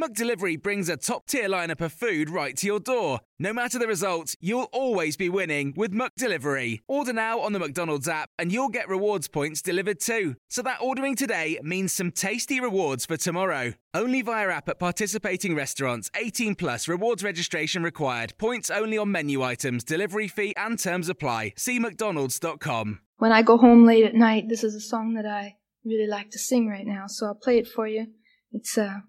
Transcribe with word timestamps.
McDelivery 0.00 0.60
brings 0.60 0.88
a 0.88 0.96
top 0.96 1.26
tier 1.26 1.48
lineup 1.50 1.82
of 1.82 1.92
food 1.92 2.30
right 2.30 2.56
to 2.56 2.66
your 2.66 2.80
door. 2.80 3.20
No 3.38 3.52
matter 3.52 3.78
the 3.78 3.86
result, 3.86 4.34
you'll 4.40 4.70
always 4.72 5.18
be 5.18 5.28
winning 5.28 5.74
with 5.76 5.92
McDelivery. 5.92 6.80
Order 6.88 7.12
now 7.12 7.40
on 7.40 7.52
the 7.52 7.58
McDonald's 7.58 8.08
app 8.08 8.30
and 8.38 8.50
you'll 8.50 8.70
get 8.70 8.88
rewards 8.88 9.28
points 9.28 9.60
delivered 9.60 10.00
too. 10.00 10.36
So 10.48 10.62
that 10.62 10.80
ordering 10.80 11.14
today 11.14 11.58
means 11.62 11.92
some 11.92 12.10
tasty 12.10 12.58
rewards 12.58 13.04
for 13.04 13.18
tomorrow. 13.18 13.74
Only 13.92 14.22
via 14.22 14.48
app 14.48 14.70
at 14.70 14.78
participating 14.78 15.54
restaurants. 15.54 16.10
18 16.16 16.54
plus 16.54 16.88
rewards 16.88 17.22
registration 17.22 17.82
required. 17.82 18.32
Points 18.38 18.70
only 18.70 18.96
on 18.96 19.12
menu 19.12 19.42
items, 19.42 19.84
delivery 19.84 20.26
fee 20.26 20.54
and 20.56 20.78
terms 20.78 21.10
apply. 21.10 21.52
See 21.58 21.78
McDonald's.com. 21.78 23.00
When 23.18 23.32
I 23.32 23.42
go 23.42 23.58
home 23.58 23.84
late 23.84 24.06
at 24.06 24.14
night, 24.14 24.48
this 24.48 24.64
is 24.64 24.74
a 24.74 24.80
song 24.80 25.12
that 25.14 25.26
I 25.26 25.56
really 25.84 26.08
like 26.08 26.30
to 26.30 26.38
sing 26.38 26.66
right 26.66 26.86
now, 26.86 27.08
so 27.08 27.26
I'll 27.26 27.34
play 27.34 27.58
it 27.58 27.68
for 27.68 27.86
you. 27.86 28.06
It's 28.52 28.78
uh 28.78 29.00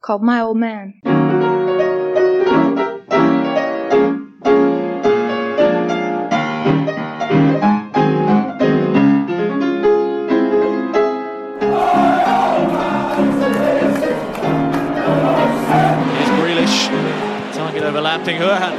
called 0.00 0.22
My 0.22 0.40
Old 0.40 0.56
Man. 0.56 1.00
Targett 17.52 17.82
overlapping 17.82 18.36
Hourihane. 18.36 18.76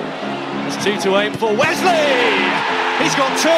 There's 0.63 0.83
two 0.83 0.97
to 1.09 1.17
aim 1.17 1.33
for. 1.33 1.55
Wesley! 1.55 1.91
He's 3.03 3.15
got 3.15 3.37
two. 3.37 3.49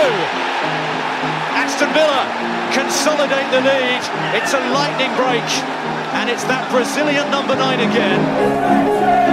Aston 1.56 1.94
Villa 1.94 2.53
consolidate 2.74 3.50
the 3.52 3.62
lead. 3.62 4.02
It's 4.34 4.54
a 4.54 4.60
lightning 4.74 5.14
break. 5.16 5.46
And 6.18 6.30
it's 6.30 6.44
that 6.46 6.70
Brazilian 6.72 7.30
number 7.30 7.56
nine 7.56 7.80
again. 7.80 9.24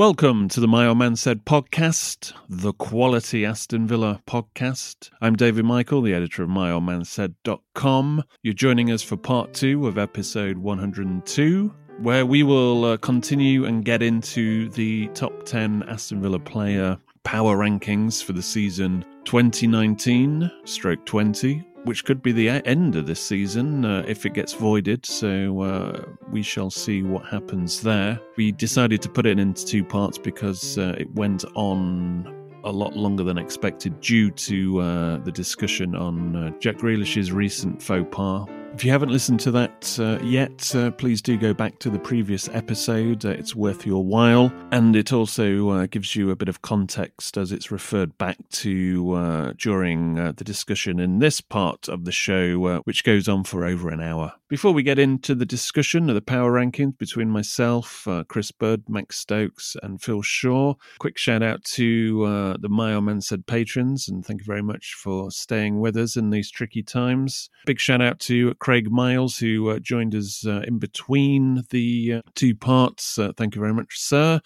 Welcome 0.00 0.48
to 0.48 0.60
the 0.60 0.66
My 0.66 0.86
Old 0.86 0.96
Man 0.96 1.14
Said 1.14 1.44
podcast, 1.44 2.32
the 2.48 2.72
quality 2.72 3.44
Aston 3.44 3.86
Villa 3.86 4.22
podcast. 4.26 5.10
I'm 5.20 5.36
David 5.36 5.66
Michael, 5.66 6.00
the 6.00 6.14
editor 6.14 6.42
of 6.42 6.48
myoldmansaid.com. 6.48 8.24
You're 8.42 8.54
joining 8.54 8.90
us 8.90 9.02
for 9.02 9.18
part 9.18 9.52
two 9.52 9.86
of 9.86 9.98
episode 9.98 10.56
102, 10.56 11.74
where 12.00 12.24
we 12.24 12.42
will 12.42 12.84
uh, 12.84 12.96
continue 12.96 13.66
and 13.66 13.84
get 13.84 14.02
into 14.02 14.68
the 14.70 15.08
top 15.08 15.44
10 15.44 15.84
Aston 15.88 16.22
Villa 16.22 16.38
player 16.38 16.98
power 17.22 17.56
rankings 17.56 18.24
for 18.24 18.32
the 18.32 18.42
season 18.42 19.04
2019 19.24 20.50
stroke 20.64 21.04
20 21.04 21.66
which 21.84 22.04
could 22.04 22.22
be 22.22 22.32
the 22.32 22.48
end 22.48 22.96
of 22.96 23.06
this 23.06 23.20
season 23.20 23.84
uh, 23.84 24.04
if 24.06 24.26
it 24.26 24.34
gets 24.34 24.52
voided. 24.52 25.04
So 25.06 25.62
uh, 25.62 26.02
we 26.30 26.42
shall 26.42 26.70
see 26.70 27.02
what 27.02 27.24
happens 27.24 27.80
there. 27.80 28.20
We 28.36 28.52
decided 28.52 29.00
to 29.02 29.08
put 29.08 29.24
it 29.24 29.38
into 29.38 29.64
two 29.64 29.84
parts 29.84 30.18
because 30.18 30.76
uh, 30.76 30.94
it 30.98 31.10
went 31.14 31.44
on 31.54 32.36
a 32.64 32.70
lot 32.70 32.94
longer 32.96 33.24
than 33.24 33.38
expected 33.38 33.98
due 34.00 34.30
to 34.30 34.80
uh, 34.80 35.16
the 35.18 35.32
discussion 35.32 35.94
on 35.94 36.36
uh, 36.36 36.50
Jack 36.58 36.76
Grealish's 36.76 37.32
recent 37.32 37.82
faux 37.82 38.06
pas. 38.14 38.46
If 38.80 38.84
you 38.86 38.92
haven't 38.92 39.10
listened 39.12 39.40
to 39.40 39.50
that 39.50 39.98
uh, 40.00 40.18
yet, 40.24 40.74
uh, 40.74 40.90
please 40.92 41.20
do 41.20 41.36
go 41.36 41.52
back 41.52 41.78
to 41.80 41.90
the 41.90 41.98
previous 41.98 42.48
episode. 42.48 43.26
Uh, 43.26 43.28
it's 43.28 43.54
worth 43.54 43.84
your 43.84 44.02
while. 44.02 44.50
And 44.70 44.96
it 44.96 45.12
also 45.12 45.68
uh, 45.68 45.84
gives 45.84 46.16
you 46.16 46.30
a 46.30 46.34
bit 46.34 46.48
of 46.48 46.62
context 46.62 47.36
as 47.36 47.52
it's 47.52 47.70
referred 47.70 48.16
back 48.16 48.38
to 48.52 49.12
uh, 49.12 49.52
during 49.58 50.18
uh, 50.18 50.32
the 50.34 50.44
discussion 50.44 50.98
in 50.98 51.18
this 51.18 51.42
part 51.42 51.90
of 51.90 52.06
the 52.06 52.10
show, 52.10 52.80
which 52.84 53.04
goes 53.04 53.28
on 53.28 53.44
for 53.44 53.66
over 53.66 53.90
an 53.90 54.00
hour. 54.00 54.32
Before 54.50 54.72
we 54.72 54.82
get 54.82 54.98
into 54.98 55.36
the 55.36 55.46
discussion 55.46 56.08
of 56.08 56.16
the 56.16 56.20
power 56.20 56.50
rankings 56.50 56.98
between 56.98 57.30
myself, 57.30 58.08
uh, 58.08 58.24
Chris 58.24 58.50
Bird, 58.50 58.82
Max 58.88 59.16
Stokes, 59.16 59.76
and 59.80 60.02
Phil 60.02 60.22
Shaw, 60.22 60.74
quick 60.98 61.16
shout 61.16 61.40
out 61.40 61.62
to 61.76 62.24
uh, 62.24 62.56
the 62.58 62.68
My 62.68 62.98
Man 62.98 63.20
Said 63.20 63.46
patrons, 63.46 64.08
and 64.08 64.26
thank 64.26 64.40
you 64.40 64.44
very 64.44 64.60
much 64.60 64.96
for 64.98 65.30
staying 65.30 65.78
with 65.78 65.96
us 65.96 66.16
in 66.16 66.30
these 66.30 66.50
tricky 66.50 66.82
times. 66.82 67.48
Big 67.64 67.78
shout 67.78 68.02
out 68.02 68.18
to 68.22 68.52
Craig 68.54 68.90
Miles, 68.90 69.38
who 69.38 69.70
uh, 69.70 69.78
joined 69.78 70.16
us 70.16 70.44
uh, 70.44 70.62
in 70.66 70.80
between 70.80 71.62
the 71.70 72.14
uh, 72.14 72.22
two 72.34 72.56
parts. 72.56 73.20
Uh, 73.20 73.30
thank 73.36 73.54
you 73.54 73.60
very 73.60 73.72
much, 73.72 74.00
sir 74.00 74.40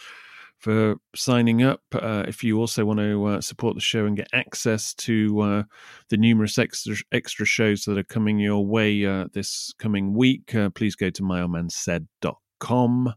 for 0.65 0.97
signing 1.15 1.63
up. 1.63 1.83
Uh, 1.93 2.25
if 2.27 2.43
you 2.43 2.59
also 2.59 2.87
want 2.87 2.99
to 2.99 3.25
uh, 3.27 3.41
support 3.43 3.75
the 3.75 3.83
show 3.83 4.07
and 4.07 4.17
get 4.17 4.29
access 4.33 4.95
to 4.95 5.41
uh, 5.41 5.63
the 6.09 6.17
numerous 6.17 6.59
extra 6.59 6.97
extra 7.13 7.45
shows 7.45 7.85
that 7.85 7.99
are 7.99 8.03
coming 8.03 8.39
your 8.39 8.65
way 8.67 9.05
uh, 9.05 9.27
this 9.35 9.75
coming 9.79 10.15
week, 10.15 10.55
uh, 10.55 10.71
please 10.71 10.97
go 10.97 11.11
to 11.11 11.23
myoldmansaid.com 11.23 13.15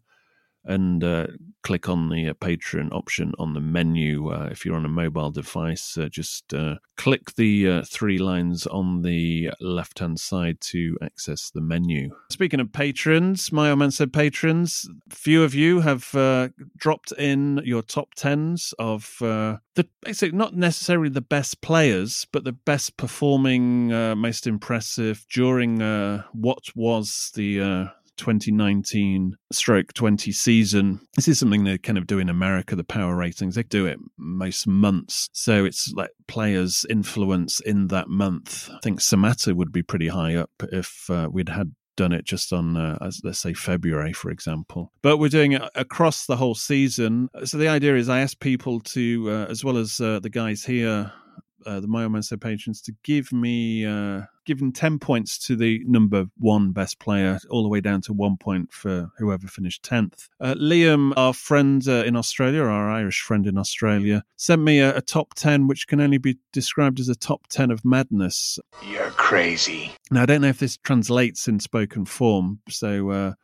and 0.67 1.03
uh, 1.03 1.27
click 1.63 1.89
on 1.89 2.09
the 2.09 2.29
uh, 2.29 2.33
Patreon 2.33 2.93
option 2.93 3.33
on 3.39 3.53
the 3.53 3.59
menu. 3.59 4.31
Uh, 4.31 4.47
if 4.51 4.65
you're 4.65 4.75
on 4.75 4.85
a 4.85 4.89
mobile 4.89 5.31
device, 5.31 5.97
uh, 5.97 6.07
just 6.09 6.53
uh, 6.53 6.75
click 6.95 7.35
the 7.35 7.69
uh, 7.69 7.81
three 7.83 8.17
lines 8.17 8.67
on 8.67 9.01
the 9.01 9.49
left 9.59 9.99
hand 9.99 10.19
side 10.19 10.61
to 10.61 10.97
access 11.01 11.49
the 11.49 11.61
menu. 11.61 12.09
Speaking 12.31 12.59
of 12.59 12.71
patrons, 12.71 13.51
my 13.51 13.69
old 13.69 13.79
man 13.79 13.91
said 13.91 14.13
patrons, 14.13 14.89
few 15.09 15.43
of 15.43 15.53
you 15.55 15.81
have 15.81 16.11
dropped 16.77 17.11
in 17.13 17.61
your 17.65 17.81
top 17.81 18.13
tens 18.15 18.73
of 18.79 19.17
the 19.19 19.87
basically 20.01 20.37
not 20.37 20.55
necessarily 20.55 21.09
the 21.09 21.21
best 21.21 21.61
players, 21.61 22.25
but 22.31 22.43
the 22.43 22.51
best 22.51 22.97
performing, 22.97 23.87
most 24.17 24.47
impressive 24.47 25.25
during 25.29 25.79
what 26.31 26.75
was 26.75 27.31
the 27.35 27.91
2019 28.17 29.35
stroke 29.51 29.93
20 29.93 30.31
season. 30.31 30.99
This 31.15 31.27
is 31.27 31.39
something 31.39 31.63
they 31.63 31.77
kind 31.77 31.97
of 31.97 32.07
do 32.07 32.19
in 32.19 32.29
America, 32.29 32.75
the 32.75 32.83
power 32.83 33.15
ratings. 33.15 33.55
They 33.55 33.63
do 33.63 33.85
it 33.85 33.99
most 34.17 34.67
months. 34.67 35.29
So 35.33 35.65
it's 35.65 35.91
like 35.93 36.11
players' 36.27 36.85
influence 36.89 37.59
in 37.59 37.87
that 37.87 38.09
month. 38.09 38.69
I 38.71 38.79
think 38.83 38.99
Samatta 38.99 39.53
would 39.53 39.71
be 39.71 39.83
pretty 39.83 40.07
high 40.07 40.35
up 40.35 40.51
if 40.71 41.09
uh, 41.09 41.29
we'd 41.31 41.49
had 41.49 41.73
done 41.97 42.13
it 42.13 42.23
just 42.23 42.53
on, 42.53 42.77
uh, 42.77 43.09
let's 43.23 43.39
say, 43.39 43.53
February, 43.53 44.13
for 44.13 44.31
example. 44.31 44.93
But 45.01 45.17
we're 45.17 45.29
doing 45.29 45.53
it 45.53 45.63
across 45.75 46.25
the 46.25 46.37
whole 46.37 46.55
season. 46.55 47.29
So 47.43 47.57
the 47.57 47.67
idea 47.67 47.95
is 47.95 48.07
I 48.07 48.21
ask 48.21 48.39
people 48.39 48.79
to, 48.81 49.29
uh, 49.29 49.45
as 49.49 49.65
well 49.65 49.77
as 49.77 49.99
uh, 49.99 50.19
the 50.19 50.29
guys 50.29 50.63
here, 50.63 51.11
uh, 51.67 51.79
the 51.79 51.87
My 51.87 52.03
Old 52.03 52.13
Man 52.13 52.23
Said 52.23 52.41
patrons, 52.41 52.81
to 52.83 52.93
give 53.03 53.31
me 53.31 53.85
uh, 53.85 54.21
given 54.45 54.71
10 54.71 54.99
points 54.99 55.37
to 55.45 55.55
the 55.55 55.81
number 55.85 56.25
one 56.37 56.71
best 56.71 56.99
player, 56.99 57.39
all 57.49 57.61
the 57.61 57.69
way 57.69 57.81
down 57.81 58.01
to 58.01 58.13
one 58.13 58.37
point 58.37 58.71
for 58.71 59.09
whoever 59.17 59.47
finished 59.47 59.83
10th. 59.83 60.29
Uh, 60.39 60.55
Liam, 60.55 61.13
our 61.17 61.33
friend 61.33 61.85
uh, 61.87 62.03
in 62.05 62.15
Australia, 62.15 62.61
our 62.61 62.89
Irish 62.89 63.21
friend 63.21 63.45
in 63.45 63.57
Australia, 63.57 64.23
sent 64.37 64.61
me 64.61 64.79
a, 64.79 64.95
a 64.95 65.01
top 65.01 65.33
10, 65.35 65.67
which 65.67 65.87
can 65.87 65.99
only 65.99 66.17
be 66.17 66.37
described 66.53 66.99
as 66.99 67.09
a 67.09 67.15
top 67.15 67.47
10 67.49 67.69
of 67.69 67.83
madness. 67.83 68.57
You're 68.89 69.11
crazy. 69.11 69.91
Now, 70.09 70.23
I 70.23 70.25
don't 70.25 70.41
know 70.41 70.47
if 70.47 70.59
this 70.59 70.77
translates 70.77 71.47
in 71.47 71.59
spoken 71.59 72.05
form, 72.05 72.61
so. 72.69 73.35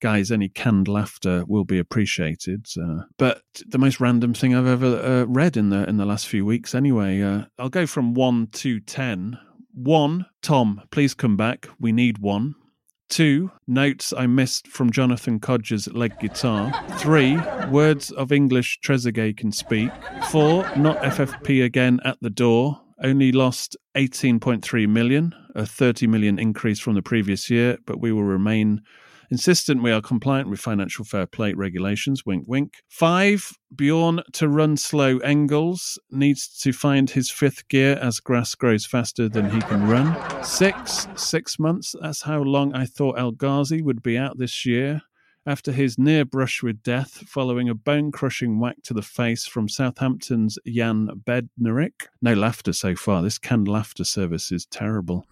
Guys, 0.00 0.30
any 0.30 0.48
canned 0.48 0.88
laughter 0.88 1.44
will 1.46 1.64
be 1.64 1.78
appreciated. 1.78 2.66
Uh, 2.80 3.02
but 3.18 3.42
the 3.66 3.78
most 3.78 4.00
random 4.00 4.32
thing 4.32 4.54
I've 4.54 4.66
ever 4.66 5.00
uh, 5.00 5.24
read 5.26 5.56
in 5.56 5.70
the 5.70 5.88
in 5.88 5.98
the 5.98 6.06
last 6.06 6.26
few 6.26 6.44
weeks, 6.44 6.74
anyway. 6.74 7.20
Uh, 7.20 7.44
I'll 7.58 7.68
go 7.68 7.86
from 7.86 8.14
one 8.14 8.48
to 8.52 8.80
ten. 8.80 9.38
One, 9.72 10.26
Tom, 10.42 10.82
please 10.90 11.14
come 11.14 11.36
back. 11.36 11.68
We 11.78 11.92
need 11.92 12.18
one. 12.18 12.54
Two, 13.10 13.50
notes 13.66 14.12
I 14.16 14.26
missed 14.26 14.68
from 14.68 14.92
Jonathan 14.92 15.40
Kodjia's 15.40 15.88
leg 15.92 16.18
guitar. 16.20 16.72
Three, 16.98 17.36
words 17.68 18.12
of 18.12 18.30
English 18.30 18.78
Trezeguet 18.84 19.36
can 19.36 19.50
speak. 19.50 19.90
Four, 20.30 20.62
not 20.76 20.96
FFP 21.02 21.64
again 21.64 21.98
at 22.04 22.18
the 22.20 22.30
door. 22.30 22.80
Only 23.02 23.32
lost 23.32 23.76
18.3 23.96 24.88
million, 24.88 25.34
a 25.56 25.66
30 25.66 26.06
million 26.06 26.38
increase 26.38 26.78
from 26.78 26.94
the 26.94 27.02
previous 27.02 27.50
year, 27.50 27.78
but 27.84 28.00
we 28.00 28.12
will 28.12 28.22
remain 28.22 28.82
insistent 29.30 29.82
we 29.82 29.92
are 29.92 30.00
compliant 30.00 30.48
with 30.50 30.60
financial 30.60 31.04
fair 31.04 31.26
play 31.26 31.52
regulations. 31.54 32.26
Wink, 32.26 32.44
wink. 32.46 32.74
Five, 32.88 33.52
Bjorn 33.74 34.22
to 34.32 34.48
run 34.48 34.76
slow. 34.76 35.18
Engels 35.18 35.98
needs 36.10 36.48
to 36.60 36.72
find 36.72 37.10
his 37.10 37.30
fifth 37.30 37.68
gear 37.68 37.98
as 38.00 38.20
grass 38.20 38.54
grows 38.54 38.86
faster 38.86 39.28
than 39.28 39.50
he 39.50 39.60
can 39.62 39.88
run. 39.88 40.44
Six, 40.44 41.08
six 41.16 41.58
months. 41.58 41.94
That's 42.00 42.22
how 42.22 42.42
long 42.42 42.74
I 42.74 42.86
thought 42.86 43.18
El 43.18 43.32
Ghazi 43.32 43.82
would 43.82 44.02
be 44.02 44.18
out 44.18 44.38
this 44.38 44.66
year 44.66 45.02
after 45.46 45.72
his 45.72 45.98
near 45.98 46.24
brush 46.24 46.62
with 46.62 46.82
death 46.82 47.22
following 47.26 47.68
a 47.68 47.74
bone 47.74 48.12
crushing 48.12 48.58
whack 48.60 48.76
to 48.84 48.94
the 48.94 49.02
face 49.02 49.46
from 49.46 49.68
Southampton's 49.68 50.58
Jan 50.66 51.08
Bednarek. 51.24 52.08
No 52.20 52.34
laughter 52.34 52.72
so 52.72 52.94
far. 52.94 53.22
This 53.22 53.38
canned 53.38 53.68
laughter 53.68 54.04
service 54.04 54.52
is 54.52 54.66
terrible. 54.66 55.26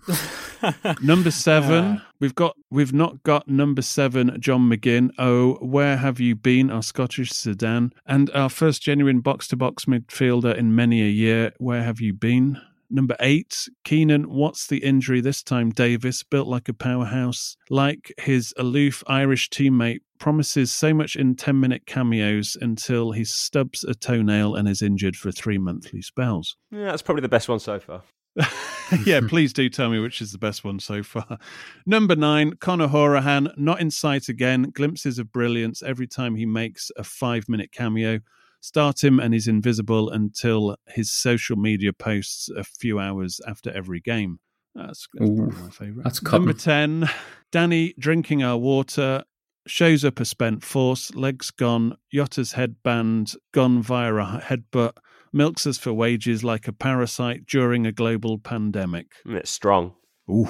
number 1.03 1.31
seven, 1.31 2.03
we've 2.21 2.35
got 2.35 2.57
we've 2.71 2.93
not 2.93 3.23
got 3.23 3.49
number 3.49 3.83
seven, 3.83 4.37
John 4.41 4.69
McGinn. 4.69 5.11
Oh, 5.19 5.55
where 5.55 5.97
have 5.97 6.21
you 6.21 6.35
been? 6.35 6.71
Our 6.71 6.83
Scottish 6.83 7.31
sedan. 7.31 7.93
And 8.07 8.31
our 8.31 8.49
first 8.49 8.83
genuine 8.83 9.21
box 9.21 9.49
to 9.49 9.57
box 9.57 9.85
midfielder 9.85 10.57
in 10.57 10.75
many 10.75 11.03
a 11.03 11.11
year. 11.11 11.53
Where 11.59 11.83
have 11.83 12.01
you 12.01 12.13
been? 12.15 12.61
Number 12.90 13.17
eight, 13.20 13.69
Keinan, 13.85 14.26
what's 14.26 14.67
the 14.67 14.79
injury 14.79 15.20
this 15.20 15.43
time? 15.43 15.70
Davis, 15.70 16.23
built 16.23 16.49
like 16.49 16.69
a 16.69 16.75
powerhouse, 16.75 17.56
like 17.69 18.12
his 18.19 18.55
aloof 18.56 19.05
Irish 19.06 19.50
teammate, 19.50 20.00
promises 20.19 20.73
so 20.73 20.94
much 20.94 21.14
in 21.14 21.37
10 21.37 21.61
minute 21.61 21.87
cameos 21.87 22.56
until 22.61 23.12
he 23.12 23.25
stubs 23.25 23.85
a 23.85 23.94
toenail 23.94 24.55
and 24.55 24.69
is 24.69 24.82
injured 24.82 25.17
for 25.17 25.31
three 25.31 25.58
monthly 25.58 26.02
spells. 26.02 26.56
Yeah, 26.70 26.87
that's 26.87 27.02
probably 27.02 27.23
the 27.23 27.29
best 27.29 27.49
one 27.49 27.61
so 27.61 27.79
far. 27.79 28.02
yeah, 29.05 29.20
please 29.26 29.52
do 29.52 29.69
tell 29.69 29.90
me 29.90 29.99
which 29.99 30.20
is 30.20 30.32
the 30.32 30.38
best 30.38 30.64
one 30.64 30.79
so 30.79 31.02
far. 31.02 31.38
Number 31.85 32.17
nine, 32.17 32.55
Conor 32.55 32.88
Hourihane, 32.88 33.56
not 33.58 33.81
in 33.81 33.90
sight 33.90 34.29
again. 34.29 34.70
Glimpses 34.70 35.19
of 35.19 35.32
brilliance 35.32 35.82
every 35.82 36.06
time 36.06 36.37
he 36.37 36.46
makes 36.46 36.90
a 36.96 37.05
five 37.05 37.49
minute 37.49 37.73
cameo. 37.73 38.20
Start 38.61 39.03
him 39.05 39.21
and 39.21 39.33
he's 39.35 39.49
invisible 39.49 40.11
until 40.11 40.77
his 40.89 41.13
social 41.13 41.57
media 41.57 41.93
posts 41.93 42.49
a 42.57 42.65
few 42.65 42.99
hours 42.99 43.41
after 43.47 43.71
every 43.71 44.01
game. 44.01 44.41
That's, 44.75 45.07
that's 45.15 45.31
Ooh, 45.31 45.37
probably 45.37 45.63
my 45.63 45.71
favourite. 45.71 46.05
that's 46.05 46.23
Number 46.23 46.53
10, 46.53 47.09
Danny 47.53 47.95
drinking 47.99 48.43
our 48.43 48.57
water, 48.59 49.25
shows 49.67 50.05
up 50.05 50.19
a 50.21 50.25
spent 50.25 50.63
force, 50.65 51.15
legs 51.15 51.51
gone, 51.51 51.97
Yotta's 52.15 52.53
headband 52.53 53.35
gone 53.53 53.83
via 53.83 54.15
a 54.15 54.41
headbutt, 54.45 54.93
milks 55.33 55.67
us 55.67 55.79
for 55.79 55.93
wages 55.93 56.43
like 56.43 56.67
a 56.69 56.73
parasite 56.73 57.47
during 57.47 57.87
a 57.87 57.93
global 57.93 58.39
pandemic. 58.39 59.13
Mm, 59.27 59.37
It's 59.37 59.51
strong. 59.51 59.95
Ooh. 60.31 60.49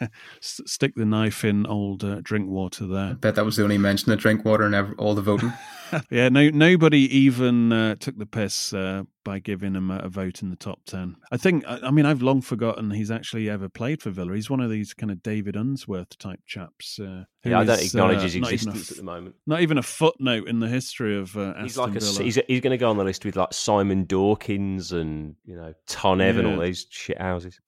S- 0.01 0.61
Stick 0.67 0.95
the 0.97 1.05
knife 1.05 1.45
in 1.45 1.67
old 1.67 2.05
uh, 2.05 2.21
Drinkwater 2.23 2.87
there. 2.87 3.11
I 3.11 3.13
bet 3.15 3.35
that 3.35 3.45
was 3.45 3.57
the 3.57 3.63
only 3.65 3.79
mention 3.79 4.13
of 4.13 4.19
Drinkwater 4.19 4.67
in 4.67 4.75
ev- 4.75 4.95
all 4.99 5.15
the 5.15 5.23
voting. 5.23 5.53
yeah, 6.11 6.29
no, 6.29 6.49
nobody 6.51 7.01
even 7.17 7.73
uh, 7.73 7.95
took 7.97 8.19
the 8.19 8.27
piss 8.27 8.73
uh, 8.73 9.03
by 9.25 9.39
giving 9.39 9.75
him 9.75 9.91
a, 9.91 9.99
a 10.01 10.09
vote 10.09 10.43
in 10.43 10.51
the 10.51 10.57
top 10.57 10.81
ten. 10.87 11.17
I 11.33 11.37
think, 11.39 11.65
I, 11.67 11.79
I 11.85 11.91
mean, 11.91 12.05
I've 12.07 12.23
long 12.23 12.41
forgotten 12.43 12.91
he's 12.91 13.11
actually 13.11 13.49
ever 13.51 13.69
played 13.69 14.03
for 14.03 14.11
Villa. 14.11 14.35
He's 14.35 14.51
one 14.51 14.61
of 14.61 14.71
these 14.71 14.93
kind 14.95 15.11
of 15.11 15.23
David 15.23 15.57
Unsworth 15.57 16.19
type 16.19 16.41
chaps. 16.47 16.99
Uh, 17.01 17.25
who 17.43 17.51
Yeah, 17.51 17.61
I 17.61 17.65
don't 17.65 17.79
is, 17.81 17.95
acknowledge 17.95 18.19
uh, 18.19 18.23
his 18.23 18.37
not 18.37 18.39
even 18.39 18.51
a 18.51 18.55
existence 18.55 18.91
at 18.91 18.97
the 18.99 19.03
moment. 19.03 19.35
Not 19.47 19.61
even 19.63 19.79
a 19.79 19.83
footnote 19.83 20.49
in 20.49 20.61
the 20.61 20.69
history 20.69 21.17
of 21.19 21.37
uh, 21.37 21.51
Aston 21.57 21.63
He's 21.65 21.79
like 21.79 21.97
a, 21.97 22.01
Villa. 22.01 22.23
he's, 22.25 22.39
he's 22.47 22.61
going 22.61 22.71
to 22.73 22.79
go 22.79 22.91
on 22.91 22.97
the 22.99 23.05
list 23.05 23.25
with 23.25 23.37
like 23.37 23.53
Simon 23.53 24.05
Dawkins 24.05 24.93
and 24.93 25.37
you 25.45 25.57
know 25.57 25.73
Ton 25.87 26.21
Evan, 26.21 26.47
Yeah. 26.47 26.55
all 26.55 26.61
these 26.61 26.87
shit 26.91 27.21
houses. 27.21 27.59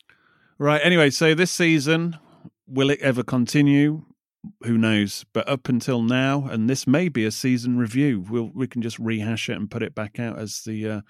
Right. 0.60 0.82
Anyway, 0.84 1.08
so 1.08 1.34
this 1.34 1.50
season, 1.50 2.18
will 2.66 2.90
it 2.90 3.00
ever 3.00 3.22
continue? 3.22 4.04
Who 4.64 4.76
knows? 4.76 5.24
But 5.32 5.48
up 5.48 5.70
until 5.70 6.02
now, 6.02 6.48
and 6.50 6.68
this 6.68 6.86
may 6.86 7.08
be 7.08 7.24
a 7.24 7.30
season 7.30 7.78
review. 7.78 8.26
We'll 8.28 8.50
we 8.54 8.66
can 8.66 8.82
just 8.82 8.98
rehash 8.98 9.48
it 9.48 9.56
and 9.56 9.70
put 9.70 9.82
it 9.82 9.94
back 9.94 10.20
out 10.20 10.38
as 10.38 10.60
the 10.66 10.86
uh, 10.86 11.00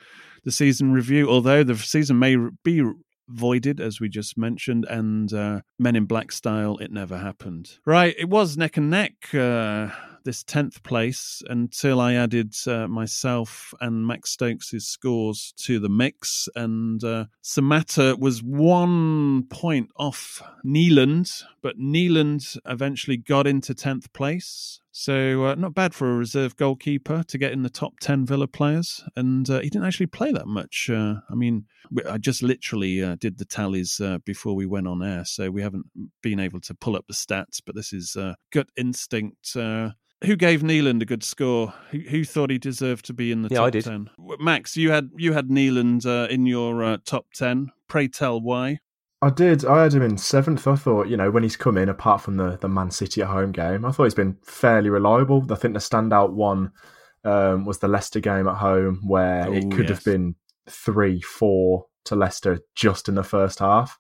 the 0.45 0.53
season 0.53 0.93
review. 0.93 1.29
Although 1.29 1.65
the 1.65 1.77
season 1.77 2.21
may 2.21 2.37
be 2.63 2.85
voided, 3.29 3.81
as 3.81 3.99
we 3.99 4.09
just 4.09 4.39
mentioned, 4.39 4.87
and 4.89 5.33
uh, 5.33 5.63
Men 5.81 5.97
in 5.97 6.05
Black 6.05 6.31
style, 6.31 6.77
it 6.79 6.93
never 6.93 7.19
happened. 7.19 7.79
Right. 7.85 8.15
It 8.17 8.29
was 8.29 8.57
neck 8.57 8.77
and 8.77 8.89
neck. 8.89 9.35
Uh, 9.35 9.89
this 10.25 10.43
tenth 10.43 10.83
place 10.83 11.43
until 11.49 12.01
I 12.01 12.15
added 12.15 12.55
uh, 12.67 12.89
myself 12.89 13.73
and 13.81 14.07
Max 14.07 14.31
Stokes' 14.31 14.75
scores 14.79 15.53
to 15.59 15.79
the 15.79 15.89
mix, 15.89 16.49
and 16.55 17.03
uh, 17.03 17.27
Samatta 17.43 18.19
was 18.19 18.43
one 18.43 19.45
point 19.45 19.91
off 19.97 20.43
Nyland, 20.65 21.31
but 21.63 21.79
Nyland 21.79 22.55
eventually 22.67 23.17
got 23.17 23.47
into 23.47 23.75
tenth 23.75 24.13
place. 24.13 24.81
So 24.93 25.45
uh, 25.47 25.55
not 25.55 25.75
bad 25.75 25.95
for 25.95 26.11
a 26.11 26.17
reserve 26.17 26.57
goalkeeper 26.57 27.23
to 27.29 27.39
get 27.39 27.53
in 27.53 27.63
the 27.63 27.71
top 27.71 27.95
ten 28.01 28.27
Villa 28.27 28.49
players, 28.49 29.05
and 29.15 29.49
uh, 29.49 29.61
he 29.61 29.71
didn't 29.71 29.87
actually 29.87 30.07
play 30.07 30.33
that 30.33 30.47
much. 30.47 30.91
Uh, 30.93 31.17
I 31.31 31.35
mean, 31.35 31.67
I 32.09 32.19
just 32.19 32.43
literally 32.43 33.03
uh, 33.03 33.17
did 33.21 33.39
the 33.39 33.45
tallies 33.45 34.01
uh, 34.01 34.19
before 34.25 34.55
we 34.57 34.67
went 34.67 34.89
on 34.89 35.03
air, 35.03 35.25
so 35.25 35.51
we 35.51 35.63
haven't 35.63 35.87
been 36.23 36.41
able 36.41 36.61
to 36.63 36.75
pull 36.75 36.97
up 36.97 37.07
the 37.07 37.15
stats. 37.15 37.61
But 37.65 37.77
this 37.77 37.93
is 37.93 38.17
uh, 38.17 38.35
gut 38.53 38.69
instinct. 38.77 39.55
Uh, 39.57 39.91
who 40.25 40.37
gave 40.37 40.63
Nyland 40.63 41.01
a 41.03 41.07
good 41.07 41.23
score? 41.23 41.73
Who, 41.93 41.99
who 42.01 42.25
thought 42.25 42.51
he 42.51 42.59
deserved 42.59 43.07
to 43.07 43.15
be 43.15 43.33
in 43.33 43.43
the 43.43 43.49
Yeah, 43.51 43.59
top 43.59 43.67
I 43.67 43.71
did. 43.71 43.85
ten? 43.85 44.11
Max, 44.41 44.77
you 44.77 44.91
had 44.91 45.11
you 45.17 45.33
had 45.33 45.51
Nyland 45.51 46.05
uh, 46.05 46.27
in 46.29 46.47
your 46.47 46.83
uh, 46.83 46.97
top 47.07 47.27
ten. 47.33 47.71
Pray 47.89 48.09
tell 48.09 48.41
why. 48.41 48.81
I 49.23 49.29
did. 49.31 49.65
I 49.67 49.83
had 49.83 49.93
him 49.93 50.03
in 50.03 50.17
seventh. 50.17 50.67
I 50.67 50.77
thought, 50.77 51.09
you 51.09 51.17
know, 51.17 51.31
when 51.31 51.43
he's 51.43 51.57
come 51.57 51.77
in, 51.77 51.91
apart 51.91 52.23
from 52.23 52.37
the, 52.37 52.57
the 52.57 52.69
Man 52.69 52.91
City 52.91 53.21
at 53.21 53.29
home 53.29 53.53
game, 53.53 53.85
I 53.85 53.93
thought 53.93 54.05
he's 54.05 54.15
been 54.15 54.39
fairly 54.45 54.89
reliable. 54.89 55.45
I 55.51 55.57
think 55.57 55.75
the 55.75 55.81
standout 55.81 56.33
one 56.33 56.73
um, 57.25 57.67
was 57.67 57.79
the 57.79 57.89
Leicester 57.89 58.21
game 58.21 58.49
at 58.49 58.57
home, 58.57 59.01
where 59.05 59.47
Oh, 59.47 59.53
it 59.53 59.71
could 59.71 59.89
yes. 59.89 59.99
have 59.99 60.05
been 60.05 60.37
three, 60.69 61.21
four 61.21 61.85
to 62.07 62.17
Leicester 62.17 62.61
just 62.75 63.09
in 63.11 63.15
the 63.15 63.23
first 63.23 63.59
half. 63.59 63.99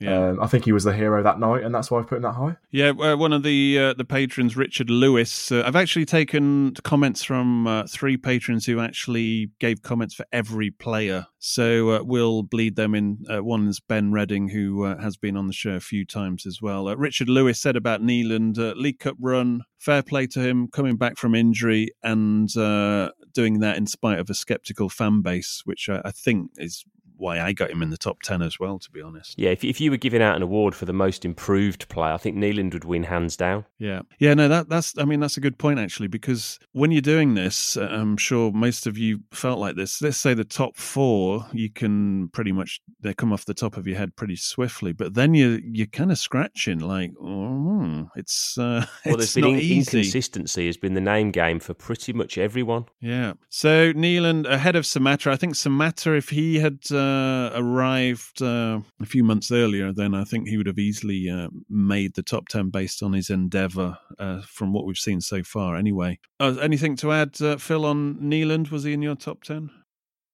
Yeah. 0.00 0.30
Um, 0.30 0.40
I 0.40 0.46
think 0.46 0.64
he 0.64 0.72
was 0.72 0.84
the 0.84 0.94
hero 0.94 1.22
that 1.22 1.38
night, 1.38 1.62
and 1.62 1.74
that's 1.74 1.90
why 1.90 2.00
I 2.00 2.02
put 2.02 2.16
him 2.16 2.22
that 2.22 2.32
high. 2.32 2.56
Yeah, 2.70 2.90
uh, 2.90 3.16
one 3.16 3.34
of 3.34 3.42
the 3.42 3.78
uh, 3.78 3.94
the 3.94 4.04
patrons, 4.04 4.56
Richard 4.56 4.88
Lewis. 4.88 5.52
Uh, 5.52 5.62
I've 5.64 5.76
actually 5.76 6.06
taken 6.06 6.74
comments 6.82 7.22
from 7.22 7.66
uh, 7.66 7.86
three 7.86 8.16
patrons 8.16 8.64
who 8.64 8.80
actually 8.80 9.50
gave 9.60 9.82
comments 9.82 10.14
for 10.14 10.24
every 10.32 10.70
player. 10.70 11.26
So 11.38 11.90
uh, 11.90 12.02
we'll 12.02 12.42
bleed 12.42 12.76
them 12.76 12.94
in. 12.94 13.24
Uh, 13.28 13.44
one 13.44 13.68
is 13.68 13.80
Ben 13.80 14.10
Redding, 14.10 14.48
who 14.48 14.84
uh, 14.84 15.00
has 15.00 15.18
been 15.18 15.36
on 15.36 15.46
the 15.46 15.52
show 15.52 15.72
a 15.72 15.80
few 15.80 16.06
times 16.06 16.46
as 16.46 16.62
well. 16.62 16.88
Uh, 16.88 16.94
Richard 16.94 17.28
Lewis 17.28 17.60
said 17.60 17.76
about 17.76 18.02
Nyland, 18.02 18.58
uh, 18.58 18.72
League 18.76 19.00
Cup 19.00 19.16
run, 19.20 19.62
fair 19.78 20.02
play 20.02 20.26
to 20.28 20.40
him, 20.40 20.68
coming 20.68 20.96
back 20.96 21.18
from 21.18 21.34
injury 21.34 21.88
and 22.02 22.54
uh, 22.56 23.10
doing 23.34 23.60
that 23.60 23.76
in 23.76 23.86
spite 23.86 24.18
of 24.18 24.30
a 24.30 24.34
sceptical 24.34 24.88
fan 24.88 25.20
base, 25.20 25.62
which 25.64 25.88
I, 25.88 26.00
I 26.04 26.10
think 26.10 26.52
is 26.56 26.84
why 27.20 27.40
I 27.40 27.52
got 27.52 27.70
him 27.70 27.82
in 27.82 27.90
the 27.90 27.96
top 27.96 28.22
10 28.22 28.42
as 28.42 28.58
well, 28.58 28.78
to 28.78 28.90
be 28.90 29.00
honest. 29.00 29.38
Yeah, 29.38 29.50
if, 29.50 29.62
if 29.64 29.80
you 29.80 29.90
were 29.90 29.96
giving 29.96 30.22
out 30.22 30.36
an 30.36 30.42
award 30.42 30.74
for 30.74 30.84
the 30.86 30.92
most 30.92 31.24
improved 31.24 31.88
player, 31.88 32.12
I 32.12 32.16
think 32.16 32.36
Nyland 32.36 32.74
would 32.74 32.84
win 32.84 33.04
hands 33.04 33.36
down. 33.36 33.64
Yeah, 33.78 34.00
yeah, 34.18 34.34
no, 34.34 34.48
that 34.48 34.68
that's. 34.68 34.96
I 34.98 35.04
mean, 35.04 35.20
that's 35.20 35.36
a 35.36 35.40
good 35.40 35.58
point 35.58 35.78
actually, 35.78 36.08
because 36.08 36.58
when 36.72 36.90
you're 36.90 37.00
doing 37.00 37.34
this, 37.34 37.76
I'm 37.76 38.16
sure 38.16 38.50
most 38.52 38.86
of 38.86 38.98
you 38.98 39.20
felt 39.30 39.58
like 39.58 39.76
this. 39.76 40.02
Let's 40.02 40.16
say 40.16 40.34
the 40.34 40.44
top 40.44 40.76
four, 40.76 41.46
you 41.52 41.70
can 41.70 42.28
pretty 42.28 42.52
much 42.52 42.80
they 43.00 43.14
come 43.14 43.32
off 43.32 43.44
the 43.44 43.54
top 43.54 43.76
of 43.76 43.86
your 43.86 43.96
head 43.98 44.16
pretty 44.16 44.36
swiftly, 44.36 44.92
but 44.92 45.14
then 45.14 45.34
you 45.34 45.60
you're 45.64 45.86
kind 45.86 46.10
of 46.10 46.18
scratching 46.18 46.80
like, 46.80 47.12
oh. 47.20 48.08
It's 48.16 48.58
uh, 48.58 48.86
well, 49.06 49.16
there's 49.16 49.24
it's 49.24 49.34
been 49.34 49.44
not 49.44 49.50
in- 49.54 49.60
easy. 49.60 49.98
inconsistency 49.98 50.66
has 50.66 50.76
been 50.76 50.94
the 50.94 51.00
name 51.00 51.30
game 51.30 51.60
for 51.60 51.74
pretty 51.74 52.12
much 52.12 52.38
everyone. 52.38 52.86
Yeah. 53.00 53.34
So 53.48 53.92
Nyland 53.92 54.46
ahead 54.46 54.76
of 54.76 54.84
Samatta. 54.84 55.30
I 55.30 55.36
think 55.36 55.54
Samatta, 55.54 56.16
if 56.16 56.28
he 56.30 56.58
had 56.58 56.78
uh, 56.90 57.09
arrived 57.54 58.42
uh, 58.42 58.80
a 59.00 59.06
few 59.06 59.24
months 59.24 59.50
earlier, 59.50 59.92
then 59.92 60.14
I 60.14 60.24
think 60.24 60.48
he 60.48 60.56
would 60.56 60.66
have 60.66 60.78
easily 60.78 61.28
uh, 61.28 61.48
made 61.68 62.14
the 62.14 62.22
top 62.22 62.48
10 62.48 62.70
based 62.70 63.02
on 63.02 63.12
his 63.12 63.30
endeavour 63.30 63.98
uh, 64.18 64.42
from 64.42 64.72
what 64.72 64.86
we've 64.86 64.96
seen 64.96 65.20
so 65.20 65.42
far, 65.42 65.76
anyway. 65.76 66.18
Uh, 66.38 66.56
anything 66.60 66.96
to 66.96 67.12
add, 67.12 67.40
uh, 67.40 67.56
Phil, 67.56 67.84
on 67.84 68.16
Nyland? 68.20 68.68
Was 68.68 68.84
he 68.84 68.92
in 68.92 69.02
your 69.02 69.16
top 69.16 69.42
10? 69.44 69.70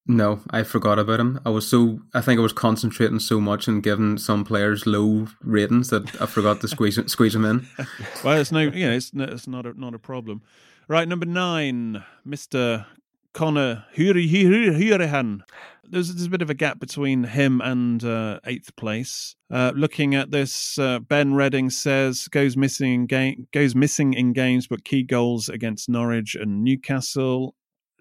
No, 0.08 0.40
I 0.50 0.62
forgot 0.62 1.00
about 1.00 1.18
him. 1.18 1.40
I 1.44 1.50
was 1.50 1.66
so 1.66 1.98
I 2.14 2.20
think 2.20 2.38
I 2.38 2.42
was 2.42 2.52
concentrating 2.52 3.18
so 3.18 3.40
much 3.40 3.66
and 3.66 3.82
giving 3.82 4.18
some 4.18 4.44
players 4.44 4.86
low 4.86 5.26
ratings 5.42 5.90
that 5.90 6.22
I 6.22 6.26
forgot 6.26 6.60
to 6.60 6.68
squeeze 6.68 6.98
squeeze 7.10 7.32
them 7.32 7.44
in. 7.44 7.66
well, 8.24 8.40
it's 8.40 8.52
no, 8.52 8.60
you 8.60 8.86
know, 8.86 8.92
it's, 8.92 9.12
no, 9.12 9.24
it's 9.24 9.48
not 9.48 9.66
a, 9.66 9.78
not 9.78 9.94
a 9.94 9.98
problem. 9.98 10.42
Right, 10.86 11.08
number 11.08 11.26
nine, 11.26 12.04
Mister 12.24 12.86
Connor 13.32 13.84
Huri 13.96 14.30
Hourihane. 14.30 15.42
There's, 15.90 16.14
there's 16.14 16.26
a 16.26 16.30
bit 16.30 16.42
of 16.42 16.50
a 16.50 16.54
gap 16.54 16.78
between 16.78 17.24
him 17.24 17.60
and 17.60 18.02
uh, 18.04 18.40
eighth 18.44 18.74
place. 18.76 19.34
Uh, 19.50 19.72
looking 19.74 20.14
at 20.14 20.30
this, 20.30 20.78
uh, 20.78 20.98
Ben 20.98 21.34
Redding 21.34 21.70
says 21.70 22.28
goes 22.28 22.56
missing 22.56 22.92
in 22.92 23.06
game 23.06 23.48
goes 23.52 23.74
missing 23.74 24.14
in 24.14 24.32
games, 24.32 24.66
but 24.66 24.84
key 24.84 25.02
goals 25.02 25.48
against 25.48 25.88
Norwich 25.88 26.34
and 26.34 26.64
Newcastle 26.64 27.54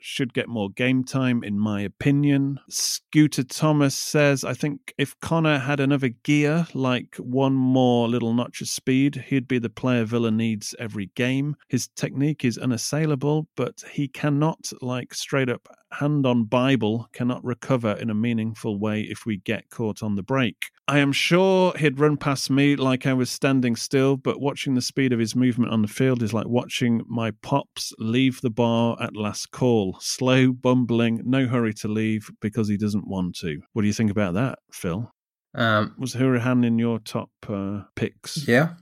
should 0.06 0.34
get 0.34 0.48
more 0.48 0.70
game 0.70 1.04
time, 1.04 1.44
in 1.44 1.58
my 1.58 1.82
opinion. 1.82 2.60
Scooter 2.70 3.44
Thomas 3.44 3.96
says, 3.96 4.44
I 4.44 4.54
think 4.54 4.94
if 5.00 5.20
Connor 5.20 5.58
had 5.58 5.80
another 5.80 6.10
gear, 6.10 6.68
like 6.76 7.16
one 7.18 7.54
more 7.54 8.08
little 8.08 8.34
notch 8.34 8.62
of 8.62 8.68
speed, 8.68 9.26
he'd 9.28 9.48
be 9.48 9.58
the 9.58 9.70
player 9.70 10.06
Villa 10.06 10.30
needs 10.30 10.76
every 10.78 11.08
game. 11.16 11.56
His 11.70 11.88
technique 11.96 12.46
is 12.46 12.60
unassailable, 12.60 13.48
but 13.58 13.84
he 13.92 14.08
cannot, 14.08 14.72
like 14.80 15.14
straight 15.16 15.50
up 15.50 15.68
hand 15.96 16.26
on 16.26 16.46
Bible, 16.46 17.10
cannot 17.14 17.44
recover 17.44 17.94
in 17.94 18.10
a 18.10 18.16
meaningful 18.16 18.78
way 18.80 19.02
if 19.02 19.26
we 19.26 19.38
get 19.38 19.70
caught 19.70 20.02
on 20.02 20.16
the 20.16 20.24
break. 20.24 20.68
I 20.88 21.00
am 21.00 21.12
sure 21.12 21.74
he'd 21.78 22.00
run 22.00 22.18
past 22.18 22.50
me 22.50 22.76
like 22.76 23.06
I 23.06 23.14
was 23.14 23.30
standing 23.30 23.76
still, 23.76 24.18
but 24.18 24.40
watching 24.40 24.76
the 24.76 24.82
speed 24.82 25.14
of 25.14 25.20
his 25.20 25.36
movement 25.36 25.72
on 25.72 25.82
the 25.82 25.88
field 25.88 26.22
is 26.22 26.34
like 26.34 26.48
watching 26.48 27.02
my 27.08 27.32
pops 27.42 27.92
leave 27.98 28.40
the 28.42 28.50
bar 28.52 28.98
at 29.02 29.16
last 29.16 29.52
call. 29.52 29.98
Slow, 30.00 30.52
bumbling, 30.52 31.22
no 31.26 31.48
hurry 31.48 31.74
to 31.76 31.88
leave 31.88 32.30
because 32.42 32.70
he 32.70 32.78
doesn't 32.78 33.08
want 33.08 33.36
to. 33.38 33.62
What 33.74 33.82
do 33.82 33.88
you 33.88 33.94
think 33.94 34.12
about 34.12 34.36
that, 34.36 34.60
Phil? 34.72 35.12
Um, 35.56 35.96
Was 35.98 36.14
Hourihane 36.14 36.66
in 36.66 36.78
your 36.78 37.00
top 37.00 37.30
uh, 37.48 37.84
picks? 37.96 38.48
yeah, 38.48 38.74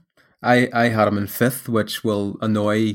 I 0.42 0.68
I 0.72 0.88
had 0.88 1.08
him 1.08 1.16
in 1.18 1.26
fifth, 1.26 1.68
which 1.68 2.04
will 2.04 2.36
annoy 2.42 2.94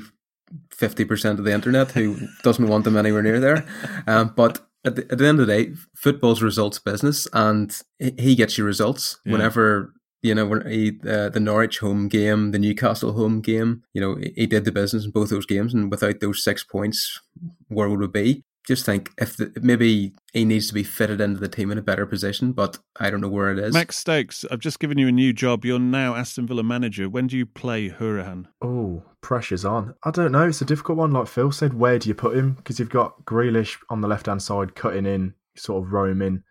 fifty 0.72 1.06
percent 1.06 1.40
of 1.40 1.46
the 1.46 1.54
internet 1.54 1.92
who 1.92 2.18
doesn't 2.44 2.68
want 2.68 2.84
them 2.84 2.98
anywhere 2.98 3.22
near 3.24 3.40
there. 3.40 3.66
Um, 4.08 4.34
but 4.36 4.62
at 4.86 4.96
the, 4.96 5.02
at 5.12 5.18
the 5.18 5.28
end 5.28 5.40
of 5.40 5.48
the 5.48 5.54
day, 5.54 5.74
football's 5.96 6.42
results 6.42 6.80
business, 6.80 7.28
and 7.34 7.76
he 8.00 8.14
he 8.18 8.36
gets 8.36 8.58
you 8.58 8.64
results 8.66 9.20
Yeah. 9.26 9.34
whenever. 9.34 9.94
You 10.22 10.36
know, 10.36 10.46
when 10.46 10.70
he, 10.70 11.00
uh, 11.08 11.30
the 11.30 11.40
Norwich 11.40 11.80
home 11.80 12.10
game, 12.10 12.52
the 12.52 12.60
Newcastle 12.60 13.14
home 13.14 13.40
game, 13.40 13.84
you 13.94 14.02
know, 14.02 14.16
he- 14.16 14.34
he 14.36 14.46
did 14.48 14.66
the 14.66 14.72
business 14.74 15.06
in 15.06 15.12
both 15.12 15.30
those 15.30 15.46
games, 15.46 15.74
and 15.74 15.90
without 15.90 16.20
those 16.20 16.44
six 16.44 16.62
points, 16.62 17.22
where 17.70 17.88
would 17.90 18.02
we 18.02 18.08
be? 18.08 18.44
Just 18.70 18.86
think 18.86 19.10
if 19.18 19.36
the, 19.36 19.52
maybe 19.64 20.14
he 20.32 20.46
needs 20.46 20.68
to 20.68 20.76
be 20.76 20.84
fitted 20.84 21.20
into 21.20 21.40
the 21.40 21.48
team 21.48 21.72
in 21.72 21.80
a 21.80 21.82
better 21.82 22.06
position, 22.06 22.52
but 22.52 22.78
I 23.00 23.10
don't 23.10 23.20
know 23.20 23.28
where 23.28 23.52
it 23.52 23.58
is. 23.58 23.74
Max 23.74 23.98
Stokes, 23.98 24.46
I've 24.52 24.60
just 24.60 24.80
given 24.80 25.00
you 25.00 25.08
a 25.08 25.12
new 25.12 25.34
job. 25.34 25.66
You're 25.66 25.80
now 25.80 26.14
Aston 26.14 26.46
Villa 26.46 26.62
manager. 26.62 27.10
When 27.10 27.26
do 27.26 27.36
you 27.36 27.48
play 27.48 27.90
Hourihane? 27.90 28.46
Oh, 28.62 29.02
pressure's 29.22 29.66
on. 29.66 29.96
I 30.04 30.12
don't 30.12 30.32
know. 30.32 30.48
It's 30.48 30.62
a 30.62 30.66
difficult 30.66 31.00
one. 31.00 31.10
Like 31.10 31.28
Phil 31.28 31.52
said, 31.52 31.74
where 31.74 31.98
do 31.98 32.10
you 32.10 32.14
put 32.14 32.38
him? 32.38 32.54
Because 32.54 32.78
you've 32.78 32.92
got 32.92 33.26
Grealish 33.26 33.76
on 33.90 34.02
the 34.02 34.08
left 34.08 34.28
hand 34.28 34.44
side 34.44 34.76
cutting 34.76 35.08
in, 35.08 35.34
sort 35.56 35.84
of 35.84 35.92
roaming. 35.92 36.44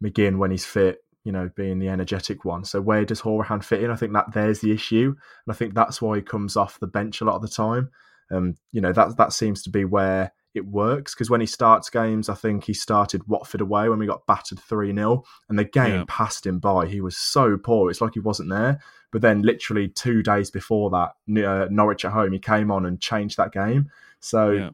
McGinn 0.00 0.38
when 0.38 0.52
he's 0.52 0.64
fit, 0.64 0.98
you 1.24 1.32
know, 1.32 1.50
being 1.56 1.80
the 1.80 1.88
energetic 1.88 2.44
one. 2.44 2.64
So 2.64 2.80
where 2.80 3.04
does 3.04 3.22
Hourihane 3.22 3.64
fit 3.64 3.82
in? 3.82 3.90
I 3.90 3.96
think 3.96 4.12
that 4.12 4.32
there's 4.32 4.60
the 4.60 4.70
issue, 4.70 5.08
and 5.08 5.52
I 5.52 5.56
think 5.56 5.74
that's 5.74 6.00
why 6.00 6.14
he 6.14 6.22
comes 6.22 6.56
off 6.56 6.78
the 6.78 6.86
bench 6.86 7.20
a 7.20 7.24
lot 7.24 7.34
of 7.34 7.42
the 7.42 7.48
time. 7.48 7.90
Um, 8.30 8.54
you 8.70 8.80
know, 8.80 8.92
that 8.92 9.16
that 9.16 9.32
seems 9.32 9.64
to 9.64 9.70
be 9.70 9.84
where 9.84 10.32
it 10.54 10.66
works 10.66 11.14
because 11.14 11.28
when 11.30 11.40
he 11.40 11.46
starts 11.46 11.90
games, 11.90 12.28
I 12.28 12.34
think 12.34 12.64
he 12.64 12.74
started 12.74 13.26
Watford 13.28 13.60
away 13.60 13.88
when 13.88 13.98
we 13.98 14.06
got 14.06 14.26
battered 14.26 14.60
3 14.60 14.94
0, 14.94 15.24
and 15.48 15.58
the 15.58 15.64
game 15.64 16.00
Yeah. 16.00 16.04
passed 16.08 16.46
him 16.46 16.58
by. 16.60 16.86
He 16.86 17.00
was 17.00 17.16
so 17.16 17.56
poor. 17.56 17.90
It's 17.90 18.00
like 18.00 18.14
he 18.14 18.20
wasn't 18.20 18.50
there. 18.50 18.80
But 19.10 19.20
then, 19.22 19.42
literally 19.42 19.88
two 19.88 20.22
days 20.22 20.50
before 20.50 20.90
that, 20.90 21.44
uh, 21.46 21.68
Norwich 21.70 22.04
at 22.04 22.12
home, 22.12 22.32
he 22.32 22.38
came 22.38 22.70
on 22.70 22.84
and 22.86 23.00
changed 23.00 23.36
that 23.36 23.52
game. 23.52 23.90
So 24.20 24.50
Yeah. 24.52 24.70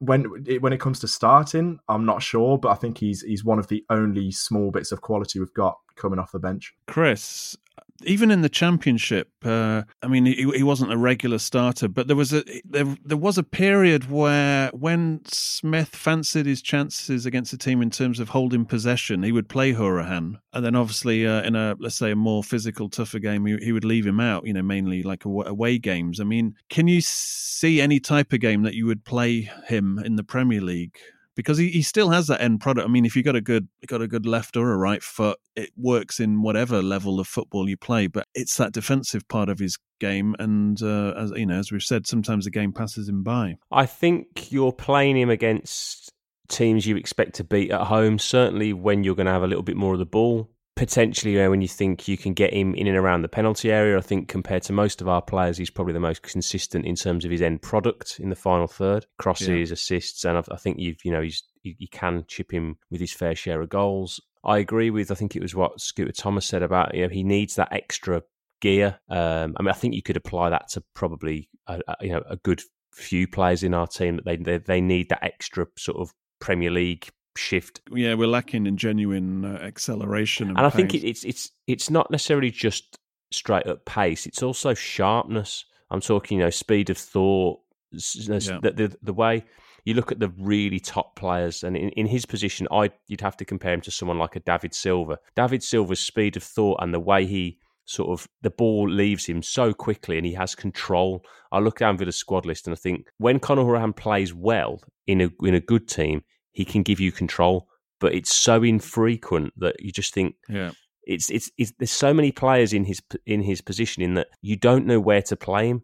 when 0.00 0.26
it, 0.46 0.60
when 0.62 0.72
it 0.72 0.80
comes 0.80 0.98
to 1.00 1.08
starting, 1.08 1.78
I'm 1.88 2.04
not 2.04 2.22
sure, 2.22 2.58
but 2.58 2.70
I 2.70 2.74
think 2.74 2.98
he's 2.98 3.22
he's 3.22 3.44
one 3.44 3.58
of 3.58 3.68
the 3.68 3.84
only 3.90 4.30
small 4.30 4.70
bits 4.70 4.92
of 4.92 5.00
quality 5.00 5.38
we've 5.38 5.54
got 5.54 5.78
coming 5.96 6.18
off 6.18 6.32
the 6.32 6.38
bench. 6.40 6.74
Chris, 6.88 7.56
even 8.02 8.30
in 8.30 8.42
the 8.42 8.48
championship, 8.48 9.28
uh, 9.44 9.82
I 10.02 10.08
mean, 10.08 10.26
he, 10.26 10.50
he 10.54 10.62
wasn't 10.62 10.92
a 10.92 10.96
regular 10.96 11.38
starter, 11.38 11.88
but 11.88 12.08
there 12.08 12.16
was 12.16 12.32
a 12.32 12.44
there, 12.64 12.96
there 13.04 13.16
was 13.16 13.38
a 13.38 13.42
period 13.42 14.10
where 14.10 14.70
when 14.70 15.20
Smith 15.26 15.88
fancied 15.88 16.46
his 16.46 16.60
chances 16.60 17.24
against 17.24 17.52
a 17.52 17.58
team 17.58 17.80
in 17.80 17.90
terms 17.90 18.18
of 18.18 18.30
holding 18.30 18.64
possession, 18.64 19.22
he 19.22 19.32
would 19.32 19.48
play 19.48 19.72
Hourihane, 19.72 20.38
and 20.52 20.64
then 20.64 20.74
obviously 20.74 21.26
uh, 21.26 21.42
in 21.42 21.54
a 21.54 21.76
let's 21.78 21.96
say 21.96 22.10
a 22.10 22.16
more 22.16 22.42
physical, 22.42 22.88
tougher 22.88 23.20
game, 23.20 23.46
he, 23.46 23.56
he 23.58 23.72
would 23.72 23.84
leave 23.84 24.06
him 24.06 24.20
out. 24.20 24.46
You 24.46 24.54
know, 24.54 24.62
mainly 24.62 25.02
like 25.02 25.24
away 25.24 25.78
games. 25.78 26.20
I 26.20 26.24
mean, 26.24 26.54
can 26.68 26.88
you 26.88 27.00
see 27.00 27.80
any 27.80 28.00
type 28.00 28.32
of 28.32 28.40
game 28.40 28.62
that 28.62 28.74
you 28.74 28.86
would 28.86 29.04
play 29.04 29.50
him 29.66 29.98
in 29.98 30.16
the 30.16 30.24
Premier 30.24 30.60
League? 30.60 30.98
Because 31.34 31.58
he, 31.58 31.70
he 31.70 31.82
still 31.82 32.10
has 32.10 32.26
that 32.28 32.40
end 32.40 32.60
product. 32.60 32.86
I 32.86 32.90
mean, 32.90 33.04
if 33.04 33.16
you 33.16 33.22
got 33.22 33.36
a 33.36 33.40
good 33.40 33.68
got 33.86 34.02
a 34.02 34.08
good 34.08 34.26
left 34.26 34.56
or 34.56 34.72
a 34.72 34.76
right 34.76 35.02
foot, 35.02 35.38
it 35.56 35.70
works 35.76 36.20
in 36.20 36.42
whatever 36.42 36.82
level 36.82 37.20
of 37.20 37.26
football 37.26 37.68
you 37.68 37.76
play. 37.76 38.06
But 38.06 38.26
it's 38.34 38.56
that 38.56 38.72
defensive 38.72 39.26
part 39.28 39.48
of 39.48 39.58
his 39.58 39.78
game, 40.00 40.34
and 40.38 40.80
uh, 40.82 41.14
as 41.16 41.30
you 41.32 41.46
know, 41.46 41.58
as 41.58 41.72
we've 41.72 41.82
said, 41.82 42.06
sometimes 42.06 42.44
the 42.44 42.50
game 42.50 42.72
passes 42.72 43.08
him 43.08 43.22
by. 43.22 43.56
I 43.70 43.86
think 43.86 44.52
you're 44.52 44.72
playing 44.72 45.16
him 45.16 45.30
against 45.30 46.10
teams 46.48 46.86
you 46.86 46.96
expect 46.96 47.34
to 47.36 47.44
beat 47.44 47.70
at 47.70 47.82
home. 47.82 48.18
Certainly, 48.18 48.72
when 48.74 49.04
you're 49.04 49.16
going 49.16 49.26
to 49.26 49.32
have 49.32 49.42
a 49.42 49.48
little 49.48 49.62
bit 49.62 49.76
more 49.76 49.92
of 49.92 49.98
the 49.98 50.06
ball. 50.06 50.50
Potentially, 50.76 51.36
when 51.48 51.62
you 51.62 51.68
think 51.68 52.08
you 52.08 52.16
can 52.16 52.34
get 52.34 52.52
him 52.52 52.74
in 52.74 52.88
and 52.88 52.96
around 52.96 53.22
the 53.22 53.28
penalty 53.28 53.70
area, 53.70 53.96
I 53.96 54.00
think 54.00 54.26
compared 54.26 54.64
to 54.64 54.72
most 54.72 55.00
of 55.00 55.08
our 55.08 55.22
players, 55.22 55.56
he's 55.56 55.70
probably 55.70 55.92
the 55.92 56.00
most 56.00 56.22
consistent 56.22 56.84
in 56.84 56.96
terms 56.96 57.24
of 57.24 57.30
his 57.30 57.42
end 57.42 57.62
product 57.62 58.18
in 58.18 58.28
the 58.28 58.34
final 58.34 58.66
third, 58.66 59.06
crosses, 59.18 59.70
assists, 59.70 60.24
and 60.24 60.36
I, 60.36 60.42
I 60.50 60.56
think 60.56 60.80
you've 60.80 61.04
you 61.04 61.12
know 61.12 61.22
he's 61.22 61.44
you, 61.62 61.74
you 61.78 61.86
can 61.88 62.24
chip 62.26 62.50
him 62.50 62.76
with 62.90 63.00
his 63.00 63.12
fair 63.12 63.36
share 63.36 63.60
of 63.60 63.68
goals. 63.68 64.20
I 64.42 64.58
agree 64.58 64.90
with 64.90 65.12
I 65.12 65.14
think 65.14 65.36
it 65.36 65.42
was 65.42 65.54
what 65.54 65.80
Scooter 65.80 66.12
Thomas 66.12 66.46
said 66.46 66.64
about 66.64 66.92
you 66.92 67.02
know 67.02 67.08
he 67.08 67.22
needs 67.22 67.54
that 67.54 67.72
extra 67.72 68.22
gear. 68.60 68.98
Um, 69.08 69.54
I 69.56 69.62
mean, 69.62 69.70
I 69.70 69.74
think 69.74 69.94
you 69.94 70.02
could 70.02 70.16
apply 70.16 70.50
that 70.50 70.68
to 70.70 70.82
probably 70.94 71.48
a, 71.68 71.80
a, 71.86 71.96
you 72.00 72.12
know 72.12 72.22
a 72.28 72.36
good 72.36 72.62
few 72.92 73.28
players 73.28 73.62
in 73.62 73.74
our 73.74 73.86
team 73.86 74.16
that 74.16 74.24
they 74.24 74.36
they, 74.36 74.58
they 74.58 74.80
need 74.80 75.08
that 75.10 75.22
extra 75.22 75.66
sort 75.78 75.98
of 75.98 76.12
Premier 76.40 76.70
League 76.70 77.08
shift. 77.36 77.80
Yeah, 77.90 78.14
we're 78.14 78.28
lacking 78.28 78.66
in 78.66 78.76
genuine 78.76 79.44
uh, 79.44 79.58
acceleration, 79.62 80.48
and, 80.48 80.58
And 80.58 80.66
I 80.66 80.70
think 80.70 80.94
it, 80.94 81.04
it's 81.04 81.24
it's 81.24 81.50
it's 81.66 81.90
not 81.90 82.10
necessarily 82.10 82.50
just 82.50 82.98
straight 83.30 83.66
up 83.66 83.84
pace; 83.84 84.26
it's 84.26 84.42
also 84.42 84.74
sharpness. 84.74 85.64
I'm 85.90 86.00
talking, 86.00 86.38
you 86.38 86.44
know, 86.44 86.50
speed 86.50 86.90
of 86.90 86.98
thought. 86.98 87.60
Yeah. 87.92 88.58
The, 88.62 88.72
the 88.72 88.96
the 89.02 89.12
way 89.12 89.44
you 89.84 89.94
look 89.94 90.10
at 90.10 90.18
the 90.18 90.32
really 90.38 90.80
top 90.80 91.14
players, 91.14 91.62
and 91.62 91.76
in, 91.76 91.90
in 91.90 92.06
his 92.06 92.26
position, 92.26 92.66
I 92.70 92.90
you'd 93.06 93.20
have 93.20 93.36
to 93.38 93.44
compare 93.44 93.72
him 93.72 93.82
to 93.82 93.90
someone 93.90 94.18
like 94.18 94.36
a 94.36 94.40
David 94.40 94.74
Silva. 94.74 95.18
David 95.36 95.62
Silva's 95.62 96.00
speed 96.00 96.36
of 96.36 96.42
thought 96.42 96.78
and 96.82 96.92
the 96.92 97.00
way 97.00 97.26
he 97.26 97.58
sort 97.86 98.08
of 98.08 98.26
the 98.40 98.50
ball 98.50 98.88
leaves 98.88 99.26
him 99.26 99.42
so 99.42 99.74
quickly 99.74 100.16
and 100.16 100.26
he 100.26 100.32
has 100.32 100.54
control. 100.54 101.24
I 101.52 101.58
look 101.58 101.78
down 101.78 101.98
Villa's 101.98 102.16
squad 102.16 102.46
list 102.46 102.66
and 102.66 102.74
I 102.74 102.78
think 102.78 103.08
when 103.18 103.38
Conor 103.38 103.62
Hourihane 103.62 103.94
plays 103.94 104.32
well 104.32 104.80
in 105.06 105.20
a 105.20 105.30
in 105.42 105.54
a 105.54 105.60
good 105.60 105.86
team, 105.86 106.24
he 106.54 106.64
can 106.64 106.82
give 106.82 107.00
you 107.00 107.12
control, 107.12 107.68
but 108.00 108.14
it's 108.14 108.34
so 108.34 108.62
infrequent 108.62 109.52
that 109.58 109.76
you 109.80 109.92
just 109.92 110.14
think 110.14 110.36
yeah. 110.48 110.70
it's, 111.02 111.28
it's 111.28 111.50
it's 111.58 111.72
there's 111.78 111.90
so 111.90 112.14
many 112.14 112.32
players 112.32 112.72
in 112.72 112.84
his 112.84 113.02
in 113.26 113.42
his 113.42 113.60
position 113.60 114.02
in 114.02 114.14
that 114.14 114.28
you 114.40 114.56
don't 114.56 114.86
know 114.86 115.00
where 115.00 115.22
to 115.22 115.36
play 115.36 115.68
him, 115.68 115.82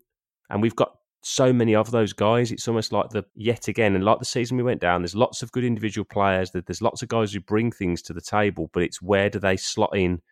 and 0.49 0.62
we've 0.62 0.77
got 0.77 0.95
so 1.23 1.53
many 1.53 1.75
of 1.75 1.91
those 1.91 2.12
guys. 2.12 2.50
It's 2.50 2.69
almost 2.69 2.93
like 2.93 3.11
the 3.11 3.25
yet 3.35 3.69
again, 3.69 3.95
and 3.95 4.05
like 4.05 4.21
the 4.21 4.25
season 4.25 4.57
we 4.57 4.62
went 4.62 4.81
down. 4.81 5.03
There's 5.03 5.15
lots 5.15 5.43
of 5.43 5.53
good 5.53 5.65
individual 5.65 6.07
players. 6.11 6.53
That 6.53 6.67
there's 6.67 6.83
lots 6.83 7.03
of 7.03 7.09
guys 7.09 7.33
who 7.33 7.41
bring 7.41 7.73
things 7.73 8.00
to 8.03 8.12
the 8.12 8.23
table, 8.23 8.71
but 8.73 8.83
it's 8.83 9.03
where 9.03 9.29
do 9.29 9.39
they 9.39 9.57
slot 9.57 9.95
in 9.95 10.23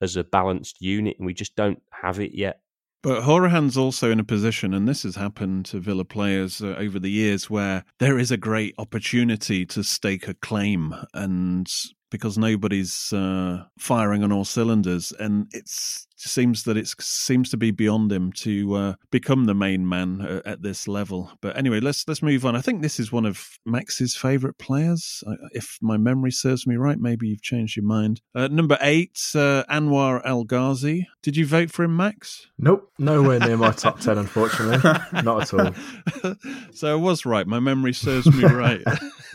as 0.00 0.16
a 0.16 0.24
balanced 0.24 0.80
unit, 0.80 1.16
and 1.18 1.26
we 1.26 1.34
just 1.34 1.56
don't 1.56 1.82
have 2.02 2.20
it 2.20 2.34
yet. 2.34 2.60
But 3.02 3.22
Hourihane's 3.22 3.76
also 3.76 4.10
in 4.10 4.18
a 4.18 4.24
position, 4.24 4.74
and 4.74 4.88
this 4.88 5.04
has 5.04 5.14
happened 5.14 5.66
to 5.66 5.78
Villa 5.78 6.04
players 6.04 6.60
uh, 6.60 6.74
over 6.78 6.98
the 6.98 7.10
years, 7.10 7.48
where 7.48 7.84
there 8.00 8.18
is 8.18 8.32
a 8.32 8.36
great 8.36 8.74
opportunity 8.78 9.64
to 9.66 9.84
stake 9.84 10.26
a 10.26 10.34
claim, 10.34 10.94
and 11.14 11.72
because 12.10 12.36
nobody's 12.36 13.12
uh, 13.12 13.64
firing 13.78 14.24
on 14.24 14.32
all 14.32 14.44
cylinders, 14.44 15.12
and 15.20 15.46
it's 15.52 16.07
seems 16.20 16.64
that 16.64 16.76
it 16.76 16.88
seems 17.00 17.50
to 17.50 17.56
be 17.56 17.70
beyond 17.70 18.10
him 18.10 18.32
to 18.32 18.74
uh, 18.74 18.94
become 19.10 19.44
the 19.44 19.54
main 19.54 19.88
man 19.88 20.20
uh, 20.20 20.40
at 20.44 20.62
this 20.62 20.88
level. 20.88 21.30
But 21.40 21.56
anyway, 21.56 21.80
let's 21.80 22.06
let's 22.08 22.22
move 22.22 22.44
on. 22.44 22.56
I 22.56 22.60
think 22.60 22.82
this 22.82 22.98
is 22.98 23.12
one 23.12 23.26
of 23.26 23.58
Max's 23.64 24.16
favourite 24.16 24.58
players, 24.58 25.22
if 25.52 25.78
my 25.80 25.96
memory 25.96 26.32
serves 26.32 26.66
me 26.66 26.76
right. 26.76 26.98
Maybe 26.98 27.28
you've 27.28 27.42
changed 27.42 27.76
your 27.76 27.84
mind. 27.84 28.20
Uh, 28.34 28.48
number 28.48 28.78
eight, 28.80 29.20
uh, 29.34 29.64
Anwar 29.70 30.20
El 30.24 30.44
Ghazi. 30.44 31.06
Did 31.22 31.36
you 31.36 31.46
vote 31.46 31.70
for 31.70 31.84
him, 31.84 31.96
Max? 31.96 32.48
Nope, 32.58 32.90
nowhere 32.98 33.38
near 33.40 33.56
my 33.56 33.70
top 33.72 34.00
ten, 34.00 34.18
unfortunately. 34.18 34.78
Not 35.22 35.42
at 35.42 35.54
all. 35.54 36.34
so 36.72 36.92
I 36.92 36.96
was 36.96 37.24
right. 37.24 37.46
My 37.46 37.60
memory 37.60 37.92
serves 37.92 38.26
me 38.26 38.44
right. 38.44 38.82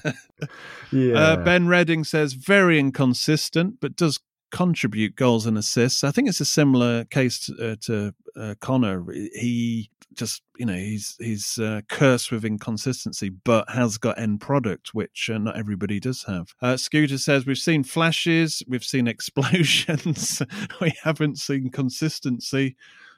yeah. 0.92 1.13
Uh, 1.13 1.44
ben 1.44 1.68
Redding 1.68 2.04
says 2.04 2.34
very 2.34 2.80
inconsistent, 2.80 3.80
but 3.80 3.96
does 3.96 4.20
contribute 4.53 5.15
goals 5.15 5.48
and 5.48 5.57
assists. 5.57 6.03
I 6.03 6.12
think 6.12 6.29
it's 6.29 6.39
a 6.39 6.45
similar 6.45 7.03
case 7.05 7.39
to, 7.48 7.72
uh, 7.72 7.75
to 7.81 8.13
uh, 8.39 8.55
Connor. 8.62 9.03
He 9.12 9.89
just, 10.13 10.43
you 10.57 10.65
know, 10.67 10.75
he's 10.75 11.15
he's 11.19 11.57
uh, 11.57 11.81
cursed 11.89 12.31
with 12.31 12.45
inconsistency, 12.45 13.29
but 13.29 13.67
has 13.69 13.98
got 13.98 14.19
end 14.19 14.41
product, 14.41 14.93
which 14.93 15.29
uh, 15.33 15.39
not 15.39 15.57
everybody 15.57 16.00
does 16.00 16.24
have. 16.24 16.53
Uh, 16.62 16.77
Scooter 16.77 17.17
says 17.17 17.48
we've 17.48 17.57
seen 17.57 17.83
flashes, 17.83 18.62
we've 18.67 18.83
seen 18.83 19.07
explosions, 19.15 20.41
we 20.79 20.93
haven't 21.03 21.39
seen 21.39 21.72
consistency. 21.72 22.75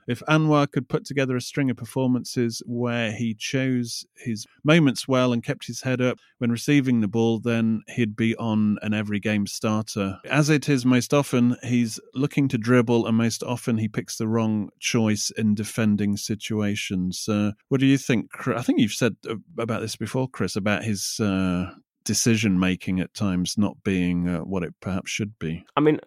If 0.08 0.22
Anwar 0.30 0.72
could 0.72 0.88
put 0.88 1.06
together 1.06 1.36
a 1.36 1.42
string 1.42 1.70
of 1.70 1.78
performances 1.78 2.62
where 2.66 3.12
he 3.12 3.34
chose 3.34 4.06
his 4.18 4.46
moments 4.64 5.08
well 5.08 5.34
and 5.34 5.44
kept 5.44 5.68
his 5.68 5.82
head 5.82 6.02
up 6.02 6.20
when 6.38 6.52
receiving 6.52 7.02
the 7.02 7.08
ball, 7.08 7.40
then 7.40 7.82
he'd 7.88 8.16
be 8.16 8.36
on 8.36 8.78
an 8.82 8.94
every 8.94 9.20
game 9.20 9.48
starter. 9.48 10.20
As 10.30 10.50
it 10.50 10.70
is 10.70 10.86
most 10.86 11.14
often, 11.14 11.58
he's 11.64 12.00
looking 12.14 12.48
to 12.50 12.58
dribble, 12.58 13.08
and 13.08 13.18
most 13.18 13.44
often 13.44 13.78
he 13.78 13.88
picks 13.88 14.18
the 14.18 14.28
wrong 14.28 14.70
choice 14.80 15.32
in 15.32 15.56
defending 15.56 16.18
situations. 16.18 17.28
Uh, 17.28 17.52
what 17.70 17.80
do 17.80 17.86
you 17.86 17.98
think? 17.98 18.30
I 18.48 18.62
think 18.62 18.80
you've 18.80 18.92
said 18.92 19.16
about 19.58 19.82
this 19.82 19.96
before, 19.96 20.28
Chris, 20.28 20.56
about 20.56 20.84
his. 20.84 21.20
Uh, 21.20 21.72
decision 22.06 22.60
making 22.60 23.00
at 23.00 23.14
times 23.16 23.58
not 23.58 23.84
being 23.84 24.30
uh, 24.30 24.40
what 24.42 24.64
it 24.64 24.76
perhaps 24.80 25.10
should 25.10 25.38
be. 25.40 25.66
I 25.76 25.82
mean, 25.82 26.00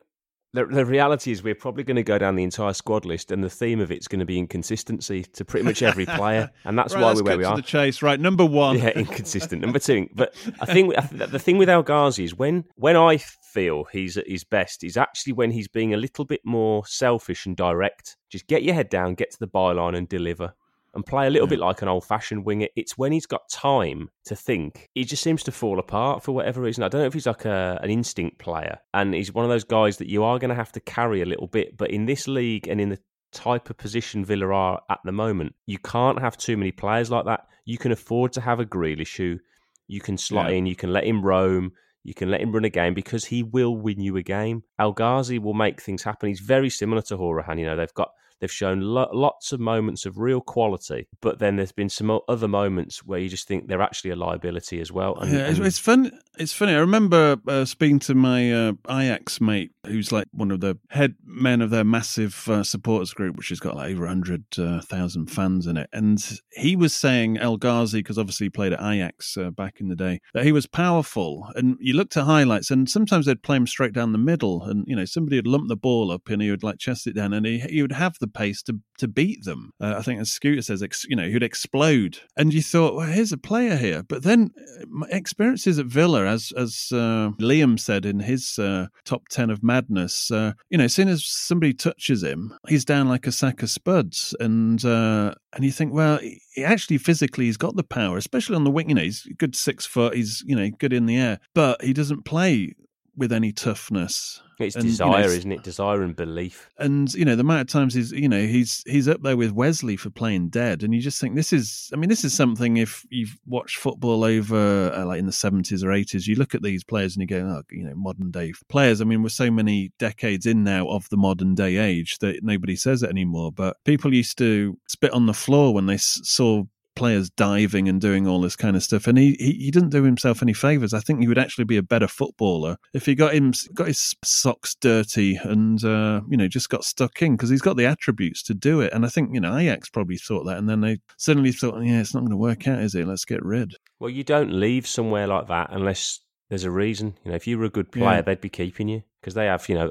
the, 0.53 0.65
the 0.65 0.85
reality 0.85 1.31
is 1.31 1.43
we're 1.43 1.55
probably 1.55 1.85
going 1.85 1.97
to 1.97 2.03
go 2.03 2.19
down 2.19 2.37
the 2.37 2.43
entire 2.43 2.73
squad 2.73 3.05
list, 3.05 3.31
and 3.31 3.45
the 3.45 3.51
theme 3.51 3.81
of 3.81 3.91
it's 3.91 4.09
going 4.09 4.21
to 4.21 4.27
be 4.27 4.39
inconsistency 4.39 5.25
to 5.25 5.45
pretty 5.45 5.65
much 5.65 5.83
every 5.83 6.07
player, 6.07 6.51
and 6.65 6.79
that's 6.79 6.95
right, 6.95 7.03
why 7.03 7.15
we're 7.15 7.23
where 7.23 7.39
we 7.39 7.45
are. 7.45 7.57
The 7.57 7.63
chase, 7.63 8.03
right? 8.03 8.19
Number 8.19 8.45
one, 8.45 8.79
yeah, 8.79 8.89
inconsistent. 8.97 9.61
Number 9.63 9.79
two, 9.79 10.09
but 10.15 10.35
I 10.61 10.67
think 10.67 10.95
the 11.11 11.39
thing 11.39 11.59
with 11.59 11.69
El 11.69 11.83
Ghazi 11.83 12.25
is 12.25 12.35
when 12.35 12.65
when 12.77 12.97
I 12.97 13.19
feel 13.19 13.85
he's 13.93 14.17
at 14.17 14.29
his 14.29 14.45
best 14.45 14.85
is 14.85 14.97
actually 14.97 15.33
when 15.33 15.51
he's 15.51 15.69
being 15.69 15.93
a 15.95 15.97
little 15.97 16.25
bit 16.25 16.41
more 16.45 16.87
selfish 16.87 17.47
and 17.47 17.57
direct. 17.57 18.17
Just 18.31 18.47
get 18.47 18.63
your 18.63 18.75
head 18.75 18.89
down, 18.89 19.15
get 19.15 19.31
to 19.33 19.39
the 19.39 19.49
byline, 19.49 19.97
and 19.97 20.09
deliver 20.09 20.55
and 20.99 21.07
play 21.07 21.29
a 21.29 21.31
little 21.31 21.47
yeah. 21.47 21.51
bit 21.51 21.59
like 21.61 21.81
an 21.81 21.89
old 21.89 22.05
fashioned 22.05 22.45
winger. 22.45 22.67
It's 22.75 22.99
when 22.99 23.13
he's 23.13 23.27
got 23.27 23.49
time 23.49 24.11
to 24.25 24.35
think, 24.35 24.89
he 24.95 25.05
just 25.05 25.23
seems 25.23 25.45
to 25.45 25.53
fall 25.53 25.79
apart 25.79 26.25
for 26.25 26.33
whatever 26.33 26.61
reason. 26.61 26.83
I 26.83 26.89
don't 26.89 27.01
know 27.01 27.07
if 27.07 27.15
he's 27.15 27.27
like 27.27 27.45
a, 27.45 27.79
an 27.83 27.89
instinct 27.89 28.39
player, 28.39 28.79
and 28.93 29.15
he's 29.15 29.33
one 29.33 29.45
of 29.45 29.49
those 29.49 29.65
guys 29.65 29.99
that 29.99 30.09
you 30.09 30.25
are 30.25 30.39
going 30.39 30.51
to 30.51 30.57
have 30.57 30.73
to 30.73 30.81
carry 30.81 31.23
a 31.23 31.27
little 31.27 31.47
bit. 31.47 31.77
But 31.77 31.93
in 31.93 32.07
this 32.07 32.27
league 32.27 32.67
and 32.67 32.81
in 32.81 32.89
the 32.89 32.99
type 33.33 33.71
of 33.71 33.77
position 33.77 34.25
Villa 34.25 34.49
are 34.49 34.83
at 34.91 34.99
the 35.05 35.13
moment, 35.13 35.55
you 35.67 35.79
can't 35.79 36.21
have 36.21 36.37
too 36.37 36.57
many 36.57 36.73
players 36.73 37.11
like 37.11 37.27
that. 37.27 37.47
You 37.65 37.79
can 37.79 37.93
afford 37.93 38.33
to 38.33 38.41
have 38.41 38.59
a 38.59 38.67
Grealish 38.67 39.17
who 39.17 39.39
you 39.87 40.01
can 40.01 40.19
slot 40.19 40.51
yeah. 40.51 40.57
in, 40.57 40.67
you 40.67 40.77
can 40.77 40.93
let 40.93 41.05
him 41.05 41.23
roam. 41.25 41.73
You 42.05 42.15
can 42.15 42.31
let 42.31 42.41
him 42.41 42.53
run 42.53 42.65
a 42.65 42.71
game 42.71 42.95
because 42.95 43.27
he 43.27 43.43
will 43.43 43.77
win 43.77 44.01
you 44.01 44.17
a 44.17 44.23
game. 44.23 44.63
El 44.79 44.93
Ghazi 44.93 45.39
will 45.39 45.53
make 45.53 45.81
things 45.81 46.03
happen. 46.03 46.29
He's 46.29 46.41
very 46.41 46.71
similar 46.71 47.03
to 47.03 47.19
Hourihane. 47.19 47.59
You 47.59 47.67
know, 47.67 47.77
they've 47.77 47.93
got 47.93 48.13
They've 48.41 48.51
shown 48.51 48.81
lo- 48.81 49.11
lots 49.13 49.53
of 49.53 49.61
moments 49.61 50.07
of 50.07 50.19
real 50.19 50.41
quality, 50.41 51.09
but 51.21 51.39
then 51.39 51.57
there's 51.57 51.73
been 51.73 51.89
some 51.89 52.21
other 52.29 52.49
moments 52.49 53.05
where 53.05 53.19
you 53.19 53.29
just 53.29 53.49
think 53.49 53.69
they're 53.69 53.83
actually 53.83 54.11
a 54.11 54.17
liability 54.17 54.81
as 54.81 54.93
well. 54.93 55.17
And, 55.17 55.33
yeah, 55.33 55.49
it's, 55.49 55.59
it's 55.59 55.79
fun. 55.79 56.13
It's 56.39 56.53
funny. 56.53 56.73
I 56.73 56.79
remember 56.79 57.37
uh, 57.49 57.65
speaking 57.65 57.99
to 58.01 58.15
my 58.15 58.53
uh, 58.53 58.73
Ajax 58.89 59.41
mate, 59.41 59.73
who's 59.87 60.13
like 60.13 60.29
one 60.33 60.51
of 60.51 60.61
the 60.61 60.79
head 60.91 61.17
men 61.25 61.61
of 61.61 61.71
their 61.71 61.85
massive 61.85 62.49
uh, 62.49 62.63
supporters 62.63 63.13
group, 63.13 63.37
which 63.37 63.49
has 63.49 63.59
got 63.59 63.77
like 63.77 63.91
over 63.91 64.07
hundred 64.07 64.45
uh, 64.57 64.81
fans 64.83 65.67
in 65.67 65.77
it, 65.77 65.91
and 65.93 66.41
he 66.53 66.77
was 66.77 66.95
saying 66.95 67.39
El 67.39 67.57
Ghazi 67.57 67.99
because 67.99 68.19
obviously 68.19 68.47
he 68.47 68.51
played 68.51 68.73
at 68.73 68.81
Ajax 68.81 69.37
uh, 69.37 69.51
back 69.51 69.81
in 69.81 69.89
the 69.89 69.97
day 69.97 70.21
that 70.33 70.45
he 70.45 70.53
was 70.53 70.67
powerful, 70.67 71.49
and 71.57 71.77
you 71.81 71.95
looked 71.95 72.17
at 72.17 72.25
highlights, 72.25 72.71
and 72.71 72.89
sometimes 72.89 73.27
they'd 73.27 73.43
play 73.43 73.57
him 73.57 73.67
straight 73.67 73.93
down 73.93 74.13
the 74.13 74.19
middle, 74.19 74.63
and 74.63 74.85
you 74.87 74.95
know 74.95 75.05
somebody 75.05 75.37
would 75.37 75.47
lump 75.47 75.69
the 75.69 75.77
ball 75.77 76.13
up 76.13 76.29
and 76.29 76.41
he 76.41 76.51
would 76.51 76.63
like 76.63 76.79
chest 76.79 77.07
it 77.09 77.15
down, 77.15 77.33
and 77.33 77.45
he 77.47 77.59
he 77.59 77.83
would 77.83 77.93
have 77.93 78.15
the 78.21 78.28
pace 78.29 78.63
to 78.63 78.79
to 78.99 79.09
beat 79.09 79.45
them. 79.45 79.71
Uh, 79.81 79.95
I 79.97 80.03
think 80.03 80.21
as 80.21 80.31
Scooter 80.31 80.63
says, 80.63 80.83
ex, 80.83 81.05
you 81.09 81.17
know, 81.17 81.29
he'd 81.29 81.43
explode, 81.43 82.19
and 82.37 82.53
you 82.53 82.63
thought, 82.63 82.95
well, 82.95 83.07
here's 83.07 83.33
a 83.33 83.39
player 83.39 83.77
here. 83.77 84.03
But 84.03 84.23
then 84.25 84.51
uh, 84.81 85.07
experiences 85.11 85.79
at 85.79 85.87
Villa, 85.87 86.27
as 86.27 86.53
as 86.57 86.89
uh, 86.93 87.31
Liam 87.41 87.79
said 87.79 88.05
in 88.05 88.21
his 88.21 88.59
uh, 88.59 88.87
top 89.05 89.29
ten 89.29 89.51
of 89.51 89.63
madness, 89.63 90.31
uh, 90.31 90.53
you 90.71 90.79
know, 90.79 90.85
as 90.85 90.95
soon 90.95 91.09
as 91.09 91.25
somebody 91.25 91.73
touches 91.73 92.23
him, 92.23 92.55
he's 92.69 92.85
down 92.85 93.09
like 93.09 93.27
a 93.27 93.33
sack 93.33 93.63
of 93.63 93.71
spuds, 93.71 94.35
and 94.41 94.85
uh, 94.85 95.35
and 95.55 95.65
you 95.65 95.73
think, 95.73 95.93
well, 95.93 96.19
he 96.19 96.65
actually 96.65 96.99
physically 96.99 97.47
he's 97.47 97.57
got 97.57 97.77
the 97.77 97.85
power, 97.85 98.17
especially 98.17 98.57
on 98.57 98.65
the 98.65 98.71
wing. 98.71 98.89
You 98.89 98.95
know, 98.95 99.03
he's 99.03 99.27
good 99.39 99.55
six 99.55 99.87
foot, 99.87 100.15
he's 100.15 100.43
you 100.47 100.57
know 100.57 100.71
good 100.79 100.93
in 100.93 101.07
the 101.07 101.17
air, 101.17 101.39
but 101.55 101.83
he 101.83 101.93
doesn't 101.93 102.25
play 102.25 102.75
with 103.17 103.33
any 103.33 103.53
toughness. 103.53 104.41
It's 104.61 104.77
and, 104.77 104.85
desire, 104.85 105.21
you 105.23 105.27
know, 105.27 105.33
isn't 105.33 105.53
it? 105.53 105.63
Desire 105.63 106.03
and 106.03 106.17
belief. 106.17 106.71
And 106.79 107.13
you 107.15 107.25
know, 107.25 107.37
the 107.37 107.43
amount 107.43 107.61
of 107.63 107.69
times 107.69 107.95
he's 107.95 108.13
you 108.13 108.29
know 108.29 108.41
he's 108.41 108.83
he's 108.87 109.09
up 109.09 109.23
there 109.23 109.37
with 109.37 109.53
Wesley 109.53 109.97
for 109.97 110.11
playing 110.11 110.49
dead, 110.49 110.83
and 110.83 110.95
you 110.95 111.01
just 111.01 111.21
think 111.21 111.35
this 111.35 111.53
is. 111.53 111.91
I 111.93 111.97
mean, 111.97 112.09
this 112.09 112.25
is 112.25 112.35
something. 112.35 112.77
If 112.77 113.05
you've 113.11 113.37
watched 113.47 113.77
football 113.79 114.25
over 114.25 114.93
uh, 114.95 115.05
like 115.07 115.19
in 115.19 115.27
the 115.27 115.33
seventies 115.33 115.85
or 115.85 115.93
eighties, 115.93 116.27
you 116.27 116.35
look 116.35 116.55
at 116.55 116.63
these 116.63 116.85
players 116.85 117.17
and 117.17 117.23
you 117.23 117.27
go, 117.27 117.47
oh, 117.47 117.63
you 117.71 117.85
know, 117.85 117.95
modern 117.95 118.31
day 118.31 118.53
players. 118.69 119.01
I 119.01 119.05
mean, 119.05 119.23
we're 119.23 119.29
so 119.29 119.51
many 119.51 119.93
decades 119.99 120.47
in 120.47 120.65
now 120.65 120.89
of 120.89 121.09
the 121.11 121.17
modern 121.17 121.55
day 121.55 121.77
age 121.77 122.19
that 122.19 122.43
nobody 122.43 122.77
says 122.77 123.03
it 123.03 123.11
anymore. 123.11 123.53
But 123.53 123.77
people 123.85 124.13
used 124.13 124.39
to 124.39 124.79
spit 124.89 125.13
on 125.13 125.27
the 125.27 125.35
floor 125.35 125.73
when 125.73 125.87
they 125.87 125.99
saw 125.99 126.65
players 126.99 127.31
diving 127.31 127.89
and 127.89 128.01
doing 128.01 128.27
all 128.27 128.41
this 128.41 128.57
kind 128.57 128.77
of 128.77 128.83
stuff. 128.83 129.07
And 129.07 129.17
he, 129.17 129.37
he, 129.39 129.53
he 129.53 129.71
didn't 129.71 129.91
do 129.91 130.03
himself 130.03 130.43
any 130.43 130.53
favors. 130.53 130.93
I 130.93 131.01
think 131.01 131.21
he 131.21 131.29
would 131.29 131.39
actually 131.39 131.65
be 131.65 131.77
a 131.77 131.83
better 131.83 132.09
footballer 132.09 132.77
if 132.93 133.07
he 133.07 133.15
got 133.15 133.33
him 133.33 133.53
got 133.73 133.87
his 133.87 134.15
socks 134.25 134.75
dirty 134.75 135.37
and 135.37 135.83
uh, 135.85 136.21
you 136.29 136.37
know 136.37 136.49
just 136.49 136.69
got 136.69 136.85
stuck 136.85 137.23
in 137.23 137.37
because 137.37 137.51
he's 137.51 137.63
got 137.63 137.77
the 137.77 137.87
attributes 137.87 138.43
to 138.45 138.55
do 138.55 138.81
it. 138.81 138.93
And 138.93 139.07
I 139.07 139.09
think 139.09 139.31
you 139.33 139.41
know 139.41 139.57
Ajax 139.57 139.89
probably 139.89 140.19
thought 140.19 140.45
that, 140.45 140.59
and 140.59 140.69
then 140.69 140.81
they 140.81 140.99
suddenly 141.17 141.53
thought, 141.53 141.83
yeah, 141.83 142.01
it's 142.01 142.15
not 142.15 142.21
going 142.21 142.31
to 142.31 142.37
work 142.37 142.67
out, 142.67 142.81
is 142.81 142.95
it? 142.95 143.07
Let's 143.07 143.25
get 143.25 143.45
rid. 143.45 143.75
Well, 144.01 144.11
you 144.11 144.25
don't 144.25 144.53
leave 144.53 144.87
somewhere 144.87 145.27
like 145.27 145.49
that 145.49 145.71
unless 145.71 146.21
there's 146.49 146.65
a 146.65 146.71
reason. 146.71 147.17
You 147.25 147.31
know, 147.31 147.37
if 147.37 147.47
you 147.47 147.59
were 147.59 147.65
a 147.65 147.71
good 147.71 147.93
player, 147.93 148.17
yeah. 148.17 148.23
they'd 148.23 148.41
be 148.41 148.49
keeping 148.49 148.89
you 148.89 149.03
because 149.21 149.35
they 149.35 149.47
have, 149.47 149.69
you 149.69 149.75
know, 149.75 149.91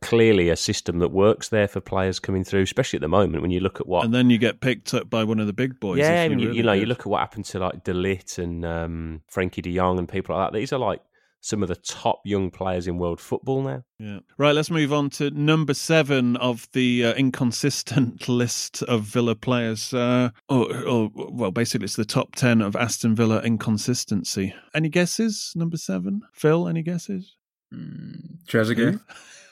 clearly 0.00 0.48
a 0.48 0.56
system 0.56 0.98
that 0.98 1.08
works 1.08 1.48
there 1.48 1.68
for 1.68 1.80
players 1.80 2.18
coming 2.18 2.44
through, 2.44 2.62
especially 2.62 2.98
at 2.98 3.02
the 3.02 3.08
moment 3.08 3.42
when 3.42 3.50
you 3.50 3.60
look 3.60 3.80
at 3.80 3.86
what. 3.86 4.04
And 4.04 4.14
then 4.14 4.30
you 4.30 4.38
get 4.38 4.60
picked 4.60 4.94
up 4.94 5.10
by 5.10 5.24
one 5.24 5.40
of 5.40 5.46
the 5.46 5.52
big 5.52 5.80
boys. 5.80 5.98
Yeah, 5.98 6.24
you, 6.24 6.36
really 6.36 6.56
you, 6.56 6.62
know, 6.62 6.72
you 6.72 6.86
look 6.86 7.00
at 7.00 7.06
what 7.06 7.20
happened 7.20 7.44
to 7.46 7.58
like 7.58 7.84
De 7.84 7.92
Ligt 7.92 8.38
and 8.38 8.64
um, 8.64 9.22
Frenkie 9.32 9.62
De 9.62 9.74
Jong 9.74 9.98
and 9.98 10.08
people 10.08 10.36
like 10.36 10.52
that. 10.52 10.56
These 10.56 10.72
are 10.72 10.78
like 10.78 11.02
some 11.42 11.60
of 11.60 11.68
the 11.68 11.76
top 11.76 12.20
young 12.24 12.50
players 12.50 12.86
in 12.86 12.98
world 12.98 13.20
football 13.20 13.62
now. 13.62 13.82
Yeah. 13.98 14.20
Right, 14.38 14.54
let's 14.54 14.70
move 14.70 14.92
on 14.92 15.10
to 15.10 15.30
number 15.30 15.74
seven 15.74 16.36
of 16.36 16.68
the 16.72 17.04
uh, 17.04 17.14
inconsistent 17.14 18.28
list 18.28 18.82
of 18.84 19.02
Villa 19.02 19.34
players. 19.34 19.92
Uh, 19.92 20.30
or, 20.48 20.84
or, 20.86 21.10
well, 21.14 21.50
basically, 21.50 21.86
it's 21.86 21.96
the 21.96 22.04
top 22.04 22.36
10 22.36 22.62
of 22.62 22.76
Aston 22.76 23.16
Villa 23.16 23.42
inconsistency. 23.42 24.54
Any 24.72 24.88
guesses? 24.88 25.52
Number 25.56 25.76
seven? 25.76 26.22
Phil, 26.32 26.68
any 26.68 26.82
guesses? 26.82 27.36
Mm, 27.72 28.38
Trezeguet. 28.46 29.00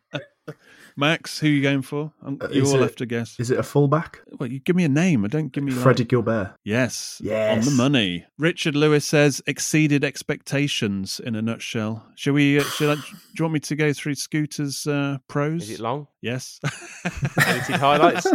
Max, 0.97 1.39
who 1.39 1.47
are 1.47 1.51
you 1.51 1.63
going 1.63 1.83
for? 1.83 2.13
Um, 2.23 2.39
uh, 2.43 2.49
you 2.51 2.67
all 2.67 2.77
it, 2.77 2.83
have 2.83 2.97
to 2.97 3.07
guess. 3.07 3.39
Is 3.41 3.51
it 3.51 3.59
a 3.59 3.63
fullback? 3.63 4.21
Well, 4.39 4.51
you 4.51 4.61
give 4.61 4.77
me 4.77 4.85
a 4.85 4.89
name. 4.89 5.25
I 5.25 5.29
don't 5.29 5.51
give 5.51 5.65
me 5.65 5.73
Freddie 5.73 6.03
like... 6.03 6.09
Guilbert. 6.09 6.55
Yes, 6.63 7.21
yes, 7.25 7.59
on 7.59 7.65
the 7.65 7.77
money. 7.77 8.27
Richard 8.39 8.77
Lewis 8.77 9.07
says 9.07 9.41
exceeded 9.47 10.05
expectations 10.05 11.19
in 11.19 11.35
a 11.37 11.43
nutshell. 11.43 12.05
Shall 12.17 12.35
we? 12.35 12.59
Uh, 12.59 12.65
shall 12.65 12.91
I, 12.91 12.95
do 12.97 13.03
you 13.39 13.45
want 13.45 13.55
me 13.55 13.61
to 13.61 13.77
go 13.77 13.95
through 13.95 14.17
Scooter's 14.17 14.87
uh, 14.87 15.19
pros? 15.27 15.63
Is 15.63 15.71
it 15.71 15.81
long? 15.81 16.07
Yes. 16.21 16.61
Edited 17.47 17.77
highlights. 17.77 18.27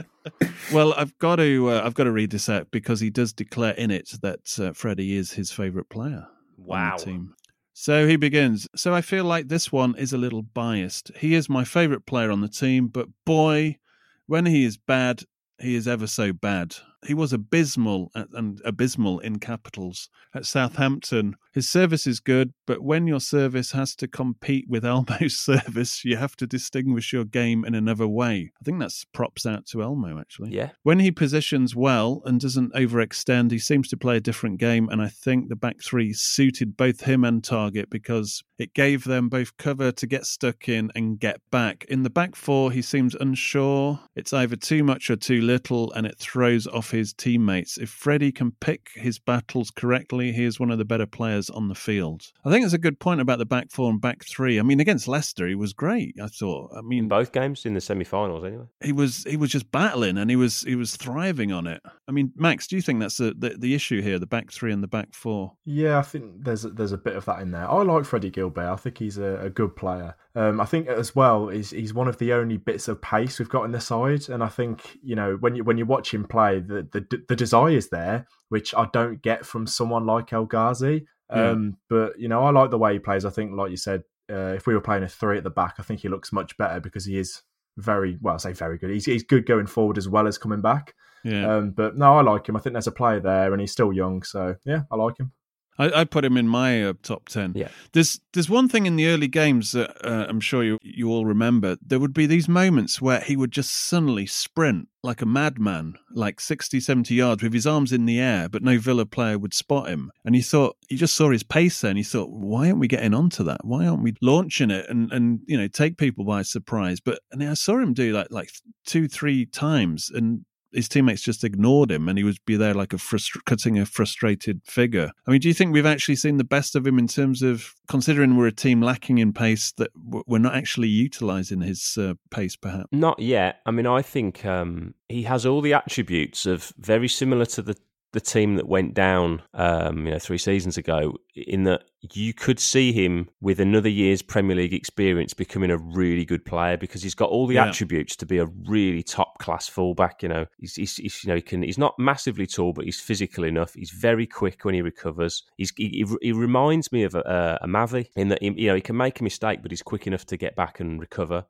well, 0.72 0.92
I've 0.94 1.18
got 1.18 1.36
to. 1.36 1.70
Uh, 1.70 1.82
I've 1.82 1.94
got 1.94 2.04
to 2.04 2.12
read 2.12 2.30
this 2.30 2.50
out 2.50 2.70
because 2.70 3.00
he 3.00 3.08
does 3.08 3.32
declare 3.32 3.72
in 3.72 3.90
it 3.90 4.12
that 4.20 4.58
uh, 4.60 4.72
Freddie 4.72 5.16
is 5.16 5.32
his 5.32 5.50
favourite 5.50 5.88
player. 5.88 6.26
Wow. 6.58 6.96
team. 6.96 7.34
So 7.78 8.06
he 8.08 8.16
begins. 8.16 8.66
So 8.74 8.94
I 8.94 9.02
feel 9.02 9.24
like 9.24 9.48
this 9.48 9.70
one 9.70 9.96
is 9.96 10.14
a 10.14 10.18
little 10.18 10.40
biased. 10.40 11.10
He 11.18 11.34
is 11.34 11.50
my 11.50 11.62
favourite 11.62 12.06
player 12.06 12.30
on 12.30 12.40
the 12.40 12.48
team, 12.48 12.88
but 12.88 13.06
boy, 13.26 13.76
when 14.24 14.46
he 14.46 14.64
is 14.64 14.78
bad, 14.78 15.24
he 15.60 15.74
is 15.74 15.86
ever 15.86 16.06
so 16.06 16.32
bad. 16.32 16.76
He 17.06 17.14
was 17.14 17.32
abysmal 17.32 18.10
at, 18.14 18.28
and 18.32 18.60
abysmal 18.64 19.20
in 19.20 19.38
capitals 19.38 20.08
at 20.34 20.46
Southampton. 20.46 21.36
His 21.52 21.68
service 21.68 22.06
is 22.06 22.20
good, 22.20 22.52
but 22.66 22.82
when 22.82 23.06
your 23.06 23.20
service 23.20 23.72
has 23.72 23.94
to 23.96 24.08
compete 24.08 24.66
with 24.68 24.84
Elmo's 24.84 25.36
service, 25.38 26.04
you 26.04 26.16
have 26.16 26.36
to 26.36 26.46
distinguish 26.46 27.12
your 27.12 27.24
game 27.24 27.64
in 27.64 27.74
another 27.74 28.06
way. 28.06 28.52
I 28.60 28.64
think 28.64 28.80
that's 28.80 29.04
props 29.04 29.46
out 29.46 29.66
to 29.66 29.82
Elmo 29.82 30.18
actually. 30.18 30.52
Yeah. 30.52 30.70
When 30.82 30.98
he 30.98 31.10
positions 31.10 31.74
well 31.74 32.22
and 32.24 32.40
doesn't 32.40 32.74
overextend, 32.74 33.50
he 33.50 33.58
seems 33.58 33.88
to 33.88 33.96
play 33.96 34.16
a 34.16 34.20
different 34.20 34.58
game, 34.58 34.88
and 34.88 35.00
I 35.00 35.08
think 35.08 35.48
the 35.48 35.56
back 35.56 35.82
three 35.82 36.12
suited 36.12 36.76
both 36.76 37.02
him 37.02 37.24
and 37.24 37.42
Targett 37.42 37.90
because 37.90 38.42
it 38.58 38.74
gave 38.74 39.04
them 39.04 39.28
both 39.28 39.56
cover 39.56 39.92
to 39.92 40.06
get 40.06 40.24
stuck 40.26 40.68
in 40.68 40.90
and 40.94 41.18
get 41.18 41.40
back. 41.50 41.84
In 41.88 42.02
the 42.02 42.10
back 42.10 42.34
four, 42.34 42.72
he 42.72 42.82
seems 42.82 43.14
unsure. 43.14 44.00
It's 44.14 44.32
either 44.32 44.56
too 44.56 44.82
much 44.82 45.10
or 45.10 45.16
too 45.16 45.40
little, 45.42 45.92
and 45.92 46.06
it 46.06 46.18
throws 46.18 46.66
off 46.66 46.90
his 46.96 47.12
teammates. 47.12 47.78
If 47.78 47.90
Freddie 47.90 48.32
can 48.32 48.52
pick 48.52 48.90
his 48.94 49.18
battles 49.18 49.70
correctly, 49.70 50.32
he 50.32 50.44
is 50.44 50.58
one 50.58 50.70
of 50.70 50.78
the 50.78 50.84
better 50.84 51.06
players 51.06 51.50
on 51.50 51.68
the 51.68 51.74
field. 51.74 52.32
I 52.44 52.50
think 52.50 52.64
it's 52.64 52.74
a 52.74 52.78
good 52.78 52.98
point 52.98 53.20
about 53.20 53.38
the 53.38 53.46
back 53.46 53.70
four 53.70 53.90
and 53.90 54.00
back 54.00 54.24
three. 54.24 54.58
I 54.58 54.62
mean, 54.62 54.80
against 54.80 55.08
Leicester, 55.08 55.46
he 55.46 55.54
was 55.54 55.72
great. 55.72 56.16
I 56.22 56.26
thought. 56.26 56.72
I 56.76 56.80
mean, 56.80 57.04
in 57.04 57.08
both 57.08 57.32
games 57.32 57.66
in 57.66 57.74
the 57.74 57.80
semi-finals, 57.80 58.44
anyway. 58.44 58.66
He 58.82 58.92
was 58.92 59.24
he 59.24 59.36
was 59.36 59.50
just 59.50 59.70
battling, 59.70 60.18
and 60.18 60.30
he 60.30 60.36
was 60.36 60.62
he 60.62 60.74
was 60.74 60.96
thriving 60.96 61.52
on 61.52 61.66
it. 61.66 61.82
I 62.08 62.12
mean, 62.12 62.32
Max, 62.36 62.66
do 62.66 62.76
you 62.76 62.82
think 62.82 63.00
that's 63.00 63.18
the 63.18 63.34
the, 63.36 63.50
the 63.50 63.74
issue 63.74 64.02
here, 64.02 64.18
the 64.18 64.26
back 64.26 64.50
three 64.50 64.72
and 64.72 64.82
the 64.82 64.88
back 64.88 65.14
four? 65.14 65.52
Yeah, 65.64 65.98
I 65.98 66.02
think 66.02 66.44
there's 66.44 66.64
a, 66.64 66.70
there's 66.70 66.92
a 66.92 66.98
bit 66.98 67.16
of 67.16 67.24
that 67.26 67.40
in 67.40 67.50
there. 67.50 67.70
I 67.70 67.82
like 67.82 68.04
Freddie 68.04 68.30
Guilbert. 68.30 68.72
I 68.72 68.76
think 68.76 68.98
he's 68.98 69.18
a, 69.18 69.38
a 69.40 69.50
good 69.50 69.76
player. 69.76 70.16
Um, 70.34 70.60
I 70.60 70.66
think 70.66 70.88
as 70.88 71.16
well 71.16 71.48
he's 71.48 71.70
he's 71.70 71.94
one 71.94 72.08
of 72.08 72.18
the 72.18 72.32
only 72.34 72.58
bits 72.58 72.88
of 72.88 73.00
pace 73.00 73.38
we've 73.38 73.48
got 73.48 73.64
in 73.64 73.72
the 73.72 73.80
side, 73.80 74.28
and 74.28 74.42
I 74.42 74.48
think 74.48 74.98
you 75.02 75.16
know 75.16 75.36
when 75.40 75.56
you 75.56 75.64
when 75.64 75.78
you 75.78 75.86
watch 75.86 76.12
him 76.12 76.24
play, 76.24 76.60
the 76.60 76.75
the, 76.82 77.22
the 77.28 77.36
desire 77.36 77.70
is 77.70 77.90
there, 77.90 78.26
which 78.48 78.74
I 78.74 78.88
don't 78.92 79.22
get 79.22 79.46
from 79.46 79.66
someone 79.66 80.06
like 80.06 80.32
El 80.32 80.46
Ghazi. 80.46 81.06
Um, 81.30 81.76
But 81.88 82.18
you 82.18 82.28
know, 82.28 82.42
I 82.42 82.50
like 82.50 82.70
the 82.70 82.78
way 82.78 82.94
he 82.94 82.98
plays. 82.98 83.24
I 83.24 83.30
think, 83.30 83.52
like 83.56 83.70
you 83.70 83.76
said, 83.76 84.02
uh, 84.30 84.54
if 84.54 84.66
we 84.66 84.74
were 84.74 84.80
playing 84.80 85.02
a 85.02 85.08
three 85.08 85.38
at 85.38 85.44
the 85.44 85.50
back, 85.50 85.76
I 85.78 85.82
think 85.82 86.00
he 86.00 86.08
looks 86.08 86.32
much 86.32 86.56
better 86.56 86.80
because 86.80 87.04
he 87.04 87.18
is 87.18 87.42
very 87.76 88.18
well. 88.20 88.34
I 88.34 88.38
say 88.38 88.52
very 88.52 88.78
good. 88.78 88.90
He's 88.90 89.04
he's 89.04 89.24
good 89.24 89.46
going 89.46 89.66
forward 89.66 89.98
as 89.98 90.08
well 90.08 90.26
as 90.26 90.38
coming 90.38 90.60
back. 90.60 90.94
Yeah. 91.24 91.56
Um, 91.56 91.70
but 91.70 91.96
no, 91.96 92.18
I 92.18 92.22
like 92.22 92.48
him. 92.48 92.56
I 92.56 92.60
think 92.60 92.74
there's 92.74 92.86
a 92.86 92.92
player 92.92 93.20
there, 93.20 93.52
and 93.52 93.60
he's 93.60 93.72
still 93.72 93.92
young, 93.92 94.22
so 94.22 94.56
yeah, 94.64 94.82
I 94.90 94.96
like 94.96 95.18
him. 95.18 95.32
I, 95.78 96.00
I 96.00 96.04
put 96.04 96.24
him 96.24 96.36
in 96.36 96.48
my 96.48 96.84
uh, 96.84 96.94
top 97.02 97.28
ten. 97.28 97.52
Yeah. 97.54 97.68
There's 97.92 98.20
there's 98.32 98.50
one 98.50 98.68
thing 98.68 98.86
in 98.86 98.96
the 98.96 99.06
early 99.08 99.28
games 99.28 99.72
that 99.72 99.96
uh, 100.06 100.26
I'm 100.28 100.40
sure 100.40 100.64
you 100.64 100.78
you 100.82 101.10
all 101.10 101.26
remember. 101.26 101.76
There 101.84 102.00
would 102.00 102.14
be 102.14 102.26
these 102.26 102.48
moments 102.48 103.00
where 103.00 103.20
he 103.20 103.36
would 103.36 103.50
just 103.50 103.88
suddenly 103.88 104.26
sprint 104.26 104.88
like 105.02 105.22
a 105.22 105.26
madman, 105.26 105.94
like 106.10 106.40
60, 106.40 106.80
70 106.80 107.14
yards 107.14 107.42
with 107.42 107.52
his 107.52 107.66
arms 107.66 107.92
in 107.92 108.06
the 108.06 108.18
air, 108.18 108.48
but 108.48 108.62
no 108.62 108.76
Villa 108.76 109.06
player 109.06 109.38
would 109.38 109.54
spot 109.54 109.88
him. 109.88 110.10
And 110.24 110.34
he 110.34 110.42
thought 110.42 110.76
he 110.88 110.96
just 110.96 111.14
saw 111.14 111.30
his 111.30 111.44
pace 111.44 111.80
there, 111.80 111.90
and 111.90 111.98
he 111.98 112.04
thought, 112.04 112.30
why 112.30 112.66
aren't 112.66 112.80
we 112.80 112.88
getting 112.88 113.14
onto 113.14 113.44
that? 113.44 113.64
Why 113.64 113.86
aren't 113.86 114.02
we 114.02 114.14
launching 114.20 114.70
it 114.70 114.88
and 114.88 115.12
and 115.12 115.40
you 115.46 115.56
know 115.56 115.68
take 115.68 115.98
people 115.98 116.24
by 116.24 116.42
surprise? 116.42 117.00
But 117.00 117.20
and 117.30 117.42
I 117.42 117.54
saw 117.54 117.78
him 117.78 117.94
do 117.94 118.12
that 118.14 118.32
like 118.32 118.50
two 118.84 119.08
three 119.08 119.46
times 119.46 120.10
and 120.12 120.44
his 120.76 120.88
teammates 120.88 121.22
just 121.22 121.42
ignored 121.42 121.90
him 121.90 122.08
and 122.08 122.18
he 122.18 122.24
would 122.24 122.38
be 122.44 122.54
there 122.54 122.74
like 122.74 122.92
a 122.92 122.98
cutting 123.46 123.78
a 123.78 123.86
frustrated 123.86 124.60
figure. 124.64 125.10
I 125.26 125.30
mean, 125.30 125.40
do 125.40 125.48
you 125.48 125.54
think 125.54 125.72
we've 125.72 125.86
actually 125.86 126.16
seen 126.16 126.36
the 126.36 126.44
best 126.44 126.76
of 126.76 126.86
him 126.86 126.98
in 126.98 127.08
terms 127.08 127.42
of 127.42 127.74
considering 127.88 128.36
we're 128.36 128.46
a 128.46 128.52
team 128.52 128.82
lacking 128.82 129.18
in 129.18 129.32
pace 129.32 129.72
that 129.78 129.90
we're 130.26 130.38
not 130.38 130.54
actually 130.54 130.88
utilizing 130.88 131.62
his 131.62 131.96
uh, 131.98 132.14
pace 132.30 132.56
perhaps? 132.56 132.88
Not 132.92 133.18
yet. 133.18 133.60
I 133.64 133.70
mean, 133.70 133.86
I 133.86 134.02
think 134.02 134.44
um, 134.44 134.94
he 135.08 135.22
has 135.22 135.46
all 135.46 135.62
the 135.62 135.72
attributes 135.72 136.44
of 136.44 136.72
very 136.78 137.08
similar 137.08 137.46
to 137.46 137.62
the 137.62 137.76
the 138.12 138.20
team 138.20 138.56
that 138.56 138.68
went 138.68 138.94
down, 138.94 139.42
um, 139.54 140.06
you 140.06 140.12
know, 140.12 140.18
three 140.18 140.38
seasons 140.38 140.78
ago. 140.78 141.14
In 141.34 141.64
that 141.64 141.82
you 142.14 142.32
could 142.32 142.58
see 142.58 142.92
him 142.92 143.28
with 143.40 143.60
another 143.60 143.88
year's 143.88 144.22
Premier 144.22 144.56
League 144.56 144.72
experience 144.72 145.34
becoming 145.34 145.70
a 145.70 145.76
really 145.76 146.24
good 146.24 146.44
player 146.44 146.76
because 146.76 147.02
he's 147.02 147.14
got 147.14 147.28
all 147.28 147.46
the 147.46 147.56
Yeah. 147.56 147.66
attributes 147.66 148.16
to 148.16 148.26
be 148.26 148.38
a 148.38 148.46
really 148.66 149.02
top 149.02 149.38
class 149.38 149.68
fullback. 149.68 150.22
You 150.22 150.28
know, 150.28 150.46
he's, 150.58 150.76
he's, 150.76 150.96
he's 150.96 151.24
you 151.24 151.28
know 151.28 151.36
he 151.36 151.42
can 151.42 151.62
he's 151.62 151.78
not 151.78 151.94
massively 151.98 152.46
tall, 152.46 152.72
but 152.72 152.84
he's 152.84 153.00
physical 153.00 153.44
enough. 153.44 153.74
He's 153.74 153.90
very 153.90 154.26
quick 154.26 154.64
when 154.64 154.74
he 154.74 154.82
recovers. 154.82 155.42
He's 155.56 155.72
he, 155.76 156.06
he, 156.22 156.32
reminds 156.32 156.92
me 156.92 157.02
of 157.02 157.14
a, 157.14 157.58
a 157.60 157.66
Mavi 157.66 158.08
in 158.16 158.28
that 158.28 158.42
he, 158.42 158.52
you 158.56 158.68
know 158.68 158.76
he 158.76 158.80
can 158.80 158.96
make 158.96 159.20
a 159.20 159.24
mistake, 159.24 159.60
but 159.62 159.72
he's 159.72 159.82
quick 159.82 160.06
enough 160.06 160.24
to 160.26 160.36
get 160.36 160.56
back 160.56 160.80
and 160.80 161.00
recover. 161.00 161.44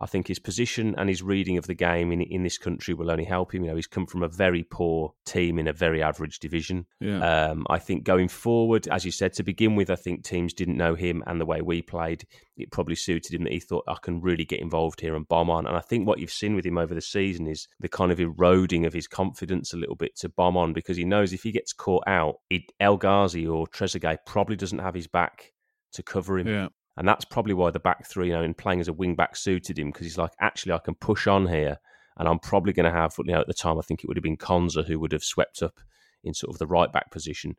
I 0.00 0.06
think 0.06 0.28
his 0.28 0.38
position 0.38 0.94
and 0.96 1.08
his 1.08 1.22
reading 1.22 1.58
of 1.58 1.66
the 1.66 1.74
game 1.74 2.12
in 2.12 2.20
in 2.20 2.42
this 2.42 2.58
country 2.58 2.94
will 2.94 3.10
only 3.10 3.24
help 3.24 3.54
him. 3.54 3.64
You 3.64 3.70
know, 3.70 3.76
he's 3.76 3.86
come 3.86 4.06
from 4.06 4.22
a 4.22 4.28
very 4.28 4.62
poor 4.62 5.14
team 5.26 5.58
in 5.58 5.66
a 5.66 5.72
very 5.72 6.02
average 6.02 6.38
division. 6.38 6.86
Yeah. 7.00 7.18
Um, 7.18 7.66
I 7.68 7.78
think 7.78 8.04
going 8.04 8.28
forward, 8.28 8.86
as 8.88 9.04
you 9.04 9.10
said 9.10 9.32
to 9.34 9.42
begin 9.42 9.74
with, 9.74 9.90
I 9.90 9.96
think 9.96 10.24
teams 10.24 10.54
didn't 10.54 10.76
know 10.76 10.94
him 10.94 11.24
and 11.26 11.40
the 11.40 11.46
way 11.46 11.62
we 11.62 11.82
played. 11.82 12.24
It 12.56 12.70
probably 12.70 12.94
suited 12.94 13.34
him 13.34 13.44
that 13.44 13.52
he 13.52 13.60
thought 13.60 13.84
I 13.88 13.96
can 14.00 14.20
really 14.20 14.44
get 14.44 14.60
involved 14.60 15.00
here 15.00 15.16
and 15.16 15.26
bomb 15.26 15.50
on. 15.50 15.66
And 15.66 15.76
I 15.76 15.80
think 15.80 16.06
what 16.06 16.18
you've 16.18 16.30
seen 16.30 16.54
with 16.54 16.66
him 16.66 16.78
over 16.78 16.94
the 16.94 17.00
season 17.00 17.46
is 17.46 17.66
the 17.80 17.88
kind 17.88 18.12
of 18.12 18.20
eroding 18.20 18.86
of 18.86 18.92
his 18.92 19.08
confidence 19.08 19.72
a 19.72 19.76
little 19.76 19.96
bit 19.96 20.16
to 20.16 20.28
bomb 20.28 20.56
on 20.56 20.72
because 20.72 20.96
he 20.96 21.04
knows 21.04 21.32
if 21.32 21.42
he 21.42 21.52
gets 21.52 21.72
caught 21.72 22.04
out, 22.06 22.36
it, 22.50 22.62
El 22.80 22.96
Ghazi 22.96 23.46
or 23.46 23.66
Trezeguet 23.66 24.18
probably 24.26 24.56
doesn't 24.56 24.78
have 24.78 24.94
his 24.94 25.06
back 25.06 25.52
to 25.92 26.02
cover 26.02 26.38
him. 26.38 26.46
Yeah. 26.46 26.68
And 26.98 27.06
that's 27.06 27.24
probably 27.24 27.54
why 27.54 27.70
the 27.70 27.78
back 27.78 28.06
three, 28.06 28.28
you 28.28 28.32
know, 28.32 28.42
in 28.42 28.54
playing 28.54 28.80
as 28.80 28.88
a 28.88 28.92
wing 28.92 29.14
back 29.14 29.36
suited 29.36 29.78
him 29.78 29.90
because 29.90 30.04
he's 30.04 30.18
like, 30.18 30.32
actually, 30.40 30.72
I 30.72 30.78
can 30.78 30.96
push 30.96 31.28
on 31.28 31.46
here, 31.46 31.78
and 32.18 32.28
I'm 32.28 32.40
probably 32.40 32.72
going 32.72 32.92
to 32.92 32.98
have, 32.98 33.14
you 33.18 33.32
know, 33.32 33.40
at 33.40 33.46
the 33.46 33.54
time, 33.54 33.78
I 33.78 33.82
think 33.82 34.02
it 34.02 34.08
would 34.08 34.16
have 34.16 34.24
been 34.24 34.36
Konsa 34.36 34.84
who 34.84 34.98
would 34.98 35.12
have 35.12 35.22
swept 35.22 35.62
up 35.62 35.78
in 36.24 36.34
sort 36.34 36.52
of 36.52 36.58
the 36.58 36.66
right 36.66 36.92
back 36.92 37.12
position. 37.12 37.56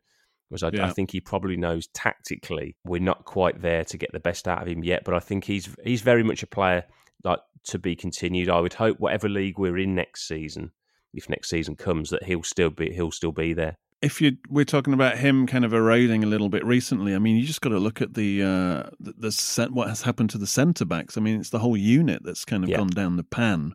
Whereas 0.50 0.62
I, 0.62 0.70
Yeah. 0.74 0.86
I 0.86 0.90
think 0.90 1.12
he 1.12 1.20
probably 1.20 1.56
knows 1.56 1.86
tactically 1.94 2.76
we're 2.84 3.00
not 3.00 3.24
quite 3.24 3.62
there 3.62 3.84
to 3.84 3.96
get 3.96 4.12
the 4.12 4.20
best 4.20 4.46
out 4.46 4.60
of 4.60 4.68
him 4.68 4.84
yet. 4.84 5.04
But 5.04 5.14
I 5.14 5.20
think 5.20 5.44
he's 5.44 5.74
he's 5.84 6.02
very 6.02 6.22
much 6.22 6.42
a 6.42 6.46
player 6.46 6.84
like 7.24 7.40
to 7.68 7.78
be 7.78 7.96
continued. 7.96 8.50
I 8.50 8.60
would 8.60 8.74
hope 8.74 9.00
whatever 9.00 9.28
league 9.28 9.58
we're 9.58 9.78
in 9.78 9.94
next 9.94 10.28
season, 10.28 10.72
if 11.14 11.30
next 11.30 11.48
season 11.48 11.76
comes, 11.76 12.10
that 12.10 12.24
he'll 12.24 12.42
still 12.42 12.70
be 12.70 12.92
he'll 12.92 13.10
still 13.10 13.32
be 13.32 13.54
there. 13.54 13.78
If 14.02 14.20
you 14.20 14.38
we're 14.48 14.64
talking 14.64 14.94
about 14.94 15.18
him 15.18 15.46
kind 15.46 15.64
of 15.64 15.74
eroding 15.74 16.24
a 16.24 16.26
little 16.26 16.48
bit 16.48 16.64
recently, 16.64 17.14
I 17.14 17.18
mean, 17.18 17.36
you 17.36 17.44
just 17.44 17.60
got 17.60 17.70
to 17.70 17.78
look 17.78 18.00
at 18.00 18.14
the 18.14 18.42
uh, 18.42 18.90
the, 18.98 19.12
the 19.18 19.68
what 19.72 19.88
has 19.88 20.02
happened 20.02 20.30
to 20.30 20.38
the 20.38 20.46
centre 20.46 20.86
backs. 20.86 21.18
I 21.18 21.20
mean, 21.20 21.38
it's 21.38 21.50
the 21.50 21.58
whole 21.58 21.76
unit 21.76 22.22
that's 22.24 22.44
kind 22.44 22.64
of 22.64 22.70
Yeah. 22.70 22.78
gone 22.78 22.88
down 22.88 23.16
the 23.16 23.24
pan. 23.24 23.74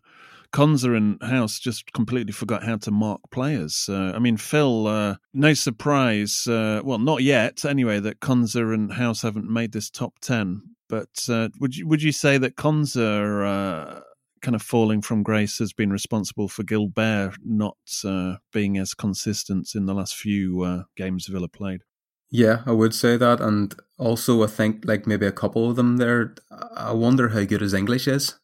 Konsa 0.52 0.96
and 0.96 1.22
Hause 1.22 1.60
just 1.60 1.92
completely 1.92 2.32
forgot 2.32 2.64
how 2.64 2.78
to 2.78 2.92
mark 2.92 3.20
players. 3.30 3.90
Uh, 3.90 4.14
I 4.16 4.20
mean, 4.20 4.38
Phil, 4.38 4.88
uh, 4.88 5.16
no 5.34 5.54
surprise. 5.54 6.48
Uh, 6.48 6.82
well, 6.84 6.98
not 6.98 7.24
yet, 7.24 7.66
anyway, 7.66 8.00
that 8.00 8.22
Konsa 8.22 8.74
and 8.74 8.94
Hause 8.94 9.22
haven't 9.22 9.50
made 9.50 9.74
this 9.74 9.90
top 9.90 10.14
ten. 10.22 10.62
But 10.88 11.28
uh, 11.30 11.50
would 11.60 11.76
you 11.76 11.88
would 11.88 12.02
you 12.02 12.12
say 12.12 12.38
that 12.38 12.56
Konsa 12.56 13.98
uh, 13.98 14.02
kind 14.46 14.56
of 14.56 14.62
falling 14.62 15.02
from 15.02 15.24
grace 15.24 15.58
has 15.58 15.74
been 15.74 15.92
responsible 15.92 16.48
for 16.48 16.64
Guilbert 16.64 17.36
not 17.44 17.78
uh, 18.06 18.36
being 18.54 18.78
as 18.78 18.94
consistent 18.94 19.72
in 19.74 19.88
the 19.88 19.94
last 19.96 20.16
few 20.16 20.62
uh, 20.62 20.84
games 20.96 21.26
Villa 21.26 21.48
played. 21.50 21.82
Yeah, 22.30 22.62
I 22.66 22.72
would 22.72 22.94
say 22.94 23.18
that, 23.18 23.42
and 23.42 23.74
also 23.98 24.44
I 24.44 24.48
think 24.48 24.86
like 24.86 25.08
maybe 25.08 25.26
a 25.26 25.32
couple 25.32 25.70
of 25.70 25.76
them 25.76 25.98
there. 25.98 26.36
I 26.76 26.92
wonder 26.92 27.30
how 27.30 27.44
good 27.44 27.62
his 27.62 27.74
English 27.74 28.08
is. 28.08 28.36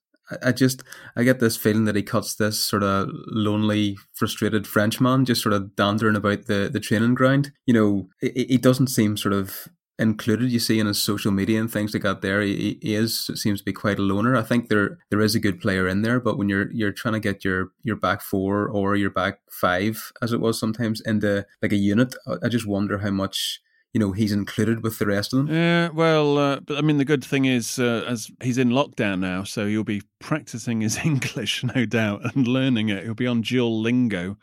I- 0.41 0.53
just 0.53 0.81
I 1.15 1.23
get 1.23 1.39
this 1.39 1.57
feeling 1.57 1.85
that 1.85 1.95
he 1.95 2.03
cuts 2.03 2.35
this 2.35 2.57
sort 2.59 2.83
of 2.83 3.09
lonely, 3.27 3.97
frustrated 4.13 4.65
Frenchman 4.65 5.25
just 5.25 5.43
sort 5.43 5.53
of 5.53 5.75
dandering 5.75 6.15
about 6.15 6.45
the 6.45 6.69
the 6.71 6.79
training 6.79 7.15
ground. 7.15 7.51
You 7.65 7.73
know, 7.73 8.09
he, 8.21 8.45
he 8.49 8.57
doesn't 8.57 8.87
seem 8.87 9.17
sort 9.17 9.33
of 9.33 9.67
included. 10.01 10.51
You 10.51 10.59
see 10.59 10.79
in 10.79 10.87
his 10.87 10.99
social 10.99 11.31
media 11.31 11.59
and 11.59 11.71
things 11.71 11.91
that. 11.93 12.21
There, 12.21 12.41
he, 12.41 12.77
he 12.81 12.95
is 12.95 13.29
seems 13.35 13.59
to 13.59 13.65
be 13.65 13.73
quite 13.73 13.99
a 13.99 14.01
loner. 14.01 14.35
I 14.35 14.41
think 14.43 14.67
there 14.69 14.97
there 15.09 15.21
is 15.21 15.35
a 15.35 15.39
good 15.39 15.61
player 15.61 15.87
in 15.87 16.01
there, 16.01 16.19
but 16.19 16.37
when 16.37 16.49
you're 16.49 16.71
you're 16.73 16.91
trying 16.91 17.13
to 17.13 17.19
get 17.19 17.45
your 17.45 17.71
your 17.83 17.95
back 17.95 18.21
four 18.21 18.67
or 18.67 18.95
your 18.95 19.11
back 19.11 19.39
five, 19.49 20.11
as 20.21 20.33
it 20.33 20.41
was 20.41 20.59
sometimes, 20.59 20.99
into 21.01 21.45
like 21.61 21.71
a 21.71 21.77
unit, 21.77 22.15
I- 22.43 22.49
just 22.49 22.67
wonder 22.67 22.97
how 22.97 23.11
much 23.11 23.61
you 23.93 23.99
know 23.99 24.11
he's 24.13 24.31
included 24.31 24.83
with 24.83 24.99
the 24.99 25.05
rest 25.05 25.33
of 25.33 25.37
them. 25.45 25.53
Yeah, 25.55 25.89
well, 25.89 26.37
uh, 26.37 26.59
but 26.61 26.77
I 26.77 26.81
mean, 26.81 26.97
the 26.97 27.05
good 27.05 27.23
thing 27.23 27.45
is, 27.45 27.77
uh, 27.79 28.03
as 28.07 28.29
he's 28.41 28.57
in 28.57 28.69
lockdown 28.69 29.19
now, 29.19 29.43
so 29.43 29.67
he'll 29.67 29.83
be 29.83 30.01
practicing 30.19 30.81
his 30.81 30.97
English, 31.05 31.63
no 31.63 31.85
doubt, 31.85 32.21
and 32.35 32.47
learning 32.47 32.89
it. 32.89 33.03
He'll 33.03 33.13
be 33.13 33.27
on 33.27 33.43
Duolingo. 33.43 34.37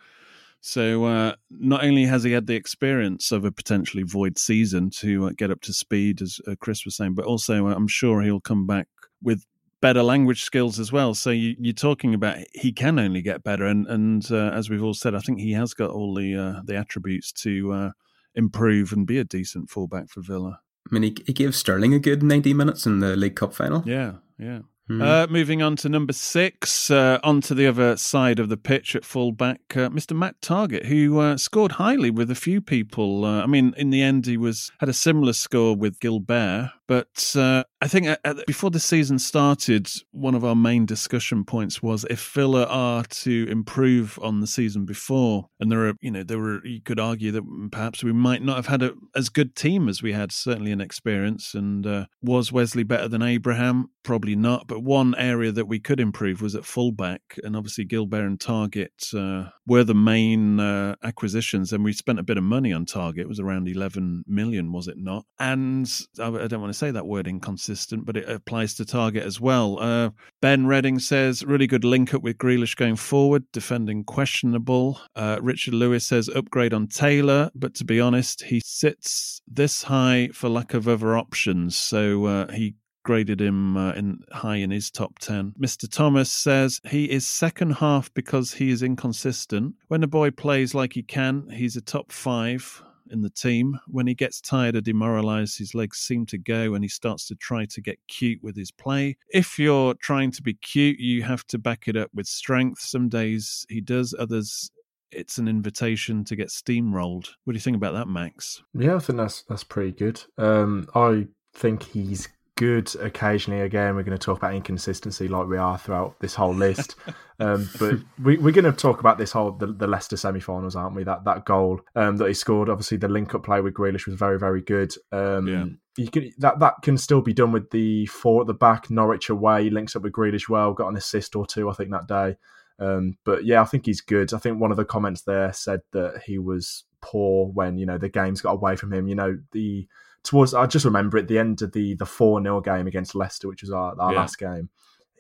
So 0.61 1.05
uh, 1.05 1.35
not 1.51 1.85
only 1.85 2.05
has 2.05 2.25
he 2.25 2.33
had 2.33 2.47
the 2.47 2.57
experience 2.57 3.33
of 3.33 3.45
a 3.45 3.53
potentially 3.53 4.03
void 4.03 4.39
season 4.39 4.91
to 4.91 5.29
uh, 5.29 5.31
get 5.37 5.51
up 5.51 5.61
to 5.63 5.73
speed, 5.73 6.21
as 6.21 6.41
uh, 6.47 6.57
Chris 6.61 6.85
was 6.85 6.97
saying, 6.97 7.15
but 7.15 7.25
also 7.25 7.69
uh, 7.69 7.75
I'm 7.75 7.89
sure 7.89 8.23
he'll 8.23 8.41
come 8.41 8.67
back 8.67 8.89
with 9.23 9.47
better 9.81 10.03
language 10.03 10.43
skills 10.43 10.81
as 10.81 10.91
well. 10.91 11.15
So 11.15 11.31
you, 11.31 11.55
you're 11.59 11.73
talking 11.73 12.13
about 12.13 12.39
he 12.55 12.73
can 12.73 12.99
only 12.99 13.23
get 13.23 13.45
better, 13.45 13.65
and 13.65 13.87
and 13.87 14.31
uh, 14.31 14.51
as 14.51 14.69
we've 14.69 14.83
all 14.83 14.95
said, 14.95 15.15
I 15.15 15.21
think 15.21 15.39
he 15.39 15.53
has 15.53 15.75
got 15.75 15.91
all 15.91 16.15
the 16.15 16.35
uh, 16.35 16.61
the 16.65 16.77
attributes 16.77 17.33
to 17.33 17.73
uh, 17.73 17.91
improve 18.35 18.93
and 18.93 19.07
be 19.07 19.19
a 19.19 19.25
decent 19.25 19.71
fullback 19.71 20.11
for 20.11 20.21
Villa. 20.23 20.61
I 20.91 20.95
mean, 20.95 21.03
he, 21.03 21.17
he 21.27 21.33
gave 21.33 21.55
Sterling 21.55 21.95
a 21.95 21.99
good 21.99 22.23
ninety 22.23 22.53
minutes 22.53 22.85
in 22.85 22.99
the 22.99 23.15
League 23.17 23.37
Cup 23.37 23.55
final. 23.55 23.83
Yeah, 23.87 24.15
yeah. 24.39 24.61
Hmm. 24.89 25.03
Uh, 25.03 25.27
moving 25.29 25.61
on 25.61 25.77
to 25.77 25.89
number 25.91 26.15
six, 26.15 26.91
uh, 26.91 27.19
onto 27.23 27.55
the 27.55 27.67
other 27.67 27.97
side 27.99 28.39
of 28.39 28.49
the 28.49 28.57
pitch 28.57 28.97
at 28.97 29.05
fullback, 29.05 29.61
uh, 29.77 29.91
Mr. 29.91 30.17
Matt 30.17 30.41
Targett, 30.41 30.87
who 30.87 31.21
uh, 31.21 31.37
scored 31.37 31.73
highly 31.73 32.11
with 32.11 32.31
a 32.31 32.35
few 32.35 32.63
people. 32.63 33.27
Uh, 33.27 33.43
I 33.43 33.47
mean, 33.47 33.75
in 33.77 33.91
the 33.91 34.01
end, 34.01 34.25
he 34.25 34.39
was 34.39 34.73
had 34.81 34.89
a 34.89 34.95
similar 34.95 35.35
score 35.35 35.77
with 35.77 36.01
Guilbert, 36.01 36.71
but 36.87 37.35
uh, 37.37 37.65
I 37.81 37.87
think 37.87 38.07
at, 38.07 38.21
at, 38.25 38.47
before 38.47 38.71
the 38.71 38.81
season 38.81 39.21
started, 39.21 39.89
one 40.11 40.35
of 40.35 40.45
our 40.45 40.57
main 40.57 40.85
discussion 40.85 41.45
points 41.45 41.81
was 41.81 42.05
if 42.11 42.33
Villa 42.33 42.65
are 42.67 43.05
to 43.05 43.47
improve 43.49 44.19
on 44.21 44.41
the 44.41 44.49
season 44.49 44.85
before, 44.85 45.49
and 45.61 45.71
there 45.71 45.87
are, 45.87 45.95
you 46.01 46.11
know, 46.11 46.25
there 46.25 46.41
were 46.41 46.65
you 46.67 46.81
could 46.83 46.99
argue 46.99 47.31
that 47.31 47.71
perhaps 47.71 48.03
we 48.03 48.13
might 48.13 48.43
not 48.43 48.57
have 48.57 48.67
had 48.67 48.83
a, 48.83 48.95
as 49.15 49.29
good 49.29 49.55
team 49.55 49.89
as 49.89 50.03
we 50.03 50.13
had, 50.13 50.33
certainly 50.33 50.73
in 50.73 50.81
experience. 50.81 51.55
And 51.55 51.87
uh, 51.87 52.07
was 52.21 52.51
Wesley 52.51 52.83
better 52.83 53.07
than 53.07 53.23
Abraham? 53.23 53.91
Probably 54.03 54.35
not, 54.35 54.67
but 54.67 54.83
one 54.83 55.15
area 55.17 55.53
that 55.53 55.69
we 55.69 55.79
could 55.79 56.01
improve 56.01 56.43
was 56.43 56.55
at 56.55 56.65
fullback, 56.65 57.21
and 57.45 57.55
obviously 57.55 57.85
Guilbert 57.85 58.25
and 58.25 58.41
Targett 58.41 59.15
uh, 59.15 59.51
were 59.67 59.85
the 59.85 59.95
main 59.95 60.59
uh, 60.59 60.97
acquisitions, 61.05 61.73
and 61.73 61.85
we 61.85 61.93
spent 61.93 62.19
a 62.19 62.23
bit 62.25 62.39
of 62.39 62.45
money 62.45 62.73
on 62.73 62.87
Targett. 62.87 63.19
It 63.19 63.29
was 63.29 63.39
around 63.39 63.69
eleven 63.69 64.25
million, 64.27 64.73
was 64.73 64.89
it 64.89 64.97
not? 64.97 65.27
And 65.39 65.89
I, 66.19 66.27
I 66.29 66.47
don't 66.49 66.63
want 66.63 66.73
to 66.73 66.79
say 66.79 66.91
that 66.91 67.07
word 67.07 67.29
inconsistent, 67.29 67.68
but 68.05 68.17
it 68.17 68.29
applies 68.29 68.75
to 68.75 68.85
Targett 68.85 69.25
as 69.25 69.41
well. 69.41 69.79
Uh, 69.81 70.11
ben 70.41 70.67
Redding 70.67 70.99
says 70.99 71.45
really 71.45 71.67
good 71.67 71.85
link 71.85 72.15
up 72.15 72.23
with 72.23 72.39
Grealish 72.39 72.77
going 72.77 72.97
forward, 72.97 73.45
defending 73.53 74.05
questionable. 74.05 75.01
Uh, 75.15 75.39
Richard 75.41 75.75
Lewis 75.75 76.07
says 76.07 76.29
upgrade 76.29 76.75
on 76.75 76.87
Taylor, 76.87 77.51
but 77.55 77.75
to 77.75 77.85
be 77.85 78.01
honest, 78.01 78.43
he 78.43 78.61
sits 78.65 79.41
this 79.47 79.83
high 79.83 80.29
for 80.33 80.49
lack 80.49 80.75
of 80.75 80.89
other 80.89 81.17
options, 81.17 81.77
so 81.77 82.25
uh, 82.27 82.53
he 82.53 82.75
graded 83.05 83.41
him 83.41 83.77
uh, 83.77 83.93
in 83.93 84.21
high 84.33 84.57
in 84.57 84.71
his 84.71 84.91
top 84.91 85.19
10. 85.21 85.55
Mr. 85.59 85.91
Thomas 85.91 86.31
says 86.31 86.79
he 86.91 87.11
is 87.11 87.27
second 87.27 87.71
half 87.71 88.13
because 88.13 88.53
he 88.53 88.71
is 88.71 88.83
inconsistent. 88.83 89.75
When 89.87 90.03
the 90.03 90.07
boy 90.07 90.31
plays 90.31 90.75
like 90.75 90.93
he 90.93 91.03
can, 91.03 91.49
he's 91.49 91.75
a 91.75 91.81
top 91.81 92.13
5 92.13 92.83
in 93.13 93.23
the 93.23 93.31
team. 93.31 93.79
When 93.87 94.07
he 94.07 94.15
gets 94.15 94.41
tired 94.41 94.77
or 94.77 94.81
demoralized, 94.81 95.59
his 95.59 95.75
legs 95.75 95.99
seem 95.99 96.27
to 96.27 96.39
go 96.39 96.75
and 96.75 96.85
he 96.85 96.89
starts 96.89 97.27
to 97.29 97.35
try 97.35 97.65
to 97.67 97.81
get 97.81 97.99
cute 98.09 98.43
with 98.43 98.57
his 98.57 98.71
play. 98.71 99.17
If 99.31 99.59
you're 99.59 99.95
trying 99.95 100.31
to 100.33 100.43
be 100.43 100.55
cute, 100.55 100.99
you 100.99 101.23
have 101.23 101.47
to 101.49 101.59
back 101.59 101.89
it 101.89 101.97
up 101.97 102.11
with 102.15 102.27
strength. 102.27 102.81
Some 102.81 103.09
days 103.09 103.67
he 103.69 103.81
does, 103.81 104.15
others 104.19 104.71
it's 105.11 105.39
an 105.39 105.49
invitation 105.49 106.25
to 106.25 106.37
get 106.37 106.49
steamrolled. 106.49 107.29
What 107.45 107.53
do 107.53 107.55
you 107.55 107.61
think 107.61 107.77
about 107.77 107.95
that, 107.95 108.09
Max? 108.09 108.63
Yeah, 108.75 108.97
I 108.97 108.99
think 108.99 109.19
that's 109.19 109.43
that's 109.43 109.65
pretty 109.65 109.93
good. 109.93 110.23
Um, 110.37 110.89
I 110.95 111.29
think 111.55 111.83
he's 111.83 112.29
good 112.59 112.93
occasionally. 112.97 113.63
Again, 113.63 113.95
we're 113.95 114.03
going 114.03 114.19
to 114.19 114.25
talk 114.25 114.37
about 114.37 114.53
inconsistency 114.53 115.29
like 115.29 115.47
we 115.47 115.57
are 115.57 115.79
throughout 115.79 116.19
this 116.19 116.35
whole 116.35 116.53
list. 116.55 116.97
um, 117.39 117.71
but 117.79 118.01
we, 118.23 118.37
are 118.37 118.53
going 118.53 118.65
to 118.65 118.73
talk 118.73 118.99
about 118.99 119.17
this 119.17 119.31
whole 119.31 119.53
the, 119.53 119.69
the 119.69 119.87
Leicester 119.87 120.17
semi-finals, 120.17 120.75
aren't 120.75 120.97
we? 120.97 121.05
That 121.05 121.25
that 121.25 121.45
goal 121.45 121.81
um, 121.95 122.17
that 122.17 122.27
he 122.27 122.35
scored. 122.35 122.69
Obviously, 122.69 122.99
the 122.99 123.09
link-up 123.09 123.45
play 123.45 123.61
with 123.61 123.75
Grealish 123.75 124.07
was 124.07 124.17
very 124.17 124.39
very 124.39 124.61
good. 124.61 124.93
Um, 125.13 125.47
yeah. 125.47 125.65
You 125.97 126.11
can 126.11 126.33
that 126.39 126.59
that 126.59 126.75
can 126.83 126.99
still 126.99 127.21
be 127.21 127.33
done 127.33 127.53
with 127.53 127.71
the 127.71 128.07
four 128.07 128.41
at 128.41 128.49
the 128.49 128.55
back. 128.55 128.91
Norwich 128.91 129.31
away 129.31 129.71
links 129.71 129.95
up 129.95 130.03
with 130.03 130.13
Grealish 130.13 130.49
well. 130.49 130.73
Got 130.73 130.89
an 130.89 130.97
assist 130.97 131.37
or 131.37 131.47
two, 131.47 131.71
I 131.71 131.75
think, 131.75 131.91
that 131.93 132.09
day. 132.09 132.37
Um, 132.81 133.17
but 133.25 133.45
yeah, 133.45 133.63
I 133.63 133.65
think 133.65 133.87
he's 133.87 134.01
good. 134.01 134.35
I 134.35 134.39
think 134.39 134.61
one 134.61 134.71
of 134.71 134.77
the 134.77 134.85
comments 134.85 135.23
there 135.23 135.53
said 135.53 135.81
that 135.93 136.23
he 136.27 136.39
was 136.39 136.85
poor 137.01 137.47
when 137.47 137.79
you 137.79 137.87
know 137.87 137.99
the 137.99 138.09
games 138.09 138.41
got 138.41 138.53
away 138.53 138.75
from 138.75 138.93
him. 138.93 139.07
You 139.07 139.15
know 139.15 139.39
the 139.53 139.89
towards 140.25 140.55
I 140.55 140.67
just 140.67 140.85
remember 140.85 141.19
at 141.19 141.29
the 141.29 141.39
end 141.39 141.63
of 141.63 141.73
the 141.73 141.95
the 141.95 142.07
four 142.07 142.43
0 142.43 142.61
game 142.61 142.87
against 142.87 143.15
Leicester, 143.15 143.49
which 143.49 143.63
was 143.63 143.71
our, 143.71 143.95
our 144.01 144.13
yeah. 144.13 144.19
last 144.19 144.39
game. 144.39 144.71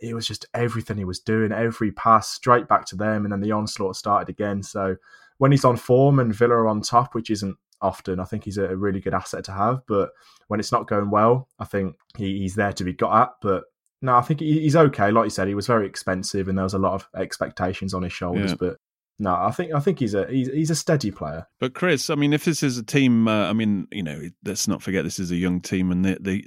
It 0.00 0.14
was 0.14 0.26
just 0.26 0.46
everything 0.54 0.96
he 0.96 1.04
was 1.04 1.18
doing, 1.18 1.50
every 1.50 1.90
pass 1.90 2.28
straight 2.28 2.68
back 2.68 2.84
to 2.86 2.96
them, 2.96 3.24
and 3.24 3.32
then 3.32 3.40
the 3.40 3.52
onslaught 3.52 3.96
started 3.96 4.28
again. 4.28 4.62
So 4.62 4.96
when 5.38 5.50
he's 5.50 5.64
on 5.64 5.76
form 5.76 6.20
and 6.20 6.34
Villa 6.34 6.54
are 6.54 6.68
on 6.68 6.82
top, 6.82 7.14
which 7.14 7.30
isn't 7.30 7.56
often, 7.80 8.20
I 8.20 8.24
think 8.24 8.44
he's 8.44 8.58
a 8.58 8.76
really 8.76 9.00
good 9.00 9.14
asset 9.14 9.44
to 9.44 9.52
have. 9.52 9.80
But 9.88 10.10
when 10.46 10.60
it's 10.60 10.72
not 10.72 10.88
going 10.88 11.10
well, 11.10 11.48
I 11.58 11.64
think 11.64 11.96
he, 12.16 12.38
he's 12.38 12.54
there 12.54 12.72
to 12.74 12.84
be 12.84 12.92
got 12.92 13.22
at. 13.22 13.30
But 13.42 13.64
no, 14.02 14.16
I 14.16 14.20
think 14.20 14.40
he's 14.40 14.76
okay. 14.76 15.10
Like 15.10 15.24
you 15.24 15.30
said, 15.30 15.48
he 15.48 15.54
was 15.54 15.66
very 15.66 15.86
expensive, 15.86 16.48
and 16.48 16.56
there 16.56 16.64
was 16.64 16.74
a 16.74 16.78
lot 16.78 16.94
of 16.94 17.08
expectations 17.16 17.94
on 17.94 18.02
his 18.02 18.12
shoulders. 18.12 18.50
Yeah. 18.52 18.56
But 18.60 18.76
no, 19.20 19.34
I 19.34 19.50
think 19.50 19.72
I 19.74 19.80
think 19.80 19.98
he's 19.98 20.14
a 20.14 20.26
he's 20.28 20.48
he's 20.48 20.70
a 20.70 20.76
steady 20.76 21.10
player. 21.10 21.46
But 21.58 21.74
Chris, 21.74 22.08
I 22.08 22.14
mean, 22.14 22.32
if 22.32 22.44
this 22.44 22.62
is 22.62 22.78
a 22.78 22.84
team, 22.84 23.26
uh, 23.26 23.48
I 23.48 23.52
mean, 23.52 23.88
you 23.90 24.02
know, 24.02 24.22
let's 24.44 24.68
not 24.68 24.80
forget 24.80 25.02
this 25.04 25.18
is 25.18 25.32
a 25.32 25.36
young 25.36 25.60
team, 25.60 25.90
and 25.90 26.04
the, 26.04 26.18
the 26.20 26.44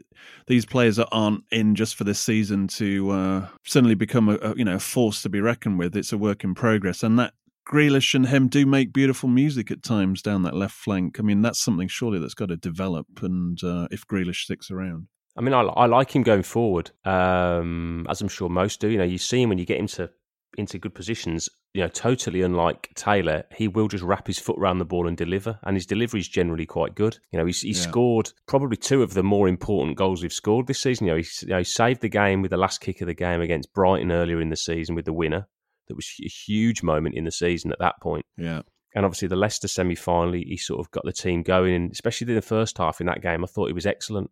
these 0.48 0.66
players 0.66 0.98
aren't 0.98 1.44
in 1.52 1.76
just 1.76 1.96
for 1.96 2.06
this 2.06 2.20
season 2.20 2.68
to 2.70 3.12
uh, 3.12 3.48
suddenly 3.66 3.96
become 3.96 4.30
a, 4.30 4.36
a, 4.36 4.56
you 4.56 4.64
know 4.64 4.76
a 4.76 4.80
force 4.80 5.22
to 5.24 5.30
be 5.30 5.42
reckoned 5.42 5.80
with. 5.80 5.98
It's 5.98 6.14
a 6.14 6.18
work 6.18 6.46
in 6.46 6.56
progress, 6.56 7.04
and 7.04 7.20
that 7.20 7.34
Grealish 7.70 8.16
and 8.16 8.28
him 8.28 8.48
do 8.48 8.66
make 8.66 8.94
beautiful 8.94 9.28
music 9.28 9.70
at 9.70 9.84
times 9.84 10.22
down 10.22 10.44
that 10.44 10.56
left 10.56 10.76
flank. 10.76 11.20
I 11.20 11.24
mean, 11.24 11.42
that's 11.42 11.62
something 11.62 11.90
surely 11.90 12.20
that's 12.20 12.34
got 12.34 12.48
to 12.50 12.58
develop, 12.58 13.08
and 13.22 13.62
uh, 13.64 13.90
if 13.92 14.08
Grealish 14.08 14.44
sticks 14.44 14.72
around. 14.72 15.08
I 15.38 15.42
mean, 15.42 15.54
I, 15.54 15.62
I 15.62 15.86
like 15.88 16.16
him 16.16 16.24
going 16.24 16.44
forward, 16.44 16.92
um, 17.06 18.06
as 18.10 18.22
I'm 18.22 18.28
sure 18.30 18.50
most 18.50 18.80
do. 18.80 18.90
You 18.90 18.98
know, 18.98 19.04
you 19.04 19.18
see 19.18 19.42
him 19.42 19.50
when 19.50 19.58
you 19.58 19.66
get 19.66 19.80
him 19.80 19.88
to 19.88 20.10
into 20.58 20.78
good 20.78 20.94
positions, 20.94 21.50
you 21.74 21.82
know, 21.82 21.88
totally 21.88 22.42
unlike 22.42 22.90
Taylor, 22.96 23.44
he 23.56 23.68
will 23.68 23.88
just 23.88 24.04
wrap 24.04 24.28
his 24.28 24.38
foot 24.38 24.58
around 24.60 24.80
the 24.80 24.86
ball 24.86 25.08
and 25.08 25.16
deliver, 25.16 25.58
and 25.64 25.76
his 25.78 25.86
delivery 25.86 26.20
is 26.20 26.28
generally 26.28 26.66
quite 26.66 26.96
good. 26.96 27.18
You 27.32 27.40
know, 27.40 27.46
he's, 27.46 27.62
he 27.62 27.72
yeah. 27.72 27.82
scored 27.82 28.34
probably 28.46 28.76
two 28.76 29.02
of 29.02 29.14
the 29.14 29.24
more 29.24 29.48
important 29.48 29.98
goals 29.98 30.22
we've 30.22 30.34
scored 30.34 30.68
this 30.68 30.82
season. 30.82 31.08
You 31.08 31.14
know, 31.14 31.18
he, 31.20 31.28
you 31.42 31.48
know, 31.48 31.58
he 31.60 31.64
saved 31.64 32.02
the 32.02 32.10
game 32.10 32.42
with 32.42 32.52
the 32.52 32.58
last 32.58 32.82
kick 32.82 33.00
of 33.00 33.08
the 33.08 33.14
game 33.14 33.40
against 33.40 33.74
Brighton 33.74 34.12
earlier 34.12 34.42
in 34.42 34.50
the 34.50 34.58
season 34.58 34.96
with 34.96 35.06
the 35.06 35.14
winner. 35.14 35.48
That 35.88 35.96
was 35.96 36.10
a 36.22 36.28
huge 36.28 36.84
moment 36.84 37.16
in 37.16 37.24
the 37.24 37.32
season 37.32 37.72
at 37.72 37.80
that 37.80 37.96
point. 38.02 38.26
Yeah. 38.38 38.62
And 38.94 39.06
obviously, 39.06 39.30
the 39.30 39.38
Leicester 39.38 39.70
semi 39.70 39.96
final, 39.96 40.34
he 40.34 40.58
sort 40.58 40.82
of 40.82 40.92
got 40.92 41.06
the 41.06 41.14
team 41.14 41.44
going, 41.44 41.74
and 41.74 41.92
especially 41.92 42.28
in 42.28 42.36
the 42.36 42.42
first 42.42 42.78
half 42.78 43.00
in 43.00 43.08
that 43.08 43.22
game, 43.22 43.46
I 43.46 43.48
thought 43.48 43.68
he 43.68 43.74
was 43.74 43.86
excellent. 43.86 44.30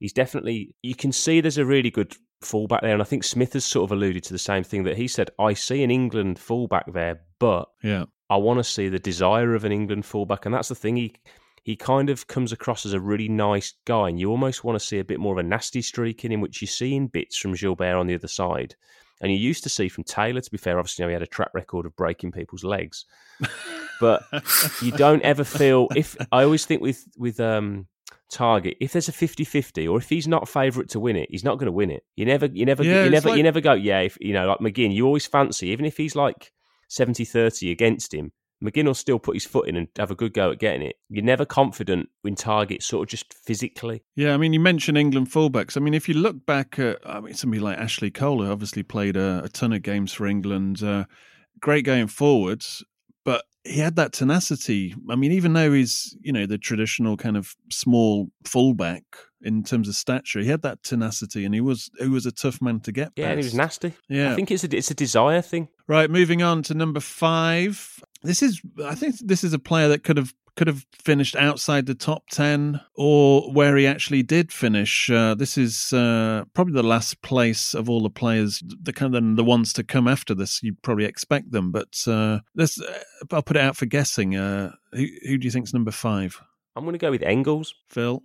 He's 0.00 0.14
definitely, 0.14 0.74
you 0.80 0.94
can 0.94 1.12
see 1.12 1.40
there's 1.40 1.58
a 1.58 1.66
really 1.66 1.90
good 1.90 2.14
fullback 2.40 2.82
there. 2.82 2.92
And 2.92 3.02
I 3.02 3.04
think 3.04 3.24
Smith 3.24 3.52
has 3.54 3.64
sort 3.64 3.84
of 3.84 3.92
alluded 3.92 4.22
to 4.24 4.32
the 4.32 4.38
same 4.38 4.64
thing 4.64 4.84
that 4.84 4.96
he 4.96 5.08
said, 5.08 5.30
I 5.38 5.54
see 5.54 5.82
an 5.82 5.90
England 5.90 6.38
fullback 6.38 6.92
there, 6.92 7.20
but 7.38 7.68
yeah. 7.82 8.04
I 8.30 8.36
want 8.36 8.58
to 8.58 8.64
see 8.64 8.88
the 8.88 8.98
desire 8.98 9.54
of 9.54 9.64
an 9.64 9.72
England 9.72 10.04
fullback. 10.04 10.46
And 10.46 10.54
that's 10.54 10.68
the 10.68 10.74
thing. 10.74 10.96
He 10.96 11.14
he 11.64 11.76
kind 11.76 12.08
of 12.08 12.26
comes 12.26 12.50
across 12.50 12.86
as 12.86 12.94
a 12.94 13.00
really 13.00 13.28
nice 13.28 13.74
guy, 13.84 14.08
and 14.08 14.18
you 14.18 14.30
almost 14.30 14.64
want 14.64 14.78
to 14.78 14.86
see 14.86 15.00
a 15.00 15.04
bit 15.04 15.20
more 15.20 15.34
of 15.34 15.38
a 15.38 15.42
nasty 15.42 15.82
streak 15.82 16.24
in 16.24 16.32
him, 16.32 16.40
which 16.40 16.62
you 16.62 16.66
see 16.66 16.94
in 16.94 17.08
bits 17.08 17.36
from 17.36 17.52
Guilbert 17.52 17.94
on 17.94 18.06
the 18.06 18.14
other 18.14 18.26
side. 18.26 18.74
And 19.20 19.30
you 19.30 19.36
used 19.38 19.64
to 19.64 19.68
see 19.68 19.88
from 19.88 20.04
Taylor, 20.04 20.40
to 20.40 20.50
be 20.50 20.56
fair, 20.56 20.78
obviously, 20.78 21.02
you 21.02 21.06
know, 21.06 21.10
he 21.10 21.14
had 21.14 21.22
a 21.22 21.26
track 21.26 21.50
record 21.52 21.84
of 21.84 21.94
breaking 21.94 22.32
people's 22.32 22.64
legs. 22.64 23.04
but 24.00 24.22
you 24.82 24.92
don't 24.92 25.22
ever 25.22 25.44
feel 25.44 25.88
if 25.94 26.16
I 26.32 26.44
always 26.44 26.64
think 26.64 26.80
with 26.80 27.04
with 27.16 27.38
um 27.38 27.86
Targett 28.32 28.76
if 28.80 28.92
there's 28.92 29.08
a 29.08 29.12
50-50 29.12 29.90
or 29.90 29.98
if 29.98 30.08
he's 30.08 30.28
not 30.28 30.48
favourite 30.48 30.90
to 30.90 31.00
win 31.00 31.16
it 31.16 31.28
he's 31.30 31.44
not 31.44 31.58
going 31.58 31.66
to 31.66 31.72
win 31.72 31.90
it 31.90 32.04
you 32.16 32.24
never 32.24 32.46
you 32.46 32.66
never 32.66 32.84
yeah, 32.84 33.04
you 33.04 33.10
never 33.10 33.30
like... 33.30 33.36
you 33.38 33.42
never 33.42 33.60
go 33.60 33.72
yeah 33.72 34.00
if 34.00 34.18
you 34.20 34.32
know 34.32 34.46
like 34.46 34.58
McGinn 34.58 34.94
you 34.94 35.06
always 35.06 35.26
fancy 35.26 35.68
even 35.68 35.86
if 35.86 35.96
he's 35.96 36.14
like 36.14 36.52
70-30 36.90 37.72
against 37.72 38.12
him 38.12 38.32
McGinn 38.62 38.86
will 38.86 38.94
still 38.94 39.18
put 39.18 39.36
his 39.36 39.46
foot 39.46 39.68
in 39.68 39.76
and 39.76 39.88
have 39.96 40.10
a 40.10 40.16
good 40.16 40.34
go 40.34 40.50
at 40.50 40.58
getting 40.58 40.82
it. 40.82 40.96
You're 41.08 41.24
never 41.24 41.44
confident 41.44 42.08
in 42.24 42.34
Targett, 42.34 42.82
sort 42.82 43.06
of 43.06 43.10
just 43.10 43.32
physically. 43.32 44.02
Yeah, 44.16 44.34
I 44.34 44.36
mean, 44.36 44.52
you 44.52 44.60
mentioned 44.60 44.98
England 44.98 45.30
fullbacks. 45.30 45.76
I 45.76 45.80
mean, 45.80 45.94
if 45.94 46.08
you 46.08 46.14
look 46.14 46.44
back 46.44 46.78
at, 46.78 46.98
I 47.06 47.20
mean, 47.20 47.34
somebody 47.34 47.60
like 47.60 47.78
Ashley 47.78 48.10
Cole, 48.10 48.42
who 48.44 48.50
obviously 48.50 48.82
played 48.82 49.16
a, 49.16 49.42
a 49.44 49.48
ton 49.48 49.72
of 49.72 49.82
games 49.82 50.12
for 50.12 50.26
England, 50.26 50.82
uh, 50.82 51.04
great 51.60 51.84
going 51.84 52.08
forwards, 52.08 52.82
he 53.68 53.80
had 53.80 53.96
that 53.96 54.12
tenacity. 54.12 54.94
I 55.10 55.16
mean, 55.16 55.32
even 55.32 55.52
though 55.52 55.72
he's 55.72 56.16
you 56.20 56.32
know 56.32 56.46
the 56.46 56.58
traditional 56.58 57.16
kind 57.16 57.36
of 57.36 57.54
small 57.70 58.28
fullback 58.44 59.02
in 59.42 59.62
terms 59.62 59.88
of 59.88 59.94
stature, 59.94 60.40
he 60.40 60.48
had 60.48 60.62
that 60.62 60.82
tenacity, 60.82 61.44
and 61.44 61.54
he 61.54 61.60
was 61.60 61.90
he 61.98 62.08
was 62.08 62.26
a 62.26 62.32
tough 62.32 62.60
man 62.60 62.80
to 62.80 62.92
get. 62.92 63.12
Yeah, 63.16 63.30
he 63.30 63.36
was 63.36 63.54
nasty. 63.54 63.94
Yeah, 64.08 64.32
I 64.32 64.34
think 64.34 64.50
it's 64.50 64.64
a 64.64 64.76
it's 64.76 64.90
a 64.90 64.94
desire 64.94 65.42
thing. 65.42 65.68
Right, 65.86 66.10
moving 66.10 66.42
on 66.42 66.62
to 66.64 66.74
number 66.74 67.00
five. 67.00 68.02
This 68.22 68.42
is, 68.42 68.60
I 68.84 68.96
think, 68.96 69.14
this 69.20 69.44
is 69.44 69.52
a 69.52 69.60
player 69.60 69.88
that 69.88 70.02
could 70.02 70.16
have 70.16 70.34
could 70.58 70.66
have 70.66 70.84
finished 70.92 71.36
outside 71.36 71.86
the 71.86 71.94
top 71.94 72.24
10 72.30 72.80
or 72.96 73.52
where 73.52 73.76
he 73.76 73.86
actually 73.86 74.24
did 74.24 74.52
finish. 74.52 75.08
Uh, 75.08 75.32
this 75.32 75.56
is 75.56 75.92
uh, 75.92 76.42
probably 76.52 76.74
the 76.74 76.82
last 76.82 77.22
place 77.22 77.74
of 77.74 77.88
all 77.88 78.02
the 78.02 78.10
players, 78.10 78.60
the 78.82 78.92
kind 78.92 79.14
of 79.14 79.36
the 79.36 79.44
ones 79.44 79.72
to 79.72 79.84
come 79.84 80.08
after 80.08 80.34
this. 80.34 80.60
You 80.60 80.74
probably 80.82 81.04
expect 81.04 81.52
them, 81.52 81.70
but 81.70 82.02
uh, 82.08 82.40
this, 82.56 82.80
uh, 82.80 82.98
I'll 83.30 83.40
put 83.40 83.56
it 83.56 83.62
out 83.62 83.76
for 83.76 83.86
guessing. 83.86 84.34
Uh, 84.34 84.72
who, 84.90 85.06
who 85.28 85.38
do 85.38 85.44
you 85.44 85.52
think's 85.52 85.72
number 85.72 85.92
five? 85.92 86.42
I'm 86.74 86.82
going 86.82 86.94
to 86.94 86.98
go 86.98 87.12
with 87.12 87.22
Engels. 87.22 87.72
Phil? 87.88 88.24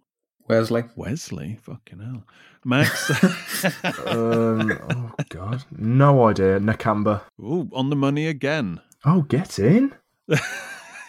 Wesley. 0.50 0.86
Wesley? 0.96 1.60
Fucking 1.62 2.00
hell. 2.00 2.24
Max? 2.65 3.12
um, 4.08 4.72
oh, 4.89 5.12
God. 5.30 5.63
No 5.69 6.26
idea. 6.30 6.60
Nakamba. 6.60 7.22
Ooh, 7.39 7.69
on 7.74 7.91
the 7.91 7.96
money 7.96 8.26
again. 8.26 8.82
Oh, 9.06 9.22
get 9.22 9.60
in. 9.60 9.93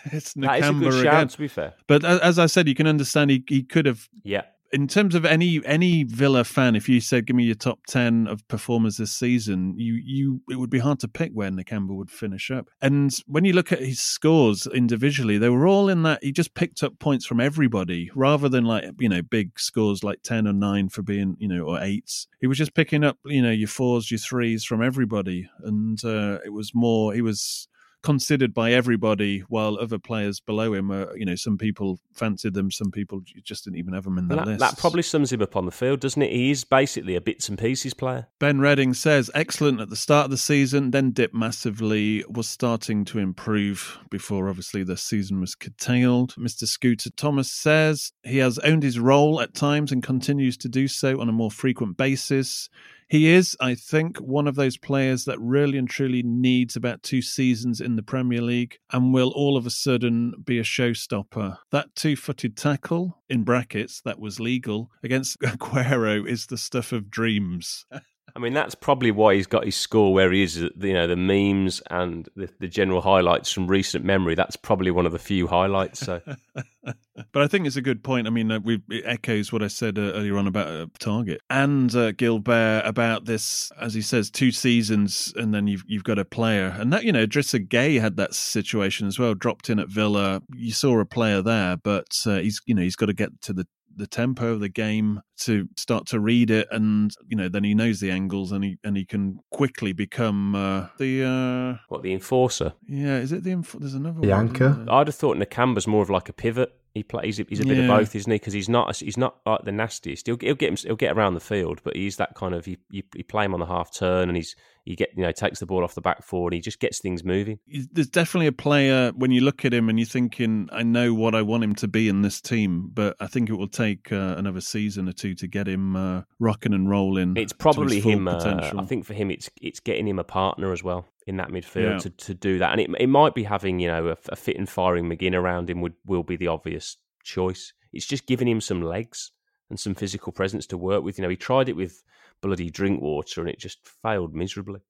it's 0.13 0.35
Nakamba 0.35 0.47
that 0.47 0.59
is 0.59 0.69
a 0.69 0.73
good 0.73 0.89
again. 0.89 1.03
shout, 1.03 1.31
to 1.31 1.39
be 1.39 1.49
fair. 1.49 1.75
But 1.87 2.05
as 2.05 2.39
I 2.39 2.47
said, 2.47 2.69
you 2.69 2.75
can 2.75 2.87
understand 2.87 3.31
he, 3.31 3.45
he 3.49 3.63
could 3.63 3.87
have 3.87 4.09
yeah 4.23 4.43
in 4.75 4.89
terms 4.89 5.15
of 5.15 5.25
any 5.25 5.65
any 5.65 6.03
Villa 6.03 6.43
fan, 6.43 6.75
if 6.75 6.89
you 6.89 7.01
said 7.01 7.27
give 7.27 7.37
me 7.37 7.45
your 7.45 7.55
top 7.55 7.87
ten 7.87 8.27
of 8.27 8.47
performers 8.49 8.97
this 8.97 9.13
season, 9.13 9.79
you 9.79 9.95
you 9.95 10.43
it 10.51 10.57
would 10.57 10.69
be 10.69 10.81
hard 10.81 10.99
to 11.01 11.09
pick 11.09 11.31
where 11.33 11.49
Nakamba 11.49 11.95
would 11.95 12.11
finish 12.11 12.51
up. 12.51 12.69
And 12.83 13.17
when 13.27 13.45
you 13.45 13.53
look 13.53 13.71
at 13.71 13.79
his 13.79 14.01
scores 14.01 14.67
individually, 14.67 15.39
they 15.39 15.49
were 15.49 15.69
all 15.69 15.89
in 15.89 16.03
that 16.03 16.25
he 16.25 16.33
just 16.33 16.55
picked 16.55 16.83
up 16.83 16.99
points 16.99 17.25
from 17.25 17.41
everybody 17.41 18.11
rather 18.17 18.49
than 18.49 18.65
like 18.65 18.85
you 18.99 19.09
know 19.09 19.23
big 19.23 19.61
scores 19.61 20.03
like 20.03 20.23
ten 20.23 20.49
or 20.49 20.53
nine 20.53 20.89
for 20.89 21.03
being 21.03 21.37
you 21.39 21.47
know 21.47 21.63
or 21.63 21.81
eights. 21.81 22.27
He 22.41 22.49
was 22.49 22.59
just 22.59 22.75
picking 22.75 23.05
up 23.05 23.17
you 23.25 23.43
know 23.43 23.53
your 23.53 23.69
fours, 23.69 24.11
your 24.11 24.19
threes 24.19 24.65
from 24.65 24.83
everybody, 24.83 25.49
and 25.63 26.05
uh, 26.05 26.41
it 26.45 26.53
was 26.53 26.75
more 26.75 27.15
he 27.15 27.23
was 27.23 27.69
considered 28.05 28.53
by 28.53 28.71
everybody, 28.71 29.41
while 29.49 29.79
other 29.81 29.99
players 29.99 30.39
below 30.39 30.75
him 30.75 30.93
are, 30.93 31.17
you 31.17 31.25
know, 31.25 31.35
some 31.35 31.57
people 31.57 31.99
fancied 32.13 32.53
them, 32.53 32.71
some 32.71 32.91
people 32.91 33.23
just 33.43 33.65
didn't 33.65 33.79
even 33.79 33.95
have 33.95 34.05
them 34.05 34.19
in 34.19 34.29
the 34.29 34.37
that, 34.37 34.47
list. 34.47 34.61
That 34.61 34.79
probably 34.79 35.03
sums 35.03 35.33
him 35.33 35.41
up 35.41 35.57
on 35.57 35.65
the 35.65 35.73
field, 35.73 36.01
doesn't 36.01 36.21
it? 36.21 36.31
He 36.31 36.51
is 36.51 36.65
basically 36.65 37.17
a 37.17 37.21
bits 37.21 37.49
and 37.49 37.59
pieces 37.59 37.95
player. 37.95 38.29
Ben 38.39 38.61
Redding 38.61 38.93
says, 38.93 39.31
excellent 39.35 39.81
at 39.81 39.89
the 39.89 39.97
start 39.97 40.27
of 40.27 40.31
the 40.31 40.37
season, 40.37 40.91
then 40.91 41.13
dipped 41.13 41.35
massively, 41.35 42.23
was 42.29 42.47
starting 42.47 43.07
to 43.07 43.19
improve 43.19 43.99
before 44.11 44.51
obviously 44.51 44.85
the 44.85 44.99
season 44.99 45.41
was 45.41 45.55
curtailed. 45.55 46.35
Mr. 46.35 46.67
Scooter 46.67 47.11
Thomas 47.11 47.51
says, 47.51 48.13
he 48.23 48.37
has 48.39 48.59
owned 48.59 48.83
his 48.83 49.01
role 49.01 49.41
at 49.41 49.55
times 49.55 49.91
and 49.91 50.03
continues 50.03 50.59
to 50.59 50.69
do 50.69 50.87
so 50.89 51.21
on 51.21 51.31
a 51.31 51.33
more 51.33 51.51
frequent 51.51 51.97
basis. 51.97 52.69
He 53.09 53.29
is, 53.29 53.57
I 53.61 53.75
think, 53.75 54.19
one 54.19 54.47
of 54.47 54.55
those 54.55 54.77
players 54.77 55.25
that 55.25 55.41
really 55.41 55.79
and 55.79 55.89
truly 55.89 56.23
needs 56.23 56.77
about 56.77 57.03
two 57.03 57.23
seasons 57.23 57.81
in 57.81 57.97
the 57.97 58.03
Premier 58.03 58.41
League 58.41 58.79
and 58.93 59.13
will 59.13 59.31
all 59.35 59.57
of 59.57 59.67
a 59.67 59.71
sudden 59.71 60.35
be 60.45 60.59
a 60.59 60.63
showstopper. 60.63 61.59
That 61.71 61.95
two 61.95 62.17
footed 62.17 62.57
tackle, 62.57 63.23
in 63.29 63.45
brackets, 63.45 64.01
that 64.05 64.19
was 64.19 64.41
legal, 64.41 64.91
against 65.03 65.39
Aguero 65.43 66.27
is 66.27 66.47
the 66.47 66.59
stuff 66.59 66.93
of 66.93 67.11
dreams. 67.11 67.87
I 68.37 68.41
mean, 68.41 68.53
that's 68.53 68.75
probably 68.75 69.13
why 69.13 69.37
he's 69.37 69.47
got 69.47 69.65
his 69.65 69.77
score 69.77 70.13
where 70.13 70.33
he 70.33 70.43
is. 70.43 70.57
You 70.57 70.73
know, 70.77 71.07
the 71.07 71.15
memes 71.15 71.81
and 71.89 72.29
the, 72.35 72.49
the 72.59 72.67
general 72.67 73.01
highlights 73.01 73.53
from 73.53 73.69
recent 73.69 74.05
memory. 74.05 74.35
That's 74.35 74.57
probably 74.57 74.91
one 74.91 75.07
of 75.07 75.13
the 75.13 75.21
few 75.21 75.47
highlights. 75.47 76.01
So, 76.01 76.21
but 76.83 77.43
I 77.43 77.47
think 77.47 77.69
it's 77.69 77.77
a 77.77 77.83
good 77.83 78.03
point. 78.03 78.27
I 78.27 78.31
mean, 78.31 78.51
uh, 78.51 78.59
we, 78.59 78.83
it 78.91 79.05
echoes 79.07 79.53
what 79.53 79.63
I 79.63 79.69
said 79.69 79.99
uh, 79.99 80.13
earlier 80.15 80.37
on 80.37 80.49
about 80.49 80.67
uh, 80.67 80.87
Targett 80.99 81.39
and 81.49 81.95
uh, 81.95 82.11
Guilbert 82.11 82.83
about 82.85 83.25
this, 83.25 83.71
as 83.81 83.95
he 83.95 84.03
says, 84.03 84.33
two 84.33 84.51
seasons, 84.51 85.33
and 85.37 85.55
then 85.55 85.69
you've 85.69 85.85
you've 85.87 86.05
got 86.05 86.19
a 86.19 86.25
player, 86.25 86.75
and 86.77 86.93
that 86.93 87.05
you 87.05 87.13
know, 87.13 87.25
Idrissa 87.25 87.65
Gueye 87.69 88.01
had 88.01 88.17
that 88.17 88.35
situation 88.35 89.07
as 89.07 89.17
well. 89.17 89.35
Dropped 89.35 89.71
in 89.71 89.79
at 89.79 89.89
Villa, 89.89 90.43
you 90.53 90.73
saw 90.73 90.99
a 90.99 91.05
player 91.05 91.41
there, 91.41 91.77
but 91.77 92.21
uh, 92.27 92.39
he's 92.39 92.61
you 92.67 92.75
know 92.75 92.83
he's 92.83 92.97
got 92.97 93.07
to 93.07 93.15
get 93.15 93.41
to 93.43 93.53
the 93.53 93.69
the 93.97 94.07
tempo 94.07 94.53
of 94.53 94.61
the 94.61 94.69
game 94.69 95.21
to 95.39 95.69
start 95.77 96.07
to 96.07 96.21
read 96.21 96.51
it 96.51 96.67
and 96.71 97.13
you 97.29 97.37
know 97.37 97.49
then 97.49 97.65
he 97.65 97.75
knows 97.75 98.01
the 98.01 98.11
angles 98.11 98.53
and 98.53 98.65
he 98.65 98.77
and 98.85 98.97
he 98.97 99.05
can 99.05 99.39
quickly 99.51 99.93
become 99.93 100.55
uh, 100.55 100.87
the 100.99 101.25
uh 101.25 101.79
what 101.89 102.03
the 102.03 102.13
enforcer? 102.13 102.73
Yeah 102.89 103.19
is 103.19 103.33
it 103.33 103.43
the 103.45 103.51
inf- 103.53 103.77
there's 103.79 103.95
another 103.95 104.21
the 104.21 104.29
one, 104.29 104.49
anchor? 104.49 104.85
i'd 104.91 105.07
have 105.09 105.15
thought 105.15 105.37
nakamba's 105.37 105.87
more 105.87 106.03
of 106.03 106.11
like 106.11 106.29
a 106.29 106.33
pivot. 106.33 106.73
He 106.95 107.03
plays 107.03 107.39
he's 107.39 107.59
a 107.61 107.65
bit 107.67 107.77
Yeah. 107.77 107.83
of 107.85 107.89
both 107.89 108.15
isn't 108.15 108.31
he? 108.31 108.37
Because 108.37 108.53
he's 108.53 108.69
not 108.69 108.97
he's 108.97 109.17
not 109.17 109.39
like 109.45 109.63
the 109.65 109.73
nastiest. 109.73 110.27
He'll, 110.27 110.37
he'll 110.41 110.55
get 110.55 110.69
him 110.69 110.77
he'll 110.77 110.95
get 110.97 111.17
around 111.17 111.35
the 111.35 111.41
field 111.41 111.81
but 111.83 111.97
he's 111.97 112.17
that 112.19 112.35
kind 112.37 112.55
of 112.55 112.69
you, 112.69 112.77
you, 112.91 113.03
you 113.17 113.25
play 113.25 113.45
him 113.45 113.53
on 113.55 113.61
the 113.61 113.67
half 113.67 113.93
turn 113.93 114.29
and 114.29 114.37
he's 114.37 114.55
he 114.85 114.95
get 114.95 115.11
you 115.17 115.23
know 115.23 115.33
takes 115.33 115.61
the 115.61 115.67
ball 115.67 115.83
off 115.83 115.95
the 115.95 116.01
back 116.01 116.23
four 116.23 116.49
and 116.49 116.55
he 116.55 116.61
just 116.61 116.79
gets 116.79 117.01
things 117.01 117.25
moving 117.25 117.59
there's 117.93 118.09
definitely 118.09 118.47
a 118.47 118.53
player 118.53 119.13
when 119.17 119.31
you 119.31 119.41
look 119.41 119.65
at 119.65 119.73
him 119.73 119.89
and 119.89 119.99
you're 119.99 120.07
thinking 120.07 120.69
I 120.73 120.83
know 120.83 121.15
what 121.15 121.35
I 121.35 121.43
want 121.43 121.65
him 121.65 121.75
to 121.77 121.89
be 121.89 122.09
in 122.09 122.23
this 122.23 122.41
team 122.41 122.91
but 122.93 123.17
I 123.21 123.27
think 123.27 123.49
it 123.51 123.55
will 123.55 123.69
take 123.69 124.13
uh, 124.13 124.35
another 124.37 124.61
season 124.61 125.09
or 125.09 125.13
two 125.13 125.35
to 125.37 125.47
get 125.47 125.67
him 125.67 125.97
uh, 125.97 126.23
rocking 126.39 126.73
and 126.75 126.89
rolling 126.89 127.37
It's 127.37 127.53
probably 127.53 128.01
him. 128.01 128.29
Uh. 128.29 128.73
I 128.77 128.85
think 128.85 129.05
for 129.05 129.15
him, 129.15 129.31
it's 129.31 129.51
it's 129.61 129.81
getting 129.81 130.07
him 130.07 130.19
a 130.19 130.25
partner 130.25 130.73
as 130.73 130.83
well 130.83 131.07
in 131.27 131.37
that 131.39 131.49
midfield 131.49 131.91
Yeah. 131.93 131.99
to, 131.99 132.11
to 132.11 132.35
do 132.35 132.59
that, 132.59 132.73
and 132.73 132.81
it 132.81 132.91
it 133.01 133.07
might 133.09 133.35
be 133.35 133.45
having 133.45 133.79
you 133.81 133.89
know 133.89 134.09
a, 134.09 134.17
a 134.29 134.37
fit 134.37 134.57
and 134.57 134.69
firing 134.69 135.07
McGinn 135.09 135.35
around 135.35 135.71
him 135.71 135.81
would 135.81 135.95
will 136.05 136.23
be 136.23 136.37
the 136.37 136.49
obvious 136.49 136.97
choice. 137.23 137.73
It's 137.93 138.07
just 138.07 138.27
giving 138.27 138.49
him 138.49 138.61
some 138.61 138.83
legs 138.83 139.31
and 139.71 139.79
some 139.79 139.95
physical 139.95 140.33
presence 140.33 140.67
to 140.67 140.79
work 140.79 141.03
with. 141.03 141.19
You 141.19 141.23
know, 141.23 141.29
he 141.29 141.37
tried 141.37 141.69
it 141.69 141.77
with 141.77 142.03
bloody 142.41 142.71
Drinkwater 142.71 143.41
and 143.41 143.51
it 143.51 143.59
just 143.59 143.79
failed 144.03 144.35
miserably. 144.35 144.81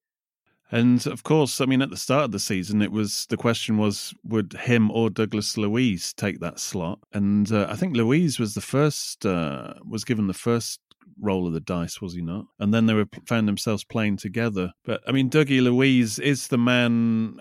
And 0.71 1.07
of 1.07 1.23
course, 1.23 1.61
I 1.61 1.67
mean, 1.67 1.83
at 1.83 1.91
the 1.91 1.97
start 1.97 2.25
of 2.25 2.33
the 2.33 2.39
season, 2.41 2.83
it 2.83 2.91
was 2.91 3.27
the 3.27 3.37
question 3.37 3.77
was 3.77 4.15
would 4.25 4.55
him 4.55 4.91
or 4.91 5.11
Douglas 5.11 5.57
Luiz 5.57 6.13
take 6.15 6.41
that 6.41 6.59
slot? 6.59 6.99
And 7.13 7.51
uh, 7.53 7.67
I 7.69 7.77
think 7.77 7.97
Luiz 7.97 8.39
was 8.39 8.55
the 8.55 8.61
first, 8.61 9.25
uh, 9.27 9.75
was 9.87 10.05
given 10.05 10.27
the 10.27 10.35
first 10.35 10.81
roll 11.21 11.47
of 11.47 11.53
the 11.53 11.61
dice, 11.61 12.01
was 12.01 12.15
he 12.15 12.23
not? 12.23 12.47
And 12.59 12.73
then 12.73 12.87
they 12.87 12.95
were 12.95 13.09
found 13.27 13.47
themselves 13.47 13.85
playing 13.85 14.17
together. 14.17 14.73
But 14.85 15.03
I 15.07 15.13
mean, 15.13 15.31
Dougie 15.31 15.63
Luiz 15.63 16.19
is 16.19 16.49
the 16.49 16.59
man 16.59 17.41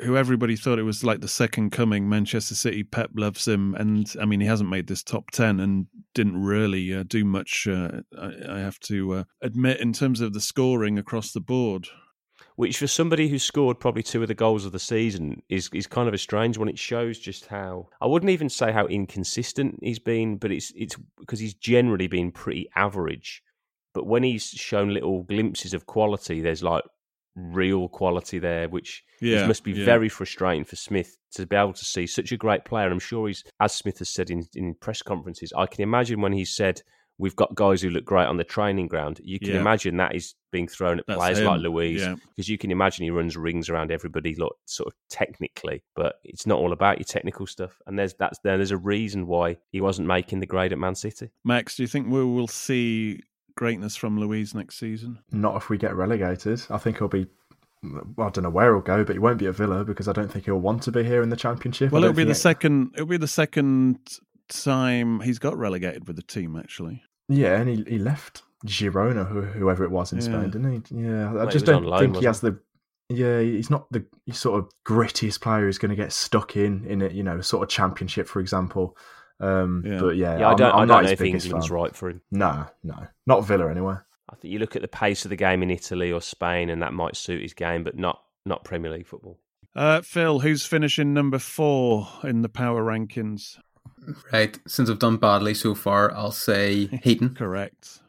who 0.00 0.16
everybody 0.16 0.56
thought 0.56 0.78
it 0.78 0.84
was 0.84 1.02
like 1.02 1.20
the 1.20 1.28
second 1.28 1.70
coming. 1.70 2.08
Manchester 2.08 2.54
City, 2.54 2.84
Pep 2.84 3.10
loves 3.14 3.46
him, 3.46 3.74
and 3.74 4.12
I 4.20 4.24
mean, 4.24 4.40
he 4.40 4.46
hasn't 4.46 4.70
made 4.70 4.86
this 4.86 5.02
top 5.02 5.30
ten 5.30 5.60
and 5.60 5.86
didn't 6.14 6.42
really 6.42 6.94
uh, 6.94 7.04
do 7.06 7.24
much. 7.24 7.66
Uh, 7.68 8.00
I, 8.16 8.32
I 8.48 8.58
have 8.58 8.78
to 8.80 9.14
uh, 9.14 9.24
admit, 9.42 9.80
in 9.80 9.92
terms 9.92 10.20
of 10.20 10.32
the 10.32 10.40
scoring 10.40 10.98
across 10.98 11.32
the 11.32 11.40
board. 11.40 11.88
Which 12.54 12.78
for 12.78 12.88
somebody 12.88 13.28
who 13.28 13.38
scored 13.38 13.78
probably 13.78 14.02
two 14.02 14.20
of 14.20 14.26
the 14.26 14.34
goals 14.34 14.64
of 14.64 14.72
the 14.72 14.80
season 14.80 15.42
is 15.48 15.70
is 15.72 15.86
kind 15.86 16.08
of 16.08 16.14
a 16.14 16.18
strange 16.18 16.58
one. 16.58 16.68
It 16.68 16.78
shows 16.78 17.18
just 17.18 17.46
how 17.46 17.88
I 18.00 18.06
wouldn't 18.06 18.30
even 18.30 18.48
say 18.48 18.72
how 18.72 18.86
inconsistent 18.86 19.78
he's 19.80 20.00
been, 20.00 20.38
but 20.38 20.50
it's 20.50 20.72
it's 20.74 20.96
because 21.18 21.38
he's 21.38 21.54
generally 21.54 22.08
been 22.08 22.32
pretty 22.32 22.68
average. 22.74 23.44
But 23.94 24.06
when 24.06 24.24
he's 24.24 24.44
shown 24.44 24.92
little 24.92 25.22
glimpses 25.22 25.72
of 25.72 25.86
quality, 25.86 26.40
there's 26.40 26.62
like 26.62 26.82
real 27.38 27.88
quality 27.88 28.38
there, 28.38 28.68
which 28.68 29.04
Yeah, 29.20 29.46
must 29.46 29.64
be 29.64 29.72
yeah. 29.72 29.84
very 29.84 30.08
frustrating 30.08 30.64
for 30.64 30.76
Smith 30.76 31.16
to 31.32 31.46
be 31.46 31.56
able 31.56 31.72
to 31.74 31.84
see 31.84 32.06
such 32.06 32.32
a 32.32 32.36
great 32.36 32.64
player. 32.64 32.90
I'm 32.90 32.98
sure 32.98 33.28
he's, 33.28 33.44
as 33.60 33.74
Smith 33.74 33.98
has 34.00 34.08
said 34.10 34.30
in, 34.30 34.46
in 34.54 34.74
press 34.74 35.02
conferences, 35.02 35.52
I 35.56 35.66
can 35.66 35.82
imagine 35.82 36.20
when 36.20 36.32
he 36.32 36.44
said, 36.44 36.82
We've 37.20 37.34
got 37.34 37.56
guys 37.56 37.82
who 37.82 37.90
look 37.90 38.04
great 38.04 38.26
on 38.26 38.36
the 38.36 38.44
training 38.44 38.86
ground. 38.86 39.20
You 39.24 39.40
can 39.40 39.48
Yeah. 39.54 39.56
imagine 39.60 39.96
that 39.96 40.14
is 40.14 40.36
being 40.52 40.68
thrown 40.68 41.00
at 41.00 41.06
That's 41.08 41.18
players 41.18 41.38
him, 41.40 41.46
like 41.46 41.60
Luiz 41.62 42.00
because 42.28 42.48
you 42.48 42.56
can 42.56 42.70
imagine 42.70 43.02
he 43.02 43.10
runs 43.10 43.36
rings 43.36 43.68
around 43.68 43.90
everybody, 43.90 44.36
look, 44.36 44.56
sort 44.66 44.86
of 44.86 44.92
technically, 45.10 45.82
but 45.96 46.20
it's 46.22 46.46
not 46.46 46.60
all 46.60 46.72
about 46.72 46.98
your 46.98 47.06
technical 47.06 47.44
stuff. 47.44 47.76
And 47.88 47.98
there's 47.98 48.14
that's 48.14 48.38
there, 48.44 48.56
there's 48.56 48.70
a 48.70 48.76
reason 48.76 49.26
why 49.26 49.56
he 49.72 49.80
wasn't 49.80 50.06
making 50.06 50.38
the 50.38 50.46
grade 50.46 50.72
at 50.72 50.78
Man 50.78 50.94
City. 50.94 51.30
Max, 51.44 51.74
do 51.76 51.82
you 51.82 51.88
think 51.88 52.06
we 52.06 52.24
will 52.24 52.46
see 52.46 53.20
greatness 53.58 53.96
from 53.96 54.18
Luiz 54.18 54.54
next 54.54 54.78
season? 54.78 55.18
Not 55.32 55.56
if 55.56 55.68
we 55.68 55.76
get 55.76 55.94
relegated. 55.96 56.62
I 56.70 56.78
think 56.78 56.98
he'll 56.98 57.08
be. 57.08 57.26
Well, 57.82 58.28
I 58.28 58.30
don't 58.30 58.44
know 58.44 58.50
where 58.50 58.72
he'll 58.72 58.80
go, 58.82 59.04
but 59.04 59.14
he 59.14 59.18
won't 59.18 59.38
be 59.38 59.46
at 59.46 59.54
Villa 59.56 59.84
because 59.84 60.08
I 60.08 60.12
don't 60.12 60.30
think 60.32 60.44
he'll 60.46 60.58
want 60.58 60.82
to 60.84 60.92
be 60.92 61.02
here 61.04 61.22
in 61.22 61.28
the 61.28 61.36
Championship. 61.36 61.90
Well, 61.92 62.02
it'll 62.04 62.14
be 62.16 62.24
the 62.24 62.30
it- 62.30 62.34
second. 62.36 62.92
It'll 62.94 63.06
be 63.06 63.16
the 63.18 63.26
second 63.28 63.98
time 64.48 65.20
he's 65.20 65.38
got 65.38 65.56
relegated 65.58 66.06
with 66.06 66.16
the 66.16 66.22
team. 66.22 66.56
Actually, 66.56 67.02
Yeah, 67.28 67.56
and 67.60 67.68
he, 67.68 67.84
he 67.86 67.98
left 67.98 68.42
Girona, 68.66 69.28
who, 69.28 69.42
whoever 69.42 69.84
it 69.84 69.90
was 69.90 70.12
in 70.12 70.18
Yeah. 70.18 70.24
Spain, 70.24 70.50
didn't 70.50 70.86
he? 70.88 71.02
Yeah, 71.04 71.30
I 71.30 71.32
Well, 71.34 71.46
just 71.48 71.66
don't 71.66 71.84
loan, 71.84 72.00
think 72.00 72.16
he 72.16 72.24
has 72.26 72.40
the. 72.40 72.58
Yeah, 73.10 73.40
he's 73.40 73.70
not 73.70 73.90
the 73.90 74.04
sort 74.32 74.58
of 74.58 74.70
grittiest 74.86 75.40
player 75.40 75.64
who's 75.64 75.78
going 75.78 75.90
to 75.90 75.96
get 75.96 76.12
stuck 76.12 76.56
in 76.56 76.84
in 76.84 77.00
a 77.02 77.08
you 77.08 77.22
know 77.22 77.40
sort 77.40 77.62
of 77.62 77.68
championship, 77.68 78.26
for 78.28 78.40
example. 78.40 78.96
Um, 79.40 79.82
Yeah. 79.86 80.00
But 80.00 80.16
yeah, 80.16 80.38
Yeah, 80.38 80.48
I 80.48 80.50
I'm, 80.52 80.56
don't, 80.56 80.72
I'm 80.74 80.78
I 80.80 80.84
not 80.84 80.94
don't 80.94 81.02
know 81.04 81.10
his 81.10 81.12
if 81.12 81.18
biggest 81.20 81.46
England's 81.46 81.68
fan. 81.68 81.76
right 81.76 81.94
for 81.96 82.10
him. 82.10 82.20
No, 82.30 82.66
no, 82.82 83.06
not 83.26 83.46
Villa 83.46 83.70
anyway. 83.70 83.94
I 84.30 84.34
think 84.36 84.52
you 84.52 84.58
look 84.58 84.76
at 84.76 84.82
the 84.82 84.88
pace 84.88 85.24
of 85.24 85.30
the 85.30 85.36
game 85.36 85.62
in 85.62 85.70
Italy 85.70 86.12
or 86.12 86.20
Spain, 86.20 86.68
and 86.70 86.82
that 86.82 86.92
might 86.92 87.16
suit 87.16 87.40
his 87.42 87.54
game, 87.54 87.84
but 87.84 87.96
not 87.96 88.22
not 88.44 88.64
Premier 88.64 88.90
League 88.90 89.06
football. 89.06 89.38
uh, 89.76 90.00
Phil, 90.02 90.40
who's 90.40 90.64
finishing 90.66 91.14
number 91.14 91.38
four 91.38 92.08
in 92.24 92.42
the 92.42 92.48
power 92.48 92.82
rankings? 92.82 93.58
Right, 94.32 94.58
since 94.66 94.88
I've 94.90 94.98
done 94.98 95.16
badly 95.18 95.54
so 95.54 95.74
far, 95.74 96.12
I'll 96.14 96.30
say 96.32 96.86
Heaton. 97.02 97.34
Correct. 97.34 98.00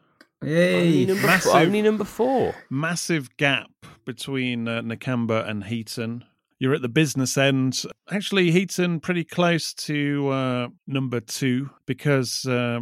Only 0.42 1.04
number, 1.06 1.26
Massive. 1.26 1.54
only 1.54 1.82
number 1.82 2.04
four. 2.04 2.54
Massive 2.70 3.36
gap 3.36 3.70
between 4.06 4.66
uh, 4.66 4.80
Nakamba 4.80 5.46
and 5.48 5.64
Heaton. 5.64 6.24
You're 6.60 6.74
at 6.74 6.82
the 6.82 6.90
business 6.90 7.38
end. 7.38 7.82
Actually, 8.10 8.50
Heaton 8.50 9.00
pretty 9.00 9.24
close 9.24 9.72
to 9.74 10.28
uh, 10.28 10.68
number 10.86 11.18
two 11.18 11.70
because 11.86 12.44
uh, 12.44 12.80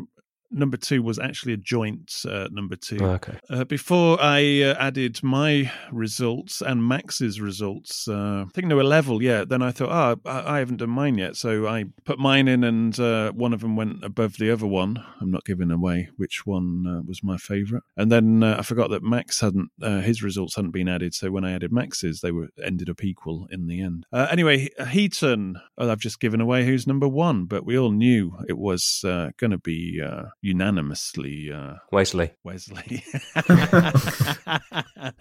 number 0.51 0.77
two 0.77 1.03
was 1.03 1.19
actually 1.19 1.53
a 1.53 1.59
joint 1.59 2.13
uh, 2.29 2.49
number 2.51 2.77
two. 2.77 2.99
Okay. 3.01 3.39
Uh, 3.51 3.65
before 3.65 4.21
I 4.21 4.63
uh, 4.63 4.75
added 4.79 5.23
my 5.23 5.71
results 5.93 6.63
and 6.63 6.87
Max's 6.87 7.41
results, 7.41 8.09
uh, 8.09 8.45
I 8.47 8.51
think 8.53 8.69
they 8.69 8.75
were 8.75 8.85
level, 8.85 9.23
yeah. 9.23 9.45
Then 9.45 9.63
I 9.63 9.71
thought, 9.71 9.91
oh, 9.91 10.29
I, 10.29 10.57
I 10.57 10.59
haven't 10.59 10.79
done 10.79 10.91
mine 10.91 11.19
yet. 11.19 11.37
So 11.37 11.67
I 11.67 11.85
put 12.05 12.19
mine 12.19 12.49
in, 12.49 12.65
and 12.65 12.99
uh, 12.99 13.33
one 13.33 13.53
of 13.53 13.61
them 13.61 13.77
went 13.77 14.05
above 14.05 14.37
the 14.39 14.51
other 14.51 14.67
one. 14.67 15.05
I'm 15.21 15.31
not 15.31 15.45
giving 15.45 15.71
away 15.71 16.09
which 16.17 16.47
one 16.47 16.87
uh, 16.87 17.03
was 17.07 17.23
my 17.23 17.37
favourite. 17.37 17.85
And 17.97 18.11
then 18.11 18.43
uh, 18.43 18.57
I 18.59 18.63
forgot 18.63 18.91
that 18.91 19.03
Max 19.03 19.41
hadn't, 19.41 19.71
uh, 19.83 20.01
his 20.01 20.23
results 20.23 20.57
hadn't 20.57 20.73
been 20.73 20.89
added. 20.89 21.15
So 21.15 21.31
when 21.31 21.45
I 21.45 21.53
added 21.53 21.73
Max's, 21.73 22.21
they 22.21 22.33
were 22.33 22.49
ended 22.63 22.89
up 22.89 23.05
equal 23.05 23.47
in 23.51 23.67
the 23.67 23.81
end. 23.81 24.07
Uh, 24.13 24.29
anyway, 24.31 24.69
Heaton, 24.91 25.61
oh, 25.77 25.91
I've 25.91 26.01
just 26.01 26.21
given 26.21 26.41
away 26.41 26.65
who's 26.65 26.87
number 26.87 27.09
one, 27.09 27.45
but 27.45 27.65
we 27.65 27.79
all 27.79 27.91
knew 27.91 28.33
it 28.49 28.59
was 28.59 29.03
uh, 29.05 29.31
going 29.37 29.51
to 29.51 29.59
be 29.59 30.01
uh, 30.05 30.27
unanimously 30.41 31.53
uh, 31.53 31.75
Wesley. 31.93 32.33
Wesley. 32.45 33.05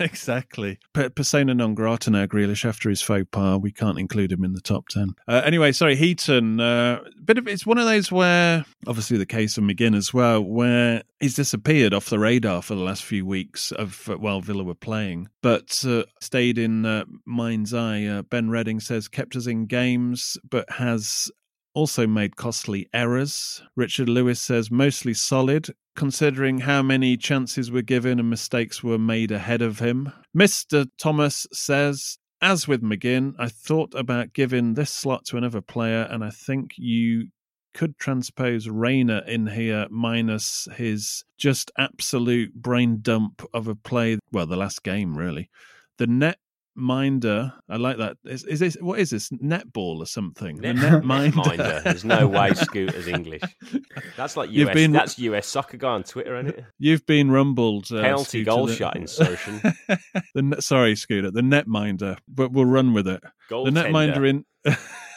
exactly. 0.00 0.78
P- 0.94 1.08
persona 1.10 1.54
non 1.54 1.74
grata 1.74 2.10
now, 2.10 2.26
Grealish, 2.26 2.64
after 2.64 2.88
his 2.88 3.02
faux 3.02 3.26
pas. 3.30 3.58
We 3.60 3.72
can't 3.72 3.98
include 3.98 4.32
him 4.32 4.44
in 4.44 4.52
the 4.52 4.60
top 4.60 4.88
10. 4.88 5.14
Uh, 5.28 5.42
anyway, 5.44 5.72
sorry, 5.72 5.96
Heaton. 5.96 6.60
Uh, 6.60 7.00
bit 7.24 7.38
of, 7.38 7.48
it's 7.48 7.66
one 7.66 7.78
of 7.78 7.86
those 7.86 8.10
where, 8.10 8.64
obviously 8.86 9.18
the 9.18 9.26
case 9.26 9.58
of 9.58 9.64
McGinn 9.64 9.96
as 9.96 10.14
well, 10.14 10.42
where 10.42 11.02
he's 11.20 11.34
disappeared 11.34 11.94
off 11.94 12.10
the 12.10 12.18
radar 12.18 12.62
for 12.62 12.74
the 12.74 12.82
last 12.82 13.04
few 13.04 13.26
weeks 13.26 13.72
of 13.72 14.08
uh, 14.08 14.16
while 14.16 14.40
Villa 14.40 14.64
were 14.64 14.74
playing, 14.74 15.28
but 15.42 15.84
uh, 15.86 16.04
stayed 16.20 16.58
in 16.58 16.84
uh, 16.84 17.04
mind's 17.24 17.74
eye. 17.74 18.04
Uh, 18.04 18.22
ben 18.22 18.50
Redding 18.50 18.80
says 18.80 19.08
kept 19.08 19.36
us 19.36 19.46
in 19.46 19.66
games, 19.66 20.36
but 20.48 20.70
has 20.70 21.30
also 21.76 22.06
made 22.06 22.36
costly 22.36 22.88
errors. 22.94 23.62
Richard 23.76 24.08
Lewis 24.08 24.40
says 24.40 24.70
mostly 24.70 25.12
solid, 25.12 25.68
considering 25.94 26.58
how 26.58 26.82
many 26.82 27.18
chances 27.18 27.70
were 27.70 27.82
given 27.82 28.18
and 28.18 28.30
mistakes 28.30 28.82
were 28.82 28.98
made 28.98 29.30
ahead 29.30 29.60
of 29.60 29.78
him. 29.78 30.10
Mr. 30.34 30.88
Thomas 30.98 31.46
says, 31.52 32.16
as 32.40 32.66
with 32.66 32.82
McGinn, 32.82 33.34
I 33.38 33.48
thought 33.48 33.94
about 33.94 34.32
giving 34.32 34.72
this 34.72 34.90
slot 34.90 35.26
to 35.26 35.36
another 35.36 35.60
player, 35.60 36.08
and 36.10 36.24
I 36.24 36.30
think 36.30 36.70
you 36.78 37.28
could 37.74 37.98
transpose 37.98 38.68
Reina 38.68 39.22
in 39.26 39.46
here 39.46 39.86
minus 39.90 40.66
his 40.76 41.24
just 41.36 41.70
absolute 41.76 42.54
brain 42.54 43.00
dump 43.02 43.42
of 43.52 43.68
a 43.68 43.74
play. 43.74 44.18
Well, 44.32 44.46
the 44.46 44.56
last 44.56 44.82
game, 44.82 45.14
really. 45.16 45.50
The 45.98 46.06
net 46.06 46.38
minder. 46.76 47.52
I 47.68 47.76
like 47.76 47.96
that. 47.98 48.16
Is, 48.24 48.44
is 48.44 48.60
this 48.60 48.76
what 48.80 48.98
is 48.98 49.10
this 49.10 49.28
netball 49.30 49.98
or 49.98 50.06
something? 50.06 50.58
Net, 50.58 50.76
net 50.76 51.04
minder. 51.04 51.36
minder. 51.36 51.80
There's 51.84 52.04
no 52.04 52.26
way 52.28 52.52
Scooter's 52.54 53.08
English. 53.08 53.42
That's 54.16 54.36
like 54.36 54.50
You've 54.50 54.68
US. 54.68 54.74
been- 54.74 54.92
That's 54.92 55.18
US 55.18 55.46
soccer 55.46 55.76
guy 55.76 55.90
on 55.90 56.02
Twitter, 56.04 56.36
isn't 56.38 56.58
it? 56.58 56.64
You've 56.78 57.06
been 57.06 57.30
rumbled. 57.30 57.90
Uh, 57.90 58.02
Penalty 58.02 58.42
Scooter, 58.42 58.44
goal 58.44 58.66
that- 58.66 58.76
shot 58.76 58.96
insertion. 58.96 59.60
the 60.34 60.56
sorry, 60.60 60.94
Scooter. 60.96 61.30
The 61.30 61.42
net 61.42 61.66
minder, 61.66 62.16
but 62.28 62.52
we'll 62.52 62.64
run 62.66 62.92
with 62.92 63.08
it. 63.08 63.22
Goal 63.48 63.64
the 63.64 63.70
net 63.70 63.90
minder 63.90 64.24
in 64.24 64.44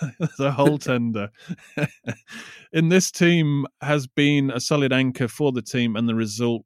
the 0.38 0.52
whole 0.52 0.78
tender 0.80 1.30
in 2.74 2.90
this 2.90 3.12
team 3.12 3.66
has 3.82 4.08
been 4.08 4.52
a 4.52 4.60
solid 4.60 4.94
anchor 4.94 5.28
for 5.28 5.52
the 5.52 5.62
team, 5.62 5.96
and 5.96 6.08
the 6.08 6.16
result 6.16 6.66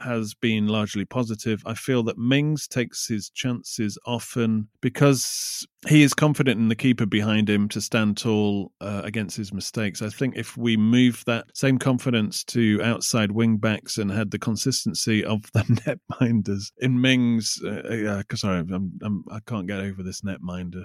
has 0.00 0.34
been 0.34 0.66
largely 0.66 1.04
positive. 1.04 1.62
I 1.66 1.74
feel 1.74 2.02
that 2.04 2.18
Mings 2.18 2.66
takes 2.66 3.06
his 3.06 3.30
chances 3.30 3.98
often 4.06 4.68
because 4.80 5.66
he 5.86 6.02
is 6.02 6.14
confident 6.14 6.58
in 6.58 6.68
the 6.68 6.74
keeper 6.74 7.06
behind 7.06 7.48
him 7.48 7.68
to 7.68 7.80
stand 7.80 8.16
tall 8.16 8.72
uh, 8.80 9.02
against 9.04 9.36
his 9.36 9.52
mistakes. 9.52 10.02
I 10.02 10.08
think 10.08 10.36
if 10.36 10.56
we 10.56 10.76
move 10.76 11.22
that 11.26 11.44
same 11.54 11.78
confidence 11.78 12.42
to 12.44 12.80
outside 12.82 13.32
wing 13.32 13.58
backs 13.58 13.98
and 13.98 14.10
had 14.10 14.30
the 14.30 14.38
consistency 14.38 15.24
of 15.24 15.42
the 15.52 15.60
netminders 15.60 16.72
in 16.78 17.00
Mings, 17.00 17.60
uh, 17.64 17.68
uh, 17.68 18.22
sorry, 18.34 18.60
I'm, 18.60 18.98
I'm, 19.02 19.24
I 19.30 19.40
can't 19.46 19.66
get 19.66 19.80
over 19.80 20.02
this 20.02 20.22
netminder 20.22 20.84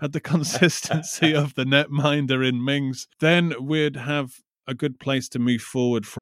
had 0.00 0.12
the 0.12 0.20
consistency 0.34 1.34
of 1.34 1.54
the 1.54 1.64
netminder 1.64 2.46
in 2.46 2.64
Mings, 2.64 3.06
then 3.20 3.54
we'd 3.60 3.96
have 3.96 4.40
a 4.66 4.74
good 4.74 4.98
place 4.98 5.28
to 5.30 5.38
move 5.38 5.62
forward 5.62 6.06
from. 6.06 6.18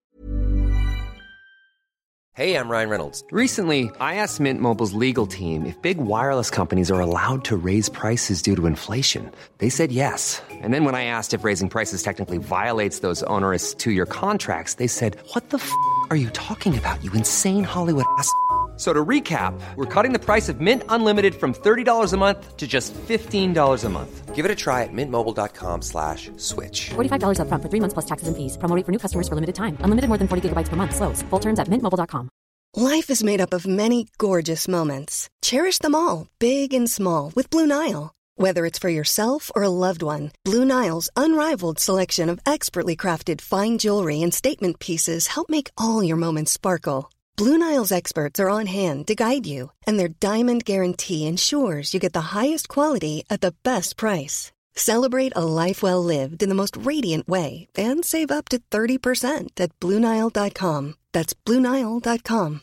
Hey, 2.35 2.55
I'm 2.55 2.69
Ryan 2.71 2.89
Reynolds. 2.89 3.25
Recently, 3.33 3.91
I 4.01 4.15
asked 4.15 4.41
Mint 4.41 4.61
Mobile's 4.61 4.93
legal 4.93 5.27
team 5.27 5.67
if 5.67 5.81
big 5.83 5.99
wireless 5.99 6.49
companies 6.49 6.91
are 6.91 7.01
allowed 7.01 7.45
to 7.47 7.57
raise 7.57 7.89
prices 7.89 8.41
due 8.41 8.57
to 8.57 8.67
inflation. 8.67 9.31
They 9.59 9.69
said 9.69 9.93
yes. 9.93 10.41
And 10.51 10.73
then 10.73 10.85
when 10.85 10.95
I 10.95 11.05
asked 11.05 11.35
if 11.35 11.45
raising 11.45 11.69
prices 11.69 12.03
technically 12.03 12.39
violates 12.39 13.01
those 13.01 13.25
onerous 13.25 13.75
two 13.75 13.91
year 13.91 14.07
contracts, 14.07 14.75
they 14.75 14.87
said, 14.87 15.19
What 15.35 15.51
the 15.51 15.59
f 15.59 15.71
are 16.09 16.17
you 16.17 16.31
talking 16.31 16.79
about, 16.79 17.03
you 17.05 17.13
insane 17.13 17.65
Hollywood 17.65 18.07
ass? 18.17 18.33
F- 18.81 18.87
So 18.87 18.95
to 18.95 19.05
recap, 19.05 19.53
we're 19.77 19.85
cutting 19.85 20.15
the 20.15 20.19
price 20.19 20.49
of 20.49 20.61
Mint 20.61 20.83
Unlimited 20.89 21.35
from 21.35 21.53
$30 21.53 22.13
a 22.15 22.17
month 22.17 22.57
to 22.57 22.67
just 22.67 22.95
$15 22.95 23.85
a 23.85 23.89
month. 23.91 24.35
Give 24.35 24.47
it 24.47 24.51
a 24.51 24.55
try 24.55 24.85
at 24.85 24.93
mintmobile.com 24.93 25.83
slash 25.83 26.31
switch. 26.39 26.91
$45 26.97 27.41
upfront 27.41 27.63
for 27.63 27.69
three 27.69 27.81
months 27.81 27.93
plus 27.93 28.07
taxes 28.07 28.29
and 28.29 28.37
fees. 28.37 28.57
Promo 28.57 28.75
rate 28.77 28.87
for 28.87 28.93
new 28.93 28.99
customers 28.99 29.29
for 29.29 29.35
limited 29.35 29.55
time. 29.55 29.77
Unlimited 29.85 30.09
more 30.09 30.17
than 30.19 30.29
40 30.29 30.49
gigabytes 30.49 30.71
per 30.71 30.77
month. 30.77 30.95
Slows. 30.97 31.21
Full 31.31 31.41
terms 31.41 31.59
at 31.61 31.69
mintmobile.com. 31.69 32.31
Life 32.75 33.11
is 33.11 33.23
made 33.23 33.41
up 33.43 33.53
of 33.53 33.67
many 33.67 34.07
gorgeous 34.17 34.67
moments. 34.67 35.29
Cherish 35.43 35.79
them 35.81 35.95
all, 35.95 36.29
big 36.39 36.73
and 36.73 36.89
small, 36.91 37.33
with 37.37 37.51
Blue 37.51 37.67
Nile. 37.67 38.15
Whether 38.37 38.65
it's 38.65 38.79
for 38.81 38.89
yourself 38.89 39.51
or 39.55 39.63
a 39.65 39.69
loved 39.69 40.03
one, 40.03 40.31
Blue 40.47 40.65
Nile's 40.65 41.11
unrivaled 41.17 41.79
selection 41.81 42.31
of 42.31 42.41
expertly 42.47 42.97
crafted 42.97 43.41
fine 43.43 43.77
jewelry 43.79 44.23
and 44.23 44.33
statement 44.33 44.79
pieces 44.79 45.27
help 45.27 45.51
make 45.51 45.69
all 45.77 46.03
your 46.03 46.17
moments 46.17 46.53
sparkle. 46.53 47.11
Blue 47.41 47.57
Nile's 47.57 47.91
experts 47.91 48.39
are 48.39 48.51
on 48.51 48.67
hand 48.67 49.07
to 49.07 49.15
guide 49.15 49.47
you, 49.47 49.73
and 49.87 49.99
their 49.99 50.09
diamond 50.21 50.67
guarantee 50.67 51.27
ensures 51.27 51.95
you 51.95 51.99
get 51.99 52.13
the 52.13 52.37
highest 52.37 52.69
quality 52.69 53.25
at 53.31 53.41
the 53.41 53.55
best 53.63 53.97
price. 53.97 54.53
Celebrate 54.75 55.33
a 55.35 55.43
life 55.43 55.83
well 55.83 56.05
lived 56.05 56.43
in 56.43 56.51
the 56.51 56.55
most 56.55 56.77
radiant 56.77 57.27
way 57.27 57.67
and 57.75 58.05
save 58.05 58.31
up 58.31 58.51
to 58.51 58.59
30% 58.71 59.59
at 59.59 59.71
BlueNile.com. 59.81 60.97
That's 61.13 61.33
BlueNile.com. 61.33 62.61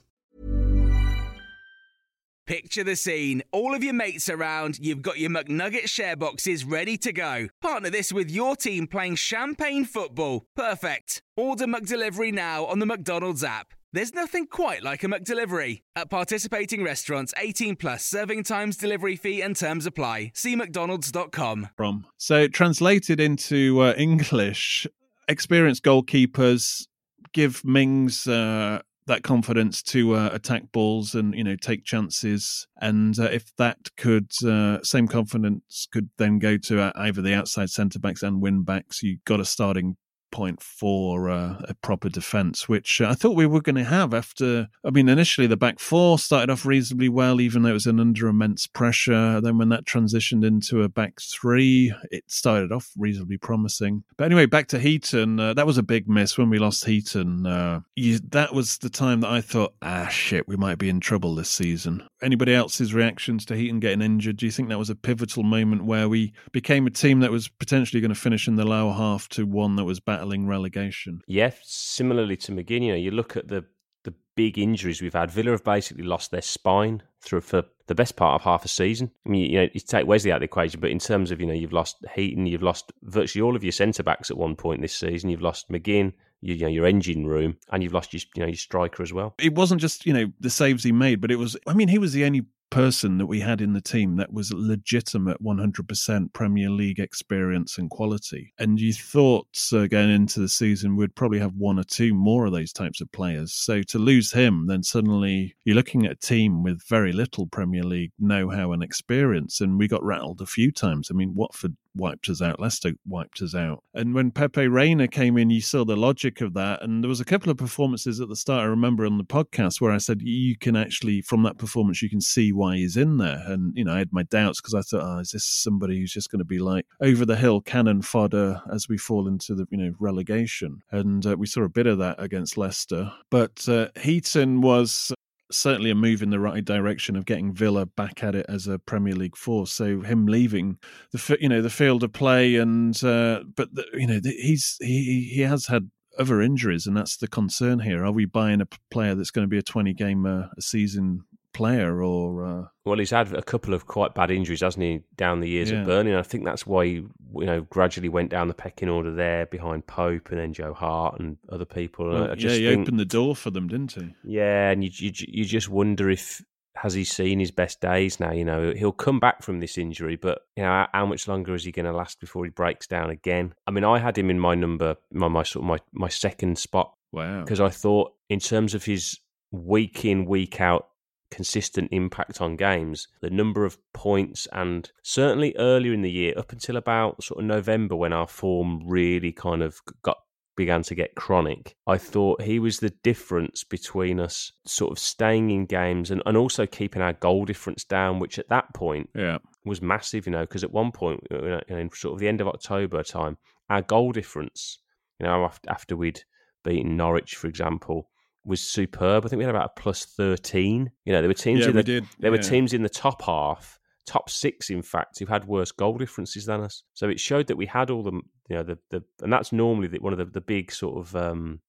Picture 2.45 2.83
the 2.83 2.95
scene. 2.95 3.41
All 3.51 3.73
of 3.73 3.83
your 3.83 3.95
mates 3.95 4.29
around, 4.29 4.77
you've 4.77 5.01
got 5.01 5.17
your 5.17 5.31
McNugget 5.31 5.89
share 5.89 6.15
boxes 6.15 6.63
ready 6.63 6.97
to 6.99 7.11
go. 7.11 7.47
Partner 7.63 7.89
this 7.89 8.13
with 8.13 8.29
your 8.29 8.55
team 8.55 8.85
playing 8.85 9.15
champagne 9.15 9.85
football. 9.85 10.45
Perfect. 10.55 11.23
Order 11.35 11.65
McDelivery 11.65 12.31
now 12.31 12.65
on 12.65 12.77
the 12.77 12.85
McDonald's 12.85 13.43
app. 13.43 13.73
There's 13.93 14.13
nothing 14.13 14.47
quite 14.47 14.83
like 14.83 15.03
a 15.03 15.07
McDelivery. 15.07 15.81
At 15.95 16.09
participating 16.09 16.83
restaurants, 16.83 17.33
18 17.37 17.77
plus 17.77 18.05
serving 18.05 18.43
times, 18.43 18.75
delivery 18.75 19.15
fee, 19.15 19.41
and 19.41 19.55
terms 19.55 19.85
apply. 19.85 20.31
See 20.35 20.55
McDonald's.com. 20.55 21.69
from. 21.77 22.05
So, 22.17 22.47
translated 22.47 23.19
into 23.21 23.79
uh, 23.81 23.93
English, 23.97 24.87
experienced 25.29 25.83
goalkeepers 25.83 26.87
give 27.33 27.63
Mings 27.63 28.27
uh, 28.27 28.81
that 29.05 29.23
confidence 29.23 29.81
to 29.81 30.15
uh, 30.15 30.29
attack 30.33 30.71
balls 30.73 31.15
and 31.15 31.33
you 31.33 31.43
know 31.43 31.55
take 31.55 31.85
chances. 31.85 32.67
And 32.79 33.17
uh, 33.17 33.23
if 33.23 33.55
that 33.57 33.95
could, 33.95 34.31
uh, 34.45 34.79
same 34.83 35.07
confidence 35.07 35.87
could 35.91 36.09
then 36.17 36.39
go 36.39 36.57
to 36.57 36.81
uh, 36.81 36.91
either 36.95 37.21
the 37.21 37.33
outside 37.33 37.69
centre 37.69 37.99
backs 37.99 38.21
and 38.21 38.41
win 38.41 38.63
backs. 38.63 39.01
You 39.01 39.19
got 39.25 39.39
a 39.39 39.45
starting 39.45 39.95
point 40.31 40.61
for 40.61 41.29
uh, 41.29 41.57
a 41.67 41.73
proper 41.75 42.09
defence, 42.09 42.67
which 42.67 43.01
uh, 43.01 43.09
I 43.09 43.13
thought 43.13 43.35
we 43.35 43.45
were 43.45 43.61
going 43.61 43.75
to 43.75 43.83
have 43.83 44.13
after. 44.13 44.67
I 44.85 44.89
mean, 44.89 45.09
initially 45.09 45.47
the 45.47 45.57
back 45.57 45.79
four 45.79 46.19
started 46.19 46.51
off 46.51 46.65
reasonably 46.65 47.09
well, 47.09 47.41
even 47.41 47.63
though 47.63 47.69
it 47.69 47.73
was 47.73 47.85
an 47.85 47.99
under 47.99 48.27
immense 48.27 48.67
pressure. 48.67 49.41
Then 49.41 49.57
when 49.57 49.69
that 49.69 49.85
transitioned 49.85 50.45
into 50.45 50.83
a 50.83 50.89
back 50.89 51.19
three, 51.21 51.93
it 52.11 52.23
started 52.27 52.71
off 52.71 52.91
reasonably 52.97 53.37
promising. 53.37 54.03
But 54.17 54.25
anyway, 54.25 54.45
back 54.45 54.67
to 54.67 54.79
Heaton. 54.79 55.39
Uh, 55.39 55.53
that 55.53 55.67
was 55.67 55.77
a 55.77 55.83
big 55.83 56.07
miss 56.07 56.37
when 56.37 56.49
we 56.49 56.59
lost 56.59 56.85
Heaton. 56.85 57.45
Uh, 57.45 57.81
you, 57.95 58.19
that 58.29 58.53
was 58.53 58.77
the 58.79 58.89
time 58.89 59.21
that 59.21 59.31
I 59.31 59.41
thought, 59.41 59.73
ah, 59.81 60.07
shit, 60.07 60.47
we 60.47 60.55
might 60.55 60.77
be 60.77 60.89
in 60.89 60.99
trouble 60.99 61.35
this 61.35 61.49
season. 61.49 62.07
Anybody 62.21 62.53
else's 62.53 62.93
reactions 62.93 63.45
to 63.45 63.55
Heaton 63.55 63.79
getting 63.79 64.01
injured? 64.01 64.37
Do 64.37 64.45
you 64.45 64.51
think 64.51 64.69
that 64.69 64.79
was 64.79 64.89
a 64.89 64.95
pivotal 64.95 65.43
moment 65.43 65.85
where 65.85 66.09
we 66.09 66.33
became 66.51 66.87
a 66.87 66.91
team 66.91 67.19
that 67.19 67.31
was 67.31 67.47
potentially 67.47 68.01
going 68.01 68.13
to 68.13 68.19
finish 68.19 68.47
in 68.47 68.55
the 68.55 68.65
lower 68.65 68.93
half 68.93 69.29
to 69.29 69.45
one 69.45 69.75
that 69.75 69.85
was 69.85 69.99
battling 70.17 70.47
relegation? 70.47 71.21
Yeah, 71.27 71.51
similarly 71.63 72.37
to 72.37 72.51
McGinn, 72.51 72.83
you 72.83 72.91
know, 72.91 72.97
you 72.97 73.11
look 73.11 73.37
at 73.37 73.47
the 73.47 73.65
the 74.03 74.13
big 74.35 74.57
injuries 74.57 75.01
we've 75.01 75.13
had. 75.13 75.31
Villa 75.31 75.51
have 75.51 75.63
basically 75.63 76.03
lost 76.03 76.31
their 76.31 76.41
spine 76.41 77.03
through 77.19 77.41
for 77.41 77.65
the 77.87 77.95
best 77.95 78.15
part 78.15 78.35
of 78.35 78.41
half 78.41 78.63
a 78.63 78.67
season. 78.67 79.11
I 79.25 79.29
mean, 79.29 79.51
you 79.51 79.61
know, 79.61 79.67
you 79.73 79.79
take 79.81 80.07
Wesley 80.07 80.31
out 80.31 80.37
of 80.37 80.41
the 80.41 80.45
equation, 80.45 80.79
but 80.79 80.91
in 80.91 80.99
terms 80.99 81.31
of 81.31 81.41
you 81.41 81.47
know, 81.47 81.53
you've 81.53 81.73
lost 81.73 81.97
Heaton, 82.15 82.45
you've 82.45 82.63
lost 82.63 82.93
virtually 83.03 83.41
all 83.41 83.55
of 83.55 83.63
your 83.63 83.71
centre 83.73 84.03
backs 84.03 84.31
at 84.31 84.37
one 84.37 84.55
point 84.55 84.81
this 84.81 84.95
season. 84.95 85.29
You've 85.29 85.41
lost 85.41 85.69
McGinn, 85.69 86.13
you, 86.41 86.55
you 86.55 86.61
know, 86.61 86.71
your 86.71 86.85
engine 86.85 87.25
room, 87.25 87.57
and 87.71 87.83
you've 87.83 87.93
lost 87.93 88.13
your 88.13 88.21
you 88.35 88.41
know 88.41 88.47
your 88.47 88.55
striker 88.55 89.03
as 89.03 89.11
well. 89.11 89.35
It 89.39 89.55
wasn't 89.55 89.81
just 89.81 90.05
you 90.05 90.13
know 90.13 90.31
the 90.39 90.49
saves 90.49 90.83
he 90.83 90.91
made, 90.91 91.21
but 91.21 91.31
it 91.31 91.37
was. 91.37 91.57
I 91.67 91.73
mean, 91.73 91.89
he 91.89 91.99
was 91.99 92.13
the 92.13 92.25
only 92.25 92.45
person 92.69 93.17
that 93.17 93.25
we 93.25 93.39
had 93.39 93.61
in 93.61 93.73
the 93.73 93.81
team 93.81 94.17
that 94.17 94.31
was 94.31 94.51
legitimate 94.53 95.41
100% 95.41 96.33
Premier 96.33 96.69
League 96.69 96.99
experience 96.99 97.77
and 97.77 97.89
quality. 97.89 98.53
And 98.59 98.79
you 98.79 98.93
thought 98.93 99.47
uh, 99.73 99.87
going 99.87 100.09
into 100.09 100.39
the 100.39 100.49
season 100.49 100.95
we'd 100.95 101.15
probably 101.15 101.39
have 101.39 101.55
one 101.55 101.79
or 101.79 101.83
two 101.83 102.13
more 102.13 102.45
of 102.45 102.53
those 102.53 102.73
types 102.73 103.01
of 103.01 103.11
players. 103.11 103.53
So 103.53 103.81
to 103.83 103.99
lose 103.99 104.31
him, 104.31 104.67
then 104.67 104.83
suddenly 104.83 105.55
you're 105.65 105.75
looking 105.75 106.05
at 106.05 106.11
a 106.11 106.15
team 106.15 106.63
with 106.63 106.87
very 106.87 107.11
little 107.11 107.47
Premier 107.47 107.83
League 107.83 108.11
know 108.19 108.49
how 108.49 108.71
and 108.71 108.83
experience. 108.83 109.61
And 109.61 109.77
we 109.77 109.87
got 109.87 110.03
rattled 110.03 110.41
a 110.41 110.45
few 110.45 110.71
times. 110.71 111.09
I 111.09 111.13
mean, 111.13 111.35
Watford 111.35 111.75
wiped 111.97 112.29
us 112.29 112.41
out. 112.41 112.59
Leicester 112.59 112.93
wiped 113.05 113.41
us 113.41 113.55
out. 113.55 113.83
And 113.93 114.13
when 114.13 114.31
Pepe 114.31 114.67
Reina 114.67 115.07
came 115.07 115.37
in, 115.37 115.49
you 115.49 115.61
saw 115.61 115.83
the 115.83 115.95
logic 115.95 116.41
of 116.41 116.53
that. 116.53 116.81
And 116.81 117.03
there 117.03 117.09
was 117.09 117.19
a 117.19 117.25
couple 117.25 117.51
of 117.51 117.57
performances 117.57 118.19
at 118.19 118.29
the 118.29 118.35
start. 118.35 118.61
I 118.61 118.65
remember 118.65 119.05
on 119.05 119.17
the 119.17 119.23
podcast 119.23 119.81
where 119.81 119.91
I 119.91 119.97
said 119.97 120.21
you 120.21 120.57
can 120.57 120.75
actually 120.75 121.21
from 121.21 121.43
that 121.43 121.57
performance 121.57 122.01
you 122.01 122.09
can 122.09 122.21
see 122.21 122.51
why 122.51 122.77
he's 122.77 122.97
in 122.97 123.17
there. 123.17 123.41
And 123.45 123.73
you 123.75 123.83
know 123.83 123.93
I 123.93 123.99
had 123.99 124.13
my 124.13 124.23
doubts 124.23 124.61
because 124.61 124.73
I 124.73 124.81
thought, 124.81 125.03
oh, 125.03 125.19
is 125.19 125.31
this 125.31 125.45
somebody 125.45 125.99
who's 125.99 126.13
just 126.13 126.31
going 126.31 126.39
to 126.39 126.45
be 126.45 126.59
like 126.59 126.85
over 127.01 127.25
the 127.25 127.35
hill 127.35 127.61
cannon 127.61 128.01
fodder 128.01 128.61
as 128.71 128.87
we 128.87 128.97
fall 128.97 129.27
into 129.27 129.55
the 129.55 129.65
you 129.69 129.77
know 129.77 129.93
relegation? 129.99 130.81
And 130.91 131.25
uh, 131.25 131.35
we 131.37 131.47
saw 131.47 131.63
a 131.63 131.69
bit 131.69 131.87
of 131.87 131.97
that 131.99 132.21
against 132.21 132.57
Leicester. 132.57 133.11
But 133.29 133.67
uh, 133.67 133.89
Heaton 133.99 134.61
was 134.61 135.11
certainly 135.51 135.89
a 135.89 135.95
move 135.95 136.21
in 136.21 136.29
the 136.29 136.39
right 136.39 136.63
direction 136.63 137.15
of 137.15 137.25
getting 137.25 137.53
Villa 137.53 137.85
back 137.85 138.23
at 138.23 138.35
it 138.35 138.45
as 138.49 138.67
a 138.67 138.79
Premier 138.79 139.15
League 139.15 139.37
force. 139.37 139.71
So 139.71 140.01
him 140.01 140.25
leaving 140.25 140.77
the 141.11 141.37
you 141.39 141.49
know 141.49 141.61
the 141.61 141.69
field 141.69 142.03
of 142.03 142.13
play 142.13 142.55
and 142.55 143.01
uh, 143.03 143.43
but 143.55 143.73
the, 143.73 143.85
you 143.93 144.07
know 144.07 144.19
he's 144.23 144.77
he 144.79 145.29
he 145.33 145.41
has 145.41 145.67
had 145.67 145.89
other 146.19 146.41
injuries 146.41 146.87
and 146.87 146.97
that's 146.97 147.17
the 147.17 147.27
concern 147.27 147.79
here. 147.79 148.03
Are 148.03 148.11
we 148.11 148.25
buying 148.25 148.61
a 148.61 148.67
player 148.91 149.15
that's 149.15 149.31
going 149.31 149.45
to 149.45 149.49
be 149.49 149.59
a 149.59 149.63
twenty 149.63 149.93
game 149.93 150.25
uh, 150.25 150.47
a 150.57 150.61
season 150.61 151.21
player 151.53 152.03
or 152.03 152.45
uh... 152.45 152.63
well 152.85 152.99
he's 152.99 153.09
had 153.09 153.33
a 153.33 153.41
couple 153.41 153.73
of 153.73 153.87
quite 153.87 154.13
bad 154.13 154.29
injuries 154.29 154.61
hasn't 154.61 154.83
he 154.83 155.01
down 155.15 155.39
the 155.39 155.49
years 155.49 155.71
yeah. 155.71 155.79
at 155.79 155.85
Burnley 155.85 156.11
and 156.11 156.19
I 156.19 156.23
think 156.23 156.45
that's 156.45 156.67
why 156.67 156.85
he 156.85 156.91
you 156.93 157.45
know 157.45 157.61
gradually 157.61 158.09
went 158.09 158.29
down 158.29 158.47
the 158.47 158.53
pecking 158.53 158.89
order 158.89 159.13
there 159.13 159.45
behind 159.47 159.87
Pope 159.87 160.29
and 160.29 160.39
then 160.39 160.53
Joe 160.53 160.73
Hart 160.73 161.19
and 161.19 161.37
other 161.49 161.65
people 161.65 162.09
well, 162.09 162.37
yeah 162.37 162.51
he 162.51 162.67
think, 162.67 162.81
opened 162.81 162.99
the 162.99 163.05
door 163.05 163.35
for 163.35 163.49
them 163.49 163.67
didn't 163.67 163.93
he 163.93 164.13
yeah 164.23 164.69
and 164.69 164.83
you, 164.83 164.91
you 164.93 165.11
you 165.15 165.45
just 165.45 165.69
wonder 165.69 166.09
if 166.09 166.43
has 166.77 166.93
he 166.93 167.03
seen 167.03 167.39
his 167.39 167.51
best 167.51 167.81
days 167.81 168.19
now? 168.19 168.31
You 168.31 168.45
know, 168.45 168.73
he'll 168.75 168.91
come 168.91 169.19
back 169.19 169.41
from 169.41 169.59
this 169.59 169.77
injury, 169.77 170.15
but 170.15 170.41
you 170.55 170.63
know, 170.63 170.85
how, 170.93 171.05
much 171.05 171.27
longer 171.27 171.55
is 171.55 171.63
he 171.63 171.71
going 171.71 171.85
to 171.85 171.91
last 171.91 172.19
before 172.19 172.45
he 172.45 172.51
breaks 172.51 172.87
down 172.87 173.09
again? 173.09 173.53
I 173.65 173.71
mean, 173.71 173.83
I 173.83 173.99
had 173.99 174.17
him 174.17 174.29
in 174.29 174.39
my 174.39 174.55
number, 174.55 174.95
my 175.11 175.27
my 175.27 175.43
sort 175.43 175.63
of 175.63 175.67
my 175.67 175.79
my 175.91 176.09
second 176.09 176.57
spot. 176.57 176.93
Wow, 177.11 177.41
because 177.41 177.59
I 177.59 177.69
thought 177.69 178.13
in 178.29 178.39
terms 178.39 178.75
of 178.75 178.85
his 178.85 179.19
week 179.51 180.05
in 180.05 180.25
week 180.25 180.61
out 180.61 180.89
consistent 181.29 181.89
impact 181.91 182.41
on 182.41 182.55
games, 182.55 183.07
the 183.21 183.29
number 183.29 183.65
of 183.65 183.77
points, 183.93 184.47
and 184.51 184.91
certainly 185.03 185.55
earlier 185.57 185.93
in 185.93 186.01
the 186.01 186.11
year, 186.11 186.33
up 186.37 186.51
until 186.51 186.77
about 186.77 187.23
sort 187.23 187.39
of 187.39 187.45
November 187.45 187.95
when 187.95 188.13
our 188.13 188.27
form 188.27 188.81
really 188.85 189.31
kind 189.31 189.61
of 189.61 189.81
got 190.01 190.17
began 190.57 190.81
to 190.81 190.95
get 190.95 191.15
chronic. 191.15 191.75
I 191.85 191.97
thought 191.97 192.41
he 192.41 192.59
was 192.59 192.79
the 192.79 192.89
difference 193.03 193.63
between 193.63 194.19
us 194.19 194.51
sort 194.65 194.91
of 194.91 194.99
staying 194.99 195.51
in 195.51 195.67
games 195.67 196.11
and, 196.11 196.21
and 196.25 196.35
also 196.35 196.65
keeping 196.65 197.01
our 197.01 197.13
goal 197.13 197.45
difference 197.45 197.85
down, 197.85 198.19
which 198.19 198.39
at 198.39 198.49
that 198.49 198.73
point 198.73 199.09
yeah. 199.15 199.37
was 199.63 199.81
massive, 199.81 200.25
you 200.25 200.31
know, 200.31 200.41
because 200.41 200.63
at 200.63 200.71
one 200.73 200.91
point, 200.91 201.21
you 201.29 201.37
know, 201.37 201.61
in 201.69 201.91
sort 201.93 202.15
of 202.15 202.19
the 202.19 202.27
end 202.27 202.41
of 202.41 202.47
October 202.47 203.03
time, 203.03 203.37
our 203.69 203.83
goal 203.83 204.11
difference, 204.11 204.79
you 205.19 205.27
know, 205.27 205.45
after, 205.45 205.69
after 205.69 205.95
we'd 205.95 206.23
beaten 206.63 206.97
Norwich, 206.97 207.35
for 207.35 207.47
example, 207.47 208.09
was 208.47 208.61
superb. 208.61 209.25
I 209.25 209.27
think 209.27 209.37
we 209.37 209.43
had 209.43 209.53
about 209.53 209.71
a 209.77 209.79
plus 209.79 210.05
thirteen. 210.05 210.91
You 211.05 211.13
know, 211.13 211.21
there 211.21 211.29
were 211.29 211.33
teams 211.33 211.61
yeah, 211.61 211.69
in 211.69 211.75
the 211.75 211.83
did. 211.83 212.05
there 212.19 212.31
yeah. 212.31 212.37
were 212.37 212.43
teams 212.43 212.73
in 212.73 212.81
the 212.81 212.89
top 212.89 213.21
half, 213.21 213.77
top 214.05 214.29
six, 214.29 214.69
in 214.69 214.81
fact, 214.81 215.19
who 215.19 215.25
had 215.25 215.45
worse 215.45 215.71
goal 215.71 215.97
differences 215.97 216.45
than 216.45 216.61
us. 216.61 216.83
So 216.93 217.09
it 217.09 217.19
showed 217.19 217.47
that 217.47 217.57
we 217.57 217.65
had 217.65 217.89
all 217.89 218.03
the 218.03 218.13
you 218.49 218.55
know 218.55 218.63
the 218.63 218.79
the 218.89 219.03
and 219.21 219.31
that's 219.31 219.51
normally 219.51 219.87
the, 219.87 219.99
one 219.99 220.13
of 220.13 220.19
the, 220.19 220.25
the 220.25 220.41
big 220.41 220.71
sort 220.71 220.97
of 220.97 221.15
um, 221.15 221.59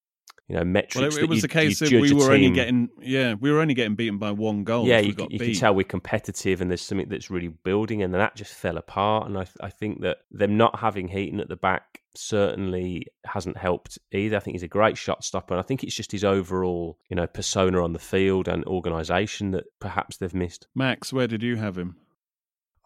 you 0.48 0.56
know 0.56 0.64
metrics. 0.64 0.96
Well, 0.96 1.06
it, 1.06 1.24
it 1.24 1.28
was 1.28 1.42
the 1.42 1.48
case 1.48 1.78
that 1.80 1.92
we 1.92 2.12
were 2.12 2.32
only 2.32 2.50
getting 2.50 2.88
yeah 3.00 3.34
we 3.34 3.52
were 3.52 3.60
only 3.60 3.74
getting 3.74 3.94
beaten 3.94 4.18
by 4.18 4.32
one 4.32 4.64
goal. 4.64 4.86
Yeah, 4.86 4.98
you, 4.98 5.14
you 5.28 5.38
can 5.38 5.54
tell 5.54 5.74
we're 5.74 5.84
competitive 5.84 6.60
and 6.60 6.70
there's 6.70 6.82
something 6.82 7.08
that's 7.08 7.30
really 7.30 7.48
building, 7.48 8.02
and 8.02 8.12
then 8.12 8.18
that 8.18 8.34
just 8.34 8.54
fell 8.54 8.78
apart. 8.78 9.28
And 9.28 9.38
I 9.38 9.46
I 9.60 9.68
think 9.68 10.00
that 10.02 10.18
them 10.30 10.56
not 10.56 10.78
having 10.78 11.08
Heaton 11.08 11.40
at 11.40 11.48
the 11.48 11.56
back 11.56 12.00
certainly 12.14 13.06
hasn't 13.26 13.58
helped 13.58 13.98
either. 14.10 14.36
I 14.36 14.40
think 14.40 14.54
he's 14.54 14.62
a 14.62 14.68
great 14.68 14.96
shot 14.96 15.22
stopper, 15.22 15.54
and 15.54 15.60
I 15.60 15.66
think 15.66 15.84
it's 15.84 15.94
just 15.94 16.12
his 16.12 16.24
overall 16.24 16.98
you 17.10 17.16
know 17.16 17.26
persona 17.26 17.84
on 17.84 17.92
the 17.92 17.98
field 17.98 18.48
and 18.48 18.64
organisation 18.64 19.50
that 19.50 19.64
perhaps 19.80 20.16
they've 20.16 20.34
missed. 20.34 20.66
Max, 20.74 21.12
where 21.12 21.26
did 21.26 21.42
you 21.42 21.56
have 21.56 21.76
him? 21.76 21.96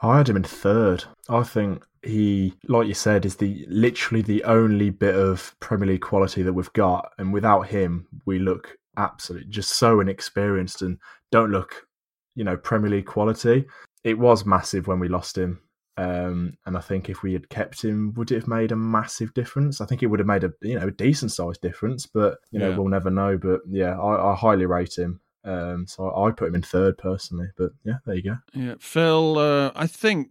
I 0.00 0.18
had 0.18 0.28
him 0.28 0.36
in 0.36 0.42
third. 0.42 1.04
I 1.28 1.44
think 1.44 1.86
he, 2.04 2.54
like 2.68 2.88
you 2.88 2.94
said, 2.94 3.24
is 3.24 3.36
the 3.36 3.64
literally 3.68 4.22
the 4.22 4.42
only 4.44 4.90
bit 4.90 5.14
of 5.14 5.54
Premier 5.60 5.88
League 5.88 6.00
quality 6.02 6.42
that 6.42 6.52
we've 6.52 6.72
got, 6.72 7.12
and 7.18 7.32
without 7.32 7.68
him, 7.68 8.06
we 8.26 8.38
look 8.38 8.76
absolutely 8.96 9.48
just 9.48 9.70
so 9.76 10.00
inexperienced 10.00 10.82
and 10.82 10.98
don't 11.30 11.50
look, 11.50 11.86
you 12.34 12.44
know, 12.44 12.56
Premier 12.56 12.90
League 12.90 13.06
quality. 13.06 13.64
It 14.04 14.18
was 14.18 14.44
massive 14.44 14.86
when 14.86 14.98
we 14.98 15.08
lost 15.08 15.38
him, 15.38 15.60
um, 15.96 16.56
and 16.66 16.76
I 16.76 16.80
think 16.80 17.08
if 17.08 17.22
we 17.22 17.32
had 17.34 17.48
kept 17.48 17.82
him, 17.82 18.12
would 18.14 18.32
it 18.32 18.36
have 18.36 18.48
made 18.48 18.72
a 18.72 18.76
massive 18.76 19.32
difference? 19.34 19.80
I 19.80 19.86
think 19.86 20.02
it 20.02 20.06
would 20.06 20.18
have 20.20 20.26
made 20.26 20.44
a 20.44 20.52
you 20.60 20.78
know 20.78 20.88
a 20.88 20.90
decent 20.90 21.30
sized 21.32 21.60
difference, 21.60 22.06
but 22.06 22.38
you 22.50 22.58
know 22.58 22.70
Yeah. 22.70 22.76
we'll 22.76 22.88
never 22.88 23.10
know. 23.10 23.38
But 23.38 23.60
yeah, 23.68 23.98
I, 23.98 24.32
I 24.32 24.34
highly 24.34 24.66
rate 24.66 24.98
him. 24.98 25.20
Um, 25.44 25.86
so 25.88 26.08
I, 26.08 26.28
I 26.28 26.30
put 26.32 26.48
him 26.48 26.54
in 26.56 26.62
third 26.62 26.98
personally. 26.98 27.48
But 27.56 27.70
yeah, 27.84 27.94
there 28.06 28.14
you 28.16 28.22
go. 28.22 28.36
Yeah, 28.54 28.74
Phil. 28.80 29.38
Uh, 29.38 29.70
I 29.76 29.86
think 29.86 30.30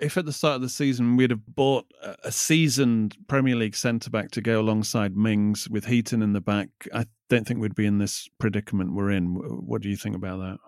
if 0.00 0.16
at 0.16 0.24
the 0.24 0.32
start 0.32 0.56
of 0.56 0.62
the 0.62 0.68
season 0.68 1.16
we'd 1.16 1.30
have 1.30 1.46
bought 1.46 1.86
a- 2.02 2.16
a 2.24 2.32
seasoned 2.32 3.16
Premier 3.28 3.56
League 3.56 3.76
centre 3.76 4.10
back 4.10 4.30
to 4.32 4.40
go 4.40 4.60
alongside 4.60 5.16
Mings 5.16 5.68
with 5.68 5.86
Heaton 5.86 6.22
in 6.22 6.32
the 6.32 6.40
back, 6.40 6.68
I 6.92 7.06
don't 7.28 7.46
think 7.46 7.60
we'd 7.60 7.74
be 7.74 7.86
in 7.86 7.98
this 7.98 8.28
predicament 8.38 8.94
we're 8.94 9.10
in. 9.10 9.34
What 9.34 9.82
do 9.82 9.88
you 9.88 9.96
think 9.96 10.16
about 10.16 10.38
that? 10.38 10.58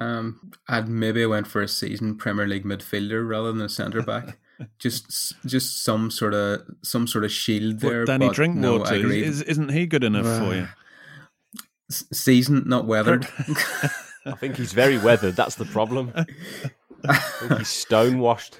Um, 0.00 0.52
I'd 0.68 0.88
maybe 0.88 1.26
went 1.26 1.46
for 1.46 1.60
a 1.62 1.68
seasoned 1.68 2.18
Premier 2.18 2.46
League 2.46 2.64
midfielder 2.64 3.28
rather 3.28 3.52
than 3.52 3.60
a 3.60 3.68
centre 3.68 4.02
back. 4.02 4.38
just, 4.78 5.34
just 5.44 5.82
some 5.84 6.10
sort 6.10 6.34
of 6.34 6.62
some 6.82 7.06
sort 7.06 7.24
of 7.24 7.32
shield 7.32 7.80
there. 7.80 8.00
What, 8.00 8.06
Danny 8.06 8.26
but 8.28 8.28
no, 8.28 8.30
I 8.30 8.34
Drinkwater, 8.34 8.94
agree. 8.94 9.24
is, 9.24 9.42
isn't 9.42 9.70
he 9.70 9.86
good 9.86 10.04
enough 10.04 10.26
for 10.38 10.54
you? 10.54 10.68
Seasoned, 11.90 12.66
not 12.66 12.86
weathered. 12.86 13.26
I 14.24 14.32
think 14.36 14.56
he's 14.56 14.72
very 14.72 14.98
weathered. 14.98 15.34
That's 15.34 15.56
the 15.56 15.64
problem. 15.64 16.12
I 17.08 17.14
think 17.14 17.58
he's 17.58 17.68
stonewashed. 17.68 18.58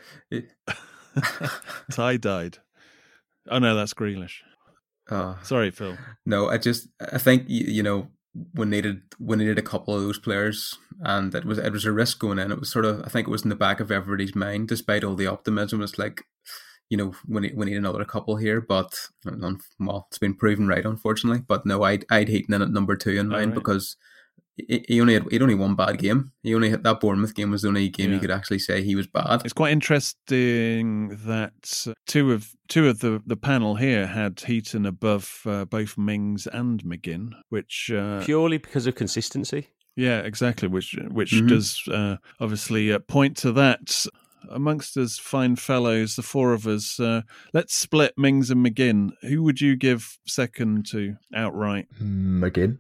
Tie 1.91 2.17
dyed. 2.17 2.59
Oh 3.49 3.59
no, 3.59 3.75
that's 3.75 3.95
Grealish. 3.95 4.39
Oh. 5.11 5.39
Sorry, 5.43 5.71
Phil. 5.71 5.97
No, 6.25 6.49
I 6.49 6.59
just 6.59 6.89
I 7.01 7.19
think 7.19 7.45
you, 7.49 7.67
you 7.67 7.83
know 7.83 8.09
we 8.55 8.67
needed 8.67 9.03
we 9.19 9.37
needed 9.37 9.59
a 9.59 9.63
couple 9.63 9.95
of 9.95 10.03
those 10.03 10.19
players, 10.19 10.79
and 11.01 11.35
it 11.35 11.45
was 11.45 11.59
it 11.59 11.73
was 11.73 11.85
a 11.85 11.93
risk 11.93 12.19
going 12.19 12.39
in. 12.39 12.53
It 12.53 12.61
was 12.61 12.71
sort 12.71 12.85
of 12.85 13.03
I 13.05 13.09
think 13.09 13.29
it 13.29 13.31
was 13.31 13.43
in 13.43 13.51
the 13.51 13.57
back 13.57 13.81
of 13.81 13.91
everybody's 13.91 14.35
mind, 14.35 14.69
despite 14.69 15.05
all 15.05 15.15
the 15.15 15.27
optimism. 15.27 15.83
It's 15.83 15.99
like 15.99 16.25
you 16.89 16.97
know 16.97 17.15
we 17.29 17.43
need, 17.43 17.57
we 17.57 17.67
need 17.67 17.77
another 17.77 18.05
couple 18.05 18.37
here, 18.37 18.61
but 18.61 19.09
well, 19.25 20.07
it's 20.09 20.19
been 20.19 20.35
proven 20.35 20.67
right, 20.67 20.85
unfortunately. 20.85 21.43
But 21.47 21.67
no, 21.67 21.83
I'd 21.83 22.07
I'd 22.11 22.29
Heaton 22.29 22.55
in 22.55 22.63
at 22.63 22.71
number 22.71 22.97
two 22.97 23.11
in 23.11 23.29
mine 23.29 23.49
right. 23.49 23.55
because 23.55 23.97
he, 24.57 24.85
he 24.89 25.01
only 25.01 25.15
had 25.15 25.25
he'd 25.31 25.43
only 25.43 25.55
one 25.55 25.75
bad 25.75 25.99
game. 25.99 26.33
He 26.43 26.55
only 26.55 26.71
had 26.71 26.85
that 26.85 27.01
Bournemouth 27.01 27.35
game 27.35 27.51
was 27.51 27.63
the 27.63 27.69
only 27.69 27.89
game 27.89 28.11
Yeah. 28.11 28.15
you 28.17 28.21
could 28.21 28.31
actually 28.31 28.59
say 28.59 28.83
he 28.83 28.95
was 28.95 29.07
bad. 29.07 29.43
It's 29.45 29.53
quite 29.53 29.73
interesting 29.73 31.09
that 31.27 31.85
uh, 31.89 31.93
two 32.07 32.33
of 32.33 32.51
two 32.69 32.89
of 32.89 33.01
the, 33.01 33.23
the 33.27 33.37
panel 33.37 33.77
here 33.77 34.07
had 34.07 34.41
Heaton 34.41 34.87
above 34.87 35.43
uh, 35.47 35.65
both 35.65 35.97
Mings 35.99 36.47
and 36.47 36.83
McGinn, 36.85 37.31
which 37.49 37.91
uh, 37.95 38.23
Purely 38.25 38.59
because 38.59 38.87
of 38.87 38.95
consistency. 38.95 39.69
yeah, 39.97 40.21
exactly, 40.21 40.69
which 40.69 40.97
which 41.11 41.33
Mhm. 41.33 41.49
does 41.49 41.83
uh, 41.89 42.17
obviously 42.41 42.93
uh, 42.93 42.99
point 43.01 43.37
to 43.39 43.53
that. 43.53 44.07
Amongst 44.51 44.97
us 44.97 45.19
fine 45.21 45.55
fellows, 45.55 46.17
the 46.17 46.23
four 46.23 46.53
of 46.53 46.67
us, 46.67 46.99
uh, 46.99 47.23
let's 47.55 47.77
split 47.77 48.13
Mings 48.19 48.51
and 48.51 48.65
McGinn. 48.67 49.11
Who 49.23 49.45
would 49.45 49.61
you 49.61 49.77
give 49.77 50.19
second 50.27 50.85
to 50.91 51.15
outright? 51.33 51.87
McGinn. 52.03 52.79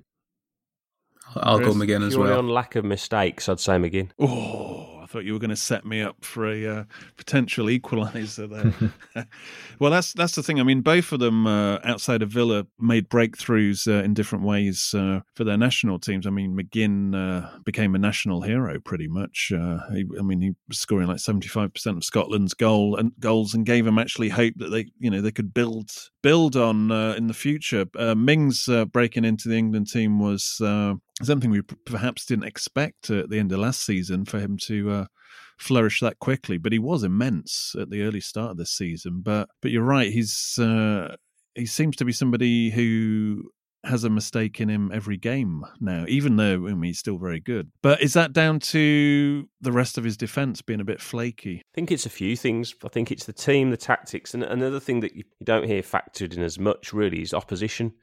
I'll 1.36 1.58
go 1.58 1.66
Chris, 1.66 1.76
McGinn 1.76 2.06
as 2.06 2.16
well. 2.16 2.38
on 2.38 2.48
lack 2.48 2.76
of 2.76 2.84
mistakes, 2.84 3.48
I'd 3.48 3.60
say 3.60 3.72
McGinn. 3.72 4.10
Oh, 4.18 5.00
I 5.02 5.06
thought 5.06 5.24
you 5.24 5.32
were 5.32 5.38
going 5.38 5.50
to 5.50 5.56
set 5.56 5.84
me 5.84 6.00
up 6.00 6.24
for 6.24 6.46
a 6.46 6.66
uh, 6.66 6.84
potential 7.16 7.66
equaliser 7.66 8.48
there. 8.48 9.26
well, 9.78 9.90
that's 9.90 10.12
that's 10.12 10.34
the 10.34 10.42
thing. 10.42 10.60
I 10.60 10.62
mean, 10.62 10.80
both 10.80 11.12
of 11.12 11.20
them 11.20 11.46
uh, 11.46 11.78
outside 11.84 12.22
of 12.22 12.30
Villa 12.30 12.66
made 12.78 13.08
breakthroughs 13.08 13.86
uh, 13.88 14.04
in 14.04 14.14
different 14.14 14.44
ways 14.44 14.94
uh, 14.94 15.20
for 15.34 15.44
their 15.44 15.56
national 15.58 15.98
teams. 15.98 16.26
I 16.26 16.30
mean, 16.30 16.56
McGinn 16.56 17.14
uh, 17.14 17.50
became 17.64 17.94
a 17.94 17.98
national 17.98 18.42
hero 18.42 18.78
pretty 18.80 19.08
much. 19.08 19.52
Uh, 19.54 19.78
he, 19.92 20.04
I 20.18 20.22
mean, 20.22 20.40
he 20.40 20.52
was 20.68 20.78
scoring 20.78 21.08
like 21.08 21.18
seventy 21.18 21.48
five 21.48 21.74
percent 21.74 21.96
of 21.96 22.04
Scotland's 22.04 22.54
goal 22.54 22.96
and 22.96 23.12
goals, 23.18 23.54
and 23.54 23.66
gave 23.66 23.84
them 23.84 23.98
actually 23.98 24.28
hope 24.28 24.54
that 24.58 24.70
they, 24.70 24.86
you 24.98 25.10
know, 25.10 25.20
they 25.20 25.32
could 25.32 25.52
build 25.52 25.90
build 26.22 26.56
on 26.56 26.90
uh, 26.90 27.14
in 27.14 27.26
the 27.26 27.34
future. 27.34 27.86
Uh, 27.98 28.14
Mings 28.14 28.68
uh, 28.68 28.84
breaking 28.84 29.24
into 29.24 29.48
the 29.48 29.56
England 29.56 29.88
team 29.88 30.18
was 30.18 30.60
uh, 30.62 30.94
something 31.22 31.50
we 31.50 31.62
perhaps 31.62 32.26
didn't 32.26 32.44
expect 32.46 33.10
at 33.10 33.30
the 33.30 33.38
end 33.38 33.52
of 33.52 33.58
last 33.58 33.84
season 33.84 34.24
for 34.24 34.38
him 34.38 34.56
to 34.62 34.90
uh, 34.90 35.04
flourish 35.58 36.00
that 36.00 36.18
quickly. 36.18 36.58
But 36.58 36.72
he 36.72 36.78
was 36.78 37.02
immense 37.02 37.74
at 37.78 37.90
the 37.90 38.02
early 38.02 38.20
start 38.20 38.52
of 38.52 38.56
this 38.56 38.72
season. 38.72 39.20
But 39.22 39.48
but 39.60 39.70
you're 39.70 39.82
right, 39.82 40.12
he's 40.12 40.58
uh, 40.58 41.16
he 41.54 41.66
seems 41.66 41.96
to 41.96 42.04
be 42.04 42.12
somebody 42.12 42.70
who 42.70 43.50
has 43.84 44.04
a 44.04 44.10
mistake 44.10 44.60
in 44.60 44.68
him 44.68 44.90
every 44.94 45.16
game 45.16 45.64
now, 45.80 46.04
even 46.06 46.36
though 46.36 46.66
I 46.66 46.74
mean, 46.74 46.84
he's 46.84 46.98
still 46.98 47.18
very 47.18 47.40
good. 47.40 47.70
But 47.82 48.00
is 48.00 48.12
that 48.12 48.32
down 48.32 48.60
to 48.60 49.48
the 49.60 49.72
rest 49.72 49.98
of 49.98 50.04
his 50.04 50.16
defence 50.16 50.62
being 50.62 50.80
a 50.80 50.84
bit 50.84 51.00
flaky? 51.00 51.58
I 51.58 51.74
think 51.74 51.90
it's 51.90 52.06
a 52.06 52.10
few 52.10 52.36
things. 52.36 52.74
I 52.84 52.88
think 52.88 53.10
it's 53.10 53.24
the 53.24 53.32
team, 53.32 53.70
the 53.70 53.76
tactics, 53.76 54.34
and 54.34 54.42
another 54.44 54.80
thing 54.80 55.00
that 55.00 55.16
you 55.16 55.24
don't 55.42 55.66
hear 55.66 55.82
factored 55.82 56.36
in 56.36 56.42
as 56.42 56.58
much 56.58 56.92
really 56.92 57.22
is 57.22 57.34
opposition. 57.34 57.94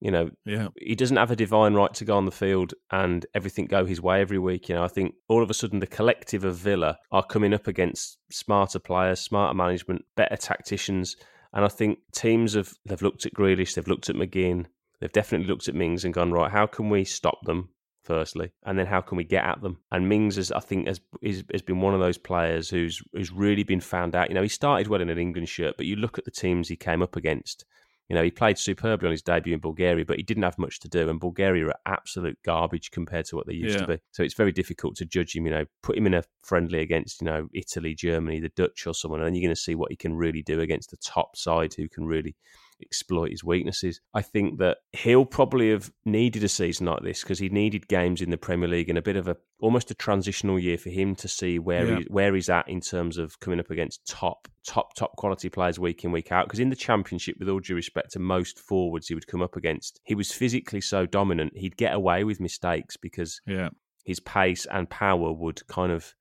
You 0.00 0.10
know, 0.10 0.30
yeah. 0.44 0.68
he 0.76 0.94
doesn't 0.94 1.16
have 1.16 1.30
a 1.30 1.36
divine 1.36 1.74
right 1.74 1.92
to 1.94 2.04
go 2.04 2.16
on 2.16 2.26
the 2.26 2.30
field 2.30 2.74
and 2.90 3.24
everything 3.34 3.66
go 3.66 3.86
his 3.86 4.00
way 4.00 4.20
every 4.20 4.38
week. 4.38 4.68
You 4.68 4.74
know, 4.74 4.84
I 4.84 4.88
think 4.88 5.14
all 5.28 5.42
of 5.42 5.50
a 5.50 5.54
sudden 5.54 5.80
the 5.80 5.86
collective 5.86 6.44
of 6.44 6.56
Villa 6.56 6.98
are 7.10 7.24
coming 7.24 7.54
up 7.54 7.66
against 7.66 8.18
smarter 8.30 8.78
players, 8.78 9.20
smarter 9.20 9.54
management, 9.54 10.04
better 10.14 10.36
tacticians. 10.36 11.16
And 11.54 11.64
I 11.64 11.68
think 11.68 11.98
teams 12.12 12.54
have 12.54 12.74
they've 12.84 13.00
looked 13.00 13.24
at 13.24 13.32
Grealish, 13.32 13.74
they've 13.74 13.88
looked 13.88 14.10
at 14.10 14.16
McGinn, 14.16 14.66
they've 15.00 15.12
definitely 15.12 15.46
looked 15.46 15.68
at 15.68 15.74
Mings 15.74 16.04
and 16.04 16.12
gone, 16.12 16.32
right, 16.32 16.50
how 16.50 16.66
can 16.66 16.90
we 16.90 17.04
stop 17.04 17.38
them? 17.44 17.70
Firstly, 18.04 18.52
and 18.64 18.78
then 18.78 18.86
how 18.86 19.00
can 19.00 19.16
we 19.16 19.24
get 19.24 19.44
at 19.44 19.62
them? 19.62 19.78
And 19.90 20.08
Mings, 20.08 20.36
has, 20.36 20.52
I 20.52 20.60
think, 20.60 20.86
has, 20.86 21.00
has 21.24 21.62
been 21.62 21.80
one 21.80 21.92
of 21.92 21.98
those 21.98 22.16
players 22.16 22.70
who's 22.70 23.02
who's 23.12 23.32
really 23.32 23.64
been 23.64 23.80
found 23.80 24.14
out. 24.14 24.28
You 24.28 24.36
know, 24.36 24.42
he 24.42 24.48
started 24.48 24.86
well 24.86 25.00
in 25.00 25.10
an 25.10 25.18
England 25.18 25.48
shirt, 25.48 25.76
but 25.76 25.86
you 25.86 25.96
look 25.96 26.16
at 26.16 26.24
the 26.24 26.30
teams 26.30 26.68
he 26.68 26.76
came 26.76 27.02
up 27.02 27.16
against, 27.16 27.64
you 28.08 28.14
know, 28.14 28.22
he 28.22 28.30
played 28.30 28.56
superbly 28.56 29.06
on 29.06 29.12
his 29.12 29.22
debut 29.22 29.54
in 29.54 29.60
Bulgaria, 29.60 30.04
but 30.04 30.16
he 30.16 30.22
didn't 30.22 30.44
have 30.44 30.58
much 30.58 30.78
to 30.80 30.88
do. 30.88 31.08
And 31.08 31.18
Bulgaria 31.18 31.66
are 31.66 31.74
absolute 31.86 32.38
garbage 32.44 32.90
compared 32.90 33.26
to 33.26 33.36
what 33.36 33.46
they 33.46 33.54
used 33.54 33.74
Yeah. 33.74 33.86
to 33.86 33.92
be. 33.94 33.98
So 34.12 34.22
it's 34.22 34.34
very 34.34 34.52
difficult 34.52 34.96
to 34.96 35.04
judge 35.04 35.34
him. 35.34 35.44
You 35.46 35.50
know, 35.52 35.64
put 35.82 35.98
him 35.98 36.06
in 36.06 36.14
a 36.14 36.22
friendly 36.42 36.80
against, 36.80 37.20
you 37.20 37.26
know, 37.26 37.48
Italy, 37.52 37.94
Germany, 37.94 38.40
the 38.40 38.50
Dutch, 38.50 38.86
or 38.86 38.94
someone, 38.94 39.20
and 39.20 39.26
then 39.26 39.34
you're 39.34 39.48
going 39.48 39.54
to 39.54 39.60
see 39.60 39.74
what 39.74 39.90
he 39.90 39.96
can 39.96 40.14
really 40.14 40.42
do 40.42 40.60
against 40.60 40.90
the 40.90 40.96
top 40.98 41.36
side 41.36 41.74
who 41.74 41.88
can 41.88 42.06
really 42.06 42.36
exploit 42.82 43.30
his 43.30 43.44
weaknesses. 43.44 44.00
I 44.14 44.22
think 44.22 44.58
that 44.58 44.78
he'll 44.92 45.24
probably 45.24 45.70
have 45.70 45.90
needed 46.04 46.44
a 46.44 46.48
season 46.48 46.86
like 46.86 47.02
this 47.02 47.22
because 47.22 47.38
he 47.38 47.48
needed 47.48 47.88
games 47.88 48.20
in 48.20 48.30
the 48.30 48.36
Premier 48.38 48.68
League 48.68 48.88
and 48.88 48.98
a 48.98 49.02
bit 49.02 49.16
of 49.16 49.28
a 49.28 49.36
almost 49.60 49.90
a 49.90 49.94
transitional 49.94 50.58
year 50.58 50.76
for 50.76 50.90
him 50.90 51.14
to 51.16 51.28
see 51.28 51.58
where 51.58 51.86
Yeah. 51.86 51.98
he 52.00 52.04
where 52.08 52.34
he's 52.34 52.48
at 52.50 52.68
in 52.68 52.80
terms 52.80 53.16
of 53.18 53.38
coming 53.40 53.58
up 53.60 53.70
against 53.70 54.06
top 54.06 54.48
top 54.66 54.94
top 54.94 55.16
quality 55.16 55.48
players 55.48 55.78
week 55.78 56.04
in 56.04 56.12
week 56.12 56.30
out. 56.32 56.46
Because 56.46 56.60
in 56.60 56.70
the 56.70 56.76
Championship, 56.76 57.36
with 57.38 57.48
all 57.48 57.60
due 57.60 57.74
respect 57.74 58.12
to 58.12 58.18
most 58.18 58.58
forwards 58.58 59.08
he 59.08 59.14
would 59.14 59.26
come 59.26 59.42
up 59.42 59.56
against, 59.56 60.00
he 60.04 60.14
was 60.14 60.32
physically 60.32 60.80
so 60.80 61.06
dominant 61.06 61.56
he'd 61.56 61.76
get 61.76 61.94
away 61.94 62.24
with 62.24 62.40
mistakes 62.40 62.96
because 62.96 63.40
Yeah. 63.46 63.70
his 64.04 64.20
pace 64.20 64.66
and 64.66 64.90
power 64.90 65.32
would 65.32 65.66
kind 65.68 65.92
of 65.92 66.14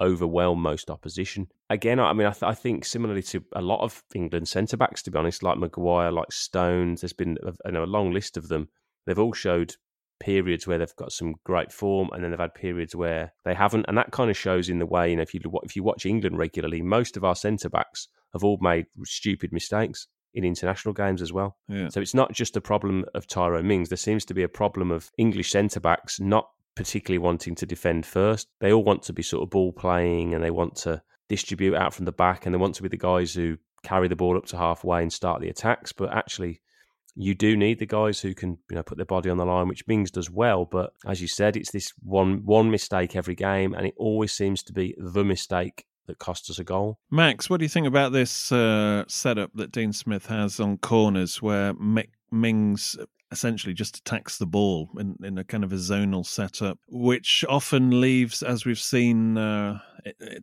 overwhelm 0.00 0.60
most 0.60 0.90
opposition. 0.90 1.48
Again, 1.70 2.00
I 2.00 2.12
mean, 2.12 2.26
I, 2.26 2.32
th- 2.32 2.42
I 2.42 2.54
think 2.54 2.84
similarly 2.84 3.22
to 3.22 3.44
a 3.54 3.62
lot 3.62 3.80
of 3.80 4.02
England 4.14 4.48
centre 4.48 4.76
backs, 4.76 5.02
to 5.02 5.10
be 5.10 5.18
honest, 5.18 5.42
like 5.42 5.58
Maguire, 5.58 6.10
like 6.10 6.32
Stones, 6.32 7.00
there's 7.00 7.12
been 7.12 7.38
a, 7.44 7.52
you 7.66 7.72
know, 7.72 7.84
a 7.84 7.86
long 7.86 8.12
list 8.12 8.36
of 8.36 8.48
them. 8.48 8.68
They've 9.06 9.18
all 9.18 9.32
showed 9.32 9.76
periods 10.20 10.66
where 10.66 10.78
they've 10.78 10.96
got 10.96 11.12
some 11.12 11.34
great 11.44 11.72
form, 11.72 12.10
and 12.12 12.22
then 12.22 12.30
they've 12.30 12.40
had 12.40 12.54
periods 12.54 12.94
where 12.94 13.32
they 13.44 13.54
haven't, 13.54 13.86
and 13.88 13.98
that 13.98 14.12
kind 14.12 14.30
of 14.30 14.36
shows 14.36 14.68
in 14.68 14.78
the 14.78 14.86
way. 14.86 15.10
You 15.10 15.16
know, 15.16 15.22
if 15.22 15.34
you 15.34 15.40
if 15.62 15.76
you 15.76 15.82
watch 15.82 16.06
England 16.06 16.38
regularly, 16.38 16.82
most 16.82 17.16
of 17.16 17.24
our 17.24 17.36
centre 17.36 17.68
backs 17.68 18.08
have 18.32 18.44
all 18.44 18.58
made 18.60 18.86
stupid 19.04 19.52
mistakes 19.52 20.06
in 20.34 20.44
international 20.44 20.92
games 20.92 21.22
as 21.22 21.32
well. 21.32 21.56
Yeah. 21.68 21.88
So 21.88 22.00
it's 22.00 22.14
not 22.14 22.32
just 22.32 22.56
a 22.56 22.60
problem 22.60 23.04
of 23.14 23.26
Tyrone 23.26 23.68
Mings. 23.68 23.88
There 23.88 23.96
seems 23.96 24.24
to 24.26 24.34
be 24.34 24.42
a 24.42 24.48
problem 24.48 24.90
of 24.90 25.10
English 25.16 25.50
centre 25.50 25.80
backs 25.80 26.18
not 26.18 26.48
particularly 26.74 27.18
wanting 27.18 27.54
to 27.56 27.66
defend 27.66 28.06
first. 28.06 28.48
They 28.60 28.72
all 28.72 28.84
want 28.84 29.02
to 29.04 29.12
be 29.12 29.22
sort 29.22 29.42
of 29.42 29.50
ball 29.50 29.72
playing 29.72 30.34
and 30.34 30.42
they 30.42 30.50
want 30.50 30.76
to 30.76 31.02
distribute 31.28 31.74
out 31.74 31.94
from 31.94 32.04
the 32.04 32.12
back 32.12 32.44
and 32.44 32.54
they 32.54 32.58
want 32.58 32.74
to 32.76 32.82
be 32.82 32.88
the 32.88 32.96
guys 32.96 33.34
who 33.34 33.56
carry 33.82 34.08
the 34.08 34.16
ball 34.16 34.36
up 34.36 34.46
to 34.46 34.56
halfway 34.56 35.02
and 35.02 35.12
start 35.12 35.40
the 35.40 35.48
attacks. 35.48 35.92
But 35.92 36.12
actually, 36.12 36.60
you 37.14 37.34
do 37.34 37.56
need 37.56 37.78
the 37.78 37.86
guys 37.86 38.20
who 38.20 38.34
can 38.34 38.58
you 38.68 38.76
know 38.76 38.82
put 38.82 38.96
their 38.96 39.06
body 39.06 39.30
on 39.30 39.36
the 39.36 39.44
line, 39.44 39.68
which 39.68 39.86
Mings 39.86 40.10
does 40.10 40.30
well. 40.30 40.64
But 40.64 40.92
as 41.06 41.20
you 41.22 41.28
said, 41.28 41.56
it's 41.56 41.70
this 41.70 41.92
one 42.02 42.44
one 42.44 42.70
mistake 42.70 43.14
every 43.14 43.34
game, 43.34 43.74
and 43.74 43.86
it 43.86 43.94
always 43.96 44.32
seems 44.32 44.62
to 44.64 44.72
be 44.72 44.94
the 44.98 45.24
mistake 45.24 45.86
that 46.06 46.18
costs 46.18 46.50
us 46.50 46.58
a 46.58 46.64
goal. 46.64 46.98
Max, 47.10 47.48
what 47.48 47.58
do 47.58 47.64
you 47.64 47.68
think 47.68 47.86
about 47.86 48.12
this 48.12 48.52
uh, 48.52 49.04
setup 49.08 49.52
that 49.54 49.72
Dean 49.72 49.92
Smith 49.92 50.26
has 50.26 50.60
on 50.60 50.76
corners 50.78 51.40
where 51.40 51.72
Mick 51.74 52.08
Mings 52.30 52.96
essentially 53.34 53.74
just 53.74 53.98
attacks 53.98 54.38
the 54.38 54.46
ball 54.46 54.88
in, 54.98 55.16
in 55.22 55.38
a 55.38 55.44
kind 55.44 55.64
of 55.64 55.72
a 55.72 55.76
zonal 55.76 56.24
setup, 56.24 56.78
which 56.88 57.44
often 57.48 58.00
leaves, 58.00 58.42
as 58.42 58.64
we've 58.64 58.78
seen 58.78 59.36
uh, 59.36 59.78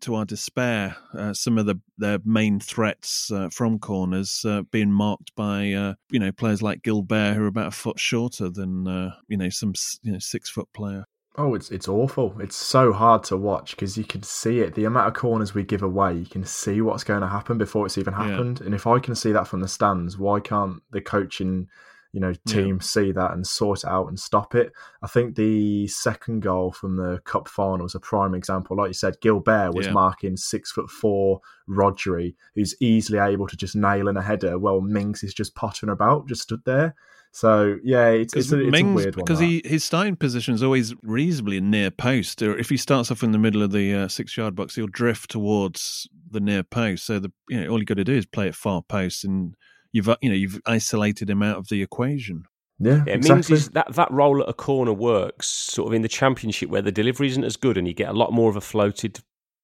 to 0.02 0.16
our 0.16 0.26
despair, 0.26 0.96
uh, 1.18 1.34
some 1.34 1.58
of 1.58 1.66
the 1.66 1.80
their 1.98 2.20
main 2.26 2.60
threats 2.60 3.32
uh, 3.32 3.50
from 3.50 3.80
corners 3.80 4.44
uh, 4.46 4.62
being 4.72 4.92
marked 4.92 5.34
by 5.36 5.72
uh, 5.72 5.94
you 6.10 6.20
know 6.20 6.32
players 6.32 6.62
like 6.62 6.84
Guilbert 6.84 7.36
who 7.36 7.44
are 7.44 7.48
about 7.48 7.68
a 7.68 7.72
foot 7.72 8.00
shorter 8.00 8.50
than 8.50 8.88
uh, 8.88 9.12
you 9.28 9.38
know 9.38 9.50
some 9.50 9.74
you 10.04 10.12
know 10.12 10.20
six 10.20 10.50
foot 10.50 10.68
player. 10.74 11.06
Oh, 11.38 11.56
it's 11.56 11.72
it's 11.72 11.88
awful. 11.88 12.36
It's 12.42 12.58
so 12.58 12.92
hard 12.92 13.24
to 13.26 13.38
watch 13.38 13.72
because 13.72 13.98
you 13.98 14.04
can 14.04 14.22
see 14.22 14.60
it. 14.60 14.76
The 14.76 14.84
amount 14.84 15.08
of 15.08 15.14
corners 15.14 15.54
we 15.54 15.64
give 15.64 15.82
away, 15.82 16.14
you 16.16 16.26
can 16.26 16.44
see 16.44 16.82
what's 16.82 17.06
going 17.06 17.22
to 17.22 17.28
happen 17.28 17.58
before 17.58 17.86
it's 17.86 17.98
even 17.98 18.14
Yeah. 18.14 18.28
happened. 18.28 18.60
And 18.60 18.76
if 18.76 18.86
I 18.86 19.00
can 19.00 19.16
see 19.16 19.32
that 19.32 19.48
from 19.48 19.62
the 19.62 19.70
stands, 19.70 20.18
why 20.18 20.42
can't 20.42 20.82
the 20.92 21.00
coaching, 21.00 21.68
you 22.14 22.20
know, 22.20 22.34
Yeah. 22.46 22.54
team 22.54 22.80
see 22.82 23.12
that 23.12 23.32
and 23.32 23.46
sort 23.48 23.84
it 23.84 23.90
out 23.90 24.08
and 24.08 24.20
stop 24.20 24.54
it? 24.56 24.72
I 25.02 25.08
think 25.08 25.36
the 25.36 25.88
second 25.88 26.42
goal 26.42 26.72
from 26.72 26.98
the 26.98 27.20
cup 27.26 27.48
final 27.48 27.84
was 27.84 27.96
a 27.96 28.00
prime 28.00 28.36
example. 28.36 28.78
Like 28.78 28.90
you 28.90 28.94
said, 28.94 29.20
Guilbert 29.22 29.74
was 29.74 29.88
Yeah. 29.88 29.94
marking 29.94 30.38
six 30.38 30.72
foot 30.72 30.90
four 30.90 31.42
Rodri, 31.70 32.36
who's 32.56 32.76
easily 32.82 33.20
able 33.20 33.48
to 33.48 33.56
just 33.56 33.76
nail 33.76 34.08
in 34.08 34.18
a 34.18 34.22
header. 34.22 34.60
Well, 34.60 34.82
Mings 34.82 35.24
is 35.24 35.34
just 35.34 35.56
pottering 35.56 35.90
about, 35.92 36.28
just 36.28 36.42
stood 36.42 36.64
there. 36.66 36.96
So 37.34 37.78
yeah, 37.82 38.10
it's 38.10 38.36
it's, 38.36 38.52
a, 38.52 38.60
it's 38.60 38.78
a 38.82 38.84
weird 38.84 39.16
one. 39.16 39.24
because 39.24 39.40
he 39.40 39.62
his 39.64 39.86
starting 39.86 40.18
position 40.18 40.54
is 40.54 40.62
always 40.62 40.94
reasonably 41.02 41.62
near 41.62 41.90
post. 41.90 42.42
Or 42.42 42.58
if 42.58 42.68
he 42.68 42.76
starts 42.76 43.10
off 43.10 43.24
in 43.24 43.32
the 43.32 43.38
middle 43.38 43.64
of 43.64 43.72
the 43.72 43.94
uh, 43.94 44.08
six 44.10 44.36
yard 44.36 44.54
box, 44.54 44.76
he'll 44.76 44.88
drift 44.88 45.32
towards 45.32 46.10
the 46.30 46.42
near 46.42 46.62
post. 46.62 47.06
So 47.06 47.20
the 47.20 47.32
you 47.48 47.62
know 47.62 47.70
all 47.70 47.80
you 47.80 47.86
got 47.86 47.96
to 47.96 48.04
do 48.04 48.16
is 48.16 48.26
play 48.26 48.50
at 48.50 48.56
far 48.56 48.82
post, 48.82 49.24
and 49.24 49.56
you've 49.92 50.10
uh, 50.10 50.18
you 50.22 50.30
know 50.30 50.36
you've 50.36 50.62
isolated 50.66 51.30
him 51.30 51.44
out 51.44 51.58
of 51.58 51.68
the 51.70 51.82
equation. 51.82 52.46
Yeah, 52.80 53.04
Yeah, 53.06 53.14
it 53.14 53.24
means 53.24 53.50
is 53.50 53.70
that 53.70 53.94
that 53.94 54.12
role 54.12 54.42
at 54.42 54.50
a 54.50 54.54
corner 54.54 54.94
works 54.94 55.48
sort 55.48 55.88
of 55.88 55.94
in 55.94 56.02
the 56.02 56.08
championship 56.08 56.70
where 56.70 56.82
the 56.82 56.92
delivery 56.92 57.28
isn't 57.28 57.44
as 57.44 57.56
good 57.56 57.78
and 57.78 57.88
you 57.88 57.94
get 57.94 58.10
a 58.10 58.14
lot 58.14 58.34
more 58.34 58.50
of 58.50 58.56
a 58.56 58.62
floated 58.62 59.20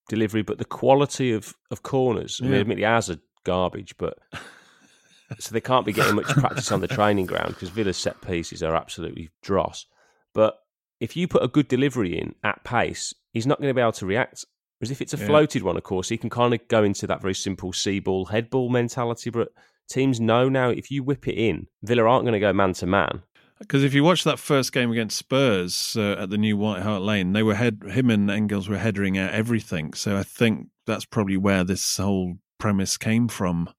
delivery, 0.08 0.44
but 0.44 0.58
the 0.60 0.66
quality 0.66 1.32
of, 1.32 1.56
of 1.72 1.84
corners, 1.84 2.40
I 2.42 2.48
mean, 2.48 2.60
admittedly 2.62 2.86
ours 2.86 3.10
are 3.10 3.18
garbage, 3.44 3.96
but 3.98 4.18
so 5.40 5.52
they 5.52 5.62
can't 5.62 5.86
be 5.86 5.94
getting 5.94 6.16
much 6.16 6.28
practice 6.28 6.72
on 6.72 6.82
the 6.82 6.88
training 6.88 7.26
ground 7.26 7.56
because 7.56 7.70
Villa's 7.70 7.98
set 7.98 8.22
pieces 8.22 8.64
are 8.64 8.76
absolutely 8.76 9.30
dross. 9.42 9.86
But 10.34 10.60
if 11.00 11.16
you 11.16 11.28
put 11.28 11.44
a 11.44 11.48
good 11.48 11.68
delivery 11.68 12.18
in 12.18 12.36
at 12.44 12.64
pace, 12.64 13.14
he's 13.34 13.48
not 13.48 13.60
going 13.60 13.70
to 13.70 13.74
be 13.74 13.82
able 13.82 13.92
to 13.94 14.06
react. 14.06 14.46
Whereas 14.80 14.92
if 14.92 15.02
it's 15.02 15.14
a 15.14 15.18
Yeah. 15.18 15.26
floated 15.26 15.64
one, 15.64 15.76
of 15.78 15.84
course, 15.84 16.10
he 16.10 16.18
can 16.18 16.30
kind 16.30 16.54
of 16.54 16.68
go 16.68 16.84
into 16.84 17.08
that 17.08 17.22
very 17.22 17.34
simple 17.34 17.74
see 17.74 18.00
ball, 18.00 18.26
head 18.26 18.50
ball 18.50 18.70
mentality. 18.70 19.30
But 19.30 19.50
teams 19.88 20.20
know 20.20 20.50
now 20.50 20.70
if 20.70 20.92
you 20.92 21.04
whip 21.04 21.28
it 21.28 21.36
in, 21.36 21.68
Villa 21.84 22.04
aren't 22.04 22.26
going 22.26 22.34
to 22.34 22.40
go 22.40 22.54
man 22.54 22.74
to 22.74 22.86
man. 22.86 23.24
Because 23.60 23.84
if 23.84 23.94
you 23.94 24.04
watch 24.04 24.24
that 24.24 24.38
first 24.38 24.72
game 24.72 24.92
against 24.92 25.18
Spurs 25.18 25.96
uh, 25.98 26.18
at 26.20 26.30
the 26.30 26.38
new 26.38 26.58
White 26.58 26.84
Hart 26.84 27.02
Lane, 27.02 27.34
they 27.34 27.42
were 27.42 27.56
head 27.56 27.82
him 27.88 28.10
and 28.10 28.30
Engels 28.30 28.70
were 28.70 28.78
headering 28.78 29.18
out 29.18 29.32
everything. 29.32 29.94
So 29.94 30.16
I 30.16 30.24
think 30.24 30.68
that's 30.86 31.06
probably 31.06 31.38
where 31.38 31.64
this 31.64 31.98
whole 31.98 32.36
premise 32.60 32.98
came 32.98 33.28
from. 33.28 33.70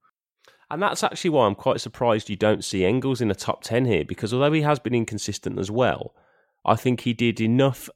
And 0.70 0.82
that's 0.82 1.02
actually 1.02 1.30
why 1.30 1.46
I'm 1.46 1.54
quite 1.54 1.80
surprised 1.80 2.28
you 2.28 2.36
don't 2.36 2.64
see 2.64 2.84
Engels 2.84 3.20
in 3.20 3.28
the 3.28 3.34
top 3.34 3.62
10 3.62 3.86
here, 3.86 4.04
because 4.04 4.34
although 4.34 4.52
he 4.52 4.62
has 4.62 4.78
been 4.78 4.94
inconsistent 4.94 5.58
as 5.58 5.70
well, 5.70 6.14
I 6.64 6.74
think 6.74 7.00
he 7.00 7.14
did 7.14 7.40
enough 7.40 7.88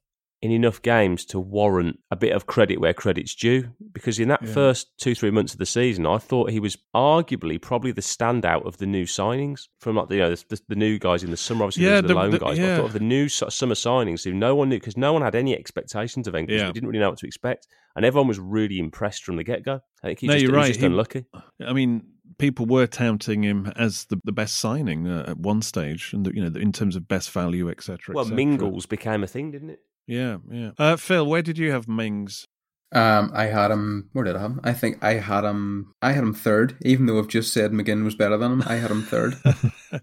in 0.42 0.50
enough 0.50 0.82
games 0.82 1.24
to 1.24 1.38
warrant 1.38 1.98
a 2.10 2.16
bit 2.16 2.32
of 2.32 2.46
credit 2.46 2.80
where 2.80 2.92
credit's 2.92 3.32
due. 3.34 3.68
Because 3.92 4.18
in 4.18 4.26
that 4.28 4.42
Yeah. 4.42 4.52
first 4.52 4.90
two, 4.98 5.14
three 5.14 5.30
months 5.30 5.52
of 5.52 5.58
the 5.60 5.66
season, 5.66 6.04
I 6.04 6.18
thought 6.18 6.50
he 6.50 6.58
was 6.58 6.76
arguably 6.94 7.62
probably 7.62 7.92
the 7.92 8.00
standout 8.02 8.66
of 8.66 8.78
the 8.78 8.86
new 8.86 9.04
signings 9.04 9.68
from 9.80 9.94
like 9.96 10.08
the, 10.08 10.16
you 10.16 10.20
know, 10.22 10.34
the, 10.34 10.60
the 10.68 10.74
new 10.74 10.98
guys 10.98 11.22
in 11.22 11.30
the 11.30 11.36
summer, 11.36 11.64
obviously 11.64 11.84
Yeah, 11.84 12.00
the, 12.00 12.08
the- 12.08 12.14
loan 12.14 12.30
the- 12.32 12.38
guys. 12.40 12.58
But 12.58 12.68
I 12.70 12.76
thought 12.76 12.86
of 12.86 12.92
the 12.92 13.00
new 13.00 13.28
summer 13.28 13.74
signings 13.76 14.24
who 14.24 14.32
no 14.34 14.54
one 14.56 14.68
knew 14.68 14.78
because 14.78 14.96
no 14.96 15.12
one 15.12 15.22
had 15.22 15.34
any 15.36 15.56
expectations 15.56 16.26
of 16.26 16.34
Engels. 16.34 16.60
Yeah. 16.60 16.66
We 16.66 16.72
didn't 16.72 16.88
really 16.88 16.98
know 17.00 17.10
what 17.10 17.18
to 17.20 17.26
expect. 17.26 17.68
And 17.94 18.04
everyone 18.04 18.26
was 18.26 18.40
really 18.40 18.78
impressed 18.80 19.22
from 19.22 19.36
the 19.36 19.44
get 19.44 19.64
go. 19.64 19.80
I 20.02 20.06
think 20.08 20.18
he 20.20 20.26
No, 20.26 20.32
just, 20.32 20.42
you're 20.44 20.52
right. 20.54 20.66
just 20.66 20.80
He- 20.80 20.86
unlucky. 20.86 21.24
I 21.64 21.72
mean, 21.72 22.02
people 22.38 22.66
were 22.66 22.88
touting 22.88 23.44
him 23.44 23.72
as 23.76 24.06
the, 24.06 24.18
the 24.24 24.32
best 24.32 24.56
signing 24.56 25.06
uh, 25.06 25.24
at 25.28 25.38
one 25.38 25.62
stage, 25.62 26.12
and 26.12 26.26
the, 26.26 26.34
you 26.34 26.42
know, 26.42 26.58
in 26.58 26.72
terms 26.72 26.96
of 26.96 27.06
best 27.06 27.30
value, 27.30 27.68
etc. 27.70 28.12
Well, 28.14 28.24
Mingles 28.24 28.86
became 28.86 29.22
a 29.22 29.28
thing, 29.28 29.52
didn't 29.52 29.70
it? 29.70 29.80
Yeah, 30.06 30.38
yeah. 30.50 30.70
Uh, 30.78 30.96
Phil, 30.96 31.26
where 31.26 31.42
did 31.42 31.58
you 31.58 31.70
have 31.72 31.88
Mings? 31.88 32.46
Um, 32.92 33.30
I 33.34 33.46
had 33.46 33.70
him. 33.70 34.10
Where 34.12 34.24
did 34.24 34.36
I 34.36 34.40
have 34.40 34.50
him? 34.50 34.60
I 34.64 34.72
think 34.72 35.02
I 35.02 35.14
had 35.14 35.44
him. 35.44 35.94
I 36.02 36.12
had 36.12 36.24
him 36.24 36.34
third, 36.34 36.76
even 36.82 37.06
though 37.06 37.18
I've 37.18 37.28
just 37.28 37.52
said 37.52 37.72
McGinn 37.72 38.04
was 38.04 38.14
better 38.14 38.36
than 38.36 38.52
him. 38.52 38.62
I 38.66 38.76
had 38.76 38.90
him 38.90 39.02
third. 39.02 39.36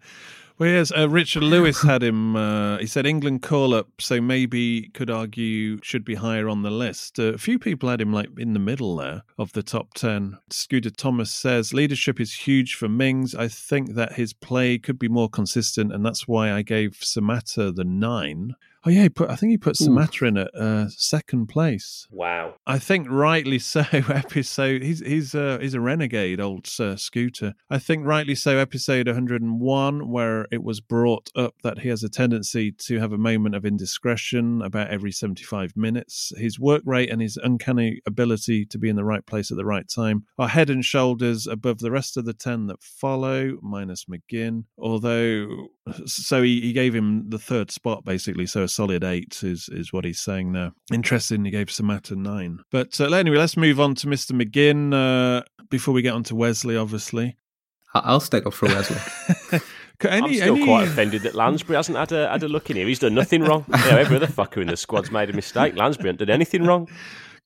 Well, 0.60 0.68
yes, 0.68 0.92
uh, 0.92 1.08
Richard 1.08 1.44
Lewis 1.44 1.82
had 1.82 2.04
him. 2.04 2.36
Uh, 2.36 2.80
he 2.80 2.86
said 2.86 3.06
England 3.06 3.42
call 3.42 3.74
up, 3.74 3.88
so 4.02 4.20
maybe 4.20 4.90
could 4.94 5.10
argue 5.10 5.80
should 5.82 6.04
be 6.04 6.16
higher 6.16 6.50
on 6.50 6.64
the 6.64 6.70
list. 6.70 7.18
Uh, 7.18 7.34
a 7.34 7.38
few 7.38 7.58
people 7.58 7.88
had 7.88 8.02
him 8.02 8.12
like 8.12 8.28
in 8.38 8.52
the 8.52 8.60
middle 8.60 8.98
there 8.98 9.24
of 9.38 9.54
the 9.54 9.64
top 9.64 9.94
10. 9.94 10.38
Scooter 10.50 10.90
Thomas 10.90 11.32
says 11.32 11.74
leadership 11.74 12.20
is 12.20 12.34
huge 12.34 12.76
for 12.76 12.90
Mings. 12.90 13.34
I 13.34 13.48
think 13.48 13.94
that 13.96 14.12
his 14.12 14.34
play 14.34 14.78
could 14.78 15.00
be 15.00 15.08
more 15.08 15.30
consistent, 15.30 15.94
and 15.94 16.06
that's 16.06 16.28
why 16.28 16.52
I 16.52 16.62
gave 16.62 17.00
Samatta 17.00 17.74
the 17.74 17.86
nine. 17.86 18.56
Oh 18.86 18.90
yeah, 18.90 19.04
he 19.04 19.10
put. 19.10 19.30
I 19.30 19.36
think 19.36 19.52
he 19.52 19.58
put 19.58 19.76
Samatta 19.76 20.26
in 20.26 20.38
at 20.38 20.56
uh, 20.56 20.88
second 20.90 21.48
place. 21.48 22.08
Wow. 22.12 22.56
I 22.66 22.80
think 22.80 23.08
rightly 23.10 23.60
so. 23.60 23.84
Episode. 23.92 24.84
He's 24.84 25.00
he's 25.02 25.36
uh, 25.36 25.58
he's 25.60 25.74
a 25.74 25.82
renegade, 25.82 26.40
old 26.40 26.66
Sir 26.66 26.96
Scooter. 26.96 27.56
I 27.70 27.78
think 27.78 28.06
rightly 28.06 28.36
so. 28.36 28.58
Episode 28.58 29.08
101, 29.08 30.10
where 30.10 30.48
it 30.50 30.64
was 30.64 30.80
brought 30.80 31.30
up 31.36 31.56
that 31.64 31.80
he 31.80 31.90
has 31.90 32.04
a 32.04 32.10
tendency 32.10 32.72
to 32.72 33.00
have 33.00 33.12
a 33.12 33.18
moment 33.18 33.56
of 33.56 33.66
indiscretion 33.66 34.62
about 34.62 34.90
every 34.90 35.12
75 35.12 35.76
minutes. 35.76 36.32
His 36.38 36.58
work 36.58 36.84
rate 36.86 37.10
and 37.10 37.22
his 37.22 37.38
uncanny 37.38 38.00
ability 38.06 38.66
to 38.68 38.78
be 38.78 38.88
in 38.88 38.96
the 38.96 39.04
right 39.04 39.26
place 39.26 39.52
at 39.52 39.58
the 39.58 39.66
right 39.66 39.88
time 39.90 40.26
are 40.38 40.48
head 40.48 40.70
and 40.70 40.86
shoulders 40.86 41.48
above 41.48 41.80
the 41.80 41.92
rest 41.92 42.16
of 42.16 42.24
the 42.24 42.34
ten 42.34 42.68
that 42.68 42.82
follow, 42.82 43.58
minus 43.62 44.06
McGinn. 44.06 44.64
Although, 44.78 45.68
so 46.06 46.42
he, 46.44 46.62
he 46.62 46.72
gave 46.72 46.96
him 46.96 47.30
the 47.30 47.40
third 47.40 47.72
spot 47.72 48.06
basically. 48.06 48.46
So 48.46 48.69
a 48.70 48.74
solid 48.74 49.04
eight 49.04 49.44
is 49.44 49.68
is 49.72 49.92
what 49.92 50.06
he's 50.06 50.20
saying 50.22 50.54
there. 50.54 50.72
Interesting, 50.94 51.46
he 51.46 51.52
gave 51.52 51.68
Samatta 51.68 52.16
nine. 52.16 52.60
But 52.72 53.00
uh, 53.02 53.06
anyway, 53.12 53.38
let's 53.38 53.58
move 53.58 53.80
on 53.80 53.96
to 53.96 54.08
Mr. 54.08 54.32
McGinn 54.40 54.94
uh, 54.94 55.44
before 55.70 55.94
we 55.94 56.02
get 56.02 56.14
on 56.14 56.24
to 56.24 56.36
Wesley, 56.36 56.78
obviously. 56.78 57.36
I- 57.94 58.02
I'll 58.06 58.20
stick 58.20 58.46
up 58.46 58.54
for 58.54 58.68
Wesley. 58.68 58.98
Any, 60.08 60.28
I'm 60.28 60.34
still 60.36 60.56
any- 60.56 60.66
quite 60.66 60.88
offended 60.88 61.24
that 61.24 61.36
Lansbury 61.36 61.76
hasn't 61.76 61.98
had 61.98 62.12
a, 62.14 62.30
had 62.30 62.44
a 62.44 62.48
look 62.48 62.70
in 62.70 62.78
here. 62.78 62.88
He's 62.88 63.00
done 63.00 63.16
nothing 63.16 63.44
wrong. 63.44 63.66
You 63.86 63.92
know, 63.92 63.98
every 63.98 64.16
other 64.16 64.28
fucker 64.28 64.62
in 64.62 64.68
the 64.68 64.78
squad's 64.78 65.12
made 65.12 65.30
a 65.30 65.34
mistake. 65.34 65.76
Lansbury 65.76 66.08
hasn't 66.08 66.20
done 66.20 66.30
anything 66.30 66.64
wrong. 66.64 66.88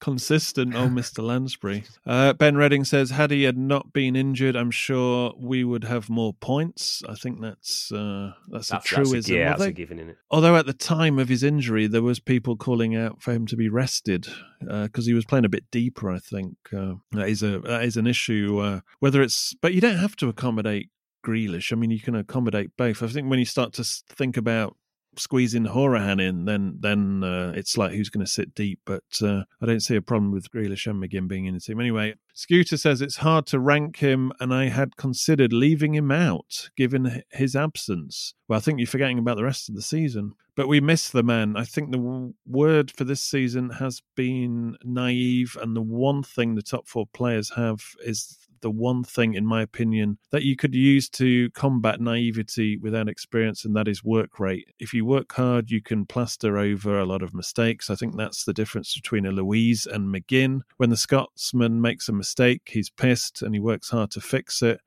Consistent 0.04 0.76
oh 0.76 0.90
mr 0.90 1.24
lansbury 1.24 1.86
uh, 2.06 2.34
ben 2.34 2.58
redding 2.58 2.84
says 2.84 3.12
had 3.12 3.32
he 3.32 3.44
had 3.44 3.58
not 3.58 3.94
been 3.94 4.18
injured 4.18 4.54
i'm 4.54 4.70
sure 4.70 5.34
we 5.38 5.64
would 5.64 5.86
have 5.86 6.10
more 6.10 6.34
points 6.34 7.02
i 7.08 7.16
think 7.16 7.40
that's 7.40 7.90
uh, 7.94 8.34
that's, 8.52 8.68
That's, 8.68 8.70
a 8.70 8.74
that's 8.74 8.86
a, 8.86 8.96
truism 8.96 9.36
yeah, 9.38 9.50
that's 9.50 9.62
although, 9.62 9.70
a 9.70 9.72
given 9.72 10.00
in 10.00 10.10
it. 10.10 10.18
although 10.30 10.58
at 10.58 10.66
the 10.66 10.74
time 10.74 11.20
of 11.20 11.30
his 11.30 11.42
injury 11.42 11.88
there 11.88 12.02
was 12.02 12.20
people 12.20 12.58
calling 12.58 12.98
out 12.98 13.22
for 13.22 13.32
him 13.32 13.48
to 13.48 13.56
be 13.56 13.70
rested 13.70 14.28
because 14.60 15.06
he 15.06 15.14
was 15.14 15.24
playing 15.24 15.46
a 15.46 15.50
bit 15.50 15.72
deeper 15.72 16.12
i 16.12 16.20
think 16.20 16.58
uh, 16.78 16.96
that 17.14 17.30
is 17.30 17.42
a 17.42 17.60
that 17.60 17.86
is 17.86 17.96
an 17.96 18.06
issue 18.06 18.60
uh, 18.60 18.82
whether 19.00 19.22
it's 19.22 19.54
but 19.62 19.74
you 19.74 19.80
don't 19.80 20.00
have 20.00 20.18
to 20.18 20.28
accommodate 20.28 20.90
Grealish. 21.26 21.72
I 21.72 21.78
mean, 21.78 21.90
you 21.90 22.02
can 22.02 22.16
accommodate 22.16 22.72
both. 22.76 23.02
I 23.02 23.08
think 23.08 23.30
when 23.30 23.40
you 23.40 23.46
start 23.46 23.72
to 23.76 23.84
think 24.10 24.36
about 24.36 24.76
squeezing 25.18 25.66
Hourihane 25.66 26.22
in, 26.22 26.46
then 26.46 26.78
then 26.80 27.24
uh, 27.24 27.54
it's 27.56 27.78
like 27.78 27.92
who's 27.92 28.10
going 28.10 28.26
to 28.26 28.32
sit 28.32 28.54
deep. 28.56 28.80
But 28.86 29.04
uh, 29.22 29.44
I 29.62 29.66
don't 29.66 29.82
see 29.82 29.96
a 29.96 30.02
problem 30.02 30.32
with 30.32 30.52
Grealish 30.52 30.88
and 30.88 31.02
McGinn 31.02 31.28
being 31.28 31.46
in 31.46 31.54
the 31.54 31.60
team. 31.60 31.80
Anyway, 31.80 32.16
Scooter 32.34 32.78
says 32.78 33.02
it's 33.02 33.18
hard 33.18 33.46
to 33.48 33.60
rank 33.60 33.98
him, 33.98 34.32
and 34.40 34.54
I 34.54 34.70
had 34.70 34.98
considered 34.98 35.54
leaving 35.54 35.94
him 35.94 36.12
out 36.12 36.70
given 36.76 37.24
his 37.32 37.56
absence. 37.56 38.34
Well, 38.48 38.58
I 38.58 38.62
think 38.62 38.80
you're 38.80 38.88
forgetting 38.88 39.20
about 39.20 39.38
the 39.38 39.44
rest 39.44 39.70
of 39.70 39.76
the 39.76 39.82
season. 39.82 40.34
But 40.56 40.68
we 40.68 40.80
miss 40.82 41.10
the 41.10 41.24
man. 41.24 41.58
I 41.58 41.64
think 41.64 41.90
the 41.90 41.98
w- 41.98 42.34
word 42.46 42.92
for 42.92 43.06
this 43.06 43.24
season 43.24 43.72
has 43.72 44.04
been 44.16 44.78
naive, 44.84 45.58
and 45.60 45.76
the 45.76 45.82
one 45.82 46.22
thing 46.22 46.54
the 46.54 46.62
top 46.62 46.88
four 46.88 47.08
players 47.12 47.52
have 47.56 47.82
is 48.06 48.38
the 48.64 48.72
one 48.72 49.04
thing, 49.04 49.36
in 49.36 49.46
my 49.46 49.62
opinion, 49.62 50.18
that 50.32 50.42
you 50.42 50.56
could 50.56 50.74
use 50.74 51.08
to 51.10 51.52
combat 51.52 52.02
naivety 52.02 52.78
without 52.78 53.08
experience, 53.08 53.64
and 53.64 53.76
that 53.76 53.88
is 53.88 54.04
work 54.04 54.40
rate. 54.40 54.70
If 54.80 54.94
you 54.94 55.06
work 55.06 55.34
hard, 55.34 55.70
you 55.70 55.82
can 55.82 56.08
plaster 56.08 56.58
over 56.58 56.98
a 56.98 57.06
lot 57.06 57.22
of 57.22 57.36
mistakes. 57.36 57.92
I 57.92 57.96
think 57.96 58.18
that's 58.18 58.46
the 58.46 58.54
difference 58.54 58.96
between 58.96 59.28
a 59.28 59.32
Luiz 59.32 59.86
and 59.86 60.08
McGinn. 60.08 60.62
When 60.78 60.90
the 60.90 60.98
Scotsman 60.98 61.82
makes 61.82 62.10
a 62.10 62.14
mistake, 62.14 62.62
he's 62.66 62.90
pissed 62.90 63.44
and 63.44 63.54
he 63.54 63.60
works 63.60 63.90
hard 63.90 64.10
to 64.12 64.22
fix 64.22 64.64
it. 64.64 64.80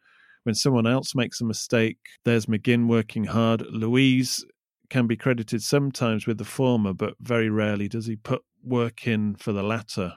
When 0.42 0.54
someone 0.54 0.86
else 0.86 1.14
makes 1.14 1.40
a 1.40 1.44
mistake, 1.44 1.98
there's 2.24 2.46
McGinn 2.46 2.88
working 2.88 3.24
hard. 3.24 3.62
Luiz 3.70 4.44
can 4.88 5.06
be 5.06 5.16
credited 5.16 5.62
sometimes 5.62 6.26
with 6.26 6.38
the 6.38 6.44
former, 6.44 6.94
but 6.94 7.14
very 7.20 7.50
rarely 7.50 7.88
does 7.88 8.06
he 8.06 8.16
put 8.16 8.42
work 8.62 9.06
in 9.06 9.34
for 9.36 9.52
the 9.52 9.62
latter. 9.62 10.14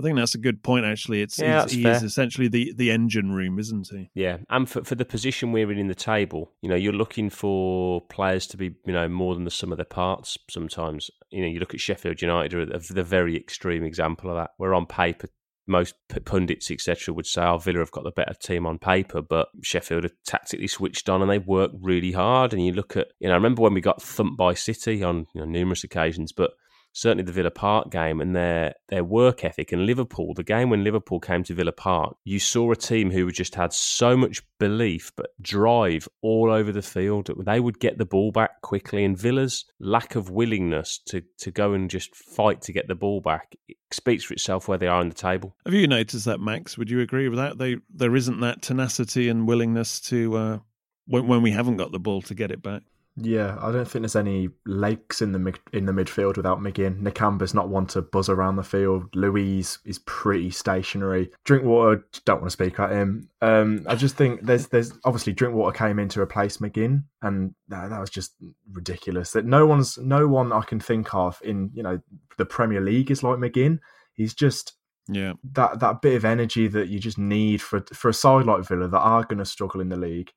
I 0.00 0.02
think 0.02 0.16
that's 0.16 0.34
a 0.34 0.38
good 0.38 0.62
point. 0.62 0.86
Actually, 0.86 1.22
it's 1.22 1.38
Yeah, 1.38 1.62
he's, 1.64 1.72
he 1.72 1.82
fair. 1.82 1.92
is 1.92 2.02
essentially 2.02 2.48
the 2.48 2.72
the 2.76 2.90
engine 2.90 3.32
room, 3.32 3.58
isn't 3.58 3.88
he? 3.90 4.10
Yeah, 4.14 4.38
and 4.48 4.68
for, 4.68 4.82
for 4.82 4.94
the 4.94 5.04
position 5.04 5.52
we're 5.52 5.70
in 5.70 5.78
in 5.78 5.88
the 5.88 5.94
table, 5.94 6.52
you 6.62 6.68
know, 6.68 6.74
you're 6.74 6.92
looking 6.92 7.30
for 7.30 8.00
players 8.08 8.46
to 8.48 8.56
be, 8.56 8.74
you 8.86 8.92
know, 8.92 9.08
more 9.08 9.34
than 9.34 9.44
the 9.44 9.50
sum 9.50 9.72
of 9.72 9.78
their 9.78 9.84
parts. 9.84 10.38
Sometimes, 10.48 11.10
you 11.30 11.42
know, 11.42 11.48
you 11.48 11.60
look 11.60 11.74
at 11.74 11.80
Sheffield 11.80 12.22
United, 12.22 12.54
are 12.54 12.66
the 12.66 12.94
the 12.94 13.04
very 13.04 13.36
extreme 13.36 13.84
example 13.84 14.30
of 14.30 14.36
that. 14.36 14.50
Where 14.56 14.74
on 14.74 14.86
paper, 14.86 15.28
most 15.66 15.94
pundits 16.24 16.70
etc. 16.70 17.14
would 17.14 17.26
say, 17.26 17.42
"Oh, 17.42 17.58
Villa 17.58 17.78
have 17.80 17.92
got 17.92 18.04
the 18.04 18.10
better 18.10 18.34
team 18.34 18.66
on 18.66 18.78
paper," 18.78 19.22
but 19.22 19.48
Sheffield 19.62 20.04
have 20.04 20.12
tactically 20.26 20.66
switched 20.66 21.08
on 21.08 21.22
and 21.22 21.30
they 21.30 21.38
work 21.38 21.70
really 21.80 22.12
hard. 22.12 22.52
And 22.52 22.64
you 22.64 22.72
look 22.72 22.96
at, 22.96 23.08
you 23.20 23.28
know, 23.28 23.34
I 23.34 23.36
remember 23.36 23.62
when 23.62 23.74
we 23.74 23.80
got 23.80 24.02
thumped 24.02 24.36
by 24.36 24.54
City 24.54 25.02
on 25.02 25.26
you 25.34 25.40
know, 25.40 25.44
numerous 25.44 25.84
occasions, 25.84 26.32
but 26.32 26.52
certainly 26.92 27.24
the 27.24 27.32
Villa 27.32 27.50
Park 27.50 27.90
game 27.90 28.20
and 28.20 28.34
their 28.34 28.74
their 28.88 29.04
work 29.04 29.44
ethic 29.44 29.72
and 29.72 29.86
Liverpool, 29.86 30.34
the 30.34 30.42
game 30.42 30.70
when 30.70 30.84
Liverpool 30.84 31.20
came 31.20 31.42
to 31.44 31.54
Villa 31.54 31.72
Park, 31.72 32.16
you 32.24 32.38
saw 32.38 32.70
a 32.72 32.76
team 32.76 33.10
who 33.10 33.30
just 33.30 33.54
had 33.54 33.72
so 33.72 34.16
much 34.16 34.42
belief 34.58 35.12
but 35.16 35.30
drive 35.40 36.08
all 36.22 36.50
over 36.50 36.72
the 36.72 36.82
field. 36.82 37.30
They 37.44 37.60
would 37.60 37.80
get 37.80 37.98
the 37.98 38.04
ball 38.04 38.32
back 38.32 38.60
quickly 38.62 39.04
and 39.04 39.18
Villa's 39.18 39.64
lack 39.78 40.14
of 40.14 40.30
willingness 40.30 40.98
to 41.06 41.22
to 41.38 41.50
go 41.50 41.72
and 41.72 41.90
just 41.90 42.14
fight 42.14 42.62
to 42.62 42.72
get 42.72 42.88
the 42.88 42.94
ball 42.94 43.20
back 43.20 43.56
speaks 43.92 44.24
for 44.24 44.34
itself 44.34 44.68
where 44.68 44.78
they 44.78 44.86
are 44.86 45.00
in 45.00 45.08
the 45.08 45.14
table. 45.14 45.56
Have 45.64 45.74
you 45.74 45.86
noticed 45.86 46.24
that, 46.26 46.40
Max? 46.40 46.78
Would 46.78 46.90
you 46.90 47.00
agree 47.00 47.28
with 47.28 47.38
that? 47.38 47.58
They 47.58 47.76
there 47.94 48.14
isn't 48.16 48.40
that 48.40 48.62
tenacity 48.62 49.28
and 49.28 49.46
willingness 49.48 50.00
to 50.02 50.36
uh, 50.36 50.58
when, 51.06 51.26
when 51.26 51.42
we 51.42 51.50
haven't 51.50 51.76
got 51.76 51.92
the 51.92 51.98
ball 51.98 52.22
to 52.22 52.34
get 52.34 52.50
it 52.50 52.62
back. 52.62 52.82
Yeah, 53.22 53.58
I 53.60 53.70
don't 53.70 53.86
think 53.86 54.02
there's 54.02 54.16
any 54.16 54.48
legs 54.64 55.20
in 55.20 55.32
the 55.32 55.38
mid, 55.38 55.58
in 55.72 55.84
the 55.84 55.92
midfield 55.92 56.36
without 56.36 56.60
McGinn. 56.60 57.02
Nakamba's 57.02 57.52
not 57.52 57.68
one 57.68 57.86
to 57.88 58.00
buzz 58.00 58.28
around 58.28 58.56
the 58.56 58.62
field. 58.62 59.14
Luiz 59.14 59.78
is 59.84 59.98
pretty 60.00 60.50
stationary. 60.50 61.30
Drinkwater 61.44 62.04
don't 62.24 62.40
want 62.40 62.46
to 62.46 62.50
speak 62.50 62.80
at 62.80 62.90
him. 62.90 63.28
Um, 63.42 63.84
I 63.86 63.94
just 63.94 64.16
think 64.16 64.42
there's 64.42 64.68
there's 64.68 64.92
obviously 65.04 65.34
Drinkwater 65.34 65.76
came 65.76 65.98
in 65.98 66.08
to 66.10 66.20
replace 66.20 66.58
McGinn, 66.58 67.04
and 67.20 67.54
that, 67.68 67.90
that 67.90 68.00
was 68.00 68.10
just 68.10 68.34
ridiculous. 68.72 69.32
That 69.32 69.44
no 69.44 69.66
one's 69.66 69.98
no 69.98 70.26
one 70.26 70.52
I 70.52 70.62
can 70.62 70.80
think 70.80 71.14
of 71.14 71.40
in 71.44 71.70
you 71.74 71.82
know 71.82 72.00
the 72.38 72.46
Premier 72.46 72.80
League 72.80 73.10
is 73.10 73.22
like 73.22 73.36
McGinn. 73.36 73.80
He's 74.14 74.34
just 74.34 74.74
Yeah, 75.08 75.34
that 75.52 75.80
that 75.80 76.00
bit 76.00 76.16
of 76.16 76.24
energy 76.24 76.68
that 76.68 76.88
you 76.88 76.98
just 76.98 77.18
need 77.18 77.60
for 77.60 77.84
for 77.92 78.08
a 78.08 78.14
side 78.14 78.46
like 78.46 78.66
Villa 78.66 78.88
that 78.88 78.98
are 78.98 79.24
going 79.24 79.38
to 79.38 79.44
struggle 79.44 79.80
in 79.80 79.90
the 79.90 79.96
league. 79.96 80.32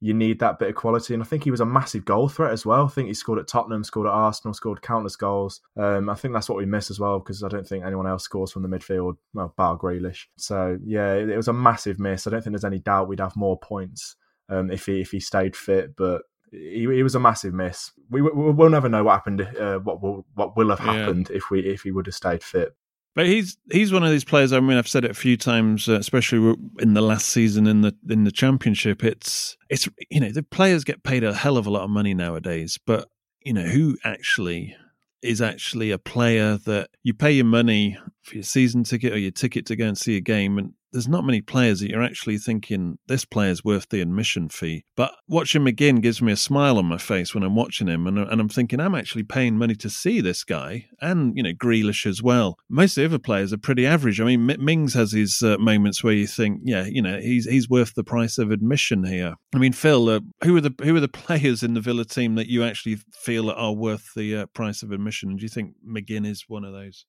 You 0.00 0.12
need 0.12 0.40
that 0.40 0.58
bit 0.58 0.68
of 0.68 0.74
quality, 0.74 1.14
and 1.14 1.22
I 1.22 1.26
think 1.26 1.44
he 1.44 1.50
was 1.50 1.60
a 1.60 1.66
massive 1.66 2.04
goal 2.04 2.28
threat 2.28 2.52
as 2.52 2.66
well. 2.66 2.84
I 2.84 2.88
think 2.88 3.08
he 3.08 3.14
scored 3.14 3.38
at 3.38 3.48
Tottenham, 3.48 3.82
scored 3.82 4.06
at 4.06 4.12
Arsenal, 4.12 4.52
scored 4.52 4.82
countless 4.82 5.16
goals. 5.16 5.62
Um, 5.76 6.10
I 6.10 6.14
think 6.14 6.34
that's 6.34 6.50
what 6.50 6.58
we 6.58 6.66
miss 6.66 6.90
as 6.90 7.00
well 7.00 7.18
because 7.18 7.42
I 7.42 7.48
don't 7.48 7.66
think 7.66 7.82
anyone 7.84 8.06
else 8.06 8.22
scores 8.24 8.52
from 8.52 8.62
the 8.62 8.68
midfield, 8.68 9.16
well, 9.32 9.54
bar 9.56 9.78
Grealish. 9.78 10.24
So 10.36 10.78
yeah, 10.84 11.14
it, 11.14 11.30
it 11.30 11.36
was 11.36 11.48
a 11.48 11.52
massive 11.54 11.98
miss. 11.98 12.26
I 12.26 12.30
don't 12.30 12.42
think 12.42 12.52
there's 12.52 12.64
any 12.64 12.78
doubt 12.78 13.08
we'd 13.08 13.20
have 13.20 13.36
more 13.36 13.58
points 13.58 14.16
um, 14.50 14.70
if 14.70 14.84
he 14.84 15.00
if 15.00 15.12
he 15.12 15.20
stayed 15.20 15.56
fit, 15.56 15.96
but 15.96 16.22
he, 16.52 16.80
he 16.80 17.02
was 17.02 17.14
a 17.14 17.20
massive 17.20 17.54
miss. 17.54 17.90
We, 18.10 18.20
we 18.20 18.30
we'll 18.52 18.68
never 18.68 18.90
know 18.90 19.02
what 19.04 19.14
happened, 19.14 19.40
uh, 19.40 19.78
what 19.78 20.02
will 20.02 20.26
what 20.34 20.58
will 20.58 20.68
have 20.76 20.80
Yeah. 20.80 20.92
happened 20.92 21.30
if 21.30 21.50
we 21.50 21.60
if 21.60 21.82
he 21.82 21.90
would 21.90 22.04
have 22.06 22.14
stayed 22.14 22.42
fit. 22.42 22.76
But 23.16 23.26
he's 23.26 23.56
he's 23.72 23.94
one 23.94 24.04
of 24.04 24.10
these 24.10 24.26
players. 24.26 24.52
I 24.52 24.60
mean, 24.60 24.76
I've 24.76 24.86
said 24.86 25.06
it 25.06 25.10
a 25.10 25.14
few 25.14 25.38
times, 25.38 25.88
uh, 25.88 25.94
especially 25.94 26.54
in 26.78 26.92
the 26.92 27.00
last 27.00 27.30
season 27.30 27.66
in 27.66 27.80
the 27.80 27.96
in 28.10 28.24
the 28.24 28.30
championship. 28.30 29.02
It's 29.02 29.56
it's 29.70 29.88
you 30.10 30.20
know 30.20 30.30
the 30.30 30.42
players 30.42 30.84
get 30.84 31.02
paid 31.02 31.24
a 31.24 31.32
hell 31.32 31.56
of 31.56 31.66
a 31.66 31.70
lot 31.70 31.82
of 31.82 31.90
money 31.90 32.12
nowadays, 32.12 32.78
but 32.86 33.08
you 33.40 33.54
know 33.54 33.62
who 33.62 33.96
actually 34.04 34.76
is 35.22 35.40
actually 35.40 35.90
a 35.90 35.98
player 35.98 36.58
that 36.66 36.90
you 37.02 37.14
pay 37.14 37.32
your 37.32 37.46
money 37.46 37.98
for 38.20 38.34
your 38.34 38.44
season 38.44 38.84
ticket 38.84 39.14
or 39.14 39.18
your 39.18 39.30
ticket 39.30 39.64
to 39.66 39.76
go 39.76 39.86
and 39.86 39.96
see 39.96 40.18
a 40.18 40.20
game, 40.20 40.58
and 40.58 40.74
there's 40.96 41.06
not 41.06 41.26
many 41.26 41.42
players 41.42 41.80
that 41.80 41.90
you're 41.90 42.02
actually 42.02 42.38
thinking 42.38 42.98
this 43.06 43.26
player's 43.26 43.62
worth 43.62 43.90
the 43.90 44.00
admission 44.00 44.48
fee. 44.48 44.86
But 44.96 45.14
watching 45.28 45.60
McGinn 45.60 46.00
gives 46.00 46.22
me 46.22 46.32
a 46.32 46.36
smile 46.36 46.78
on 46.78 46.86
my 46.86 46.96
face 46.96 47.34
when 47.34 47.44
I'm 47.44 47.54
watching 47.54 47.86
him, 47.86 48.06
and, 48.06 48.18
and 48.18 48.40
I'm 48.40 48.48
thinking 48.48 48.80
I'm 48.80 48.94
actually 48.94 49.24
paying 49.24 49.58
money 49.58 49.74
to 49.74 49.90
see 49.90 50.22
this 50.22 50.42
guy, 50.42 50.86
and 50.98 51.36
you 51.36 51.42
know 51.42 51.52
Grealish 51.52 52.06
as 52.06 52.22
well. 52.22 52.56
Most 52.70 52.96
of 52.96 53.02
the 53.02 53.14
other 53.14 53.18
players 53.18 53.52
are 53.52 53.58
pretty 53.58 53.84
average. 53.84 54.22
I 54.22 54.24
mean, 54.24 54.48
M- 54.50 54.64
Mings 54.64 54.94
has 54.94 55.12
his 55.12 55.42
uh, 55.42 55.58
moments 55.58 56.02
where 56.02 56.14
you 56.14 56.26
think, 56.26 56.62
yeah, 56.64 56.86
you 56.86 57.02
know, 57.02 57.20
he's 57.20 57.44
he's 57.44 57.68
worth 57.68 57.92
the 57.92 58.02
price 58.02 58.38
of 58.38 58.50
admission 58.50 59.04
here. 59.04 59.34
I 59.54 59.58
mean, 59.58 59.74
Phil, 59.74 60.08
uh, 60.08 60.20
who 60.44 60.56
are 60.56 60.62
the 60.62 60.74
who 60.82 60.96
are 60.96 61.00
the 61.00 61.08
players 61.26 61.62
in 61.62 61.74
the 61.74 61.82
Villa 61.82 62.06
team 62.06 62.36
that 62.36 62.48
you 62.48 62.64
actually 62.64 62.96
feel 63.12 63.50
are 63.50 63.74
worth 63.74 64.14
the 64.16 64.34
uh, 64.34 64.46
price 64.46 64.82
of 64.82 64.92
admission? 64.92 65.36
Do 65.36 65.42
you 65.42 65.50
think 65.50 65.74
McGinn 65.86 66.26
is 66.26 66.46
one 66.48 66.64
of 66.64 66.72
those? 66.72 67.04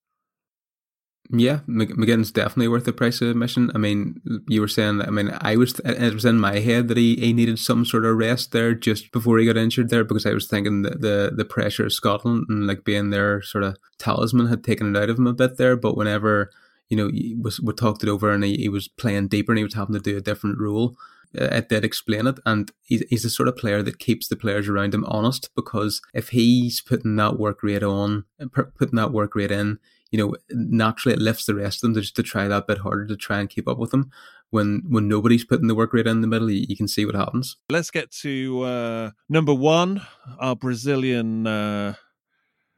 Yeah, 1.30 1.60
McGinn's 1.68 2.32
definitely 2.32 2.70
worth 2.70 2.86
the 2.86 2.94
price 2.94 3.22
of 3.22 3.30
admission. 3.30 3.70
I 3.76 3.78
mean, 3.80 4.22
you 4.48 4.62
were 4.62 4.68
saying 4.68 5.00
that. 5.00 5.10
I 5.10 5.12
mean, 5.12 5.36
I 5.42 5.58
was 5.58 5.78
it 5.84 6.14
was 6.14 6.24
in 6.24 6.40
my 6.40 6.60
head 6.60 6.88
that 6.88 6.96
he, 6.96 7.16
he 7.18 7.34
needed 7.34 7.60
some 7.60 7.84
sort 7.84 8.06
of 8.06 8.16
rest 8.16 8.54
there 8.54 8.74
just 8.74 9.12
before 9.12 9.38
he 9.38 9.46
got 9.46 9.58
injured 9.58 9.90
there 9.90 10.06
because 10.06 10.26
I 10.26 10.34
was 10.34 10.48
thinking 10.48 10.84
that 10.84 11.02
the 11.02 11.34
the 11.36 11.44
pressure 11.44 11.86
of 11.86 11.94
Scotland 11.94 12.46
and 12.48 12.66
like 12.66 12.86
being 12.86 13.10
their 13.10 13.42
sort 13.42 13.66
of 13.66 13.78
talisman 13.98 14.48
had 14.48 14.64
taken 14.64 14.96
it 14.96 15.00
out 15.02 15.10
of 15.10 15.18
him 15.18 15.28
a 15.28 15.34
bit 15.34 15.58
there. 15.58 15.76
But 15.76 15.98
whenever 15.98 16.50
you 16.88 16.96
know 16.96 17.12
was 17.42 17.60
we 17.60 17.74
talked 17.74 18.04
it 18.04 18.10
over 18.10 18.32
and 18.32 18.44
he, 18.46 18.56
he 18.56 18.70
was 18.70 18.88
playing 18.88 19.28
deeper 19.28 19.52
and 19.52 19.58
he 19.58 19.66
was 19.66 19.74
having 19.74 19.96
to 19.96 20.00
do 20.00 20.16
a 20.16 20.22
different 20.22 20.60
role, 20.60 20.96
uh, 21.38 21.46
it 21.46 21.68
did 21.68 21.84
explain 21.84 22.26
it. 22.28 22.40
And 22.46 22.72
he's, 22.84 23.04
he's 23.10 23.24
the 23.24 23.30
sort 23.30 23.50
of 23.50 23.58
player 23.58 23.84
that 23.84 24.00
keeps 24.00 24.30
the 24.30 24.38
players 24.38 24.70
around 24.70 24.94
him 24.94 25.04
honest 25.06 25.50
because 25.58 26.02
if 26.14 26.30
he's 26.30 26.80
putting 26.80 27.18
that 27.18 27.38
work 27.38 27.64
rate 27.64 27.84
on, 27.84 28.24
putting 28.54 28.96
that 28.96 29.12
work 29.12 29.36
rate 29.36 29.52
in 29.52 29.80
you 30.12 30.18
know, 30.18 30.36
naturally 30.50 31.16
it 31.16 31.22
lifts 31.22 31.46
the 31.46 31.56
rest 31.56 31.78
of 31.78 31.88
them 31.88 31.94
to 31.96 32.02
just 32.02 32.16
to 32.16 32.24
try 32.24 32.48
that 32.48 32.68
bit 32.68 32.80
harder 32.80 33.06
to 33.08 33.16
try 33.16 33.40
and 33.40 33.50
keep 33.50 33.68
up 33.68 33.78
with 33.78 33.92
them. 33.92 34.12
When 34.50 34.84
when 34.88 35.08
nobody's 35.08 35.44
putting 35.44 35.68
the 35.68 35.76
work 35.76 35.92
rate 35.94 36.08
in 36.08 36.22
the 36.22 36.28
middle, 36.28 36.50
you, 36.50 36.66
you 36.70 36.78
can 36.78 36.88
see 36.88 37.06
what 37.06 37.16
happens. 37.16 37.58
Let's 37.70 37.92
get 37.92 38.12
to 38.22 38.62
uh, 38.62 39.12
number 39.28 39.54
one, 39.54 40.02
our 40.40 40.56
Brazilian. 40.56 41.46
Uh, 41.46 41.96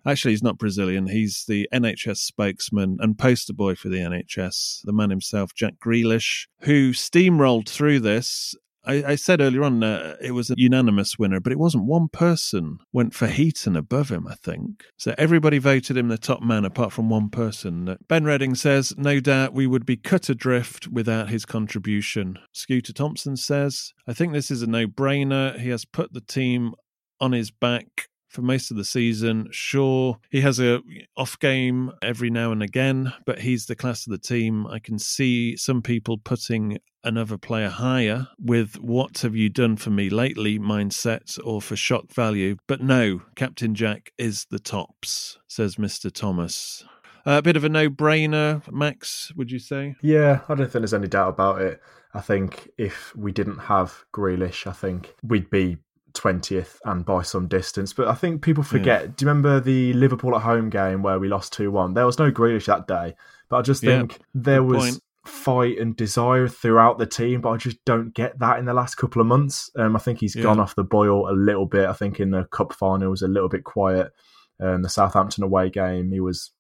actually, 0.06 0.32
he's 0.32 0.44
not 0.44 0.58
Brazilian. 0.58 1.08
He's 1.08 1.46
the 1.48 1.70
NHS 1.72 2.18
spokesman 2.18 2.98
and 3.00 3.20
poster 3.20 3.54
boy 3.54 3.76
for 3.76 3.90
the 3.90 4.00
NHS, 4.00 4.82
the 4.84 4.94
man 4.94 5.12
himself, 5.12 5.54
Jack 5.54 5.76
Grealish, 5.80 6.48
who 6.62 6.92
steamrolled 6.92 7.70
through 7.70 8.00
this 8.00 8.56
I, 8.90 9.12
I, 9.12 9.16
said 9.16 9.40
earlier 9.40 9.64
on 9.64 9.84
uh, 9.84 10.16
it 10.20 10.32
was 10.32 10.50
a 10.50 10.56
unanimous 10.58 11.20
winner, 11.20 11.40
but 11.40 11.52
it 11.52 11.60
wasn't. 11.60 11.86
One 11.86 12.08
person 12.08 12.80
went 12.92 13.14
for 13.14 13.28
Heaton 13.28 13.76
above 13.76 14.10
him, 14.10 14.28
I 14.28 14.34
think. 14.36 14.84
So 14.98 15.14
everybody 15.18 15.60
voted 15.60 15.96
him 15.96 16.08
the 16.08 16.18
top 16.18 16.42
man 16.42 16.66
apart 16.66 16.92
from 16.92 17.10
one 17.10 17.30
person. 17.30 17.98
Ben 18.08 18.24
Redding 18.24 18.56
says, 18.56 18.94
No 18.98 19.20
doubt 19.20 19.54
we 19.54 19.68
would 19.68 19.86
be 19.86 19.96
cut 19.96 20.30
adrift 20.30 20.88
without 20.88 21.30
his 21.30 21.46
contribution. 21.46 22.40
Scooter 22.52 22.94
Thompson 22.94 23.38
says, 23.38 23.94
I 24.08 24.14
think 24.14 24.34
this 24.34 24.50
is 24.50 24.64
a 24.64 24.68
no 24.68 24.88
brainer. 24.88 25.60
He 25.60 25.70
has 25.70 25.86
put 25.86 26.14
the 26.14 26.22
team 26.22 26.74
on 27.22 27.32
his 27.34 27.52
back 27.52 28.08
for 28.30 28.42
most 28.42 28.72
of 28.72 28.78
the 28.78 28.86
season. 28.86 29.48
Sure, 29.52 30.18
he 30.30 30.42
has 30.42 30.60
a 30.60 30.82
off 31.18 31.38
game 31.40 31.92
every 32.02 32.30
now 32.30 32.52
and 32.52 32.64
again, 32.64 33.12
but 33.26 33.40
he's 33.40 33.66
the 33.66 33.76
class 33.76 34.08
of 34.08 34.12
the 34.12 34.18
team. 34.18 34.66
I 34.68 34.80
can 34.80 35.00
see 35.00 35.58
some 35.58 35.82
people 35.82 36.18
putting 36.18 36.80
another 37.04 37.38
player 37.38 37.70
higher 37.70 38.28
with 38.40 38.76
what 38.76 39.20
have 39.20 39.36
you 39.36 39.50
done 39.50 39.78
for 39.78 39.90
me 39.90 40.10
lately 40.10 40.60
mindset 40.60 41.40
or 41.44 41.62
for 41.62 41.76
shock 41.76 42.12
value. 42.12 42.58
But 42.68 42.82
no, 42.82 43.22
Captain 43.36 43.74
Jack 43.74 44.12
is 44.18 44.46
the 44.50 44.60
tops, 44.60 45.40
says 45.48 45.76
Mr. 45.76 46.12
Thomas. 46.12 46.84
A 47.26 47.42
bit 47.42 47.58
of 47.58 47.64
a 47.64 47.70
no 47.70 47.90
brainer, 47.90 48.70
Max, 48.72 49.32
would 49.36 49.52
you 49.52 49.60
say? 49.60 49.96
Yeah, 50.02 50.42
I 50.48 50.56
don't 50.56 50.66
think 50.66 50.82
there's 50.82 50.94
any 50.94 51.08
doubt 51.08 51.30
about 51.30 51.62
it. 51.62 51.82
I 52.14 52.22
think 52.22 52.70
if 52.78 53.16
we 53.16 53.32
didn't 53.32 53.60
have 53.60 54.06
Grealish, 54.14 54.66
I 54.66 54.72
think 54.72 55.14
we'd 55.22 55.50
be 55.50 55.78
20th 56.20 56.78
and 56.86 57.06
by 57.06 57.22
some 57.22 57.48
distance. 57.48 57.94
But 57.94 58.08
I 58.08 58.14
think 58.14 58.42
people 58.42 58.64
forget. 58.64 59.02
Yeah. 59.02 59.08
Do 59.16 59.26
you 59.26 59.30
remember 59.30 59.60
the 59.60 59.94
Liverpool 59.94 60.36
at 60.36 60.42
home 60.42 60.70
game 60.70 61.02
where 61.02 61.20
we 61.20 61.28
lost 61.28 61.54
2 61.54 61.72
1? 61.72 61.94
There 61.94 62.06
was 62.06 62.20
no 62.20 62.32
Grealish 62.32 62.66
that 62.66 62.88
day. 62.88 63.16
But 63.50 63.58
I 63.58 63.62
just 63.62 63.82
think 63.82 64.12
yeah, 64.12 64.18
there 64.36 64.64
was 64.64 64.92
point. 64.92 65.04
fight 65.26 65.78
and 65.80 65.96
desire 65.96 66.48
throughout 66.48 66.98
the 66.98 67.06
team, 67.06 67.42
but 67.42 67.50
I 67.50 67.58
just 67.58 67.78
don't 67.86 68.14
get 68.14 68.38
that 68.40 68.60
in 68.60 68.66
the 68.66 68.74
last 68.74 68.96
couple 68.96 69.22
of 69.22 69.28
months. 69.28 69.72
Um, 69.78 69.96
I 69.96 70.00
think 70.00 70.20
he's 70.20 70.36
yeah. 70.36 70.44
gone 70.44 70.60
off 70.60 70.76
the 70.76 70.84
boil 70.84 71.30
a 71.30 71.34
little 71.34 71.66
bit. 71.66 71.88
I 71.88 71.94
think 71.94 72.20
in 72.20 72.32
the 72.32 72.44
cup 72.46 72.74
final 72.74 73.10
was 73.10 73.22
a 73.22 73.28
little 73.28 73.50
bit 73.50 73.64
quiet. 73.64 74.12
Um, 74.60 74.82
the 74.82 74.90
Southampton 74.90 75.44
away 75.44 75.70
game, 75.70 76.12
he 76.12 76.20
was 76.20 76.52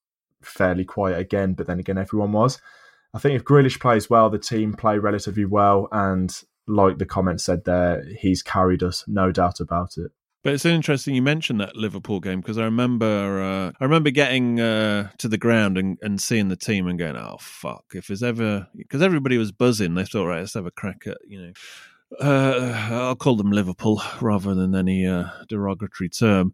fairly 0.41 0.86
quiet 0.86 1.20
again, 1.20 1.53
but 1.53 1.68
then 1.68 1.80
again, 1.80 1.97
everyone 1.97 2.32
was. 2.32 2.60
I 3.14 3.20
think 3.20 3.36
if 3.36 3.43
Grealish 3.43 3.80
plays 3.80 4.10
well, 4.10 4.30
the 4.30 4.39
team 4.39 4.74
play 4.74 4.97
relatively 4.99 5.45
well, 5.45 5.88
and 5.91 6.36
like 6.70 6.98
the 6.98 7.06
comment 7.06 7.42
said 7.42 7.66
there, 7.66 8.06
he's 8.18 8.42
carried 8.42 8.84
us, 8.84 9.04
no 9.08 9.32
doubt 9.32 9.60
about 9.60 9.98
it. 9.98 10.12
But 10.42 10.54
it's 10.54 10.66
interesting 10.66 11.16
you 11.16 11.22
mentioned 11.22 11.60
that 11.60 11.76
Liverpool 11.76 12.22
game 12.22 12.40
because 12.40 12.58
I 12.58 12.64
remember 12.64 13.42
uh, 13.42 13.72
I 13.78 13.84
remember 13.84 14.10
getting 14.10 14.60
uh, 14.60 15.10
to 15.18 15.28
the 15.28 15.38
ground 15.38 15.78
and, 15.78 15.98
and 16.02 16.22
seeing 16.22 16.48
the 16.48 16.56
team 16.56 16.88
and 16.88 16.98
going, 16.98 17.18
oh 17.18 17.38
fuck! 17.42 17.84
If 17.94 18.08
there's 18.08 18.24
ever 18.24 18.68
because 18.76 19.02
everybody 19.02 19.38
was 19.38 19.52
buzzing, 19.52 19.96
they 19.96 20.06
thought, 20.06 20.28
right, 20.28 20.40
let's 20.40 20.54
have 20.54 20.66
a 20.66 20.72
crack 20.72 21.04
at 21.08 21.18
you 21.28 21.42
know. 21.42 21.54
Uh, 22.20 22.88
I'll 22.92 23.16
call 23.16 23.36
them 23.36 23.52
Liverpool 23.52 24.02
rather 24.22 24.56
than 24.56 24.76
any 24.76 25.06
uh, 25.06 25.26
derogatory 25.48 26.10
term. 26.10 26.54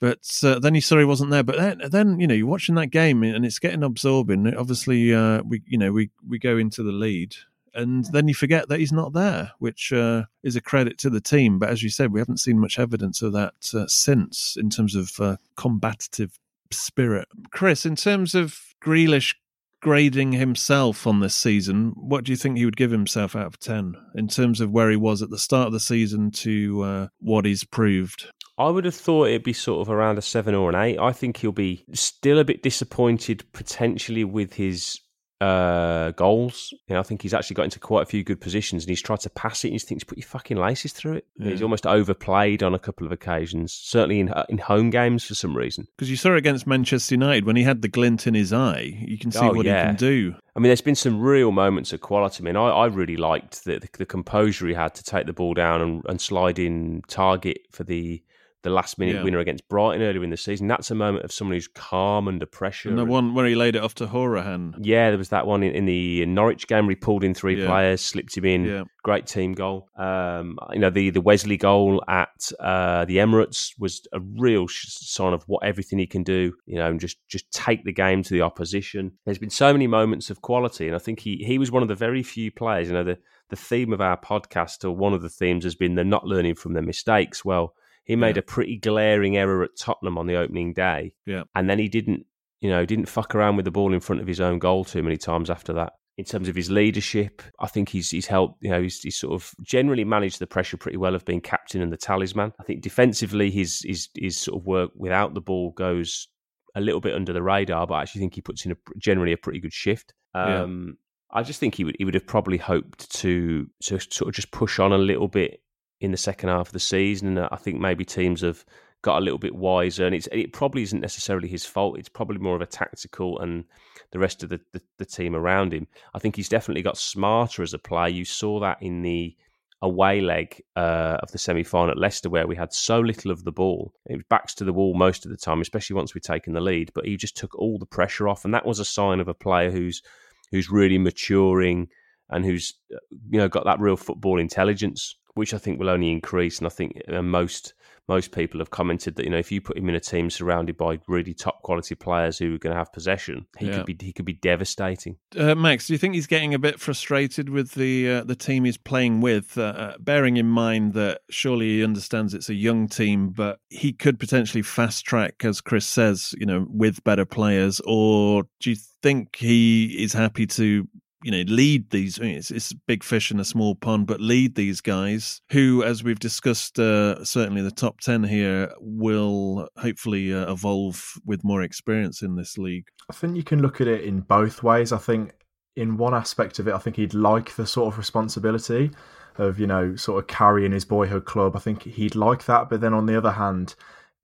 But 0.00 0.28
uh, 0.42 0.58
then 0.58 0.74
you 0.74 0.80
saw 0.80 0.98
he 0.98 1.04
wasn't 1.04 1.30
there. 1.30 1.42
But 1.42 1.56
then, 1.56 1.80
then, 1.90 2.20
you 2.20 2.26
know, 2.26 2.34
you're 2.34 2.46
watching 2.46 2.74
that 2.74 2.88
game 2.88 3.22
and 3.22 3.46
it's 3.46 3.58
getting 3.58 3.82
absorbing. 3.82 4.52
Obviously, 4.54 5.14
uh, 5.14 5.42
we 5.42 5.62
you 5.66 5.78
know 5.78 5.92
we 5.92 6.10
we 6.26 6.38
go 6.38 6.56
into 6.56 6.82
the 6.82 6.92
lead 6.92 7.36
and 7.76 8.06
then 8.06 8.26
you 8.28 8.34
forget 8.34 8.68
that 8.68 8.80
he's 8.80 8.92
not 8.92 9.12
there, 9.12 9.52
which 9.58 9.92
uh, 9.92 10.24
is 10.42 10.56
a 10.56 10.60
credit 10.60 10.98
to 10.98 11.10
the 11.10 11.20
team. 11.20 11.58
But 11.58 11.70
as 11.70 11.82
you 11.82 11.90
said, 11.90 12.12
we 12.12 12.20
haven't 12.20 12.40
seen 12.40 12.58
much 12.58 12.78
evidence 12.78 13.22
of 13.22 13.32
that 13.34 13.54
uh, 13.74 13.86
since 13.86 14.56
in 14.58 14.70
terms 14.70 14.94
of 14.94 15.12
uh, 15.20 15.36
combative 15.56 16.38
spirit. 16.72 17.28
Chris, 17.50 17.86
in 17.86 17.96
terms 17.96 18.34
of 18.34 18.58
Grealish 18.82 19.34
grading 19.80 20.32
himself 20.32 21.06
on 21.06 21.20
this 21.20 21.34
season, 21.34 21.92
what 21.96 22.24
do 22.24 22.32
you 22.32 22.36
think 22.36 22.56
he 22.56 22.64
would 22.64 22.76
give 22.76 22.90
himself 22.90 23.36
out 23.36 23.46
of 23.46 23.58
10 23.60 23.94
in 24.14 24.26
terms 24.26 24.60
of 24.60 24.70
where 24.70 24.90
he 24.90 24.96
was 24.96 25.22
at 25.22 25.30
the 25.30 25.38
start 25.38 25.66
of 25.66 25.72
the 25.72 25.80
season 25.80 26.30
to 26.30 26.82
uh, 26.82 27.06
what 27.20 27.44
he's 27.44 27.62
proved? 27.62 28.26
I 28.58 28.70
would 28.70 28.86
have 28.86 28.94
thought 28.94 29.28
it'd 29.28 29.42
be 29.42 29.52
sort 29.52 29.86
of 29.86 29.92
around 29.92 30.16
a 30.16 30.22
seven 30.22 30.54
or 30.54 30.70
an 30.70 30.76
eight. 30.76 30.98
I 30.98 31.12
think 31.12 31.36
he'll 31.36 31.52
be 31.52 31.84
still 31.92 32.38
a 32.38 32.44
bit 32.44 32.62
disappointed 32.62 33.44
potentially 33.52 34.24
with 34.24 34.54
his 34.54 34.98
uh, 35.40 36.12
goals. 36.12 36.72
You 36.88 36.94
know, 36.94 37.00
I 37.00 37.02
think 37.02 37.22
he's 37.22 37.34
actually 37.34 37.54
got 37.54 37.64
into 37.64 37.78
quite 37.78 38.02
a 38.02 38.06
few 38.06 38.24
good 38.24 38.40
positions, 38.40 38.84
and 38.84 38.88
he's 38.88 39.02
tried 39.02 39.20
to 39.20 39.30
pass 39.30 39.64
it. 39.64 39.68
and 39.68 39.74
He 39.74 39.78
thinks, 39.78 40.04
"Put 40.04 40.18
your 40.18 40.26
fucking 40.26 40.56
laces 40.56 40.92
through 40.92 41.14
it." 41.14 41.26
Yeah. 41.38 41.50
He's 41.50 41.62
almost 41.62 41.86
overplayed 41.86 42.62
on 42.62 42.74
a 42.74 42.78
couple 42.78 43.06
of 43.06 43.12
occasions, 43.12 43.72
certainly 43.72 44.20
in 44.20 44.32
in 44.48 44.58
home 44.58 44.90
games 44.90 45.24
for 45.24 45.34
some 45.34 45.56
reason. 45.56 45.86
Because 45.96 46.10
you 46.10 46.16
saw 46.16 46.32
it 46.32 46.38
against 46.38 46.66
Manchester 46.66 47.14
United 47.14 47.44
when 47.44 47.56
he 47.56 47.62
had 47.62 47.82
the 47.82 47.88
glint 47.88 48.26
in 48.26 48.34
his 48.34 48.52
eye. 48.52 49.04
You 49.06 49.18
can 49.18 49.30
see 49.30 49.40
oh, 49.40 49.52
what 49.52 49.66
yeah. 49.66 49.82
he 49.82 49.86
can 49.88 49.96
do. 49.96 50.34
I 50.54 50.58
mean, 50.58 50.70
there's 50.70 50.80
been 50.80 50.94
some 50.94 51.20
real 51.20 51.52
moments 51.52 51.92
of 51.92 52.00
quality. 52.00 52.42
I 52.42 52.44
mean, 52.44 52.56
I, 52.56 52.68
I 52.68 52.86
really 52.86 53.18
liked 53.18 53.64
the, 53.64 53.78
the, 53.78 53.88
the 53.98 54.06
composure 54.06 54.66
he 54.66 54.72
had 54.72 54.94
to 54.94 55.04
take 55.04 55.26
the 55.26 55.34
ball 55.34 55.52
down 55.52 55.82
and, 55.82 56.02
and 56.08 56.18
slide 56.18 56.58
in 56.58 57.02
target 57.08 57.58
for 57.70 57.84
the 57.84 58.22
the 58.66 58.72
last 58.72 58.98
minute 58.98 59.14
yeah. 59.14 59.22
winner 59.22 59.38
against 59.38 59.68
Brighton 59.68 60.02
earlier 60.02 60.24
in 60.24 60.30
the 60.30 60.36
season. 60.36 60.66
That's 60.66 60.90
a 60.90 60.94
moment 60.94 61.24
of 61.24 61.30
someone 61.30 61.54
who's 61.54 61.68
calm 61.68 62.26
under 62.26 62.46
pressure. 62.46 62.88
And 62.88 62.98
the 62.98 63.04
one 63.04 63.32
where 63.32 63.46
he 63.46 63.54
laid 63.54 63.76
it 63.76 63.82
off 63.82 63.94
to 63.96 64.08
Hourihane. 64.08 64.74
Yeah, 64.82 65.10
there 65.10 65.18
was 65.18 65.28
that 65.28 65.46
one 65.46 65.62
in, 65.62 65.72
in 65.72 65.86
the 65.86 66.26
Norwich 66.26 66.66
game 66.66 66.86
where 66.86 66.90
he 66.90 66.96
pulled 66.96 67.22
in 67.22 67.32
three 67.32 67.60
yeah. 67.60 67.68
players, 67.68 68.00
slipped 68.00 68.36
him 68.36 68.44
in. 68.44 68.64
Yeah. 68.64 68.84
Great 69.04 69.26
team 69.26 69.52
goal. 69.52 69.88
Um, 69.96 70.58
you 70.72 70.80
know, 70.80 70.90
the, 70.90 71.10
the 71.10 71.20
Wesley 71.20 71.56
goal 71.56 72.02
at 72.08 72.50
uh, 72.58 73.04
the 73.04 73.18
Emirates 73.18 73.70
was 73.78 74.04
a 74.12 74.18
real 74.18 74.66
sign 74.68 75.32
of 75.32 75.44
what 75.44 75.62
everything 75.64 76.00
he 76.00 76.08
can 76.08 76.24
do, 76.24 76.52
you 76.66 76.74
know, 76.74 76.90
and 76.90 76.98
just, 76.98 77.18
just 77.28 77.48
take 77.52 77.84
the 77.84 77.92
game 77.92 78.24
to 78.24 78.34
the 78.34 78.42
opposition. 78.42 79.12
There's 79.24 79.38
been 79.38 79.48
so 79.48 79.72
many 79.72 79.86
moments 79.86 80.28
of 80.28 80.42
quality, 80.42 80.88
and 80.88 80.96
I 80.96 80.98
think 80.98 81.20
he, 81.20 81.36
he 81.46 81.56
was 81.56 81.70
one 81.70 81.82
of 81.82 81.88
the 81.88 81.94
very 81.94 82.24
few 82.24 82.50
players, 82.50 82.88
you 82.88 82.94
know, 82.94 83.04
the, 83.04 83.18
the 83.48 83.54
theme 83.54 83.92
of 83.92 84.00
our 84.00 84.16
podcast, 84.16 84.84
or 84.84 84.90
one 84.90 85.14
of 85.14 85.22
the 85.22 85.28
themes 85.28 85.62
has 85.62 85.76
been 85.76 85.94
they're 85.94 86.04
not 86.04 86.26
learning 86.26 86.56
from 86.56 86.72
their 86.72 86.82
mistakes. 86.82 87.44
Well, 87.44 87.74
he 88.06 88.16
made 88.16 88.36
yeah. 88.36 88.40
a 88.40 88.42
pretty 88.42 88.78
glaring 88.78 89.36
error 89.36 89.62
at 89.64 89.76
Tottenham 89.78 90.16
on 90.16 90.26
the 90.26 90.36
opening 90.36 90.72
day. 90.72 91.12
Yeah. 91.26 91.42
And 91.54 91.68
then 91.68 91.78
he 91.78 91.88
didn't, 91.88 92.24
you 92.60 92.70
know, 92.70 92.86
didn't 92.86 93.06
fuck 93.06 93.34
around 93.34 93.56
with 93.56 93.64
the 93.64 93.70
ball 93.70 93.92
in 93.92 94.00
front 94.00 94.22
of 94.22 94.28
his 94.28 94.40
own 94.40 94.58
goal 94.58 94.84
too 94.84 95.02
many 95.02 95.16
times 95.16 95.50
after 95.50 95.72
that. 95.74 95.94
In 96.16 96.24
terms 96.24 96.48
of 96.48 96.54
his 96.54 96.70
leadership, 96.70 97.42
I 97.60 97.66
think 97.66 97.90
he's 97.90 98.10
he's 98.10 98.26
helped. 98.26 98.62
You 98.62 98.70
know, 98.70 98.80
he's, 98.80 99.00
he's 99.02 99.18
sort 99.18 99.34
of 99.34 99.52
generally 99.60 100.04
managed 100.04 100.38
the 100.38 100.46
pressure 100.46 100.78
pretty 100.78 100.96
well 100.96 101.14
of 101.14 101.26
being 101.26 101.42
captain 101.42 101.82
and 101.82 101.92
the 101.92 101.98
talisman. 101.98 102.54
I 102.58 102.62
think 102.62 102.80
defensively, 102.80 103.50
his 103.50 103.82
his 103.84 104.08
his 104.16 104.38
sort 104.38 104.58
of 104.58 104.66
work 104.66 104.92
without 104.94 105.34
the 105.34 105.42
ball 105.42 105.72
goes 105.72 106.28
a 106.74 106.80
little 106.80 107.00
bit 107.00 107.14
under 107.14 107.34
the 107.34 107.42
radar, 107.42 107.86
but 107.86 107.94
I 107.94 108.02
actually 108.02 108.20
think 108.20 108.34
he 108.34 108.40
puts 108.40 108.64
in 108.64 108.72
a 108.72 108.76
generally 108.96 109.32
a 109.32 109.36
pretty 109.36 109.60
good 109.60 109.74
shift. 109.74 110.14
Um, 110.34 110.96
yeah. 111.32 111.38
I 111.38 111.42
just 111.42 111.60
think 111.60 111.74
he 111.74 111.84
would 111.84 111.96
he 111.98 112.04
would 112.06 112.14
have 112.14 112.26
probably 112.26 112.58
hoped 112.58 113.12
to 113.16 113.66
to 113.82 113.98
sort 113.98 114.28
of 114.28 114.34
just 114.34 114.52
push 114.52 114.78
on 114.78 114.92
a 114.92 114.98
little 114.98 115.28
bit 115.28 115.60
in 116.00 116.10
the 116.10 116.16
second 116.16 116.48
half 116.48 116.68
of 116.68 116.72
the 116.72 116.80
season. 116.80 117.38
And 117.38 117.48
I 117.50 117.56
think 117.56 117.80
maybe 117.80 118.04
teams 118.04 118.42
have 118.42 118.64
got 119.02 119.18
a 119.18 119.24
little 119.24 119.38
bit 119.38 119.54
wiser. 119.54 120.06
And 120.06 120.14
it's, 120.14 120.28
it 120.32 120.52
probably 120.52 120.82
isn't 120.82 121.00
necessarily 121.00 121.48
his 121.48 121.64
fault. 121.64 121.98
It's 121.98 122.08
probably 122.08 122.38
more 122.38 122.56
of 122.56 122.62
a 122.62 122.66
tactical 122.66 123.38
and 123.38 123.64
the 124.12 124.18
rest 124.18 124.42
of 124.42 124.48
the, 124.48 124.60
the, 124.72 124.82
the 124.98 125.04
team 125.04 125.34
around 125.34 125.72
him. 125.72 125.86
I 126.14 126.18
think 126.18 126.36
he's 126.36 126.48
definitely 126.48 126.82
got 126.82 126.98
smarter 126.98 127.62
as 127.62 127.74
a 127.74 127.78
player. 127.78 128.08
You 128.08 128.24
saw 128.24 128.60
that 128.60 128.82
in 128.82 129.02
the 129.02 129.36
away 129.82 130.20
leg 130.20 130.62
uh, 130.74 131.18
of 131.22 131.30
the 131.32 131.38
semi 131.38 131.62
final 131.62 131.90
at 131.90 131.98
Leicester, 131.98 132.30
where 132.30 132.46
we 132.46 132.56
had 132.56 132.72
so 132.72 133.00
little 133.00 133.30
of 133.30 133.44
the 133.44 133.52
ball. 133.52 133.92
It 134.06 134.16
was 134.16 134.24
backs 134.28 134.54
to 134.56 134.64
the 134.64 134.72
wall 134.72 134.94
most 134.94 135.24
of 135.24 135.30
the 135.30 135.36
time, 135.36 135.60
especially 135.60 135.94
once 135.94 136.14
we'd 136.14 136.22
taken 136.22 136.54
the 136.54 136.60
lead. 136.60 136.90
But 136.94 137.06
he 137.06 137.16
just 137.16 137.36
took 137.36 137.54
all 137.58 137.78
the 137.78 137.86
pressure 137.86 138.28
off, 138.28 138.44
and 138.44 138.54
that 138.54 138.66
was 138.66 138.78
a 138.78 138.84
sign 138.84 139.20
of 139.20 139.28
a 139.28 139.34
player 139.34 139.70
who's 139.70 140.02
who's 140.50 140.70
really 140.70 140.98
maturing 140.98 141.88
and 142.30 142.44
who's 142.44 142.74
uh, 142.94 142.98
you 143.30 143.38
know 143.38 143.48
got 143.48 143.64
that 143.64 143.80
real 143.80 143.96
football 143.96 144.38
intelligence 144.38 145.16
which 145.36 145.54
I 145.54 145.58
think 145.58 145.78
will 145.78 145.90
only 145.90 146.10
increase. 146.10 146.58
And 146.58 146.66
I 146.66 146.70
think 146.70 147.00
uh, 147.08 147.22
most 147.22 147.74
most 148.08 148.30
people 148.30 148.60
have 148.60 148.70
commented 148.70 149.16
that 149.16 149.24
you 149.24 149.30
know 149.30 149.36
if 149.38 149.50
you 149.50 149.60
put 149.60 149.76
him 149.76 149.88
in 149.88 149.94
a 149.96 150.00
team 150.00 150.30
surrounded 150.30 150.76
by 150.76 150.98
really 151.08 151.34
top 151.34 151.62
quality 151.62 151.96
players 151.96 152.38
who 152.38 152.54
are 152.54 152.58
going 152.58 152.72
to 152.72 152.78
have 152.78 152.92
possession, 152.92 153.46
he 153.58 153.66
Yeah. 153.66 153.78
could 153.78 153.86
be 153.86 153.96
he 154.00 154.12
could 154.12 154.24
be 154.24 154.34
devastating. 154.34 155.16
Uh, 155.36 155.54
Max, 155.54 155.86
do 155.88 155.92
you 155.92 155.98
think 155.98 156.14
he's 156.14 156.26
getting 156.28 156.54
a 156.54 156.58
bit 156.58 156.80
frustrated 156.80 157.48
with 157.48 157.72
the 157.72 158.08
uh, 158.10 158.24
the 158.24 158.36
team 158.36 158.64
he's 158.64 158.76
playing 158.76 159.20
with? 159.20 159.58
Uh, 159.58 159.62
uh, 159.62 159.94
bearing 159.98 160.36
in 160.36 160.46
mind 160.48 160.94
that 160.94 161.20
surely 161.30 161.66
he 161.76 161.84
understands 161.84 162.32
it's 162.32 162.48
a 162.48 162.54
young 162.54 162.88
team, 162.88 163.30
but 163.30 163.58
he 163.70 163.92
could 163.92 164.18
potentially 164.20 164.62
fast 164.62 165.04
track, 165.04 165.44
as 165.44 165.60
Chris 165.60 165.86
says, 165.86 166.34
you 166.38 166.46
know, 166.46 166.66
with 166.70 167.02
better 167.04 167.24
players. 167.26 167.80
Or 167.86 168.44
do 168.60 168.70
you 168.70 168.76
think 169.02 169.36
he 169.36 170.02
is 170.02 170.12
happy 170.12 170.46
to? 170.46 170.88
You 171.24 171.32
know, 171.32 171.44
lead 171.46 171.90
these. 171.90 172.20
I 172.20 172.24
mean, 172.24 172.36
it's, 172.36 172.50
it's 172.50 172.74
big 172.86 173.02
fish 173.02 173.30
in 173.30 173.40
a 173.40 173.44
small 173.44 173.74
pond, 173.74 174.06
but 174.06 174.20
lead 174.20 174.54
these 174.54 174.80
guys 174.82 175.40
who, 175.50 175.82
as 175.82 176.04
we've 176.04 176.18
discussed, 176.18 176.78
uh, 176.78 177.24
certainly 177.24 177.62
the 177.62 177.70
top 177.70 178.00
ten 178.00 178.22
here 178.22 178.70
will 178.80 179.68
hopefully 179.78 180.32
uh, 180.32 180.52
evolve 180.52 181.14
with 181.24 181.42
more 181.42 181.62
experience 181.62 182.20
in 182.20 182.36
this 182.36 182.58
league. 182.58 182.86
I 183.10 183.14
think 183.14 183.34
you 183.34 183.42
can 183.42 183.62
look 183.62 183.80
at 183.80 183.88
it 183.88 184.04
in 184.04 184.20
both 184.20 184.62
ways. 184.62 184.92
I 184.92 184.98
think 184.98 185.32
in 185.74 185.96
one 185.96 186.14
aspect 186.14 186.58
of 186.58 186.68
it, 186.68 186.74
I 186.74 186.78
think 186.78 186.96
he'd 186.96 187.14
like 187.14 187.56
the 187.56 187.66
sort 187.66 187.92
of 187.92 187.98
responsibility 187.98 188.90
of, 189.38 189.58
you 189.58 189.66
know, 189.66 189.96
sort 189.96 190.22
of 190.22 190.28
carrying 190.28 190.72
his 190.72 190.84
boyhood 190.84 191.24
club. 191.24 191.56
I 191.56 191.60
think 191.60 191.82
he'd 191.82 192.14
like 192.14 192.44
that. 192.44 192.68
But 192.68 192.80
then 192.80 192.94
on 192.94 193.06
the 193.06 193.16
other 193.16 193.32
hand, 193.32 193.74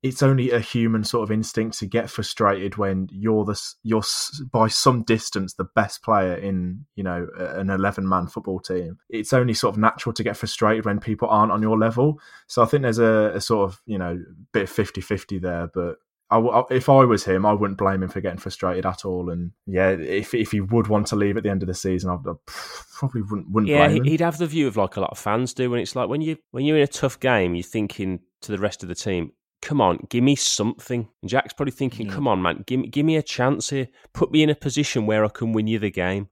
it's 0.03 0.21
only 0.21 0.51
a 0.51 0.59
human 0.59 1.03
sort 1.03 1.23
of 1.23 1.31
instinct 1.31 1.79
to 1.79 1.85
get 1.87 2.09
frustrated 2.09 2.75
when 2.75 3.07
you're 3.11 3.45
the 3.45 3.59
you're 3.83 4.03
by 4.51 4.67
some 4.67 5.01
distance 5.03 5.53
the 5.53 5.63
best 5.75 6.03
player 6.03 6.35
in 6.35 6.85
you 6.95 7.03
know 7.03 7.27
an 7.37 7.69
11 7.69 8.07
man 8.07 8.27
football 8.27 8.59
team 8.59 8.99
it's 9.09 9.33
only 9.33 9.53
sort 9.53 9.73
of 9.73 9.79
natural 9.79 10.13
to 10.13 10.23
get 10.23 10.37
frustrated 10.37 10.85
when 10.85 10.99
people 10.99 11.27
aren't 11.29 11.51
on 11.51 11.61
your 11.61 11.77
level 11.79 12.19
so 12.47 12.61
i 12.61 12.65
think 12.65 12.83
there's 12.83 12.99
a, 12.99 13.31
a 13.33 13.41
sort 13.41 13.69
of 13.71 13.81
you 13.85 13.97
know 13.97 14.21
bit 14.51 14.63
of 14.63 14.69
50-50 14.69 15.41
there 15.41 15.67
but 15.73 15.95
I 16.29 16.63
if 16.71 16.89
I 16.89 17.03
was 17.05 17.23
him, 17.23 17.45
I 17.45 17.53
wouldn't 17.53 17.77
blame 17.77 18.01
him 18.01 18.09
for 18.09 18.19
getting 18.19 18.39
frustrated 18.39 18.87
at 18.87 19.05
all. 19.05 19.29
And 19.29 19.51
yeah, 19.67 19.89
if 19.89 20.33
if 20.33 20.49
he 20.51 20.61
would 20.61 20.87
want 20.87 21.05
to 21.07 21.15
leave 21.15 21.37
at 21.37 21.43
the 21.43 21.51
end 21.51 21.61
of 21.61 21.67
the 21.67 21.75
season, 21.75 22.09
I 22.09 22.17
probably 22.47 23.21
wouldn't 23.21 23.51
wouldn't 23.51 23.69
Yeah, 23.69 23.87
blame 23.87 23.97
him. 23.97 24.03
he- 24.05 24.11
he'd 24.11 24.21
have 24.21 24.39
the 24.39 24.47
view 24.47 24.65
of 24.67 24.75
like 24.75 24.95
a 24.95 25.01
lot 25.01 25.11
of 25.11 25.19
fans 25.19 25.53
do, 25.53 25.71
and 25.73 25.81
it's 25.81 25.95
like 25.95 26.09
when 26.09 26.21
you 26.21 26.37
when 26.49 26.65
you're 26.65 26.77
in 26.77 26.83
a 26.83 26.87
tough 26.87 27.19
game, 27.19 27.53
you're 27.53 27.61
thinking 27.63 28.21
to 28.41 28.51
the 28.51 28.57
rest 28.57 28.81
of 28.81 28.89
the 28.89 28.95
team, 28.95 29.31
"Come 29.63 29.79
on, 29.81 30.05
give 30.09 30.23
me 30.23 30.35
something." 30.35 31.07
And 31.21 31.29
Jack's 31.29 31.53
probably 31.53 31.71
thinking, 31.71 32.07
"Come 32.09 32.27
on, 32.27 32.41
man, 32.41 32.63
give 32.67 32.79
me 32.81 32.87
give 32.87 33.05
me 33.05 33.15
a 33.15 33.23
chance 33.23 33.69
here. 33.69 33.87
Put 34.13 34.31
me 34.31 34.43
in 34.43 34.49
a 34.49 34.55
position 34.55 35.05
where 35.05 35.23
I 35.23 35.29
can 35.29 35.53
win 35.53 35.67
you 35.67 35.79
the 35.79 35.89
game, 35.89 36.27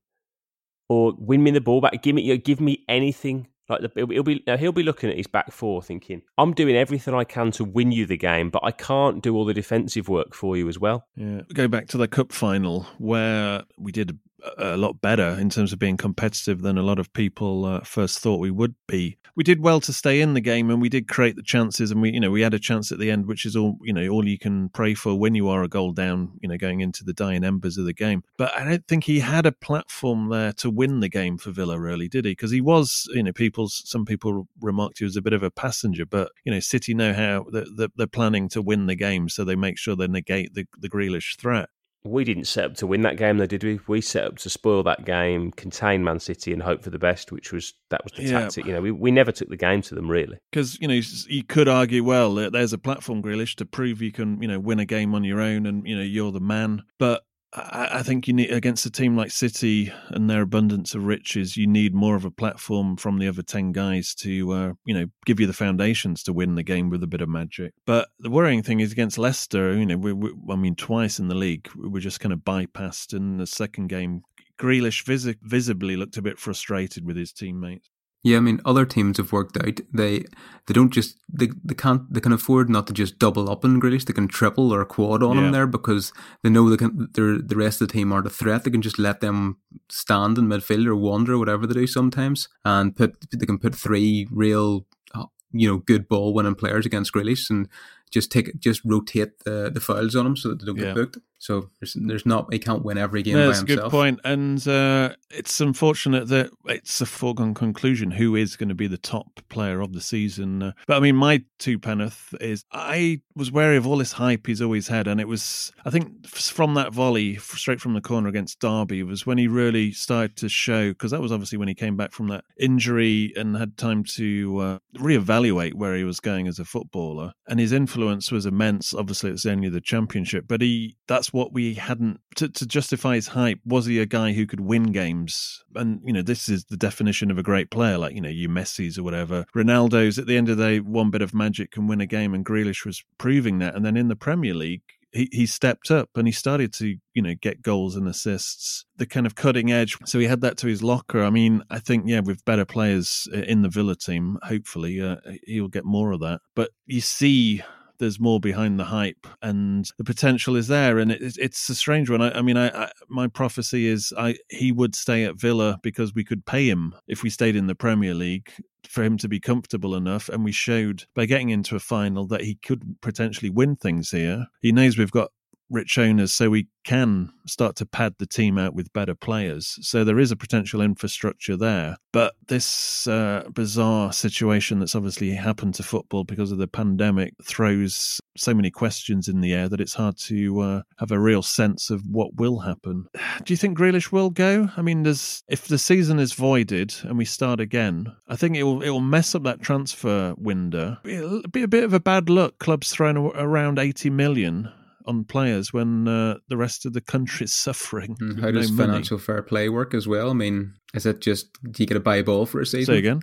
or 0.90 1.14
win 1.18 1.42
me 1.42 1.52
the 1.52 1.62
ball 1.62 1.82
back. 1.82 2.04
Give 2.04 2.16
me 2.16 2.38
give 2.38 2.60
me 2.60 2.84
anything." 2.88 3.48
Like 3.70 3.82
the, 3.82 4.06
he'll 4.10 4.24
be 4.24 4.44
he'll 4.60 4.74
be 4.74 4.84
looking 4.84 5.10
at 5.10 5.16
his 5.16 5.28
back 5.28 5.50
four, 5.54 5.82
thinking, 5.82 6.24
"I'm 6.38 6.54
doing 6.54 6.76
everything 6.76 7.14
I 7.14 7.24
can 7.24 7.52
to 7.52 7.64
win 7.64 7.94
you 7.94 8.06
the 8.06 8.18
game, 8.18 8.50
but 8.50 8.62
I 8.66 8.72
can't 8.72 9.24
do 9.24 9.34
all 9.34 9.46
the 9.46 9.54
defensive 9.54 10.10
work 10.10 10.36
for 10.36 10.58
you 10.58 10.68
as 10.68 10.78
well." 10.78 11.08
Yeah, 11.16 11.42
go 11.54 11.70
back 11.70 11.88
to 11.90 11.98
the 11.98 12.10
cup 12.10 12.34
final 12.34 12.86
where 12.98 13.64
we 13.78 13.94
did 13.94 14.20
a, 14.58 14.78
lot 14.78 15.02
better 15.02 15.38
in 15.40 15.50
terms 15.50 15.74
of 15.74 15.80
being 15.80 15.98
competitive 15.98 16.62
than 16.62 16.78
a 16.78 16.84
lot 16.84 17.00
of 17.00 17.12
people 17.14 17.66
uh, 17.66 17.82
first 17.82 18.20
thought 18.20 18.40
we 18.40 18.52
would 18.52 18.76
be. 18.88 19.18
We 19.36 19.44
did 19.44 19.62
well 19.62 19.80
to 19.82 19.94
stay 19.94 20.20
in 20.20 20.34
the 20.34 20.42
game, 20.42 20.70
and 20.70 20.82
we 20.82 20.90
did 20.90 21.08
create 21.08 21.36
the 21.36 21.44
chances, 21.44 21.92
and 21.92 22.02
we, 22.02 22.12
you 22.12 22.20
know, 22.20 22.32
we 22.32 22.42
had 22.42 22.54
a 22.54 22.60
chance 22.60 22.92
at 22.92 23.00
the 23.00 23.10
end, 23.10 23.28
which 23.28 23.46
is 23.46 23.56
all, 23.56 23.78
you 23.82 23.94
know, 23.94 24.08
all 24.10 24.28
you 24.28 24.38
can 24.38 24.70
pray 24.70 24.94
for 24.94 25.18
when 25.18 25.36
you 25.36 25.48
are 25.48 25.64
a 25.64 25.70
goal 25.70 25.94
down, 25.94 26.38
you 26.42 26.50
know, 26.50 26.58
going 26.58 26.82
into 26.82 27.04
the 27.04 27.14
dying 27.14 27.44
embers 27.44 27.78
of 27.78 27.86
the 27.86 27.94
game. 27.94 28.24
But 28.38 28.54
I 28.56 28.66
don't 28.66 28.88
think 28.88 29.06
he 29.06 29.20
had 29.20 29.46
a 29.46 29.52
platform 29.52 30.30
there 30.30 30.52
to 30.54 30.70
win 30.70 31.00
the 31.00 31.10
game 31.10 31.38
for 31.38 31.52
Villa, 31.52 31.80
really, 31.80 32.10
did 32.10 32.26
he? 32.26 32.32
Because 32.32 32.52
he 32.52 32.62
was, 32.62 33.08
you 33.14 33.24
know, 33.24 33.34
people, 33.34 33.68
some 33.70 34.06
people 34.06 34.48
remarked 34.60 35.00
he 35.00 35.06
was 35.06 35.16
a 35.16 35.22
bit 35.22 35.34
of 35.34 35.44
a 35.44 35.52
passenger, 35.52 36.06
but 36.06 36.32
you 36.44 36.52
know, 36.52 36.60
City 36.60 36.94
know 36.94 37.14
how 37.14 37.46
they're, 37.52 37.88
they're 37.96 38.08
planning 38.08 38.50
to 38.50 38.62
win 38.62 38.88
the 38.88 38.96
game, 38.96 39.30
so 39.30 39.46
they 39.46 39.56
make 39.56 39.78
sure 39.78 39.96
they 39.96 40.08
negate 40.08 40.54
the 40.54 40.66
the 40.78 40.90
Grealish 40.90 41.38
threat. 41.38 41.70
We 42.04 42.24
didn't 42.24 42.46
set 42.46 42.66
up 42.66 42.76
to 42.78 42.88
win 42.88 43.02
that 43.04 43.18
game, 43.18 43.38
though, 43.38 43.46
did 43.46 43.64
we? 43.64 43.80
We 43.88 44.02
set 44.02 44.24
up 44.26 44.38
to 44.40 44.50
spoil 44.50 44.82
that 44.84 45.06
game, 45.06 45.52
contain 45.52 46.04
Man 46.04 46.20
City, 46.20 46.52
and 46.52 46.64
hope 46.64 46.82
for 46.84 46.90
the 46.90 46.98
best, 47.00 47.32
which 47.32 47.52
was 47.52 47.74
that 47.90 48.04
was 48.04 48.14
the 48.14 48.24
Yeah. 48.24 48.40
tactic. 48.42 48.66
You 48.66 48.74
know, 48.74 48.82
we, 48.82 48.92
we 48.92 49.12
never 49.12 49.32
took 49.32 49.50
the 49.50 49.58
game 49.58 49.82
to 49.84 49.96
them 49.96 50.10
really. 50.10 50.38
because 50.52 50.80
you 50.82 50.88
know 50.88 51.00
you 51.30 51.44
could 51.44 51.68
argue 51.68 52.04
well 52.04 52.34
there's 52.36 52.74
a 52.74 52.78
platform 52.78 53.22
Grealish 53.22 53.56
to 53.56 53.66
prove 53.66 54.02
you 54.02 54.12
can 54.12 54.42
you 54.42 54.48
know 54.48 54.60
win 54.60 54.80
a 54.80 54.86
game 54.86 55.14
on 55.14 55.24
your 55.24 55.40
own 55.42 55.66
and 55.66 55.86
you 55.88 55.96
know 55.96 56.02
you're 56.04 56.32
the 56.32 56.40
man 56.40 56.84
but 56.98 57.24
I, 57.54 58.00
I 58.00 58.04
think 58.04 58.28
you 58.28 58.34
need 58.34 58.52
against 58.52 58.86
a 58.86 58.92
team 58.92 59.18
like 59.18 59.32
City 59.32 59.92
and 60.10 60.30
their 60.30 60.42
abundance 60.42 60.96
of 60.96 61.06
riches 61.06 61.58
you 61.58 61.68
need 61.68 61.94
more 61.94 62.16
of 62.16 62.26
a 62.26 62.32
platform 62.32 62.96
from 62.96 63.20
the 63.20 63.28
other 63.28 63.42
10 63.42 63.72
guys 63.72 64.16
to 64.16 64.52
uh, 64.52 64.74
you 64.86 64.94
know 64.94 65.06
give 65.26 65.40
you 65.40 65.48
the 65.48 65.54
foundations 65.54 66.24
to 66.24 66.34
win 66.34 66.56
the 66.56 66.64
game 66.64 66.90
with 66.90 67.04
a 67.04 67.08
bit 67.08 67.22
of 67.22 67.30
magic. 67.30 67.74
But 67.86 68.10
the 68.20 68.30
worrying 68.30 68.64
thing 68.64 68.80
is 68.80 68.92
against 68.92 69.18
Leicester 69.18 69.74
you 69.74 69.86
know 69.86 69.98
we, 69.98 70.14
we, 70.14 70.32
I 70.50 70.56
mean 70.56 70.76
twice 70.76 71.20
in 71.20 71.28
the 71.28 71.36
league 71.36 71.70
we 71.76 71.90
were 71.90 72.00
just 72.00 72.20
kind 72.20 72.34
of 72.34 72.40
bypassed 72.40 73.14
in 73.14 73.38
the 73.38 73.48
second 73.48 73.88
game 73.88 74.22
Grealish 74.58 75.04
visi- 75.06 75.38
visibly 75.42 75.98
looked 75.98 76.18
a 76.18 76.22
bit 76.22 76.40
frustrated 76.40 77.06
with 77.06 77.18
his 77.18 77.34
teammates 77.34 77.90
Yeah, 78.24 78.38
I 78.38 78.40
mean, 78.42 78.62
other 78.66 78.86
teams 78.86 79.18
have 79.18 79.32
worked 79.32 79.58
out 79.58 79.80
they 79.92 80.26
they 80.68 80.74
don't 80.76 80.94
just 80.94 81.18
they, 81.28 81.50
they 81.64 81.74
can't 81.74 82.04
they 82.14 82.20
can 82.20 82.32
afford 82.32 82.70
not 82.70 82.86
to 82.88 82.94
just 82.94 83.18
double 83.18 83.50
up 83.50 83.66
on 83.66 83.82
Grealish. 83.82 84.06
They 84.06 84.14
can 84.14 84.28
triple 84.28 84.72
or 84.72 84.86
quad 84.86 85.24
on 85.24 85.38
Yeah. 85.38 85.46
him 85.46 85.52
there 85.52 85.66
because 85.68 86.14
they 86.44 86.50
know 86.52 86.70
they 86.70 86.78
can. 86.78 87.10
They're, 87.14 87.40
the 87.40 87.56
rest 87.56 87.82
of 87.82 87.88
the 87.88 87.94
team 87.94 88.14
aren't 88.14 88.28
a 88.28 88.30
threat. 88.30 88.64
They 88.64 88.70
can 88.72 88.84
just 88.84 89.00
let 89.00 89.22
them 89.22 89.58
stand 89.90 90.38
in 90.38 90.46
midfield 90.48 90.86
or 90.86 90.96
wander 90.96 91.34
or 91.34 91.40
whatever 91.40 91.66
they 91.66 91.74
do 91.74 91.88
sometimes, 91.88 92.48
and 92.64 92.96
put 92.96 93.16
they 93.32 93.46
can 93.48 93.58
put 93.58 93.74
three 93.74 94.28
real 94.30 94.86
uh, 95.16 95.26
you 95.52 95.68
know 95.68 95.78
good 95.80 96.08
ball 96.08 96.34
winning 96.36 96.54
players 96.56 96.86
against 96.86 97.14
Grealish 97.14 97.50
and 97.50 97.68
just 98.12 98.32
take 98.32 98.60
just 98.60 98.82
rotate 98.86 99.40
the 99.46 99.72
the 99.74 99.80
fouls 99.80 100.16
on 100.16 100.28
him 100.28 100.36
so 100.36 100.50
that 100.50 100.60
they 100.60 100.66
don't 100.68 100.78
Yeah. 100.78 100.94
get 100.94 100.96
booked. 100.96 101.18
So 101.42 101.72
there's 101.80 101.98
there's 102.00 102.26
not 102.28 102.54
he 102.54 102.60
can't 102.60 102.86
win 102.86 103.00
every 103.00 103.24
game 103.24 103.34
No, 103.34 103.48
by 103.48 103.48
That's 103.48 103.62
a 103.64 103.66
good 103.66 103.90
point, 103.90 104.20
and 104.24 104.66
uh, 104.68 105.16
it's 105.32 105.60
unfortunate 105.60 106.28
that 106.28 106.52
it's 106.68 107.02
a 107.02 107.06
foregone 107.08 107.56
conclusion 107.56 108.12
who 108.12 108.36
is 108.36 108.56
going 108.56 108.70
to 108.70 108.76
be 108.76 108.86
the 108.86 109.00
top 109.00 109.40
player 109.50 109.82
of 109.82 109.94
the 109.94 110.02
season. 110.02 110.62
Uh, 110.62 110.74
but 110.86 110.98
I 110.98 111.00
mean, 111.00 111.16
my 111.16 111.44
two 111.58 111.80
penneth 111.80 112.36
is 112.40 112.64
I 112.72 113.22
was 113.36 113.52
wary 113.52 113.76
of 113.76 113.88
all 113.88 113.98
this 113.98 114.12
hype 114.12 114.46
he's 114.46 114.62
always 114.62 114.88
had, 114.88 115.08
and 115.08 115.20
it 115.20 115.28
was 115.28 115.72
I 115.84 115.90
think 115.90 116.28
from 116.28 116.76
that 116.76 116.94
volley 116.94 117.38
straight 117.38 117.82
from 117.82 117.96
the 117.96 118.02
corner 118.02 118.30
against 118.30 118.60
Derby 118.60 119.02
was 119.02 119.26
when 119.26 119.40
he 119.40 119.48
really 119.48 119.94
started 119.94 120.38
to 120.38 120.48
show 120.48 120.90
because 120.90 121.10
that 121.10 121.22
was 121.22 121.32
obviously 121.32 121.58
when 121.58 121.68
he 121.68 121.74
came 121.74 121.98
back 121.98 122.12
from 122.12 122.28
that 122.28 122.44
injury 122.60 123.34
and 123.36 123.58
had 123.58 123.78
time 123.78 124.04
to 124.04 124.60
uh, 124.60 124.78
reevaluate 124.96 125.74
where 125.74 125.96
he 125.96 126.04
was 126.04 126.20
going 126.20 126.48
as 126.48 126.60
a 126.60 126.66
footballer, 126.66 127.34
and 127.48 127.60
his 127.60 127.72
influence 127.72 128.32
was 128.32 128.46
immense. 128.46 128.94
Obviously, 128.94 129.32
it's 129.32 129.48
only 129.48 129.70
the 129.70 129.82
championship, 129.82 130.46
but 130.48 130.62
he 130.62 130.98
that's 131.08 131.31
what 131.34 131.54
we 131.54 131.74
hadn't 131.74 132.20
to, 132.36 132.50
to 132.50 132.66
justify 132.66 133.16
his 133.16 133.28
hype. 133.28 133.60
Was 133.66 133.86
he 133.86 134.00
a 134.00 134.06
guy 134.06 134.34
who 134.34 134.46
could 134.46 134.60
win 134.60 134.92
games? 134.92 135.64
And 135.76 136.02
you 136.06 136.14
know, 136.14 136.22
this 136.22 136.50
is 136.50 136.66
the 136.66 136.78
definition 136.78 137.32
of 137.32 137.38
a 137.38 137.44
great 137.44 137.72
player, 137.72 137.98
like 137.98 138.16
you 138.16 138.22
know, 138.22 138.30
you 138.30 138.50
Messi's 138.50 138.98
or 138.98 139.04
whatever. 139.04 139.46
Ronaldo's 139.56 140.20
at 140.20 140.28
the 140.28 140.38
end 140.38 140.50
of 140.50 140.58
the 140.58 140.64
day, 140.64 140.80
one 140.80 141.12
bit 141.12 141.22
of 141.22 141.34
magic 141.34 141.72
can 141.72 141.88
win 141.88 142.02
a 142.02 142.06
game, 142.06 142.34
and 142.34 142.46
Grealish 142.46 142.86
was 142.86 143.04
proving 143.18 143.60
that. 143.60 143.76
And 143.76 143.86
then 143.86 143.98
in 143.98 144.08
the 144.08 144.16
Premier 144.16 144.54
League. 144.54 144.84
He, 145.14 145.28
he 145.34 145.46
stepped 145.46 145.92
up 145.92 146.10
and 146.16 146.26
he 146.26 146.32
started 146.32 146.72
to 146.76 146.96
you 147.14 147.22
know 147.22 147.34
get 147.42 147.62
goals 147.62 147.98
and 147.98 148.08
assists 148.08 148.86
the 148.96 149.06
kind 149.06 149.26
of 149.26 149.36
cutting 149.36 149.70
edge 149.70 149.98
so 150.06 150.20
he 150.20 150.26
had 150.26 150.40
that 150.40 150.56
to 150.60 150.68
his 150.68 150.82
locker 150.82 151.22
i 151.22 151.30
mean 151.30 151.64
i 151.70 151.80
think 151.80 152.06
yeah 152.08 152.22
with 152.22 152.46
better 152.46 152.64
players 152.64 153.28
in 153.34 153.62
the 153.62 153.68
villa 153.68 153.98
team 153.98 154.38
hopefully 154.42 155.02
uh, 155.02 155.18
he'll 155.46 155.68
get 155.68 155.84
more 155.84 156.14
of 156.14 156.22
that 156.22 156.40
but 156.56 156.70
you 156.86 157.02
see 157.02 157.62
there's 158.02 158.20
more 158.20 158.40
behind 158.40 158.80
the 158.80 158.86
hype 158.86 159.28
and 159.42 159.90
the 159.98 160.04
potential 160.04 160.56
is 160.58 160.68
there 160.68 160.98
and 160.98 161.12
it, 161.12 161.38
it's 161.38 161.70
a 161.70 161.76
strange 161.76 162.10
one. 162.10 162.22
I, 162.22 162.40
I 162.40 162.42
mean 162.42 162.58
I, 162.58 162.68
I 162.68 162.92
my 163.08 163.28
prophecy 163.28 163.88
is 163.88 164.12
i 164.18 164.36
he 164.50 164.72
would 164.72 164.96
stay 164.96 165.24
at 165.24 165.40
villa 165.40 165.80
because 165.84 166.14
we 166.14 166.24
could 166.24 166.46
pay 166.46 166.68
him 166.68 166.96
if 167.08 167.24
we 167.24 167.30
stayed 167.30 167.56
in 167.56 167.68
the 167.68 167.76
premier 167.76 168.14
league 168.14 168.52
for 168.88 169.04
him 169.04 169.18
to 169.20 169.30
be 169.30 169.40
comfortable 169.40 169.96
enough 169.96 170.28
and 170.28 170.44
we 170.44 170.52
showed 170.52 171.04
by 171.16 171.26
getting 171.26 171.50
into 171.50 171.76
a 171.76 171.80
final 171.80 172.26
that 172.28 172.42
he 172.42 172.56
could 172.56 172.98
potentially 173.02 173.50
win 173.50 173.76
things 173.76 174.10
here. 174.10 174.48
He 174.62 174.72
knows 174.72 174.98
we've 174.98 175.12
got 175.12 175.30
rich 175.72 175.98
owners 175.98 176.34
so 176.34 176.50
we 176.50 176.68
can 176.84 177.32
start 177.46 177.76
to 177.76 177.86
pad 177.86 178.16
the 178.18 178.26
team 178.26 178.58
out 178.58 178.74
with 178.74 178.94
better 178.94 179.16
players. 179.16 179.78
So 179.82 180.04
there 180.04 180.20
is 180.20 180.32
a 180.32 180.36
potential 180.36 180.82
infrastructure 180.82 181.56
there. 181.56 181.98
But 182.12 182.36
this 182.48 183.08
uh, 183.08 183.44
bizarre 183.54 184.12
situation 184.14 184.80
that's 184.80 184.96
obviously 184.96 185.32
happened 185.32 185.76
to 185.76 185.84
football 185.84 186.24
because 186.24 186.52
of 186.52 186.58
the 186.58 186.68
pandemic 186.68 187.34
throws 187.44 188.20
so 188.38 188.54
many 188.54 188.72
questions 188.72 189.28
in 189.28 189.42
the 189.42 189.54
air 189.54 189.70
that 189.70 189.82
it's 189.82 189.94
hard 189.94 190.18
to 190.18 190.60
uh, 190.60 190.82
have 190.98 191.12
a 191.12 191.20
real 191.20 191.42
sense 191.42 191.90
of 191.90 192.04
what 192.10 192.36
will 192.36 192.60
happen. 192.60 193.06
Do 193.44 193.54
you 193.54 193.58
think 193.58 193.78
Grealish 193.78 194.12
will 194.12 194.30
go? 194.30 194.70
I 194.76 194.82
mean 194.82 195.04
there's 195.04 195.44
if 195.48 195.68
the 195.68 195.78
season 195.78 196.20
is 196.20 196.34
voided 196.34 196.94
and 197.04 197.18
we 197.18 197.26
start 197.26 197.60
again 197.60 198.12
i 198.28 198.36
think 198.36 198.56
it 198.56 198.64
will 198.64 198.82
it 198.82 198.90
will 198.90 199.00
mess 199.00 199.36
up 199.36 199.44
that 199.44 199.62
transfer 199.62 200.34
window. 200.38 200.98
It'll 201.04 201.42
be 201.44 201.64
a 201.64 201.68
bit 201.68 201.84
of 201.84 201.94
a 201.94 202.00
bad 202.00 202.30
look 202.30 202.60
clubs 202.60 202.92
throwing 202.92 203.18
around 203.18 203.80
80 203.80 204.10
million 204.10 204.72
on 205.06 205.24
players 205.26 205.74
when 205.74 206.08
uh, 206.08 206.36
the 206.50 206.58
rest 206.58 206.86
of 206.86 206.94
the 206.94 207.02
country 207.02 207.46
is 207.46 207.54
suffering. 207.54 208.16
With 208.20 208.40
How 208.40 208.48
no 208.48 208.54
does 208.54 208.72
money. 208.72 208.90
financial 208.90 209.18
fair 209.18 209.42
play 209.42 209.70
work 209.70 209.94
as 209.94 210.08
well? 210.08 210.30
I 210.30 210.34
mean, 210.34 210.74
is 210.94 211.06
it 211.06 211.22
just 211.22 211.52
do 211.72 211.84
you 211.84 211.88
get 211.88 211.98
a 211.98 212.02
buy 212.02 212.22
ball 212.22 212.46
for 212.46 212.62
a 212.62 212.66
season? 212.66 212.94
Say 212.94 213.00
again. 213.00 213.22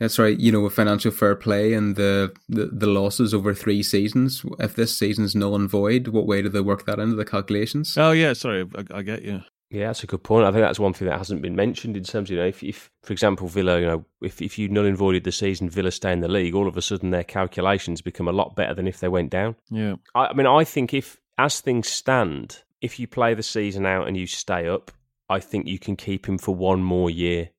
That's 0.00 0.18
right. 0.18 0.38
You 0.38 0.52
know, 0.52 0.60
with 0.60 0.74
financial 0.74 1.10
fair 1.10 1.34
play 1.34 1.72
and 1.72 1.96
the, 1.96 2.32
the, 2.48 2.66
the 2.66 2.86
losses 2.86 3.34
over 3.34 3.52
three 3.52 3.82
seasons, 3.82 4.44
if 4.60 4.76
this 4.76 4.96
season's 4.96 5.34
null 5.34 5.56
and 5.56 5.68
void, 5.68 6.08
what 6.08 6.24
way 6.26 6.40
do 6.40 6.48
they 6.48 6.60
work 6.60 6.86
that 6.86 7.00
into 7.00 7.16
the 7.16 7.24
calculations? 7.24 7.98
Oh 7.98 8.12
yeah, 8.12 8.32
sorry, 8.32 8.64
I, 8.76 8.98
I 8.98 9.02
get 9.02 9.22
you. 9.22 9.40
Yeah, 9.70 9.88
that's 9.88 10.02
a 10.02 10.06
good 10.06 10.22
point. 10.22 10.46
I 10.46 10.50
think 10.50 10.62
that's 10.62 10.78
one 10.78 10.94
thing 10.94 11.08
that 11.08 11.18
hasn't 11.18 11.42
been 11.42 11.54
mentioned 11.54 11.96
in 11.96 12.04
terms 12.04 12.30
of, 12.30 12.36
you 12.36 12.40
know, 12.40 12.48
if, 12.48 12.62
if 12.62 12.90
for 13.02 13.12
example, 13.12 13.48
Villa, 13.48 13.78
you 13.78 13.86
know, 13.86 14.04
if, 14.22 14.40
if 14.40 14.58
you 14.58 14.68
null 14.68 14.86
and 14.86 14.96
voided 14.96 15.24
the 15.24 15.32
season, 15.32 15.68
Villa 15.68 15.90
stay 15.90 16.10
in 16.10 16.20
the 16.20 16.28
league, 16.28 16.54
all 16.54 16.68
of 16.68 16.76
a 16.76 16.82
sudden 16.82 17.10
their 17.10 17.24
calculations 17.24 18.00
become 18.00 18.28
a 18.28 18.32
lot 18.32 18.56
better 18.56 18.72
than 18.72 18.88
if 18.88 19.00
they 19.00 19.08
went 19.08 19.30
down. 19.30 19.56
Yeah. 19.70 19.96
I, 20.14 20.26
I 20.26 20.32
mean, 20.32 20.46
I 20.46 20.64
think 20.64 20.94
if, 20.94 21.18
as 21.36 21.60
things 21.60 21.86
stand, 21.86 22.62
if 22.80 22.98
you 22.98 23.06
play 23.06 23.34
the 23.34 23.42
season 23.42 23.84
out 23.84 24.08
and 24.08 24.16
you 24.16 24.26
stay 24.26 24.66
up, 24.66 24.90
I 25.28 25.40
think 25.40 25.66
you 25.66 25.78
can 25.78 25.96
keep 25.96 26.26
him 26.26 26.38
for 26.38 26.54
one 26.54 26.82
more 26.82 27.10
year. 27.10 27.50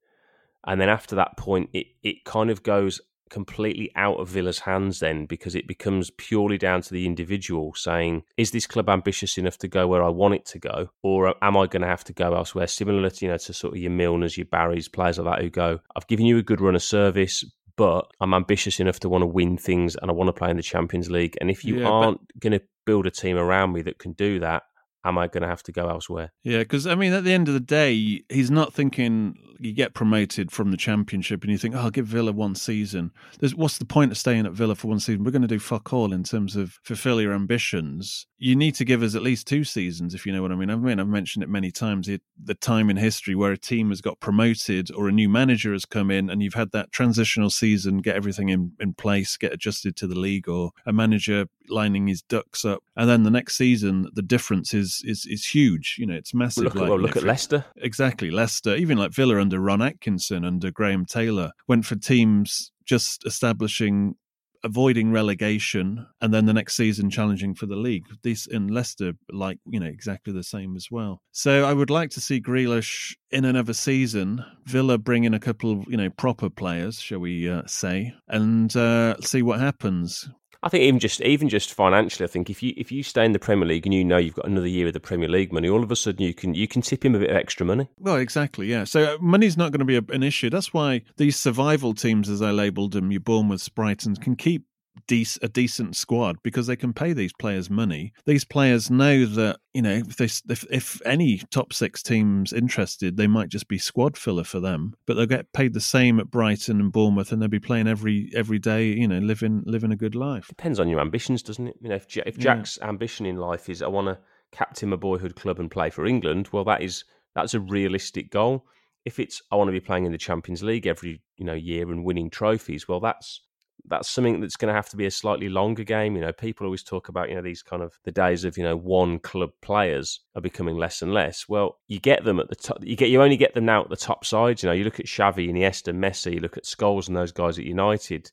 And 0.66 0.82
then 0.82 0.90
after 0.90 1.16
that 1.16 1.38
point, 1.38 1.70
it, 1.74 1.88
it 2.02 2.26
kind 2.26 2.50
of 2.50 2.64
goes 2.64 3.02
completely 3.30 3.92
out 3.96 4.18
of 4.18 4.30
Villa's 4.30 4.60
hands 4.60 5.00
then 5.00 5.26
because 5.26 5.56
it 5.56 5.68
becomes 5.68 6.12
purely 6.12 6.58
down 6.58 6.82
to 6.82 6.94
the 6.94 7.06
individual 7.06 7.74
saying, 7.76 8.24
is 8.38 8.52
this 8.52 8.68
club 8.68 8.90
ambitious 8.90 9.38
enough 9.38 9.58
to 9.60 9.68
go 9.68 9.88
where 9.88 10.04
I 10.04 10.10
want 10.10 10.36
it 10.36 10.46
to 10.48 10.60
go? 10.60 10.90
Or 11.04 11.36
am 11.44 11.58
I 11.58 11.68
going 11.68 11.82
to 11.82 11.88
have 11.88 12.04
to 12.06 12.14
go 12.14 12.36
elsewhere? 12.36 12.68
Similar 12.68 13.10
to, 13.10 13.26
you 13.26 13.32
know, 13.32 13.38
to 13.38 13.54
sort 13.54 13.74
of 13.74 13.80
your 13.80 13.92
Milners, 13.92 14.38
your 14.38 14.46
Barrys, 14.46 14.88
players 14.88 15.18
like 15.18 15.38
that 15.38 15.44
who 15.44 15.50
go, 15.50 15.80
I've 15.96 16.08
given 16.08 16.26
you 16.26 16.38
a 16.38 16.44
good 16.44 16.62
run 16.62 16.76
of 16.76 16.84
service, 16.84 17.44
but 17.76 18.12
I'm 18.20 18.34
ambitious 18.34 18.80
enough 18.80 19.00
to 19.02 19.10
want 19.10 19.22
to 19.22 19.28
win 19.28 19.58
things 19.58 19.96
and 19.96 20.12
I 20.12 20.14
want 20.14 20.28
to 20.28 20.34
play 20.34 20.50
in 20.50 20.58
the 20.58 20.64
Champions 20.64 21.10
League. 21.10 21.38
And 21.40 21.50
if 21.50 21.64
you 21.64 21.80
Yeah, 21.80 21.88
aren't 21.88 22.40
going 22.40 22.54
to 22.54 22.62
build 22.86 23.06
a 23.06 23.12
team 23.12 23.38
around 23.38 23.72
me 23.72 23.84
that 23.84 24.00
can 24.00 24.14
do 24.14 24.40
that, 24.40 24.64
am 25.06 25.18
I 25.18 25.28
going 25.28 25.42
to 25.44 25.48
have 25.48 25.64
to 25.64 25.72
go 25.72 25.90
elsewhere? 25.90 26.32
Yeah, 26.44 26.60
because 26.60 26.88
I 26.88 26.96
mean, 26.96 27.14
at 27.14 27.24
the 27.24 27.34
end 27.34 27.48
of 27.48 27.54
the 27.54 27.60
day, 27.60 28.24
he's 28.30 28.52
not 28.52 28.74
thinking 28.74 29.36
you 29.60 29.74
get 29.74 29.94
promoted 29.94 30.52
from 30.52 30.72
the 30.72 30.78
championship 30.78 31.44
and 31.44 31.52
you 31.52 31.58
think, 31.58 31.76
oh, 31.76 31.80
I'll 31.80 31.92
give 31.92 32.08
Villa 32.08 32.32
one 32.32 32.56
season. 32.56 33.12
There's, 33.40 33.56
what's 33.56 33.78
the 33.78 33.86
point 33.86 34.12
of 34.12 34.18
staying 34.18 34.46
at 34.46 34.54
Villa 34.54 34.76
for 34.76 34.88
one 34.88 35.00
season? 35.00 35.24
We're 35.24 35.32
going 35.32 35.42
to 35.42 35.48
do 35.48 35.60
fuck 35.60 35.92
all 35.94 36.14
in 36.14 36.24
terms 36.24 36.56
of 36.56 36.80
fulfill 36.84 37.22
your 37.22 37.34
ambitions. 37.34 38.26
You 38.40 38.56
need 38.56 38.74
to 38.76 38.86
give 38.86 39.04
us 39.04 39.16
at 39.16 39.22
least 39.22 39.48
two 39.48 39.66
seasons, 39.66 40.16
if 40.16 40.26
you 40.26 40.32
know 40.32 40.42
what 40.42 40.52
I 40.52 40.56
mean. 40.56 40.70
I 40.70 40.76
mean, 40.78 41.00
I've 41.00 41.08
mentioned 41.08 41.44
it 41.44 41.50
many 41.50 41.72
times. 41.72 42.08
It, 42.08 42.22
the 42.42 42.56
time 42.56 42.90
in 42.90 42.96
history 42.96 43.36
where 43.36 43.52
a 43.52 43.58
team 43.58 43.90
has 43.90 44.00
got 44.00 44.22
promoted 44.22 44.90
or 44.92 45.10
a 45.10 45.12
new 45.12 45.28
manager 45.28 45.74
has 45.74 45.86
come 45.86 46.10
in 46.10 46.30
and 46.30 46.42
you've 46.42 46.54
had 46.54 46.72
that 46.72 46.92
transitional 46.94 47.50
season, 47.50 47.98
get 47.98 48.16
everything 48.16 48.48
in, 48.48 48.72
in 48.80 48.94
place, 48.94 49.36
get 49.36 49.52
adjusted 49.52 49.98
to 49.98 50.08
the 50.08 50.18
league, 50.18 50.48
or 50.48 50.72
a 50.86 50.94
manager 50.94 51.48
lining 51.68 52.08
his 52.08 52.22
ducks 52.22 52.66
up, 52.66 52.82
and 52.96 53.10
then 53.10 53.24
the 53.24 53.30
next 53.30 53.56
season 53.56 54.08
the 54.14 54.22
difference 54.22 54.74
is 54.74 55.04
is 55.06 55.26
is 55.30 55.46
huge. 55.46 55.96
You 56.00 56.06
know, 56.06 56.16
it's 56.16 56.34
massive. 56.34 56.64
Look 56.64 56.76
at- 56.76 56.82
like, 56.82 56.90
well, 56.90 57.00
look 57.00 57.18
at 57.18 57.24
Leicester. 57.24 57.66
Exactly, 57.76 58.32
Leicester. 58.32 58.76
Even 58.76 58.98
like 58.98 59.12
Villa 59.12 59.40
under 59.40 59.60
Ron 59.60 59.82
Atkinson, 59.82 60.46
under 60.46 60.72
Graham 60.72 61.06
Taylor, 61.06 61.52
went 61.68 61.86
for 61.86 61.96
teams 61.96 62.72
just 62.86 63.26
establishing. 63.26 64.16
Avoiding 64.64 65.12
relegation, 65.12 66.06
and 66.22 66.34
then 66.34 66.46
the 66.46 66.54
next 66.54 66.76
season 66.76 67.10
challenging 67.10 67.56
for 67.56 67.66
the 67.66 67.76
league. 67.76 68.06
This 68.24 68.46
in 68.46 68.68
Leicester, 68.68 69.14
like 69.32 69.58
you 69.66 69.80
know, 69.80 69.88
exactly 69.88 70.34
the 70.34 70.44
same 70.44 70.76
as 70.76 70.88
well. 70.92 71.22
So 71.32 71.64
I 71.64 71.74
would 71.74 71.90
like 71.90 72.10
to 72.12 72.22
see 72.22 72.42
Grealish 72.42 73.16
in 73.32 73.46
another 73.46 73.74
season. 73.74 74.44
Villa 74.66 74.98
bring 74.98 75.24
in 75.24 75.34
a 75.34 75.40
couple 75.40 75.72
of 75.72 75.86
you 75.88 75.98
know 75.98 76.10
proper 76.10 76.50
players, 76.50 77.00
shall 77.00 77.20
we 77.20 77.50
uh, 77.50 77.64
say, 77.68 78.14
and 78.28 78.76
uh, 78.76 79.16
see 79.22 79.42
what 79.42 79.60
happens. 79.60 80.30
I 80.62 80.70
think 80.70 80.84
even 80.84 81.00
just 81.00 81.22
even 81.22 81.48
just 81.48 81.74
financially, 81.74 82.26
I 82.26 82.28
think 82.28 82.50
if 82.50 82.62
you 82.62 82.74
if 82.76 82.92
you 82.92 83.02
stay 83.02 83.24
in 83.24 83.32
the 83.32 83.40
Premier 83.40 83.68
League 83.68 83.86
and 83.86 83.94
you 83.94 84.04
know 84.04 84.18
you've 84.18 84.36
got 84.36 84.46
another 84.46 84.68
year 84.68 84.88
of 84.88 84.94
the 84.94 85.00
Premier 85.00 85.30
League 85.30 85.54
money, 85.54 85.70
all 85.70 85.84
of 85.84 85.92
a 85.92 85.96
sudden 85.96 86.22
you 86.22 86.34
can 86.34 86.54
you 86.54 86.68
can 86.68 86.82
tip 86.82 87.06
him 87.06 87.16
a 87.16 87.20
bit 87.20 87.30
of 87.30 87.36
extra 87.38 87.66
money. 87.66 87.88
Well, 87.98 88.18
exactly, 88.18 88.68
yeah. 88.68 88.84
So 88.84 89.16
uh, 89.16 89.18
money's 89.22 89.56
not 89.56 89.72
going 89.72 89.86
to 89.86 90.02
be 90.02 90.14
an 90.14 90.24
issue. 90.24 90.50
That's 90.50 90.74
why 90.74 91.04
these 91.16 91.38
survival 91.38 91.94
teams, 91.94 92.30
as 92.30 92.42
I 92.42 92.52
labelled 92.52 92.92
them, 92.92 93.12
your 93.12 93.22
Bournemouth, 93.22 93.74
Brightons, 93.74 94.20
can 94.20 94.36
keep 94.36 94.66
dec- 95.08 95.40
a 95.42 95.48
decent 95.48 95.96
squad 95.96 96.38
because 96.44 96.68
they 96.68 96.76
can 96.76 96.94
pay 96.94 97.14
these 97.14 97.34
players 97.34 97.70
money. 97.70 98.14
These 98.26 98.46
players 98.46 98.90
know 98.92 99.26
that 99.26 99.60
you 99.74 99.82
know 99.82 100.02
if 100.08 100.16
they 100.18 100.26
if, 100.26 100.66
if 100.72 101.02
any 101.06 101.38
top 101.52 101.74
six 101.74 102.02
teams 102.04 102.52
interested, 102.54 103.18
they 103.18 103.28
might 103.28 103.50
just 103.50 103.68
be 103.68 103.78
squad 103.78 104.18
filler 104.18 104.44
for 104.44 104.60
them, 104.60 104.94
but 105.06 105.16
they'll 105.16 105.26
get 105.26 105.52
paid 105.54 105.74
the 105.74 105.82
same 105.82 106.20
at 106.20 106.30
Brighton 106.32 106.80
and 106.80 106.92
Bournemouth, 106.92 107.32
and 107.32 107.42
they'll 107.42 107.50
be 107.50 107.60
playing 107.60 107.88
every 107.88 108.32
every 108.36 108.60
day. 108.60 108.88
You 108.88 109.08
know, 109.08 109.20
living 109.20 109.64
living 109.66 109.92
a 109.92 109.96
good 109.96 110.16
life. 110.16 110.48
Depends 110.48 110.80
on 110.80 110.88
your 110.90 111.00
ambitions, 111.00 111.42
doesn't 111.44 111.68
it? 111.68 111.76
You 111.82 111.90
know, 111.90 111.96
if, 111.96 112.16
Ja- 112.16 112.24
if 112.26 112.38
Yeah. 112.38 112.44
Jack's 112.56 112.80
ambition 112.82 113.26
in 113.26 113.38
life 113.38 113.70
is 113.70 113.82
I 113.82 113.88
want 113.88 114.08
to 114.08 114.18
captain 114.52 114.90
my 114.90 114.96
boyhood 114.96 115.36
club 115.36 115.60
and 115.60 115.70
play 115.70 115.90
for 115.90 116.06
England, 116.06 116.50
well, 116.52 116.64
that 116.66 116.82
is 116.82 117.04
that's 117.36 117.54
a 117.54 117.60
realistic 117.60 118.32
goal. 118.32 118.66
If 119.06 119.20
it's 119.20 119.42
I 119.52 119.56
want 119.56 119.68
to 119.70 119.72
be 119.72 119.80
playing 119.80 120.06
in 120.06 120.12
the 120.12 120.18
Champions 120.18 120.62
League 120.64 120.88
every 120.88 121.22
you 121.38 121.46
know 121.46 121.54
year 121.54 121.90
and 121.92 122.04
winning 122.04 122.30
trophies, 122.30 122.88
well, 122.88 123.00
that's 123.00 123.42
that's 123.86 124.10
something 124.10 124.40
that's 124.42 124.56
going 124.56 124.68
to 124.70 124.76
have 124.76 124.90
to 124.90 124.98
be 124.98 125.06
a 125.06 125.12
slightly 125.12 125.50
longer 125.50 125.84
game. 125.84 126.16
You 126.16 126.22
know, 126.22 126.32
people 126.32 126.66
always 126.66 126.84
talk 126.84 127.10
about 127.10 127.30
you 127.30 127.36
know 127.36 127.42
these 127.42 127.62
kind 127.64 127.82
of 127.82 127.98
the 128.04 128.12
days 128.12 128.44
of 128.44 128.58
you 128.58 128.64
know 128.64 128.76
one 128.78 129.20
club 129.20 129.52
players 129.62 130.20
are 130.36 130.42
becoming 130.42 130.78
less 130.78 131.02
and 131.02 131.14
less. 131.14 131.48
Well, 131.50 131.80
you 131.88 132.00
get 132.00 132.24
them 132.24 132.40
at 132.40 132.50
the 132.50 132.56
top. 132.56 132.78
You 132.82 132.96
get 132.96 133.10
you 133.10 133.22
only 133.22 133.38
get 133.38 133.54
them 133.56 133.66
now 133.66 133.84
at 133.84 133.90
the 133.90 133.96
top 133.96 134.26
sides. 134.26 134.64
You 134.64 134.68
know, 134.70 134.74
you 134.74 134.84
look 134.84 135.00
at 135.00 135.06
Xavi, 135.08 135.50
and 135.50 135.58
Iniesta, 135.58 135.94
Messi. 135.94 136.34
You 136.36 136.40
look 136.40 136.58
at 136.58 136.66
Scholes 136.66 137.08
and 137.08 137.16
those 137.18 137.32
guys 137.32 137.58
at 137.58 137.66
United. 137.66 138.32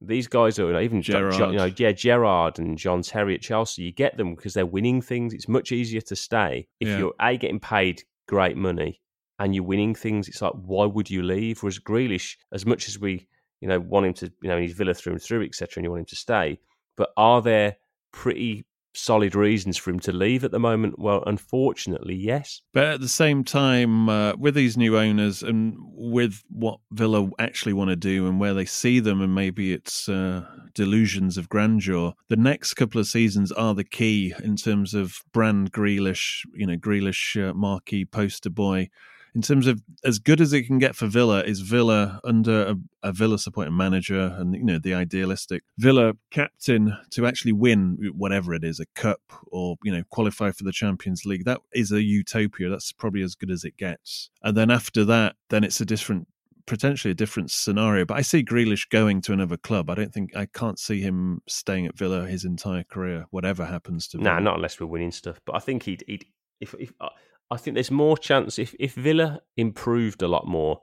These 0.00 0.26
guys 0.28 0.58
are 0.58 0.66
you 0.66 0.72
know, 0.74 0.80
even 0.80 1.00
Jo- 1.00 1.30
Jo- 1.30 1.38
Gerrard. 1.38 1.52
you 1.52 1.58
know, 1.58 1.72
yeah, 1.78 1.92
Gerrard 1.92 2.58
and 2.58 2.76
John 2.76 3.00
Terry 3.02 3.34
at 3.34 3.40
Chelsea. 3.40 3.82
You 3.82 3.92
get 3.92 4.16
them 4.18 4.34
because 4.34 4.52
they're 4.52 4.66
winning 4.66 5.00
things. 5.00 5.32
It's 5.32 5.48
much 5.48 5.72
easier 5.72 6.02
to 6.02 6.16
stay 6.16 6.68
if 6.80 6.88
Yeah. 6.88 6.98
you're 6.98 7.14
a 7.18 7.36
getting 7.38 7.60
paid 7.60 8.02
great 8.28 8.56
money 8.58 9.00
and 9.38 9.54
you're 9.54 9.64
winning 9.64 9.94
things. 9.94 10.28
It's 10.28 10.42
like 10.42 10.52
why 10.54 10.84
would 10.84 11.08
you 11.08 11.22
leave? 11.22 11.62
Whereas 11.62 11.78
Grealish, 11.78 12.36
as 12.52 12.66
much 12.66 12.88
as 12.88 12.98
we 12.98 13.26
you 13.60 13.68
know 13.68 13.80
want 13.80 14.06
him 14.06 14.14
to 14.14 14.32
you 14.42 14.48
know 14.48 14.58
he's 14.58 14.72
Villa 14.72 14.94
through 14.94 15.14
and 15.14 15.22
through 15.22 15.44
etc. 15.44 15.74
and 15.76 15.84
you 15.84 15.90
want 15.90 16.00
him 16.00 16.06
to 16.06 16.16
stay, 16.16 16.58
but 16.96 17.10
are 17.16 17.42
there 17.42 17.76
pretty 18.12 18.64
solid 18.96 19.34
reasons 19.34 19.76
for 19.76 19.90
him 19.90 20.00
to 20.00 20.12
leave 20.12 20.42
at 20.44 20.50
the 20.50 20.58
moment? 20.58 20.98
Well, 20.98 21.22
unfortunately, 21.26 22.14
yes. 22.14 22.62
But 22.72 22.84
at 22.84 23.00
the 23.00 23.08
same 23.08 23.44
time, 23.44 24.08
uh, 24.08 24.34
with 24.36 24.54
these 24.54 24.76
new 24.76 24.98
owners 24.98 25.42
and 25.42 25.76
with 25.78 26.42
what 26.48 26.80
Villa 26.90 27.28
actually 27.38 27.74
want 27.74 27.90
to 27.90 27.96
do 27.96 28.26
and 28.26 28.40
where 28.40 28.54
they 28.54 28.64
see 28.64 29.00
them, 29.00 29.20
and 29.20 29.34
maybe 29.34 29.72
it's 29.72 30.08
uh, 30.08 30.44
delusions 30.74 31.36
of 31.36 31.48
grandeur, 31.48 32.14
the 32.28 32.36
next 32.36 32.74
couple 32.74 33.00
of 33.00 33.06
seasons 33.06 33.52
are 33.52 33.74
the 33.74 33.84
key 33.84 34.34
in 34.42 34.56
terms 34.56 34.94
of 34.94 35.18
brand 35.32 35.72
Grealish, 35.72 36.40
you 36.54 36.66
know, 36.66 36.76
Grealish 36.76 37.36
uh, 37.36 37.54
marquee 37.54 38.04
poster 38.04 38.50
boy. 38.50 38.88
In 39.36 39.42
terms 39.42 39.66
of 39.66 39.82
as 40.02 40.18
good 40.18 40.40
as 40.40 40.54
it 40.54 40.62
can 40.62 40.78
get 40.78 40.96
for 40.96 41.06
Villa, 41.06 41.42
is 41.42 41.60
Villa 41.60 42.20
under 42.24 42.68
a, 42.68 42.76
a 43.02 43.12
Villa 43.12 43.38
supporting 43.38 43.76
manager 43.76 44.34
and 44.38 44.54
you 44.54 44.64
know 44.64 44.78
the 44.78 44.94
idealistic 44.94 45.62
Villa 45.76 46.14
captain 46.30 46.96
to 47.10 47.26
actually 47.26 47.52
win 47.52 47.98
whatever 48.16 48.54
it 48.54 48.64
is, 48.64 48.80
a 48.80 48.86
cup 48.94 49.20
or 49.48 49.76
you 49.84 49.92
know 49.92 50.04
qualify 50.08 50.52
for 50.52 50.64
the 50.64 50.72
Champions 50.72 51.26
League. 51.26 51.44
That 51.44 51.60
is 51.74 51.92
a 51.92 52.02
utopia. 52.02 52.70
That's 52.70 52.92
probably 52.92 53.20
as 53.20 53.34
good 53.34 53.50
as 53.50 53.62
it 53.62 53.76
gets. 53.76 54.30
And 54.42 54.56
then 54.56 54.70
after 54.70 55.04
that, 55.04 55.36
then 55.50 55.64
it's 55.64 55.82
a 55.82 55.84
different 55.84 56.28
potentially 56.64 57.12
a 57.12 57.14
different 57.14 57.50
scenario. 57.50 58.06
But 58.06 58.16
I 58.16 58.22
see 58.22 58.42
Grealish 58.42 58.88
going 58.88 59.20
to 59.20 59.34
another 59.34 59.58
club. 59.58 59.90
I 59.90 59.96
don't 59.96 60.14
think 60.14 60.34
I 60.34 60.46
can't 60.46 60.78
see 60.78 61.02
him 61.02 61.42
staying 61.46 61.84
at 61.86 61.98
Villa 61.98 62.26
his 62.26 62.46
entire 62.46 62.84
career, 62.84 63.26
whatever 63.32 63.66
happens 63.66 64.08
to 64.08 64.16
Nah, 64.16 64.36
Villa. 64.36 64.40
not 64.40 64.56
unless 64.56 64.80
we're 64.80 64.86
winning 64.86 65.12
stuff. 65.12 65.42
But 65.44 65.56
I 65.56 65.58
think 65.58 65.82
he'd, 65.82 66.04
he'd 66.06 66.24
if, 66.58 66.74
if 66.78 66.94
uh, 67.00 67.10
I 67.50 67.56
think 67.56 67.74
there's 67.74 67.90
more 67.90 68.18
chance 68.18 68.58
if 68.58 68.74
if 68.78 68.94
Villa 68.94 69.40
improved 69.56 70.22
a 70.22 70.28
lot 70.28 70.46
more. 70.46 70.80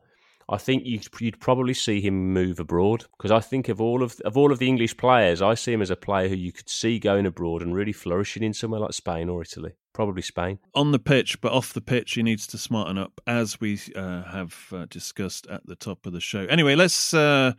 I 0.49 0.57
think 0.57 0.83
you'd, 0.85 1.07
you'd 1.21 1.39
probably 1.39 1.73
see 1.73 2.01
him 2.01 2.33
move 2.33 2.59
abroad 2.59 3.05
because 3.17 3.31
I 3.31 3.39
think 3.39 3.69
of 3.69 3.79
all 3.79 4.03
of 4.03 4.19
of 4.25 4.37
all 4.37 4.51
of 4.51 4.59
the 4.59 4.67
English 4.67 4.97
players, 4.97 5.41
I 5.41 5.53
see 5.53 5.73
him 5.73 5.81
as 5.81 5.89
a 5.89 5.95
player 5.95 6.27
who 6.27 6.35
you 6.35 6.51
could 6.51 6.69
see 6.69 6.99
going 6.99 7.25
abroad 7.25 7.61
and 7.61 7.73
really 7.73 7.93
flourishing 7.93 8.43
in 8.43 8.53
somewhere 8.53 8.81
like 8.81 8.93
Spain 8.93 9.29
or 9.29 9.41
Italy. 9.41 9.71
Probably 9.93 10.23
Spain. 10.23 10.59
on 10.73 10.91
the 10.91 10.99
pitch, 10.99 11.39
but 11.39 11.51
off 11.51 11.73
the 11.73 11.81
pitch, 11.81 12.13
he 12.13 12.23
needs 12.23 12.47
to 12.47 12.57
smarten 12.57 12.97
up, 12.97 13.21
as 13.27 13.61
we 13.61 13.79
uh, 13.95 14.23
have 14.23 14.55
uh, 14.71 14.85
discussed 14.89 15.45
at 15.47 15.65
the 15.67 15.75
top 15.75 16.07
of 16.07 16.13
the 16.13 16.19
show. 16.19 16.45
Anyway, 16.49 16.75
let's 16.75 17.13
uh, 17.13 17.53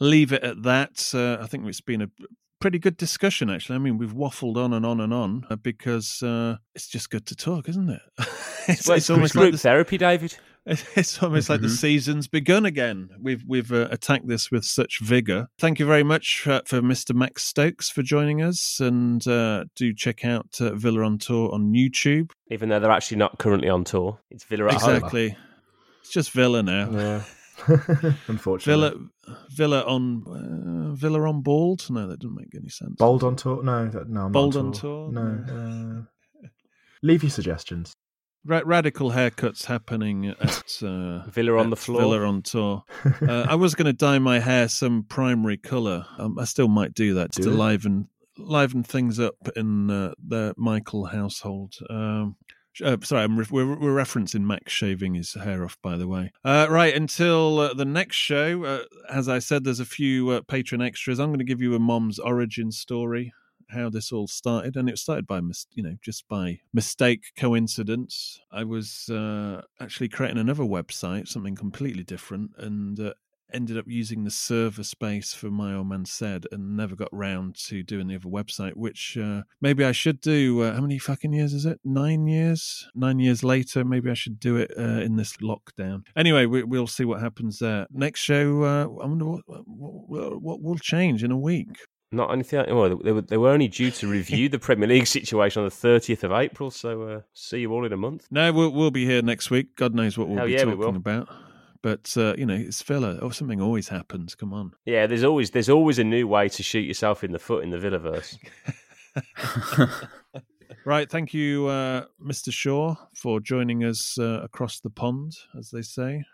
leave 0.00 0.32
it 0.32 0.42
at 0.42 0.64
that. 0.64 1.12
Uh, 1.14 1.40
I 1.40 1.46
think 1.46 1.64
it's 1.66 1.80
been 1.80 2.02
a 2.02 2.10
pretty 2.60 2.78
good 2.78 2.96
discussion, 2.96 3.50
actually. 3.50 3.76
I 3.76 3.78
mean, 3.78 3.98
we've 3.98 4.12
waffled 4.12 4.56
on 4.56 4.72
and 4.72 4.84
on 4.84 5.00
and 5.00 5.12
on 5.12 5.46
uh, 5.50 5.56
because 5.56 6.22
uh, 6.22 6.56
it's 6.74 6.88
just 6.88 7.10
good 7.10 7.26
to 7.26 7.36
talk, 7.36 7.68
isn't 7.68 7.90
it? 7.90 8.02
it's, 8.68 8.88
Well, 8.88 8.96
it's 8.96 9.10
almost 9.10 9.32
group 9.34 9.44
like 9.44 9.52
the, 9.52 9.58
therapy, 9.58 9.98
David. 9.98 10.36
it's 10.66 11.22
almost 11.22 11.48
like 11.48 11.60
the 11.60 11.68
season's 11.68 12.26
begun 12.26 12.66
again. 12.66 13.08
We've 13.22 13.44
we've 13.46 13.70
uh, 13.70 13.86
attacked 13.92 14.26
this 14.26 14.50
with 14.50 14.64
such 14.64 14.98
vigor. 15.00 15.46
Thank 15.60 15.78
you 15.78 15.86
very 15.86 16.02
much 16.02 16.44
uh, 16.44 16.62
for 16.66 16.80
Mr. 16.82 17.14
Max 17.14 17.44
Stokes 17.44 17.88
for 17.88 18.02
joining 18.02 18.42
us, 18.42 18.80
and 18.80 19.24
uh, 19.28 19.66
do 19.76 19.94
check 19.94 20.24
out 20.24 20.60
uh, 20.60 20.74
Villa 20.74 21.04
on 21.04 21.18
Tour 21.18 21.52
on 21.52 21.72
YouTube. 21.72 22.32
Even 22.50 22.68
though 22.68 22.80
they're 22.80 22.90
actually 22.90 23.18
not 23.18 23.38
currently 23.38 23.68
on 23.68 23.84
tour, 23.84 24.18
it's 24.28 24.42
Villa 24.42 24.66
at 24.66 24.80
home. 24.80 24.96
Exactly. 24.96 25.36
It's 26.00 26.10
just 26.10 26.32
Villa 26.32 26.64
now. 26.64 26.90
Yeah. 26.90 27.22
Unfortunately. 28.28 28.90
Villa, 28.90 29.06
Villa 29.50 29.82
on 29.82 30.24
uh, 30.26 30.94
Villa 30.94 31.20
on 31.28 31.42
Bald. 31.42 31.88
No, 31.90 32.06
that 32.08 32.20
doesn't 32.20 32.36
make 32.36 32.54
any 32.54 32.68
sense. 32.68 32.96
Bald 32.98 33.22
on 33.24 33.36
tour? 33.36 33.62
No, 33.62 33.88
that, 33.88 34.08
no. 34.08 34.26
I'm 34.26 34.32
Bold 34.32 34.54
not 34.54 34.64
on 34.64 34.72
tour? 34.72 35.12
No. 35.12 36.04
Uh, 36.44 36.48
leave 37.02 37.22
your 37.22 37.30
suggestions. 37.30 37.92
Ra- 38.44 38.62
radical 38.64 39.10
haircuts 39.10 39.64
happening 39.64 40.26
at 40.28 40.82
uh, 40.82 41.24
Villa 41.30 41.56
on 41.58 41.66
at 41.66 41.70
the 41.70 41.76
floor. 41.76 42.00
Villa 42.02 42.24
on 42.26 42.42
tour. 42.42 42.84
uh, 43.28 43.46
I 43.48 43.54
was 43.56 43.74
going 43.74 43.86
to 43.86 43.92
dye 43.92 44.18
my 44.18 44.38
hair 44.38 44.68
some 44.68 45.04
primary 45.08 45.56
color. 45.56 46.06
Um, 46.18 46.38
I 46.38 46.44
still 46.44 46.68
might 46.68 46.94
do 46.94 47.14
that 47.14 47.32
Do 47.32 47.44
to 47.44 47.50
it. 47.50 47.54
liven 47.54 48.08
liven 48.38 48.82
things 48.82 49.18
up 49.18 49.34
in 49.56 49.90
uh, 49.90 50.12
the 50.24 50.54
Michael 50.58 51.06
household. 51.06 51.72
Um, 51.88 52.36
sh- 52.46 52.52
uh, 52.84 52.96
sorry, 53.02 53.22
I'm 53.22 53.38
re- 53.38 53.46
we're, 53.50 53.78
we're 53.78 53.94
referencing 53.96 54.42
Max 54.42 54.72
shaving 54.72 55.14
his 55.14 55.34
hair 55.34 55.64
off, 55.64 55.78
by 55.82 55.96
the 55.96 56.08
way. 56.08 56.32
Uh, 56.44 56.66
right, 56.70 56.94
until 56.94 57.58
uh, 57.58 57.74
the 57.74 57.84
next 57.84 58.16
show, 58.16 58.64
uh, 58.64 58.82
as 59.10 59.28
I 59.28 59.38
said, 59.38 59.64
there's 59.64 59.80
a 59.80 59.84
few 59.84 60.30
uh, 60.30 60.40
patron 60.42 60.82
extras. 60.82 61.18
I'm 61.18 61.28
going 61.28 61.38
to 61.38 61.44
give 61.44 61.62
you 61.62 61.74
a 61.74 61.78
mom's 61.78 62.18
origin 62.18 62.72
story 62.72 63.32
how 63.68 63.90
this 63.90 64.12
all 64.12 64.28
started 64.28 64.76
and 64.76 64.88
it 64.88 64.98
started 64.98 65.26
by 65.26 65.40
mis- 65.40 65.66
you 65.74 65.82
know 65.82 65.96
just 66.00 66.28
by 66.28 66.58
mistake 66.72 67.24
coincidence 67.36 68.40
i 68.52 68.62
was 68.62 69.08
uh, 69.08 69.60
actually 69.80 70.08
creating 70.08 70.38
another 70.38 70.62
website 70.62 71.26
something 71.26 71.56
completely 71.56 72.04
different 72.04 72.52
and 72.58 73.12
ended 73.52 73.78
up 73.78 73.84
using 73.86 74.24
the 74.24 74.30
server 74.30 74.82
space 74.82 75.32
for 75.32 75.50
my 75.50 75.74
old 75.74 75.88
man 75.88 76.04
said 76.04 76.46
and 76.50 76.76
never 76.76 76.96
got 76.96 77.08
round 77.12 77.54
to 77.54 77.82
doing 77.82 78.08
the 78.08 78.14
other 78.14 78.28
website 78.28 78.74
which 78.74 79.16
uh, 79.16 79.42
maybe 79.60 79.84
i 79.84 79.92
should 79.92 80.20
do 80.20 80.62
uh, 80.62 80.74
how 80.74 80.80
many 80.80 80.98
fucking 80.98 81.32
years 81.32 81.52
is 81.52 81.64
it 81.64 81.78
nine 81.84 82.26
years 82.26 82.88
nine 82.94 83.18
years 83.18 83.42
later 83.44 83.84
maybe 83.84 84.10
i 84.10 84.14
should 84.14 84.40
do 84.40 84.56
it 84.56 84.70
uh, 84.78 85.00
in 85.00 85.16
this 85.16 85.36
lockdown 85.38 86.02
anyway 86.16 86.46
we, 86.46 86.62
we'll 86.62 86.86
see 86.86 87.04
what 87.04 87.20
happens 87.20 87.58
there 87.58 87.86
next 87.92 88.20
show 88.20 88.62
uh, 88.62 88.82
i 89.02 89.06
wonder 89.06 89.24
what, 89.24 89.42
what, 89.46 90.42
what 90.42 90.62
will 90.62 90.78
change 90.78 91.22
in 91.22 91.30
a 91.30 91.38
week 91.38 91.68
Not 92.12 92.30
anything. 92.32 92.64
Well, 92.74 92.96
they 92.98 93.12
were, 93.12 93.20
they 93.20 93.36
were 93.36 93.50
only 93.50 93.66
due 93.66 93.90
to 93.90 94.06
review 94.06 94.48
the 94.48 94.60
Premier 94.60 94.88
League 94.88 95.08
situation 95.08 95.62
on 95.62 95.68
the 95.68 95.74
30th 95.74 96.22
of 96.22 96.30
April, 96.30 96.70
so 96.70 97.02
uh, 97.02 97.20
see 97.34 97.58
you 97.58 97.72
all 97.72 97.84
in 97.84 97.92
a 97.92 97.96
month. 97.96 98.28
No, 98.30 98.52
we'll 98.52 98.70
we'll 98.70 98.92
be 98.92 99.04
here 99.04 99.22
next 99.22 99.50
week. 99.50 99.74
God 99.76 99.92
knows 99.92 100.16
what 100.16 100.28
we'll 100.28 100.38
Hell 100.38 100.46
be 100.46 100.52
yeah, 100.52 100.64
talking 100.64 100.78
will. 100.78 100.96
about. 100.96 101.28
But 101.82 102.14
uh, 102.16 102.34
you 102.36 102.46
know, 102.46 102.54
it's 102.54 102.82
filler. 102.82 103.18
Oh, 103.22 103.30
something 103.30 103.60
always 103.60 103.88
happens. 103.88 104.34
Come 104.34 104.52
on. 104.52 104.72
Yeah, 104.84 105.06
there's 105.06 105.24
always 105.24 105.50
there's 105.50 105.68
always 105.70 105.98
a 105.98 106.04
new 106.04 106.26
way 106.26 106.48
to 106.48 106.62
shoot 106.62 106.80
yourself 106.86 107.22
in 107.24 107.32
the 107.32 107.38
foot 107.38 107.64
in 107.64 107.70
the 107.70 107.78
Villaverse. 107.78 108.38
Right. 110.84 111.10
Thank 111.10 111.34
you, 111.34 111.66
uh, 111.66 112.04
Mr. 112.24 112.52
Shaw, 112.52 112.94
for 113.12 113.40
joining 113.40 113.82
us 113.82 114.16
uh, 114.20 114.40
across 114.44 114.78
the 114.78 114.90
pond, 114.90 115.32
as 115.58 115.70
they 115.70 115.82
say. 115.82 116.24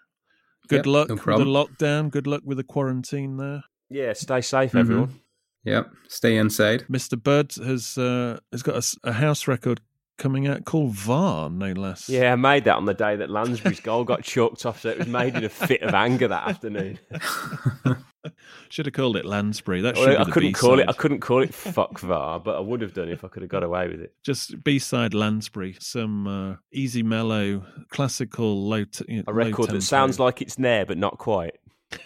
Good 0.68 0.84
Yep, 0.84 0.86
luck 0.86 1.08
no 1.08 1.14
with 1.14 1.24
the 1.24 1.44
lockdown. 1.44 2.10
Good 2.10 2.26
luck 2.26 2.42
with 2.44 2.58
the 2.58 2.64
quarantine 2.64 3.38
there. 3.38 3.62
yeah, 3.88 4.12
stay 4.12 4.42
safe, 4.42 4.72
Mhm. 4.72 4.80
everyone. 4.80 5.20
Yep. 5.64 5.90
Stay 6.08 6.36
inside. 6.36 6.84
Mr. 6.90 7.22
Bud 7.22 7.52
has 7.64 7.96
uh, 7.96 8.40
has 8.52 8.62
got 8.62 8.84
a 9.04 9.12
house 9.12 9.48
record 9.48 9.80
coming 10.22 10.46
out 10.46 10.64
called 10.64 10.92
VAR, 10.92 11.50
no 11.50 11.72
less. 11.72 12.08
Yeah, 12.08 12.32
I 12.32 12.36
made 12.36 12.62
that 12.64 12.76
on 12.76 12.84
the 12.84 12.94
day 12.94 13.16
that 13.16 13.28
Lansbury's 13.28 13.80
goal 13.80 14.04
got 14.04 14.22
chalked 14.22 14.64
off, 14.64 14.80
so 14.80 14.90
it 14.90 14.98
was 14.98 15.08
made 15.08 15.34
in 15.34 15.42
a 15.42 15.48
fit 15.48 15.82
of 15.82 15.94
anger 15.94 16.28
that 16.28 16.48
afternoon. 16.48 17.00
Should 18.68 18.86
have 18.86 18.94
called 18.94 19.16
it 19.16 19.24
Lansbury. 19.24 19.80
That 19.80 19.96
should 19.96 20.06
Well, 20.10 20.20
I 20.22 20.30
couldn't 20.30 20.52
call 20.52 20.78
it. 20.78 20.84
I 20.84 20.86
B-side. 20.86 20.96
couldn't 20.98 21.20
call 21.20 21.42
it 21.42 21.52
fuck 21.52 21.98
VAR, 21.98 22.38
but 22.38 22.56
I 22.56 22.60
would 22.60 22.80
have 22.80 22.94
done 22.94 23.08
if 23.08 23.24
I 23.24 23.28
could 23.28 23.42
have 23.42 23.50
got 23.50 23.64
away 23.64 23.88
with 23.88 24.00
it. 24.00 24.14
Just 24.22 24.62
B 24.62 24.78
side 24.78 25.12
Lansbury, 25.12 25.76
some 25.80 26.28
uh, 26.28 26.56
easy 26.72 27.02
mellow, 27.02 27.64
classical 27.90 28.68
low. 28.68 28.84
T- 28.84 29.04
you 29.08 29.16
know, 29.18 29.24
A 29.26 29.32
record 29.34 29.70
that 29.70 29.82
sounds 29.82 30.20
like 30.20 30.40
it's 30.40 30.54
there, 30.54 30.86
but 30.86 30.98
not 30.98 31.18
quite. 31.18 31.56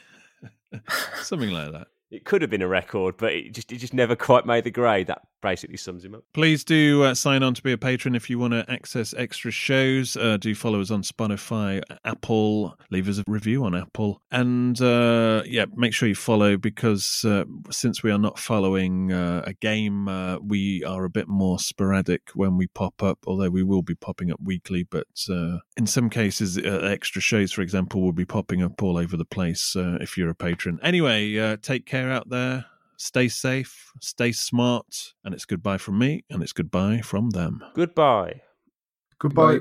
something 1.23 1.51
like 1.51 1.73
that. 1.73 1.89
It 2.11 2.25
could 2.25 2.41
have 2.41 2.51
been 2.51 2.63
a 2.63 2.69
record, 2.69 3.17
but 3.19 3.33
it 3.35 3.53
just 3.53 3.71
it 3.71 3.77
just 3.77 3.93
never 3.93 4.17
quite 4.17 4.47
made 4.47 4.65
the 4.65 4.71
grade. 4.71 5.09
That 5.09 5.21
basically 5.41 5.77
sums 5.77 6.05
him 6.05 6.15
up. 6.15 6.23
Please 6.33 6.65
do 6.65 7.03
uh, 7.05 7.15
sign 7.15 7.43
on 7.43 7.55
to 7.55 7.63
be 7.63 7.73
a 7.73 7.79
patron 7.79 8.15
if 8.15 8.29
you 8.29 8.39
want 8.39 8.53
to 8.53 8.65
access 8.71 9.15
extra 9.15 9.51
shows. 9.51 10.17
Uh, 10.17 10.37
do 10.37 10.55
follow 10.55 10.81
us 10.81 10.91
on 10.91 11.03
Spotify, 11.03 11.83
Apple. 12.05 12.77
Leave 12.91 13.09
us 13.09 13.19
a 13.19 13.25
review 13.27 13.65
on 13.65 13.75
Apple, 13.75 14.21
and 14.31 14.81
uh, 14.81 15.43
yeah, 15.47 15.67
make 15.75 15.95
sure 15.95 16.09
you 16.09 16.15
follow 16.15 16.57
because 16.57 17.25
uh, 17.25 17.45
since 17.71 18.03
we 18.03 18.11
are 18.11 18.19
not 18.19 18.39
following 18.39 19.13
uh, 19.13 19.43
a 19.47 19.53
game, 19.55 20.09
uh, 20.09 20.39
we 20.39 20.85
are 20.85 21.05
a 21.05 21.11
bit 21.11 21.29
more 21.29 21.59
sporadic 21.59 22.23
when 22.35 22.57
we 22.57 22.67
pop 22.69 23.03
up. 23.03 23.19
Although 23.27 23.51
we 23.51 23.63
will 23.63 23.83
be 23.83 23.95
popping 23.95 24.31
up 24.31 24.41
weekly, 24.43 24.85
but 24.85 25.07
in 25.77 25.87
some 25.87 26.11
cases, 26.11 26.59
extra 26.59 27.21
shows, 27.21 27.53
for 27.53 27.63
example, 27.63 28.03
will 28.03 28.13
be 28.13 28.25
popping 28.25 28.63
up 28.63 28.83
all 28.83 28.97
over 28.97 29.17
the 29.17 29.25
place 29.25 29.75
if 29.77 30.17
you're 30.17 30.31
a 30.31 30.35
patron. 30.35 30.79
Anyway, 30.83 31.57
take 31.59 31.87
care 31.87 32.11
out 32.11 32.29
there. 32.29 32.67
Stay 32.99 33.29
safe, 33.29 33.93
stay 34.01 34.33
smart, 34.33 35.15
and 35.25 35.35
it's 35.35 35.45
goodbye 35.45 35.79
from 35.79 35.99
me, 35.99 36.25
and 36.31 36.43
it's 36.43 36.53
goodbye 36.53 37.01
from 37.03 37.31
them. 37.31 37.63
Goodbye. 37.75 38.43
Goodbye. 39.19 39.59
My 39.59 39.61